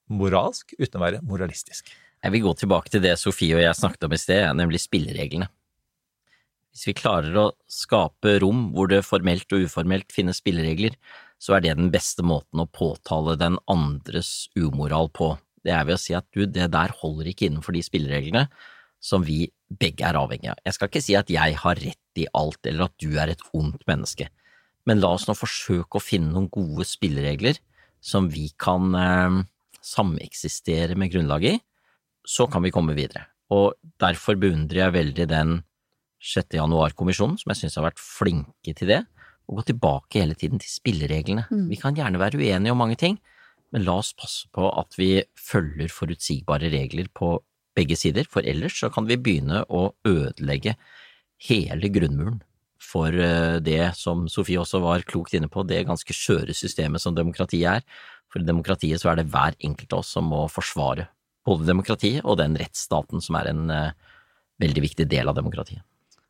moralsk 0.09 0.73
uten 0.79 0.99
å 0.99 1.05
være 1.05 1.21
moralistisk. 1.25 1.93
Jeg 2.25 2.33
vil 2.33 2.47
gå 2.47 2.55
tilbake 2.57 2.89
til 2.89 3.03
det 3.05 3.13
Sofie 3.21 3.53
og 3.53 3.61
jeg 3.61 3.77
snakket 3.77 4.07
om 4.07 4.15
i 4.15 4.19
sted, 4.19 4.47
nemlig 4.57 4.81
spillereglene. 4.81 5.47
Hvis 6.75 6.89
vi 6.89 6.97
klarer 6.99 7.37
å 7.39 7.45
skape 7.71 8.33
rom 8.43 8.69
hvor 8.75 8.89
det 8.91 9.05
formelt 9.07 9.47
og 9.55 9.63
uformelt 9.63 10.11
finnes 10.11 10.41
spilleregler, 10.41 10.97
så 11.39 11.55
er 11.55 11.63
det 11.63 11.75
den 11.77 11.91
beste 11.93 12.23
måten 12.25 12.59
å 12.59 12.67
påtale 12.67 13.37
den 13.39 13.55
andres 13.71 14.49
umoral 14.59 15.07
på. 15.15 15.33
Det 15.63 15.71
er 15.71 15.85
ved 15.87 15.95
å 15.95 16.01
si 16.01 16.15
at 16.17 16.27
du, 16.35 16.43
det 16.43 16.67
der 16.73 16.91
holder 16.99 17.29
ikke 17.31 17.47
innenfor 17.47 17.75
de 17.75 17.83
spillereglene 17.85 18.49
som 18.99 19.23
vi 19.23 19.45
begge 19.71 20.03
er 20.07 20.17
avhengig 20.19 20.49
av. 20.51 20.59
Jeg 20.67 20.75
skal 20.75 20.89
ikke 20.91 21.03
si 21.05 21.15
at 21.15 21.31
jeg 21.31 21.55
har 21.61 21.79
rett 21.79 22.19
i 22.19 22.25
alt, 22.35 22.59
eller 22.67 22.89
at 22.89 22.95
du 23.01 23.15
er 23.21 23.31
et 23.31 23.45
ondt 23.55 23.83
menneske, 23.87 24.27
men 24.85 25.01
la 25.01 25.13
oss 25.15 25.27
nå 25.29 25.35
forsøke 25.37 25.97
å 25.97 26.03
finne 26.03 26.33
noen 26.33 26.49
gode 26.51 26.85
spilleregler 26.87 27.59
som 28.03 28.27
vi 28.29 28.49
kan 28.61 28.91
eh, 28.99 29.39
sameksistere 29.85 30.97
med 30.99 31.13
grunnlaget 31.13 31.55
i, 31.55 31.63
så 32.25 32.49
kan 32.51 32.65
vi 32.65 32.73
komme 32.73 32.97
videre. 32.97 33.25
Og 33.53 33.77
derfor 34.01 34.37
beundrer 34.41 34.83
jeg 34.83 34.95
veldig 34.95 35.27
den 35.29 35.55
6. 36.25 36.57
januar-kommisjonen, 36.57 37.37
som 37.41 37.53
jeg 37.53 37.61
synes 37.61 37.77
har 37.79 37.87
vært 37.89 38.01
flinke 38.01 38.73
til 38.77 38.91
det, 38.91 39.01
å 39.45 39.59
gå 39.59 39.65
tilbake 39.67 40.23
hele 40.23 40.37
tiden 40.37 40.61
til 40.61 40.71
spillereglene. 40.71 41.45
Mm. 41.51 41.67
Vi 41.69 41.79
kan 41.81 41.97
gjerne 41.97 42.21
være 42.21 42.41
uenige 42.41 42.73
om 42.73 42.81
mange 42.81 42.97
ting, 42.99 43.19
men 43.73 43.85
la 43.85 43.99
oss 44.01 44.13
passe 44.17 44.49
på 44.55 44.69
at 44.71 44.97
vi 44.97 45.19
følger 45.37 45.91
forutsigbare 45.91 46.71
regler 46.73 47.11
på 47.13 47.35
begge 47.75 47.97
sider, 47.99 48.25
for 48.31 48.45
ellers 48.47 48.79
så 48.79 48.89
kan 48.93 49.07
vi 49.09 49.19
begynne 49.19 49.65
å 49.69 49.89
ødelegge 50.07 50.77
hele 51.45 51.91
grunnmuren 51.93 52.41
for 52.85 53.13
eh, 53.13 53.57
det 53.63 53.95
som 53.97 54.25
Sofie 54.31 54.61
også 54.61 54.81
var 54.83 55.05
klokt 55.07 55.35
inne 55.35 55.49
på, 55.51 55.65
det 55.67 55.85
ganske 55.87 56.15
skjøre 56.15 56.55
systemet 56.55 57.03
som 57.03 57.15
demokratiet 57.17 57.79
er, 57.79 58.05
for 58.31 58.41
i 58.41 58.47
demokratiet 58.47 59.01
så 59.01 59.11
er 59.11 59.19
det 59.19 59.29
hver 59.33 59.57
enkelt 59.63 59.93
av 59.93 60.03
oss 60.03 60.13
som 60.15 60.27
må 60.31 60.45
forsvare 60.51 61.09
både 61.45 61.67
demokratiet 61.67 62.25
og 62.25 62.39
den 62.41 62.57
rettsstaten 62.57 63.21
som 63.21 63.37
er 63.37 63.51
en 63.51 63.67
uh, 63.69 64.15
veldig 64.61 64.81
viktig 64.87 65.05
del 65.11 65.29
av 65.29 65.37
demokratiet. 65.37 65.83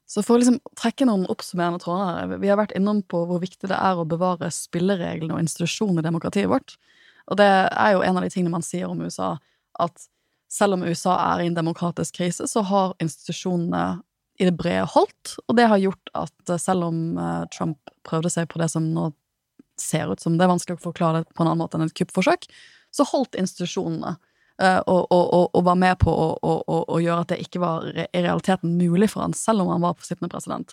Så 0.06 0.22
for 0.22 0.36
å 0.36 0.42
liksom 0.42 0.60
trekke 0.78 1.08
noen 1.10 1.26
oppsummerende 1.34 1.82
tråder 1.82 2.06
her, 2.06 2.34
vi 2.42 2.50
har 2.52 2.60
vært 2.60 2.76
innom 2.78 3.02
på 3.10 3.24
hvor 3.26 3.42
viktig 3.42 3.70
det 3.72 3.78
er 3.78 3.98
å 3.98 4.06
bevare 4.08 4.52
spillereglene 4.54 5.34
og 5.34 5.42
institusjonene 5.42 6.04
i 6.04 6.06
demokratiet 6.06 6.52
vårt. 6.52 6.76
Og 7.32 7.40
det 7.40 7.48
er 7.50 7.96
jo 7.96 8.04
en 8.06 8.20
av 8.20 8.26
de 8.26 8.30
tingene 8.30 8.54
man 8.54 8.66
sier 8.66 8.86
om 8.86 9.02
USA, 9.02 9.36
at 9.82 10.06
selv 10.52 10.78
om 10.78 10.86
USA 10.86 11.16
er 11.34 11.44
i 11.44 11.50
en 11.50 11.58
demokratisk 11.58 12.20
krise, 12.20 12.46
så 12.48 12.62
har 12.70 12.94
institusjonene 13.02 13.86
i 14.38 14.46
det 14.46 14.54
brede 14.60 14.86
holdt, 14.92 15.38
og 15.48 15.58
det 15.58 15.68
har 15.72 15.82
gjort 15.82 16.12
at 16.18 16.56
selv 16.62 16.90
om 16.90 17.18
eh, 17.18 17.44
Trump 17.56 17.80
prøvde 18.06 18.30
seg 18.34 18.50
på 18.52 18.60
det 18.62 18.68
som 18.74 18.88
nå 18.92 19.10
ser 19.80 20.12
ut 20.12 20.22
som 20.22 20.36
det 20.38 20.46
er 20.46 20.52
vanskelig 20.52 20.78
å 20.78 20.86
forklare 20.86 21.24
det 21.24 21.36
på 21.36 21.44
en 21.44 21.50
annen 21.50 21.64
måte 21.64 21.80
enn 21.80 21.88
et 21.88 21.96
kuppforsøk, 21.96 22.48
så 22.96 23.08
holdt 23.10 23.40
institusjonene 23.40 24.16
og, 24.64 25.08
og, 25.12 25.24
og, 25.36 25.48
og, 25.52 25.62
var 25.68 25.76
med 25.76 25.98
på 26.00 26.12
å, 26.16 27.00
gjøre 27.04 27.26
at 27.26 27.32
det 27.34 27.42
ikke 27.44 27.60
var 27.60 27.90
i 27.92 28.22
realiteten 28.24 28.78
mulig 28.80 29.10
for 29.12 29.26
han, 29.26 29.34
selv 29.36 29.66
om 29.66 29.74
han 29.74 29.84
var 29.84 29.98
sittende 30.00 30.32
president. 30.32 30.72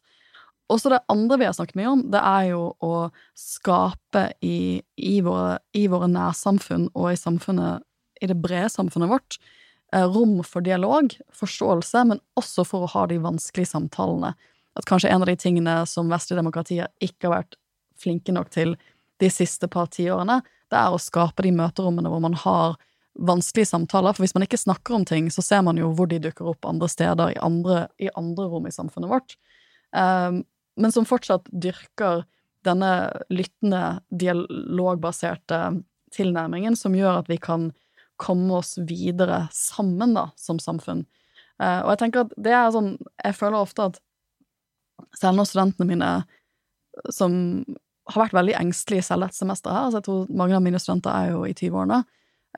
Og 0.73 0.81
så 0.81 0.93
det 0.93 1.03
andre 1.13 1.39
vi 1.41 1.49
har 1.49 1.57
snakket 1.57 1.77
mye 1.81 1.91
om, 1.91 2.05
det 2.13 2.21
er 2.23 2.45
jo 2.53 2.63
å 2.81 2.93
skape 3.39 4.29
i, 4.41 4.81
i, 4.97 5.17
våre, 5.25 5.59
i 5.77 5.85
våre, 5.91 6.09
nærsamfunn 6.09 6.87
og 6.95 7.11
i 7.11 7.19
samfunnet, 7.19 7.85
i 8.23 8.31
det 8.31 8.39
brede 8.41 8.71
samfunnet 8.73 9.11
vårt, 9.11 9.37
uh, 9.95 10.07
rom 10.07 10.39
for 10.47 10.65
dialog, 10.65 11.13
forståelse, 11.37 12.07
men 12.13 12.23
også 12.41 12.65
for 12.69 12.87
å 12.87 12.93
ha 12.95 13.05
de 13.11 13.19
vanskelige 13.21 13.73
samtalene. 13.75 14.33
At 14.79 14.89
kanskje 14.89 15.11
en 15.13 15.27
av 15.27 15.29
de 15.29 15.37
tingene 15.37 15.83
som 15.91 16.09
vestlige 16.13 16.41
demokratier 16.41 16.89
ikke 17.05 17.29
har 17.29 17.43
vært 17.43 17.59
flinke 18.01 18.33
nok 18.33 18.49
til 18.55 18.77
de 19.21 19.29
siste 19.31 19.69
par 19.71 19.91
tiårene, 19.93 20.41
det 20.73 20.79
er 20.79 20.95
å 20.95 21.03
skape 21.03 21.45
de 21.45 21.53
møterommene 21.53 22.09
hvor 22.09 22.23
man 22.25 22.39
har 22.47 22.79
vanskelige 23.19 23.69
samtaler. 23.69 24.15
For 24.15 24.25
hvis 24.25 24.35
man 24.37 24.47
ikke 24.47 24.61
snakker 24.61 24.97
om 24.97 25.05
ting, 25.09 25.29
så 25.31 25.45
ser 25.45 25.63
man 25.67 25.79
jo 25.81 25.93
hvor 25.97 26.09
de 26.11 26.21
dukker 26.23 26.53
opp 26.53 26.67
andre 26.69 26.89
steder, 26.91 27.35
i 27.35 27.41
andre, 27.43 27.87
i 28.01 28.11
andre 28.19 28.49
rom 28.49 28.69
i 28.69 28.75
samfunnet 28.75 29.13
vårt. 29.13 29.37
Um, 29.93 30.43
men 30.81 30.95
som 30.95 31.09
fortsatt 31.09 31.51
dyrker 31.53 32.25
denne 32.65 32.93
lyttende, 33.33 34.01
dialogbaserte 34.09 35.61
tilnærmingen 36.15 36.77
som 36.79 36.95
gjør 36.97 37.21
at 37.23 37.29
vi 37.29 37.41
kan 37.43 37.71
komme 38.23 38.61
oss 38.61 38.77
videre 38.89 39.47
sammen, 39.53 40.15
da, 40.17 40.29
som 40.39 40.61
samfunn. 40.63 41.05
Uh, 41.61 41.83
og 41.85 41.93
jeg 41.93 42.03
tenker 42.05 42.25
at 42.25 42.33
det 42.41 42.53
er 42.57 42.71
sånn 42.75 42.95
Jeg 43.21 43.37
føler 43.37 43.61
ofte 43.61 43.91
at 43.91 43.99
selv 45.19 45.37
når 45.37 45.51
studentene 45.51 45.89
mine 45.91 46.13
som 47.13 47.35
har 48.11 48.25
vært 48.25 48.37
veldig 48.37 48.57
engstelige 48.59 49.05
selv 49.07 49.27
dette 49.27 49.39
semesteret 49.39 49.77
her. 49.77 49.87
Altså, 49.87 50.01
jeg 50.01 50.07
tror 50.09 50.37
mange 50.41 50.57
av 50.57 50.65
mine 50.65 50.81
studenter 50.83 51.13
er 51.15 51.33
jo 51.33 51.45
i 51.47 51.55
20-årene. 51.55 52.01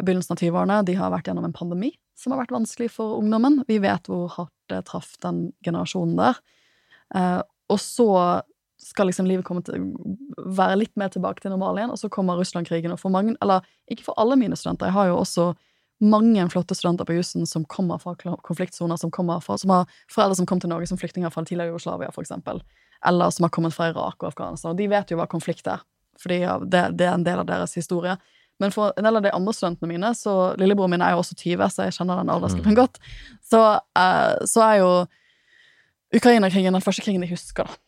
Begynnelsen 0.03 0.35
av 0.35 0.41
20-årene. 0.43 0.81
De 0.89 0.97
har 0.99 1.13
vært 1.15 1.29
gjennom 1.31 1.47
en 1.47 1.55
pandemi 1.55 1.93
som 2.19 2.33
har 2.33 2.43
vært 2.45 2.55
vanskelig 2.55 2.91
for 2.95 3.19
ungdommen. 3.19 3.61
Vi 3.69 3.81
vet 3.83 4.11
hvor 4.11 4.29
hardt 4.37 4.55
det 4.73 4.85
traff 4.89 5.15
den 5.23 5.49
generasjonen 5.67 6.17
der. 6.19 6.41
Eh, 7.15 7.41
og 7.71 7.81
så 7.83 8.09
skal 8.85 9.09
liksom 9.09 9.29
livet 9.29 9.47
komme 9.47 9.63
til 9.65 9.87
være 10.37 10.81
litt 10.81 10.93
mer 11.01 11.13
tilbake 11.15 11.41
til 11.41 11.55
normal 11.55 11.79
igjen, 11.79 11.93
og 11.95 12.01
så 12.01 12.11
kommer 12.13 12.37
Russland-krigen. 12.39 12.93
Og 12.93 13.01
for 13.01 13.15
mange, 13.15 13.37
eller 13.43 13.65
ikke 13.91 14.09
for 14.09 14.19
alle 14.21 14.37
mine 14.41 14.59
studenter, 14.59 14.91
jeg 14.91 14.99
har 14.99 15.13
jo 15.13 15.21
også 15.21 15.53
mange 16.05 16.43
flotte 16.53 16.75
studenter 16.77 17.07
på 17.09 17.17
jussen 17.17 17.47
som 17.49 17.65
kommer 17.71 18.03
fra 18.03 18.17
konfliktsoner, 18.19 18.99
som, 19.01 19.13
fra, 19.15 19.57
som 19.57 19.73
har 19.73 20.01
foreldre 20.11 20.37
som 20.41 20.49
kom 20.51 20.61
til 20.61 20.75
Norge 20.75 20.91
som 20.91 20.99
flyktninger 21.01 21.33
fra 21.33 21.47
tidligere 21.47 21.73
Jugoslavia, 21.73 22.11
for 22.13 22.27
eksempel 22.27 22.61
eller 23.07 23.31
som 23.31 23.45
har 23.45 23.51
kommet 23.51 23.75
fra 23.75 23.89
Irak 23.89 24.23
og 24.23 24.29
Afghanistan. 24.29 24.73
Og 24.73 24.77
de 24.79 24.89
vet 24.89 25.11
jo 25.13 25.19
hva 25.21 25.27
konflikt 25.31 25.69
er, 25.69 25.83
fordi 26.21 26.41
det, 26.71 26.85
det, 26.99 27.07
er 27.07 27.19
en 27.19 27.27
del 27.27 27.43
av 27.43 27.49
deres 27.49 27.77
historie. 27.77 28.17
Men 28.63 28.73
for 28.75 28.95
en 28.95 29.07
del 29.07 29.19
av 29.19 29.25
de 29.25 29.33
andre 29.35 29.55
studentene 29.57 29.91
mine, 29.91 30.13
så 30.15 30.55
lillebroren 30.61 30.95
min 30.95 31.03
er 31.03 31.15
jo 31.15 31.23
også 31.25 31.37
20, 31.41 31.65
så 31.75 31.87
jeg 31.89 31.97
kjenner 31.97 32.21
den 32.21 32.31
aldersgruppen 32.35 32.77
mm. 32.77 32.79
godt, 32.79 33.01
så, 33.43 33.63
uh, 33.99 34.35
så, 34.47 34.67
er 34.69 34.77
jo 34.83 34.91
Ukraina-krigen 36.15 36.77
den 36.77 36.85
første 36.85 37.03
krigen 37.03 37.25
de 37.25 37.33
husker, 37.33 37.67
da. 37.67 37.81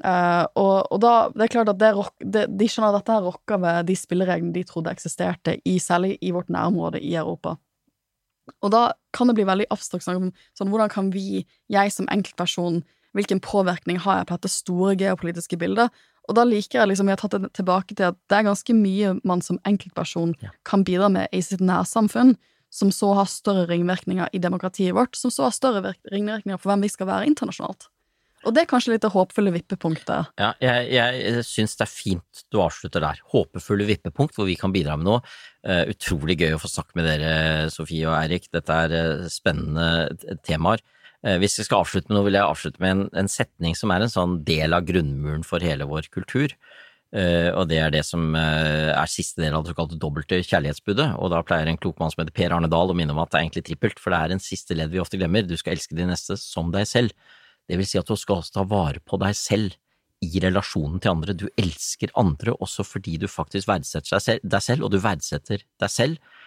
Uh, 0.00 0.46
og, 0.56 0.76
og, 0.88 0.98
da, 1.04 1.12
det 1.36 1.44
er 1.44 1.50
klart 1.52 1.68
at 1.68 1.76
det, 1.76 1.90
det, 2.24 2.46
De 2.56 2.64
skjønner 2.64 2.94
at 2.94 3.02
dette 3.02 3.12
her 3.12 3.26
rokker 3.26 3.58
ved 3.60 3.90
de 3.90 3.96
spillereglene 4.00 4.54
de 4.54 4.62
trodde 4.64 4.92
eksisterte, 4.92 5.58
i, 5.68 5.76
særlig 5.84 6.14
i 6.24 6.30
vårt 6.32 6.48
nærområde 6.52 7.00
i 7.04 7.12
Europa. 7.12 7.58
Og 8.64 8.72
da 8.72 8.86
kan 9.14 9.28
det 9.28 9.36
bli 9.36 9.46
veldig 9.46 9.68
abstrakt 9.74 10.06
snakk 10.06 10.22
om 10.22 10.30
sånn, 10.56 10.70
hvordan 10.72 10.90
kan 10.92 11.10
vi, 11.12 11.44
jeg 11.70 11.92
som 11.92 12.08
enkeltperson, 12.12 12.80
hvilken 13.12 13.42
påvirkning 13.44 14.00
har 14.00 14.22
jeg 14.22 14.30
på 14.30 14.38
dette 14.38 14.52
store 14.52 14.96
geopolitiske 14.96 15.58
bildet? 15.60 15.92
Og 16.30 16.36
da 16.38 16.44
liker 16.46 16.80
jeg 16.80 16.92
liksom, 16.92 17.08
vi 17.08 17.14
har 17.14 17.20
tatt 17.20 17.34
det 17.34 17.50
tilbake 17.56 17.96
til 17.98 18.12
at 18.12 18.18
det 18.30 18.38
er 18.38 18.46
ganske 18.46 18.76
mye 18.78 19.16
man 19.26 19.42
som 19.44 19.58
enkeltperson 19.68 20.36
ja. 20.42 20.52
kan 20.68 20.84
bidra 20.86 21.10
med 21.12 21.32
i 21.34 21.42
sitt 21.44 21.62
nærsamfunn, 21.64 22.36
som 22.72 22.92
så 22.94 23.10
har 23.18 23.28
større 23.28 23.66
ringvirkninger 23.68 24.30
i 24.32 24.40
demokratiet 24.40 24.94
vårt, 24.96 25.18
som 25.18 25.32
så 25.34 25.48
har 25.48 25.56
større 25.56 25.96
ringvirkninger 26.12 26.60
for 26.60 26.72
hvem 26.72 26.86
vi 26.86 26.92
skal 26.92 27.10
være 27.10 27.28
internasjonalt. 27.28 27.90
Og 28.42 28.54
det 28.54 28.64
er 28.64 28.70
kanskje 28.70 28.94
litt 28.94 29.04
det 29.04 29.12
håpefulle 29.14 29.52
vippepunktet. 29.54 30.32
Ja, 30.40 30.48
jeg, 30.62 30.88
jeg 30.90 31.44
syns 31.46 31.76
det 31.78 31.84
er 31.86 31.92
fint 31.92 32.42
du 32.50 32.58
avslutter 32.62 33.04
der. 33.04 33.20
Håpefulle 33.30 33.86
vippepunkt 33.86 34.34
hvor 34.34 34.48
vi 34.48 34.56
kan 34.58 34.74
bidra 34.74 34.96
med 34.98 35.06
noe. 35.06 35.20
Uh, 35.62 35.84
utrolig 35.92 36.40
gøy 36.40 36.56
å 36.56 36.62
få 36.62 36.70
snakke 36.70 36.98
med 36.98 37.06
dere, 37.06 37.68
Sofie 37.70 38.08
og 38.08 38.16
Eirik. 38.18 38.48
Dette 38.54 38.80
er 38.86 38.96
uh, 38.96 39.28
spennende 39.30 40.34
temaer. 40.46 40.82
Uh, 41.22 41.36
hvis 41.42 41.58
jeg 41.60 41.68
skal 41.68 41.84
avslutte 41.84 42.10
med 42.10 42.18
noe, 42.18 42.26
vil 42.28 42.38
jeg 42.38 42.48
avslutte 42.48 42.82
med 42.82 42.94
en, 42.94 43.02
en, 43.22 43.30
setning 43.30 43.76
som 43.78 43.92
er 43.94 44.04
en 44.04 44.12
sånn 44.12 44.40
del 44.46 44.74
av 44.74 44.86
grunnmuren 44.88 45.44
for 45.46 45.62
hele 45.64 45.86
vår 45.88 46.10
kultur. 46.14 46.56
og 47.12 47.66
det 47.68 47.76
er 47.76 47.90
det 47.92 48.00
som 48.08 48.32
er 48.40 49.10
siste 49.12 49.42
del 49.42 49.52
av 49.52 49.66
det 49.66 49.74
såkalte 49.74 49.98
dobbelte 50.00 50.38
kjærlighetsbudet. 50.48 51.10
Og 51.20 51.28
da 51.28 51.42
pleier 51.44 51.68
en 51.68 51.76
klok 51.76 51.98
mann 52.00 52.08
som 52.08 52.22
heter 52.22 52.32
Per 52.32 52.54
Arne 52.56 52.70
Dahl 52.72 52.88
å 52.88 52.96
minne 52.96 53.12
om 53.12 53.20
at 53.20 53.34
det 53.34 53.36
er 53.36 53.44
egentlig 53.44 53.64
trippelt, 53.66 54.00
for 54.00 54.14
det 54.14 54.20
er 54.22 54.32
en 54.32 54.40
siste 54.40 54.72
ledd 54.72 54.94
vi 54.94 55.02
ofte 55.02 55.20
glemmer. 55.20 55.44
Du 55.44 55.52
skal 55.60 55.74
elske 55.74 55.98
de 55.98 56.06
neste 56.08 56.38
som 56.40 56.72
deg 56.72 56.88
selv. 56.88 57.12
Det 57.68 57.76
vil 57.76 57.90
si 57.90 58.00
at 58.00 58.08
du 58.08 58.16
skal 58.16 58.40
også 58.40 58.56
ta 58.56 58.64
vare 58.64 59.04
på 59.04 59.20
deg 59.20 59.36
selv 59.36 59.76
i 60.22 60.40
relasjonen 60.42 61.02
til 61.02 61.16
andre. 61.16 61.34
Du 61.36 61.48
elsker 61.58 62.12
andre 62.18 62.54
også 62.62 62.84
fordi 62.86 63.18
du 63.20 63.28
faktisk 63.30 63.68
verdsetter 63.70 64.40
deg 64.42 64.62
selv, 64.62 64.86
og 64.86 64.94
du 64.94 65.00
verdsetter 65.02 65.64
deg 65.82 65.92
selv 65.92 66.38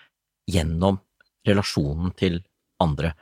gjennom 0.49 1.01
relasjonen 1.47 2.13
til 2.17 2.41
andre. 2.81 3.13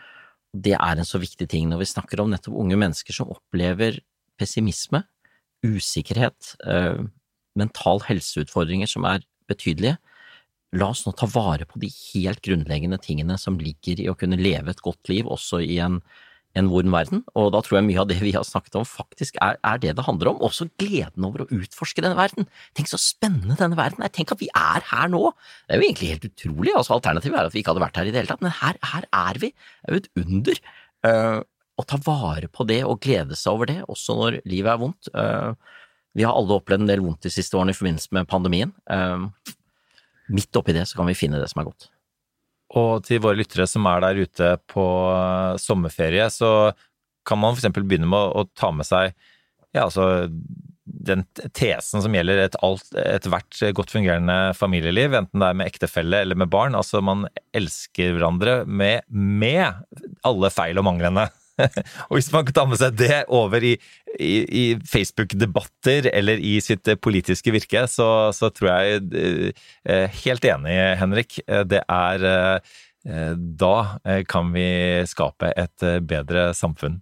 Det 0.53 0.75
er 0.77 0.99
en 0.99 1.07
så 1.07 1.19
viktig 1.21 1.47
ting 1.49 1.69
når 1.69 1.81
vi 1.81 1.89
snakker 1.89 2.21
om 2.21 2.31
nettopp 2.31 2.55
unge 2.61 2.77
mennesker 2.77 3.15
som 3.15 3.31
opplever 3.33 3.97
pessimisme, 4.39 5.01
usikkerhet, 5.65 6.55
eh, 6.67 7.01
mental 7.57 8.03
helseutfordringer 8.05 8.89
som 8.89 9.05
er 9.09 9.23
betydelige. 9.49 9.97
La 10.73 10.89
oss 10.89 11.03
nå 11.05 11.13
ta 11.17 11.27
vare 11.29 11.65
på 11.69 11.79
de 11.81 11.89
helt 11.89 12.41
grunnleggende 12.45 12.99
tingene 13.01 13.37
som 13.37 13.59
ligger 13.61 14.01
i 14.01 14.09
å 14.09 14.17
kunne 14.17 14.39
leve 14.39 14.73
et 14.73 14.81
godt 14.81 15.09
liv, 15.09 15.29
også 15.29 15.61
i 15.61 15.77
en 15.83 16.01
en 16.59 16.69
vorm 16.69 16.93
verden, 16.93 17.23
og 17.39 17.47
da 17.55 17.63
tror 17.65 17.79
jeg 17.79 17.87
mye 17.87 18.01
av 18.03 18.09
det 18.11 18.19
vi 18.21 18.33
har 18.35 18.45
snakket 18.45 18.75
om 18.77 18.83
faktisk 18.85 19.39
er, 19.41 19.57
er, 19.65 19.79
det 19.81 19.95
det 19.97 20.05
handler 20.05 20.33
om. 20.33 20.41
Også 20.45 20.67
gleden 20.81 21.25
over 21.25 21.43
å 21.43 21.47
utforske 21.49 22.03
denne 22.05 22.17
verden. 22.19 22.45
Tenk 22.77 22.91
så 22.91 22.99
spennende 23.01 23.57
denne 23.57 23.77
verden 23.79 24.05
er. 24.05 24.13
Tenk 24.13 24.35
at 24.35 24.41
vi 24.41 24.51
er 24.53 24.85
her 24.91 25.09
nå. 25.09 25.31
Det 25.65 25.73
er 25.73 25.81
jo 25.81 25.87
egentlig 25.87 26.11
helt 26.13 26.27
utrolig. 26.29 26.75
altså 26.77 26.93
Alternativet 26.99 27.39
er 27.39 27.49
at 27.49 27.55
vi 27.55 27.63
ikke 27.63 27.73
hadde 27.73 27.85
vært 27.87 27.97
her 27.97 28.09
i 28.09 28.13
det 28.13 28.21
hele 28.21 28.29
tatt, 28.29 28.45
men 28.45 28.53
her, 28.59 28.77
her 28.91 29.09
er 29.09 29.41
vi. 29.41 29.49
Det 29.81 29.89
er 29.89 29.97
jo 29.97 30.03
et 30.03 30.13
under. 30.25 30.61
Uh, 31.03 31.41
å 31.73 31.85
ta 31.89 31.97
vare 32.05 32.49
på 32.53 32.65
det 32.69 32.83
og 32.85 32.99
glede 33.01 33.37
seg 33.37 33.55
over 33.55 33.69
det, 33.69 33.79
også 33.89 34.13
når 34.19 34.37
livet 34.45 34.75
er 34.75 34.81
vondt. 34.81 35.09
Uh, 35.17 35.57
vi 36.13 36.25
har 36.25 36.37
alle 36.37 36.59
opplevd 36.59 36.85
en 36.85 36.91
del 36.91 37.01
vondt 37.01 37.25
de 37.25 37.33
siste 37.33 37.57
årene 37.57 37.73
i 37.73 37.77
forbindelse 37.77 38.13
med 38.13 38.29
pandemien. 38.29 38.73
Uh, 38.85 39.25
midt 40.33 40.59
oppi 40.59 40.75
det 40.75 40.85
så 40.89 40.99
kan 40.99 41.09
vi 41.09 41.17
finne 41.17 41.41
det 41.41 41.49
som 41.51 41.63
er 41.63 41.71
godt. 41.71 41.89
Og 42.80 43.03
til 43.05 43.21
våre 43.21 43.38
lyttere 43.38 43.67
som 43.69 43.86
er 43.89 44.01
der 44.01 44.19
ute 44.26 44.49
på 44.71 44.86
eh, 45.13 45.61
sommerferie, 45.61 46.26
så 46.34 46.74
kan 47.28 47.39
man 47.39 47.55
f.eks. 47.55 47.69
begynne 47.78 48.09
med 48.09 48.34
å, 48.34 48.45
ta 48.57 48.71
med 48.76 48.88
seg 48.88 49.13
ja, 49.74 49.86
altså 49.86 50.28
den 50.84 51.24
tesen 51.55 52.03
som 52.03 52.13
gjelder 52.13 52.43
ethvert 52.43 53.61
et 53.63 53.76
godt 53.76 53.93
fungerende 53.93 54.53
familieliv, 54.57 55.15
enten 55.17 55.41
det 55.41 55.49
er 55.49 55.57
med 55.57 55.71
ektefelle 55.71 56.19
eller 56.21 56.38
med 56.38 56.51
barn. 56.53 56.76
Altså, 56.78 57.01
man 57.01 57.26
elsker 57.55 58.13
hverandre 58.17 58.59
med, 58.67 59.07
med 59.09 59.80
alle 60.28 60.51
feil 60.53 60.82
og 60.82 60.86
manglene. 60.89 61.30
og 62.07 62.17
hvis 62.17 62.31
man 62.33 62.47
kan 62.47 62.57
ta 62.57 62.65
med 62.69 62.81
seg 62.81 62.97
det 62.97 63.23
over 63.33 63.63
i, 63.63 63.73
i, 64.17 64.33
i 64.43 64.63
Facebook-debatter 64.89 66.09
eller 66.13 66.41
i 66.41 66.57
sitt 66.63 66.89
politiske 67.03 67.53
virke, 67.53 67.85
så, 67.91 68.07
så 68.35 68.49
tror 68.53 68.73
jeg 68.73 69.03
eh, 69.13 69.63
eh 69.85 70.19
Helt 70.23 70.45
enig, 70.47 70.75
Henrik. 70.99 71.39
Eh, 71.47 71.63
det 71.67 71.83
er 71.89 72.27
eh, 72.29 73.33
Da 73.35 73.75
kan 74.31 74.53
vi 74.53 74.67
skape 75.09 75.51
et 75.59 75.83
bedre 76.07 76.53
samfunn. 76.55 77.01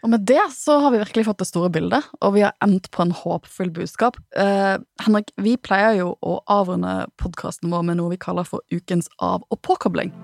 Og 0.00 0.12
med 0.12 0.24
det 0.28 0.40
så 0.54 0.78
har 0.80 0.94
vi 0.94 1.02
virkelig 1.02 1.26
fått 1.28 1.42
det 1.42 1.48
store 1.50 1.70
bildet, 1.72 2.08
og 2.24 2.34
vi 2.36 2.44
har 2.46 2.56
endt 2.64 2.88
på 2.94 3.04
en 3.04 3.12
håpfull 3.12 3.72
budskap. 3.76 4.16
Eh, 4.36 4.76
Henrik, 5.04 5.32
vi 5.36 5.56
pleier 5.60 5.98
jo 6.00 6.14
å 6.24 6.38
avrunde 6.48 7.04
podkasten 7.20 7.72
vår 7.72 7.84
med 7.88 8.00
noe 8.00 8.14
vi 8.14 8.20
kaller 8.20 8.48
for 8.48 8.64
ukens 8.72 9.12
av- 9.20 9.44
og 9.50 9.60
påkobling. 9.66 10.14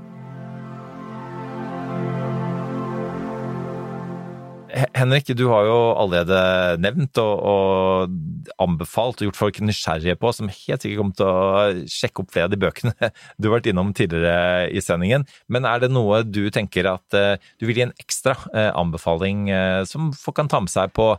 Henrik, 4.76 5.30
du 5.32 5.46
har 5.48 5.64
jo 5.64 5.76
allerede 5.96 6.38
nevnt 6.84 7.16
og, 7.22 7.34
og, 7.48 8.16
anbefalt 8.60 9.22
og 9.22 9.30
gjort 9.30 9.38
folk 9.38 9.60
nysgjerrige 9.64 10.18
på, 10.20 10.32
som 10.36 10.50
helt 10.52 10.84
sikkert 10.84 11.00
kommer 11.00 11.16
til 11.16 11.30
å 11.30 11.86
sjekke 11.90 12.22
opp 12.22 12.34
flere 12.34 12.48
av 12.48 12.52
de 12.52 12.60
bøkene 12.60 12.92
du 13.40 13.48
har 13.48 13.56
vært 13.56 13.70
innom 13.72 13.94
tidligere 13.96 14.68
i 14.68 14.82
sendingen. 14.84 15.24
Men 15.48 15.68
er 15.68 15.80
det 15.82 15.92
noe 15.94 16.20
du 16.28 16.44
tenker 16.52 16.90
at 16.92 17.16
uh, 17.16 17.40
du 17.56 17.68
vil 17.68 17.80
gi 17.80 17.86
en 17.86 17.96
ekstra 18.02 18.36
uh, 18.50 18.72
anbefaling 18.76 19.48
uh, 19.48 19.82
som 19.88 20.12
folk 20.16 20.36
kan 20.42 20.52
ta 20.52 20.60
med 20.60 20.72
seg 20.72 20.92
på, 20.96 21.14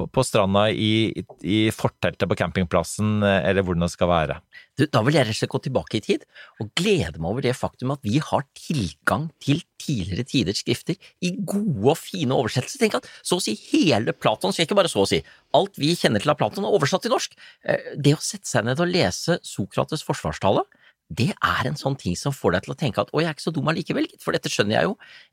på, 0.00 0.08
på 0.10 0.24
stranda, 0.26 0.66
i, 0.72 1.12
i 1.44 1.60
forteltet 1.74 2.28
på 2.30 2.38
campingplassen, 2.40 3.20
eller 3.22 3.64
hvordan 3.66 3.86
det 3.86 3.92
skal 3.92 4.10
være? 4.10 4.40
Du, 4.80 4.86
da 4.88 5.02
vil 5.04 5.18
jeg 5.18 5.28
rett 5.28 5.34
og 5.34 5.40
slett 5.40 5.52
gå 5.52 5.60
tilbake 5.66 5.98
i 5.98 6.04
tid 6.04 6.24
og 6.62 6.70
glede 6.78 7.20
meg 7.20 7.28
over 7.28 7.44
det 7.44 7.52
faktum 7.58 7.92
at 7.92 8.04
vi 8.06 8.16
har 8.24 8.46
tilgang 8.56 9.28
til 9.42 9.60
tidligere 9.80 10.24
tiders 10.28 10.62
skrifter 10.62 10.96
i 11.24 11.32
gode 11.36 11.92
og 11.92 11.98
fine 12.00 12.36
oversettelser. 12.36 12.80
Tenk 12.80 12.98
at 13.00 13.08
så 13.20 13.38
å 13.38 13.44
si 13.44 13.56
hele 13.70 14.14
Platon, 14.16 14.54
så 14.54 14.64
ikke 14.64 14.78
bare 14.78 14.92
så 14.92 15.04
å 15.04 15.08
si, 15.08 15.20
alt 15.56 15.80
vi 15.80 15.92
kjenner 15.98 16.22
til 16.22 16.32
av 16.32 16.40
Platon 16.40 16.64
er 16.64 16.76
oversatt 16.76 17.04
til 17.04 17.14
norsk. 17.14 17.36
Eh, 17.64 17.92
det 17.96 18.16
å 18.16 18.22
sette 18.24 18.48
seg 18.48 18.68
ned 18.68 18.80
og 18.80 18.88
lese 18.92 19.40
Sokrates' 19.46 20.04
forsvarstale, 20.06 20.64
det 21.10 21.32
er 21.34 21.66
en 21.66 21.78
sånn 21.78 21.96
ting 21.98 22.14
som 22.14 22.30
får 22.34 22.54
deg 22.54 22.66
til 22.66 22.72
å 22.72 22.76
tenke 22.78 23.02
at 23.02 23.08
å, 23.10 23.18
jeg 23.18 23.26
er 23.26 23.34
ikke 23.34 23.42
så 23.42 23.52
dum 23.54 23.68
allikevel, 23.72 24.06
for 24.22 24.36
dette 24.36 24.50
skjønner 24.52 24.76
jeg 24.76 24.86
jo. 24.86 24.92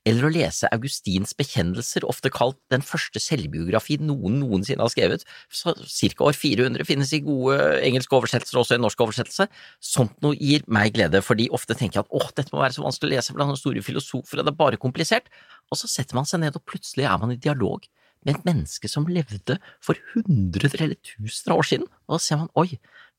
Eller 0.09 0.25
å 0.25 0.31
lese 0.33 0.69
Augustins 0.73 1.35
bekjennelser, 1.37 2.07
ofte 2.09 2.31
kalt 2.33 2.57
den 2.73 2.81
første 2.85 3.21
selvbiografi 3.21 3.99
noen 4.01 4.39
noensinne 4.41 4.81
har 4.81 4.89
skrevet. 4.89 5.25
Så 5.53 5.75
cirka 5.85 6.25
år 6.25 6.39
400 6.39 6.87
finnes 6.89 7.13
i 7.13 7.21
gode 7.25 7.59
engelske 7.85 8.17
oversettelser, 8.17 8.57
også 8.63 8.79
i 8.79 8.81
norsk 8.81 9.05
oversettelse. 9.05 9.47
Sånt 9.77 10.17
noe 10.25 10.39
gir 10.41 10.65
meg 10.65 10.97
glede, 10.97 11.21
fordi 11.21 11.45
ofte 11.53 11.77
tenker 11.77 12.01
jeg 12.01 12.07
at 12.07 12.17
åh, 12.17 12.33
dette 12.33 12.55
må 12.55 12.65
være 12.65 12.79
så 12.79 12.87
vanskelig 12.87 13.13
å 13.13 13.15
lese 13.19 13.37
noen 13.37 13.61
store 13.61 13.85
filosofer, 13.85 14.41
det 14.41 14.55
er 14.55 14.61
bare 14.65 14.81
komplisert. 14.81 15.29
Og 15.69 15.77
så 15.77 15.91
setter 15.93 16.17
man 16.17 16.25
seg 16.25 16.41
ned, 16.41 16.57
og 16.57 16.65
plutselig 16.65 17.05
er 17.05 17.21
man 17.21 17.37
i 17.37 17.41
dialog 17.41 17.85
med 18.25 18.33
et 18.33 18.47
menneske 18.49 18.89
som 18.89 19.05
levde 19.05 19.59
for 19.83 19.99
hundrer 20.15 20.73
eller 20.81 20.97
tusener 21.05 21.53
av 21.53 21.61
år 21.61 21.69
siden, 21.69 21.91
og 22.07 22.17
da 22.17 22.23
ser 22.23 22.41
man 22.41 22.55
oi, 22.57 22.71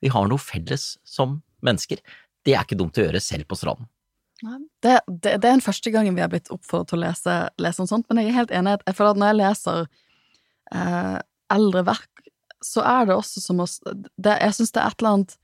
vi 0.03 0.11
har 0.11 0.27
noe 0.27 0.43
felles 0.43 0.97
som 1.07 1.39
mennesker 1.65 2.03
det 2.47 2.55
er 2.55 2.66
ikke 2.66 2.78
dumt 2.78 2.99
å 2.99 3.07
gjøre 3.07 3.22
selv 3.22 3.49
på 3.49 3.59
stranden. 3.59 3.89
Det, 4.39 5.01
det, 5.09 5.22
det, 5.22 5.32
er 5.32 5.43
den 5.43 5.64
første 5.64 5.91
gangen 5.91 6.14
vi 6.14 6.22
har 6.22 6.30
blitt 6.30 6.51
oppfordret 6.55 6.93
til 6.93 7.01
å 7.01 7.07
lese, 7.09 7.34
lese 7.59 7.82
om 7.82 7.89
sånt, 7.91 8.07
men 8.09 8.22
jeg 8.22 8.30
er 8.30 8.39
helt 8.39 8.55
enig. 8.55 8.76
Jeg 8.86 8.95
føler 8.99 9.16
at 9.16 9.20
når 9.20 9.32
jeg 9.32 9.39
leser 9.41 9.80
eh, 10.78 11.16
eldre 11.57 11.82
verk, 11.89 12.22
så 12.64 12.82
er 12.86 13.07
det 13.07 13.14
også 13.14 13.43
som 13.43 13.62
å 13.62 13.66
Jeg 13.66 14.55
syns 14.55 14.72
det 14.74 14.82
er 14.82 14.91
et 14.91 15.03
eller 15.03 15.16
annet 15.16 15.36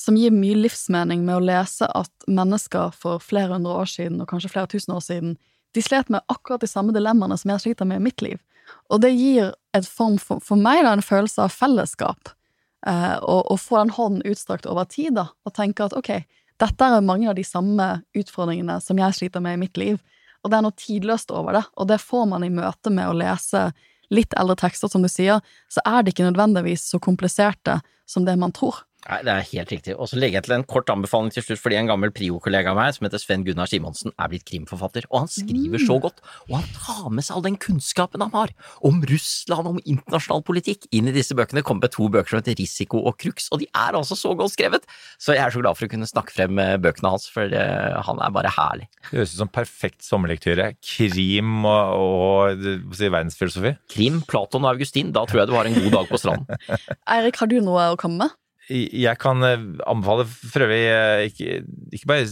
som 0.00 0.16
gir 0.20 0.32
mye 0.32 0.56
livsmening 0.58 1.22
med 1.24 1.38
å 1.38 1.44
lese 1.44 1.88
at 1.88 2.26
mennesker 2.28 2.92
for 2.92 3.22
flere 3.24 3.56
hundre 3.56 3.78
år 3.80 3.88
siden, 3.88 4.20
og 4.20 4.28
kanskje 4.28 4.52
flere 4.52 4.68
tusen 4.68 4.92
år 4.92 5.04
siden, 5.04 5.36
de 5.72 5.84
slet 5.84 6.10
med 6.12 6.24
akkurat 6.32 6.60
de 6.60 6.68
samme 6.68 6.92
dilemmaene 6.92 7.36
som 7.40 7.52
jeg 7.52 7.64
sliter 7.64 7.88
med 7.88 8.00
i 8.00 8.06
mitt 8.08 8.24
liv. 8.24 8.40
Og 8.92 9.00
det 9.04 9.14
gir 9.14 9.54
et 9.76 9.88
form 9.88 10.18
for, 10.20 10.40
for 10.44 10.60
meg 10.60 10.82
da, 10.84 10.92
en 10.96 11.04
følelse 11.04 11.46
av 11.46 11.54
fellesskap 11.54 12.35
og, 12.84 13.42
og, 13.50 13.58
få 13.60 13.80
den 13.80 13.94
hånden 13.96 14.26
utstrakt 14.28 14.66
over 14.66 14.84
tid, 14.90 15.16
da, 15.16 15.28
og 15.46 15.54
tenke 15.56 15.86
at 15.86 15.96
ok, 15.96 16.12
dette 16.60 16.88
er 16.88 17.04
mange 17.04 17.28
av 17.30 17.36
de 17.36 17.44
samme 17.44 17.88
utfordringene 18.16 18.78
som 18.84 19.00
jeg 19.00 19.16
sliter 19.16 19.42
med 19.44 19.56
i 19.56 19.62
mitt 19.64 19.80
liv, 19.80 19.98
og 20.44 20.52
det 20.52 20.58
er 20.58 20.64
noe 20.66 20.78
tidløst 20.78 21.32
over 21.34 21.58
det, 21.58 21.64
og 21.74 21.88
det 21.90 21.98
får 22.02 22.26
man 22.30 22.46
i 22.46 22.52
møte 22.52 22.92
med 22.94 23.10
å 23.10 23.16
lese 23.16 23.70
litt 24.14 24.36
eldre 24.38 24.54
tekster, 24.60 24.90
som 24.92 25.02
du 25.02 25.10
sier, 25.10 25.42
så 25.72 25.82
er 25.88 26.04
det 26.04 26.14
ikke 26.14 26.28
nødvendigvis 26.28 26.84
så 26.92 27.00
kompliserte 27.02 27.80
som 28.06 28.26
det 28.28 28.36
man 28.38 28.54
tror. 28.54 28.84
Nei, 29.06 29.20
Det 29.22 29.32
er 29.32 29.48
helt 29.52 29.72
riktig. 29.72 29.94
Og 29.94 30.08
så 30.10 30.18
legger 30.18 30.40
jeg 30.40 30.46
til 30.48 30.56
en 30.56 30.66
kort 30.66 30.90
anbefaling 30.90 31.30
til 31.34 31.44
slutt, 31.44 31.60
fordi 31.62 31.78
en 31.78 31.90
gammel 31.90 32.12
Prio-kollega 32.14 32.72
av 32.72 32.78
meg 32.78 32.94
som 32.96 33.06
heter 33.06 33.22
Sven 33.22 33.44
Gunnar 33.46 33.70
Simonsen, 33.70 34.14
er 34.18 34.30
blitt 34.32 34.46
krimforfatter. 34.48 35.06
Og 35.10 35.24
han 35.24 35.30
skriver 35.30 35.82
så 35.82 35.98
mm. 35.98 36.02
godt, 36.06 36.22
og 36.48 36.54
han 36.58 36.68
tar 36.74 37.12
med 37.14 37.26
seg 37.26 37.36
all 37.36 37.46
den 37.46 37.58
kunnskapen 37.62 38.24
han 38.24 38.34
har 38.34 38.54
om 38.86 38.98
Russland, 39.06 39.70
om 39.70 39.80
internasjonal 39.84 40.42
politikk, 40.46 40.88
inn 40.90 41.10
i 41.10 41.14
disse 41.14 41.36
bøkene. 41.38 41.64
Kommer 41.66 41.90
to 41.92 42.08
bøker 42.12 42.34
som 42.34 42.42
heter 42.42 42.58
Risiko 42.58 43.04
og 43.06 43.18
Crux, 43.22 43.50
og 43.54 43.62
de 43.62 43.68
er 43.70 43.98
altså 43.98 44.18
så 44.18 44.34
godt 44.38 44.56
skrevet! 44.56 44.88
Så 45.22 45.36
jeg 45.36 45.44
er 45.44 45.54
så 45.54 45.62
glad 45.62 45.78
for 45.78 45.86
å 45.86 45.92
kunne 45.92 46.08
snakke 46.10 46.34
frem 46.34 46.58
bøkene 46.82 47.12
hans, 47.14 47.28
for 47.30 47.52
uh, 47.52 48.00
han 48.06 48.22
er 48.22 48.34
bare 48.34 48.52
herlig. 48.56 48.88
Det 49.10 49.20
høres 49.20 49.36
ut 49.36 49.42
som 49.44 49.52
perfekt 49.52 50.02
sommerlektyre. 50.06 50.72
Krim 50.82 51.62
og, 51.62 52.02
og 52.02 52.96
si, 52.96 53.06
verdensfilosofi. 53.06 53.76
Krim, 53.92 54.18
Platon 54.26 54.66
og 54.66 54.74
Augustin. 54.74 55.14
Da 55.14 55.22
tror 55.28 55.44
jeg 55.44 55.52
du 55.52 55.54
har 55.58 55.70
en 55.70 55.78
god 55.78 55.94
dag 56.00 56.10
på 56.10 56.20
stranden. 56.20 56.66
Eirik, 57.16 57.38
har 57.38 57.50
du 57.50 57.60
noe 57.62 57.92
å 57.92 58.00
komme 58.00 58.26
med? 58.26 58.36
Jeg 58.70 59.18
kan 59.22 59.44
eh, 59.46 59.62
anbefale 59.86 60.26
for 60.26 60.64
øvrig 60.66 60.82
eh, 60.90 61.28
ikke, 61.30 61.60
ikke 61.94 62.08
bare 62.10 62.26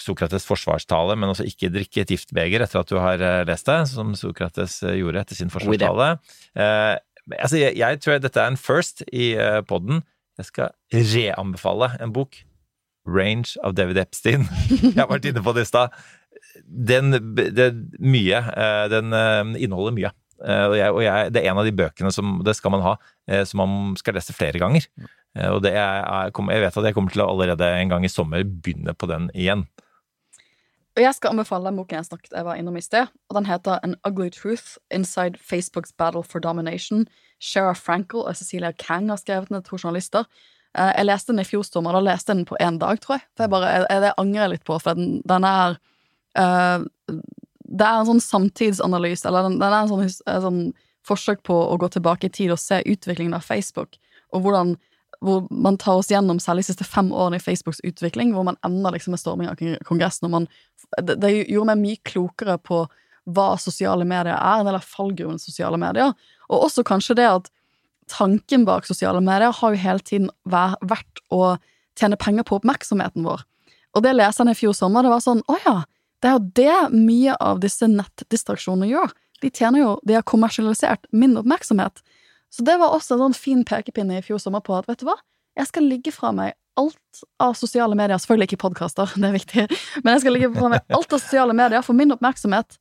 Sokrates' 0.00 0.46
forsvarstale, 0.48 1.14
men 1.16 1.30
også 1.30 1.46
ikke 1.46 1.70
drikke 1.70 2.02
et 2.02 2.10
giftbeger 2.10 2.64
etter 2.64 2.80
at 2.80 2.90
du 2.90 2.98
har 2.98 3.22
eh, 3.22 3.44
lest 3.46 3.68
det, 3.68 3.78
som 3.92 4.14
Sokrates 4.18 4.80
gjorde 4.82 5.22
etter 5.22 5.38
sin 5.38 5.52
forsvarstale. 5.52 6.12
Eh, 6.56 6.94
altså, 7.38 7.60
jeg, 7.60 7.76
jeg, 7.78 8.00
tror 8.02 8.18
dette 8.18 8.42
er 8.42 8.50
en 8.50 8.58
first 8.58 9.04
i 9.12 9.34
uh, 9.38 9.60
poden. 9.62 10.02
Jeg 10.40 10.48
skal 10.48 10.72
reanbefale 10.94 11.92
en 12.02 12.14
bok. 12.16 12.40
Range 13.08 13.54
av 13.64 13.74
David 13.78 14.00
Epstein. 14.02 14.48
jeg 14.70 14.98
har 14.98 15.10
vært 15.10 15.28
inne 15.30 15.42
på 15.44 15.54
det 15.56 15.64
i 15.66 15.70
stad. 15.70 15.94
Den, 16.64 17.14
den, 17.36 17.86
mye. 18.02 18.42
Den 18.92 19.14
inneholder 19.56 19.94
mye. 19.96 20.10
Og, 20.40 20.74
jeg, 20.76 20.92
og 20.92 21.00
jeg, 21.04 21.32
det 21.34 21.42
er 21.42 21.50
en 21.50 21.60
av 21.60 21.66
de 21.66 21.74
bøkene 21.76 22.12
som 22.14 22.38
det 22.44 22.54
skal 22.56 22.72
man 22.72 22.84
ha, 22.84 22.92
som 23.48 23.60
man 23.60 23.96
skal 24.00 24.16
lese 24.16 24.36
flere 24.36 24.60
ganger. 24.60 24.86
Eh, 25.38 25.50
og 25.50 25.66
er, 25.68 26.30
jeg 26.30 26.64
vet 26.64 26.80
at 26.80 26.88
jeg 26.88 26.96
kommer 26.96 27.14
til 27.14 27.24
å 27.24 27.30
allerede 27.32 27.68
en 27.76 27.92
gang 27.92 28.06
i 28.06 28.12
sommer 28.12 28.44
begynne 28.44 28.94
på 28.94 29.08
den 29.10 29.30
igjen. 29.34 29.66
Og 30.98 31.04
jeg 31.04 31.14
skal 31.14 31.32
anbefale 31.32 31.70
den 31.70 31.78
boken 31.78 32.00
jeg 32.00 32.08
snakket 32.08 32.32
jeg 32.34 32.46
var 32.48 32.58
innom 32.58 32.76
i 32.76 32.82
sted. 32.82 33.10
og 33.30 33.36
Den 33.38 33.46
heter 33.46 33.78
An 33.86 33.94
Ugly 34.06 34.30
Truth 34.34 34.76
Inside 34.90 35.38
Facebooks 35.38 35.94
Battle 35.96 36.24
for 36.26 36.42
Domination. 36.42 37.06
Shara 37.38 37.76
Frankel 37.78 38.26
og 38.26 38.36
Cecilia 38.36 38.72
Kang 38.72 39.08
har 39.08 39.20
skrevet 39.20 39.52
den, 39.52 39.62
to 39.62 39.78
journalister. 39.78 40.26
Eh, 40.76 40.90
jeg 40.98 41.06
leste 41.06 41.32
den 41.32 41.42
i 41.42 41.46
fjor 41.46 41.64
sommer, 41.66 41.94
da 41.94 42.02
leste 42.04 42.34
jeg 42.34 42.42
den 42.42 42.50
på 42.50 42.58
én 42.60 42.78
dag, 42.82 43.00
tror 43.02 43.18
jeg. 43.18 43.26
For 43.36 43.46
jeg 43.46 43.54
bare, 43.54 43.70
jeg, 43.78 44.02
Det 44.02 44.12
angrer 44.18 44.42
jeg 44.42 44.54
litt 44.56 44.66
på, 44.66 44.78
for 44.82 44.98
den, 44.98 45.22
den 45.26 45.46
er 45.46 45.78
uh, 46.38 46.84
Det 47.08 47.86
er 47.86 47.96
en 47.96 48.10
sånn 48.10 48.22
samtidsanalyse, 48.26 49.26
eller 49.30 49.46
den, 49.46 49.58
den 49.62 49.72
er 49.72 49.80
en 49.80 49.90
sånn, 49.90 50.06
en 50.06 50.46
sånn, 50.46 50.62
forsøk 51.06 51.40
på 51.46 51.54
å 51.54 51.78
gå 51.80 51.88
tilbake 51.94 52.28
i 52.28 52.34
tid 52.34 52.52
og 52.52 52.60
se 52.60 52.82
utviklingen 52.84 53.32
av 53.32 53.46
Facebook, 53.46 53.96
og 54.36 54.42
hvordan 54.44 54.74
hvor 55.20 55.44
man 55.52 55.76
tar 55.80 56.00
oss 56.00 56.08
gjennom 56.10 56.40
særlig 56.40 56.64
de 56.64 56.70
siste 56.70 56.86
fem 56.88 57.10
årene 57.12 57.36
i 57.36 57.44
Facebooks 57.44 57.82
utvikling, 57.84 58.32
hvor 58.32 58.46
man 58.48 58.56
ender 58.66 58.94
liksom 58.94 59.12
med 59.14 59.20
storming 59.20 59.50
av 59.50 59.60
Kongressen. 59.88 60.26
og 60.30 60.32
man, 60.32 60.48
det, 60.96 61.18
det, 61.20 61.32
gjorde 61.50 61.74
meg 61.74 61.82
mye 61.82 62.02
klokere 62.08 62.56
på 62.56 62.86
hva 63.30 63.50
sosiale 63.60 64.06
medier 64.08 64.32
er, 64.32 64.60
en 64.60 64.68
del 64.68 64.78
av 64.78 64.86
fallgruven 64.86 65.38
sosiale 65.38 65.76
medier. 65.80 66.14
Og 66.48 66.64
også 66.70 66.86
kanskje 66.88 67.18
det 67.20 67.28
at 67.28 67.50
tanken 68.10 68.64
bak 68.66 68.88
sosiale 68.88 69.20
medier 69.22 69.52
har 69.54 69.74
jo 69.74 69.82
hele 69.82 70.02
tiden 70.02 70.30
vært 70.48 71.22
å 71.28 71.56
tjene 72.00 72.18
penger 72.20 72.46
på 72.48 72.58
oppmerksomheten 72.58 73.26
vår. 73.26 73.44
Og 73.94 74.04
det 74.06 74.14
leserne 74.16 74.54
i 74.54 74.58
fjor 74.58 74.74
sommer, 74.76 75.04
det 75.04 75.12
var 75.12 75.22
sånn 75.24 75.44
å 75.50 75.58
ja, 75.66 75.76
det 76.20 76.30
er 76.30 76.36
jo 76.36 76.48
det 76.56 76.96
mye 76.96 77.36
av 77.40 77.60
disse 77.62 77.88
nettdistraksjonene 77.90 78.88
gjør. 78.90 79.12
De 79.40 79.50
tjener 79.52 79.82
jo, 79.82 79.92
de 80.06 80.16
har 80.18 80.26
kommersialisert 80.28 81.06
min 81.16 81.36
oppmerksomhet. 81.40 82.02
Så 82.50 82.64
det 82.66 82.76
var 82.80 82.94
også 82.94 83.16
en 83.16 83.24
sånn 83.26 83.36
fin 83.38 83.64
pekepinne 83.66 84.18
i 84.18 84.24
fjor 84.26 84.40
sommer 84.42 84.62
på 84.64 84.74
at 84.76 84.88
vet 84.90 85.02
du 85.02 85.06
hva, 85.08 85.16
jeg 85.58 85.70
skal 85.70 85.86
ligge 85.86 86.12
fra 86.14 86.32
meg 86.34 86.54
alt 86.78 87.22
av 87.42 87.56
sosiale 87.58 87.96
medier, 87.98 88.18
selvfølgelig 88.18 88.50
ikke 88.50 88.62
podkaster, 88.64 89.10
det 89.20 89.28
er 89.28 89.34
viktig, 89.34 89.66
men 90.04 90.14
jeg 90.14 90.24
skal 90.24 90.36
ligge 90.36 90.52
fra 90.54 90.70
meg 90.72 90.94
alt 90.96 91.12
av 91.12 91.20
sosiale 91.20 91.56
medier, 91.56 91.84
for 91.86 91.98
min 91.98 92.14
oppmerksomhet, 92.14 92.78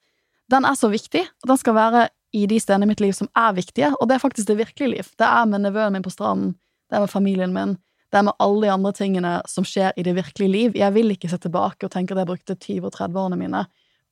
den 0.49 0.65
er 0.65 0.77
så 0.77 0.89
viktig, 0.89 1.25
og 1.43 1.51
den 1.51 1.59
skal 1.61 1.77
være 1.77 2.07
i 2.33 2.45
de 2.49 2.59
stedene 2.61 2.85
i 2.85 2.91
mitt 2.91 3.01
liv 3.01 3.13
som 3.17 3.29
er 3.37 3.53
viktige, 3.57 3.91
og 3.97 4.09
det 4.09 4.17
er 4.17 4.23
faktisk 4.23 4.49
det 4.49 4.57
virkelige 4.59 4.91
liv. 4.93 5.07
Det 5.17 5.25
er 5.25 5.47
med 5.49 5.65
nevøen 5.65 5.95
min 5.97 6.05
på 6.05 6.13
stranden, 6.13 6.53
det 6.89 6.97
er 6.97 7.05
med 7.05 7.13
familien 7.13 7.53
min, 7.53 7.75
det 8.09 8.19
er 8.19 8.25
med 8.25 8.37
alle 8.41 8.65
de 8.65 8.73
andre 8.73 8.91
tingene 8.97 9.33
som 9.49 9.65
skjer 9.65 9.93
i 9.97 10.05
det 10.05 10.15
virkelige 10.17 10.49
liv. 10.49 10.77
Jeg 10.77 10.93
vil 10.95 11.13
ikke 11.13 11.29
se 11.29 11.37
tilbake 11.41 11.85
og 11.85 11.93
tenke 11.93 12.15
at 12.15 12.23
jeg 12.23 12.29
brukte 12.29 12.57
20- 12.57 12.87
og 12.89 12.95
30-årene 12.95 13.37
mine 13.37 13.65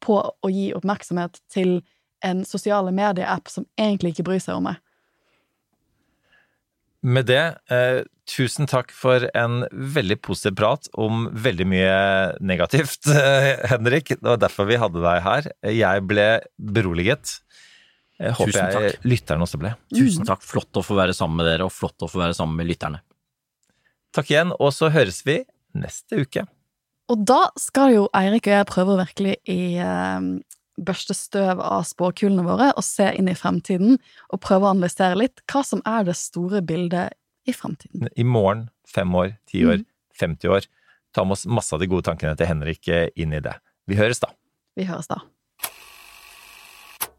på 0.06 0.18
å 0.22 0.52
gi 0.54 0.68
oppmerksomhet 0.78 1.40
til 1.54 1.80
en 2.26 2.44
sosiale 2.46 2.94
medie-app 2.94 3.50
som 3.50 3.66
egentlig 3.80 4.14
ikke 4.14 4.28
bryr 4.30 4.42
seg 4.42 4.60
om 4.60 4.70
meg. 4.70 4.82
Med 7.06 7.28
det, 7.30 7.44
eh, 7.70 8.04
tusen 8.28 8.68
takk 8.70 8.90
for 8.96 9.28
en 9.38 9.66
veldig 9.72 10.18
positiv 10.26 10.56
prat 10.58 10.90
om 10.98 11.28
veldig 11.32 11.68
mye 11.70 11.98
negativt, 12.42 13.06
Henrik. 13.72 14.16
Det 14.16 14.26
var 14.26 14.40
derfor 14.42 14.70
vi 14.70 14.80
hadde 14.82 15.04
deg 15.04 15.22
her. 15.26 15.52
Jeg 15.70 16.08
ble 16.10 16.28
beroliget. 16.58 17.38
Jeg 18.18 18.34
håper 18.40 18.58
jeg 18.58 18.98
lytterne 19.06 19.46
også 19.46 19.60
ble. 19.62 19.76
Tusen 19.94 20.26
takk. 20.26 20.42
Flott 20.42 20.80
å 20.80 20.86
få 20.86 20.98
være 20.98 21.14
sammen 21.14 21.38
med 21.38 21.52
dere, 21.52 21.68
og 21.68 21.74
flott 21.74 22.02
å 22.02 22.10
få 22.10 22.24
være 22.24 22.38
sammen 22.38 22.58
med 22.58 22.70
lytterne. 22.72 23.04
Takk 24.16 24.32
igjen, 24.34 24.54
og 24.58 24.74
så 24.74 24.90
høres 24.90 25.22
vi 25.28 25.44
neste 25.78 26.24
uke. 26.26 26.48
Og 27.14 27.22
da 27.30 27.46
skal 27.62 27.94
jo 27.94 28.08
Eirik 28.18 28.50
og 28.50 28.56
jeg 28.56 28.68
prøve 28.68 28.96
å 28.96 29.00
virkelig 29.00 29.38
i 29.48 29.78
eh, 29.80 30.32
børste 30.78 31.16
støv 31.18 31.62
av 31.64 31.86
spåkulene 31.90 32.46
våre 32.46 32.72
og 32.78 32.86
se 32.86 33.10
inn 33.18 33.30
i 33.32 33.36
fremtiden 33.38 33.98
og 34.30 34.42
prøve 34.44 34.68
å 34.68 34.74
analysere 34.76 35.18
litt 35.20 35.42
hva 35.52 35.64
som 35.66 35.82
er 35.90 36.08
det 36.08 36.18
store 36.20 36.62
bildet 36.66 37.18
i 37.48 37.56
fremtiden. 37.56 38.10
I 38.16 38.26
morgen, 38.28 38.68
fem 38.88 39.16
år, 39.16 39.36
ti 39.50 39.64
år, 39.66 39.82
mm. 39.82 39.88
50 40.20 40.54
år. 40.58 40.68
Ta 41.16 41.24
med 41.26 41.38
oss 41.38 41.48
masse 41.50 41.74
av 41.76 41.82
de 41.82 41.90
gode 41.90 42.06
tankene 42.10 42.36
til 42.38 42.50
Henrik 42.50 42.88
eh, 42.92 43.10
inn 43.16 43.34
i 43.34 43.42
det. 43.44 43.56
Vi 43.88 43.98
høres 43.98 44.22
da. 44.22 44.34
Vi 44.78 44.86
høres 44.86 45.10
da. 45.10 45.22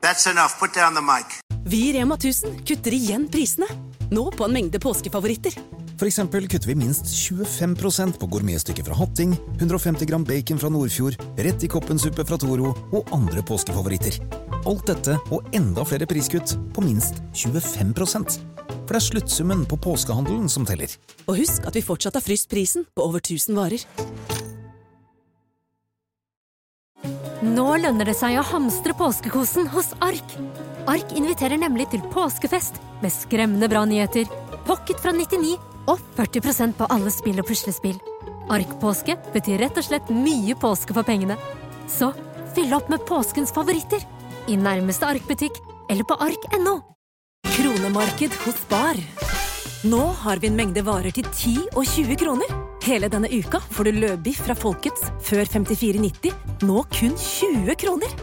That's 0.05 0.29
enough. 0.31 0.59
Put 0.61 0.75
down 0.75 0.95
the 0.95 1.03
mic. 1.03 1.41
Vi 1.67 1.89
i 1.89 1.93
Rema 1.93 2.15
1000 2.15 2.63
kutter 2.69 2.95
igjen 2.95 3.27
prisene. 3.33 3.67
Nå 4.15 4.31
på 4.37 4.47
en 4.47 4.55
mengde 4.55 4.81
påskefavoritter. 4.81 5.57
For 5.99 6.07
eksempel 6.07 6.45
kutter 6.47 6.71
vi 6.71 6.77
minst 6.79 7.09
25% 7.11 8.21
på 8.23 8.27
gourmetstykket 8.31 8.87
fra 8.87 8.95
Hatting, 8.95 9.33
150 9.59 10.07
gram 10.07 10.23
bacon 10.25 10.59
fra 10.63 10.69
Nordfjord, 10.71 11.17
rett 11.35 11.65
i 11.67 11.71
koppensuppe 11.71 12.23
fra 12.23 12.37
Toro 12.39 12.71
og 12.95 13.09
andre 13.15 13.43
påskefavoritter. 13.43 14.21
Alt 14.71 14.85
dette 14.87 15.17
og 15.35 15.49
enda 15.59 15.83
flere 15.89 16.07
priskutt 16.07 16.55
på 16.77 16.85
minst 16.87 17.19
25% 17.35 18.37
For 18.69 18.95
det 18.95 19.01
er 19.01 19.07
sluttsummen 19.09 19.65
på 19.67 19.79
påskehandelen 19.83 20.47
som 20.53 20.67
teller. 20.69 20.93
Og 21.27 21.41
husk 21.41 21.67
at 21.67 21.75
vi 21.75 21.83
fortsatt 21.83 22.15
har 22.15 22.23
fryst 22.23 22.47
prisen 22.53 22.87
på 22.95 23.03
over 23.03 23.19
1000 23.19 23.59
varer. 23.59 23.83
Nå 27.43 27.67
lønner 27.83 28.07
det 28.07 28.15
seg 28.19 28.39
å 28.39 28.47
hamstre 28.47 28.95
påskekosen 28.99 29.67
hos 29.75 29.91
Ark. 30.05 30.37
Ark 30.87 31.17
inviterer 31.19 31.59
nemlig 31.59 31.89
til 31.91 32.07
påskefest 32.15 32.79
med 33.03 33.15
skremmende 33.15 33.71
bra 33.71 33.83
nyheter, 33.89 34.31
pocket 34.69 35.03
fra 35.03 35.15
99 35.17 35.59
og 35.89 36.01
40% 36.19 36.77
på 36.79 36.89
alle 36.93 37.13
spill 37.13 37.41
og 37.41 37.49
puslespill. 37.49 37.99
Ark-påske 38.53 39.17
betyr 39.35 39.65
rett 39.65 39.81
og 39.81 39.85
slett 39.85 40.13
mye 40.13 40.57
påske 40.59 40.97
for 40.97 41.07
pengene. 41.07 41.37
Så 41.89 42.13
fyll 42.57 42.73
opp 42.77 42.89
med 42.93 43.05
påskens 43.09 43.53
favoritter 43.55 44.05
i 44.49 44.57
nærmeste 44.57 45.09
Ark-butikk 45.09 45.61
eller 45.89 46.05
på 46.09 46.17
ark.no. 46.21 46.79
Kronemarked 47.49 48.35
hos 48.45 48.63
Bar. 48.71 49.01
Nå 49.89 50.01
har 50.23 50.41
vi 50.43 50.49
en 50.49 50.57
mengde 50.59 50.83
varer 50.83 51.15
til 51.15 51.27
10 51.29 51.53
og 51.77 51.85
20 51.87 52.17
kroner. 52.19 52.55
Hele 52.83 53.11
denne 53.13 53.29
uka 53.31 53.61
får 53.61 53.89
du 53.89 54.01
løbiff 54.01 54.41
fra 54.47 54.57
Folkets 54.59 55.05
før 55.23 55.45
54,90, 55.45 56.33
nå 56.67 56.83
kun 56.95 57.15
20 57.15 57.77
kroner. 57.79 58.17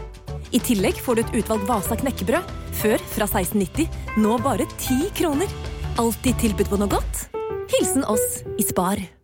I 0.52 0.60
tillegg 0.62 1.00
får 1.02 1.16
du 1.16 1.22
et 1.22 1.32
utvalgt 1.40 1.66
Vasa 1.68 1.96
knekkebrød, 1.98 2.52
før 2.80 3.06
fra 3.14 3.28
16,90, 3.30 3.88
nå 4.20 4.36
bare 4.44 4.68
10 4.76 5.10
kroner. 5.16 5.56
Alltid 6.02 6.36
tilbud 6.44 6.68
på 6.68 6.80
noe 6.82 6.92
godt. 6.92 7.26
Hilsen 7.68 8.04
oss 8.04 8.44
i 8.58 8.62
Spar. 8.62 9.15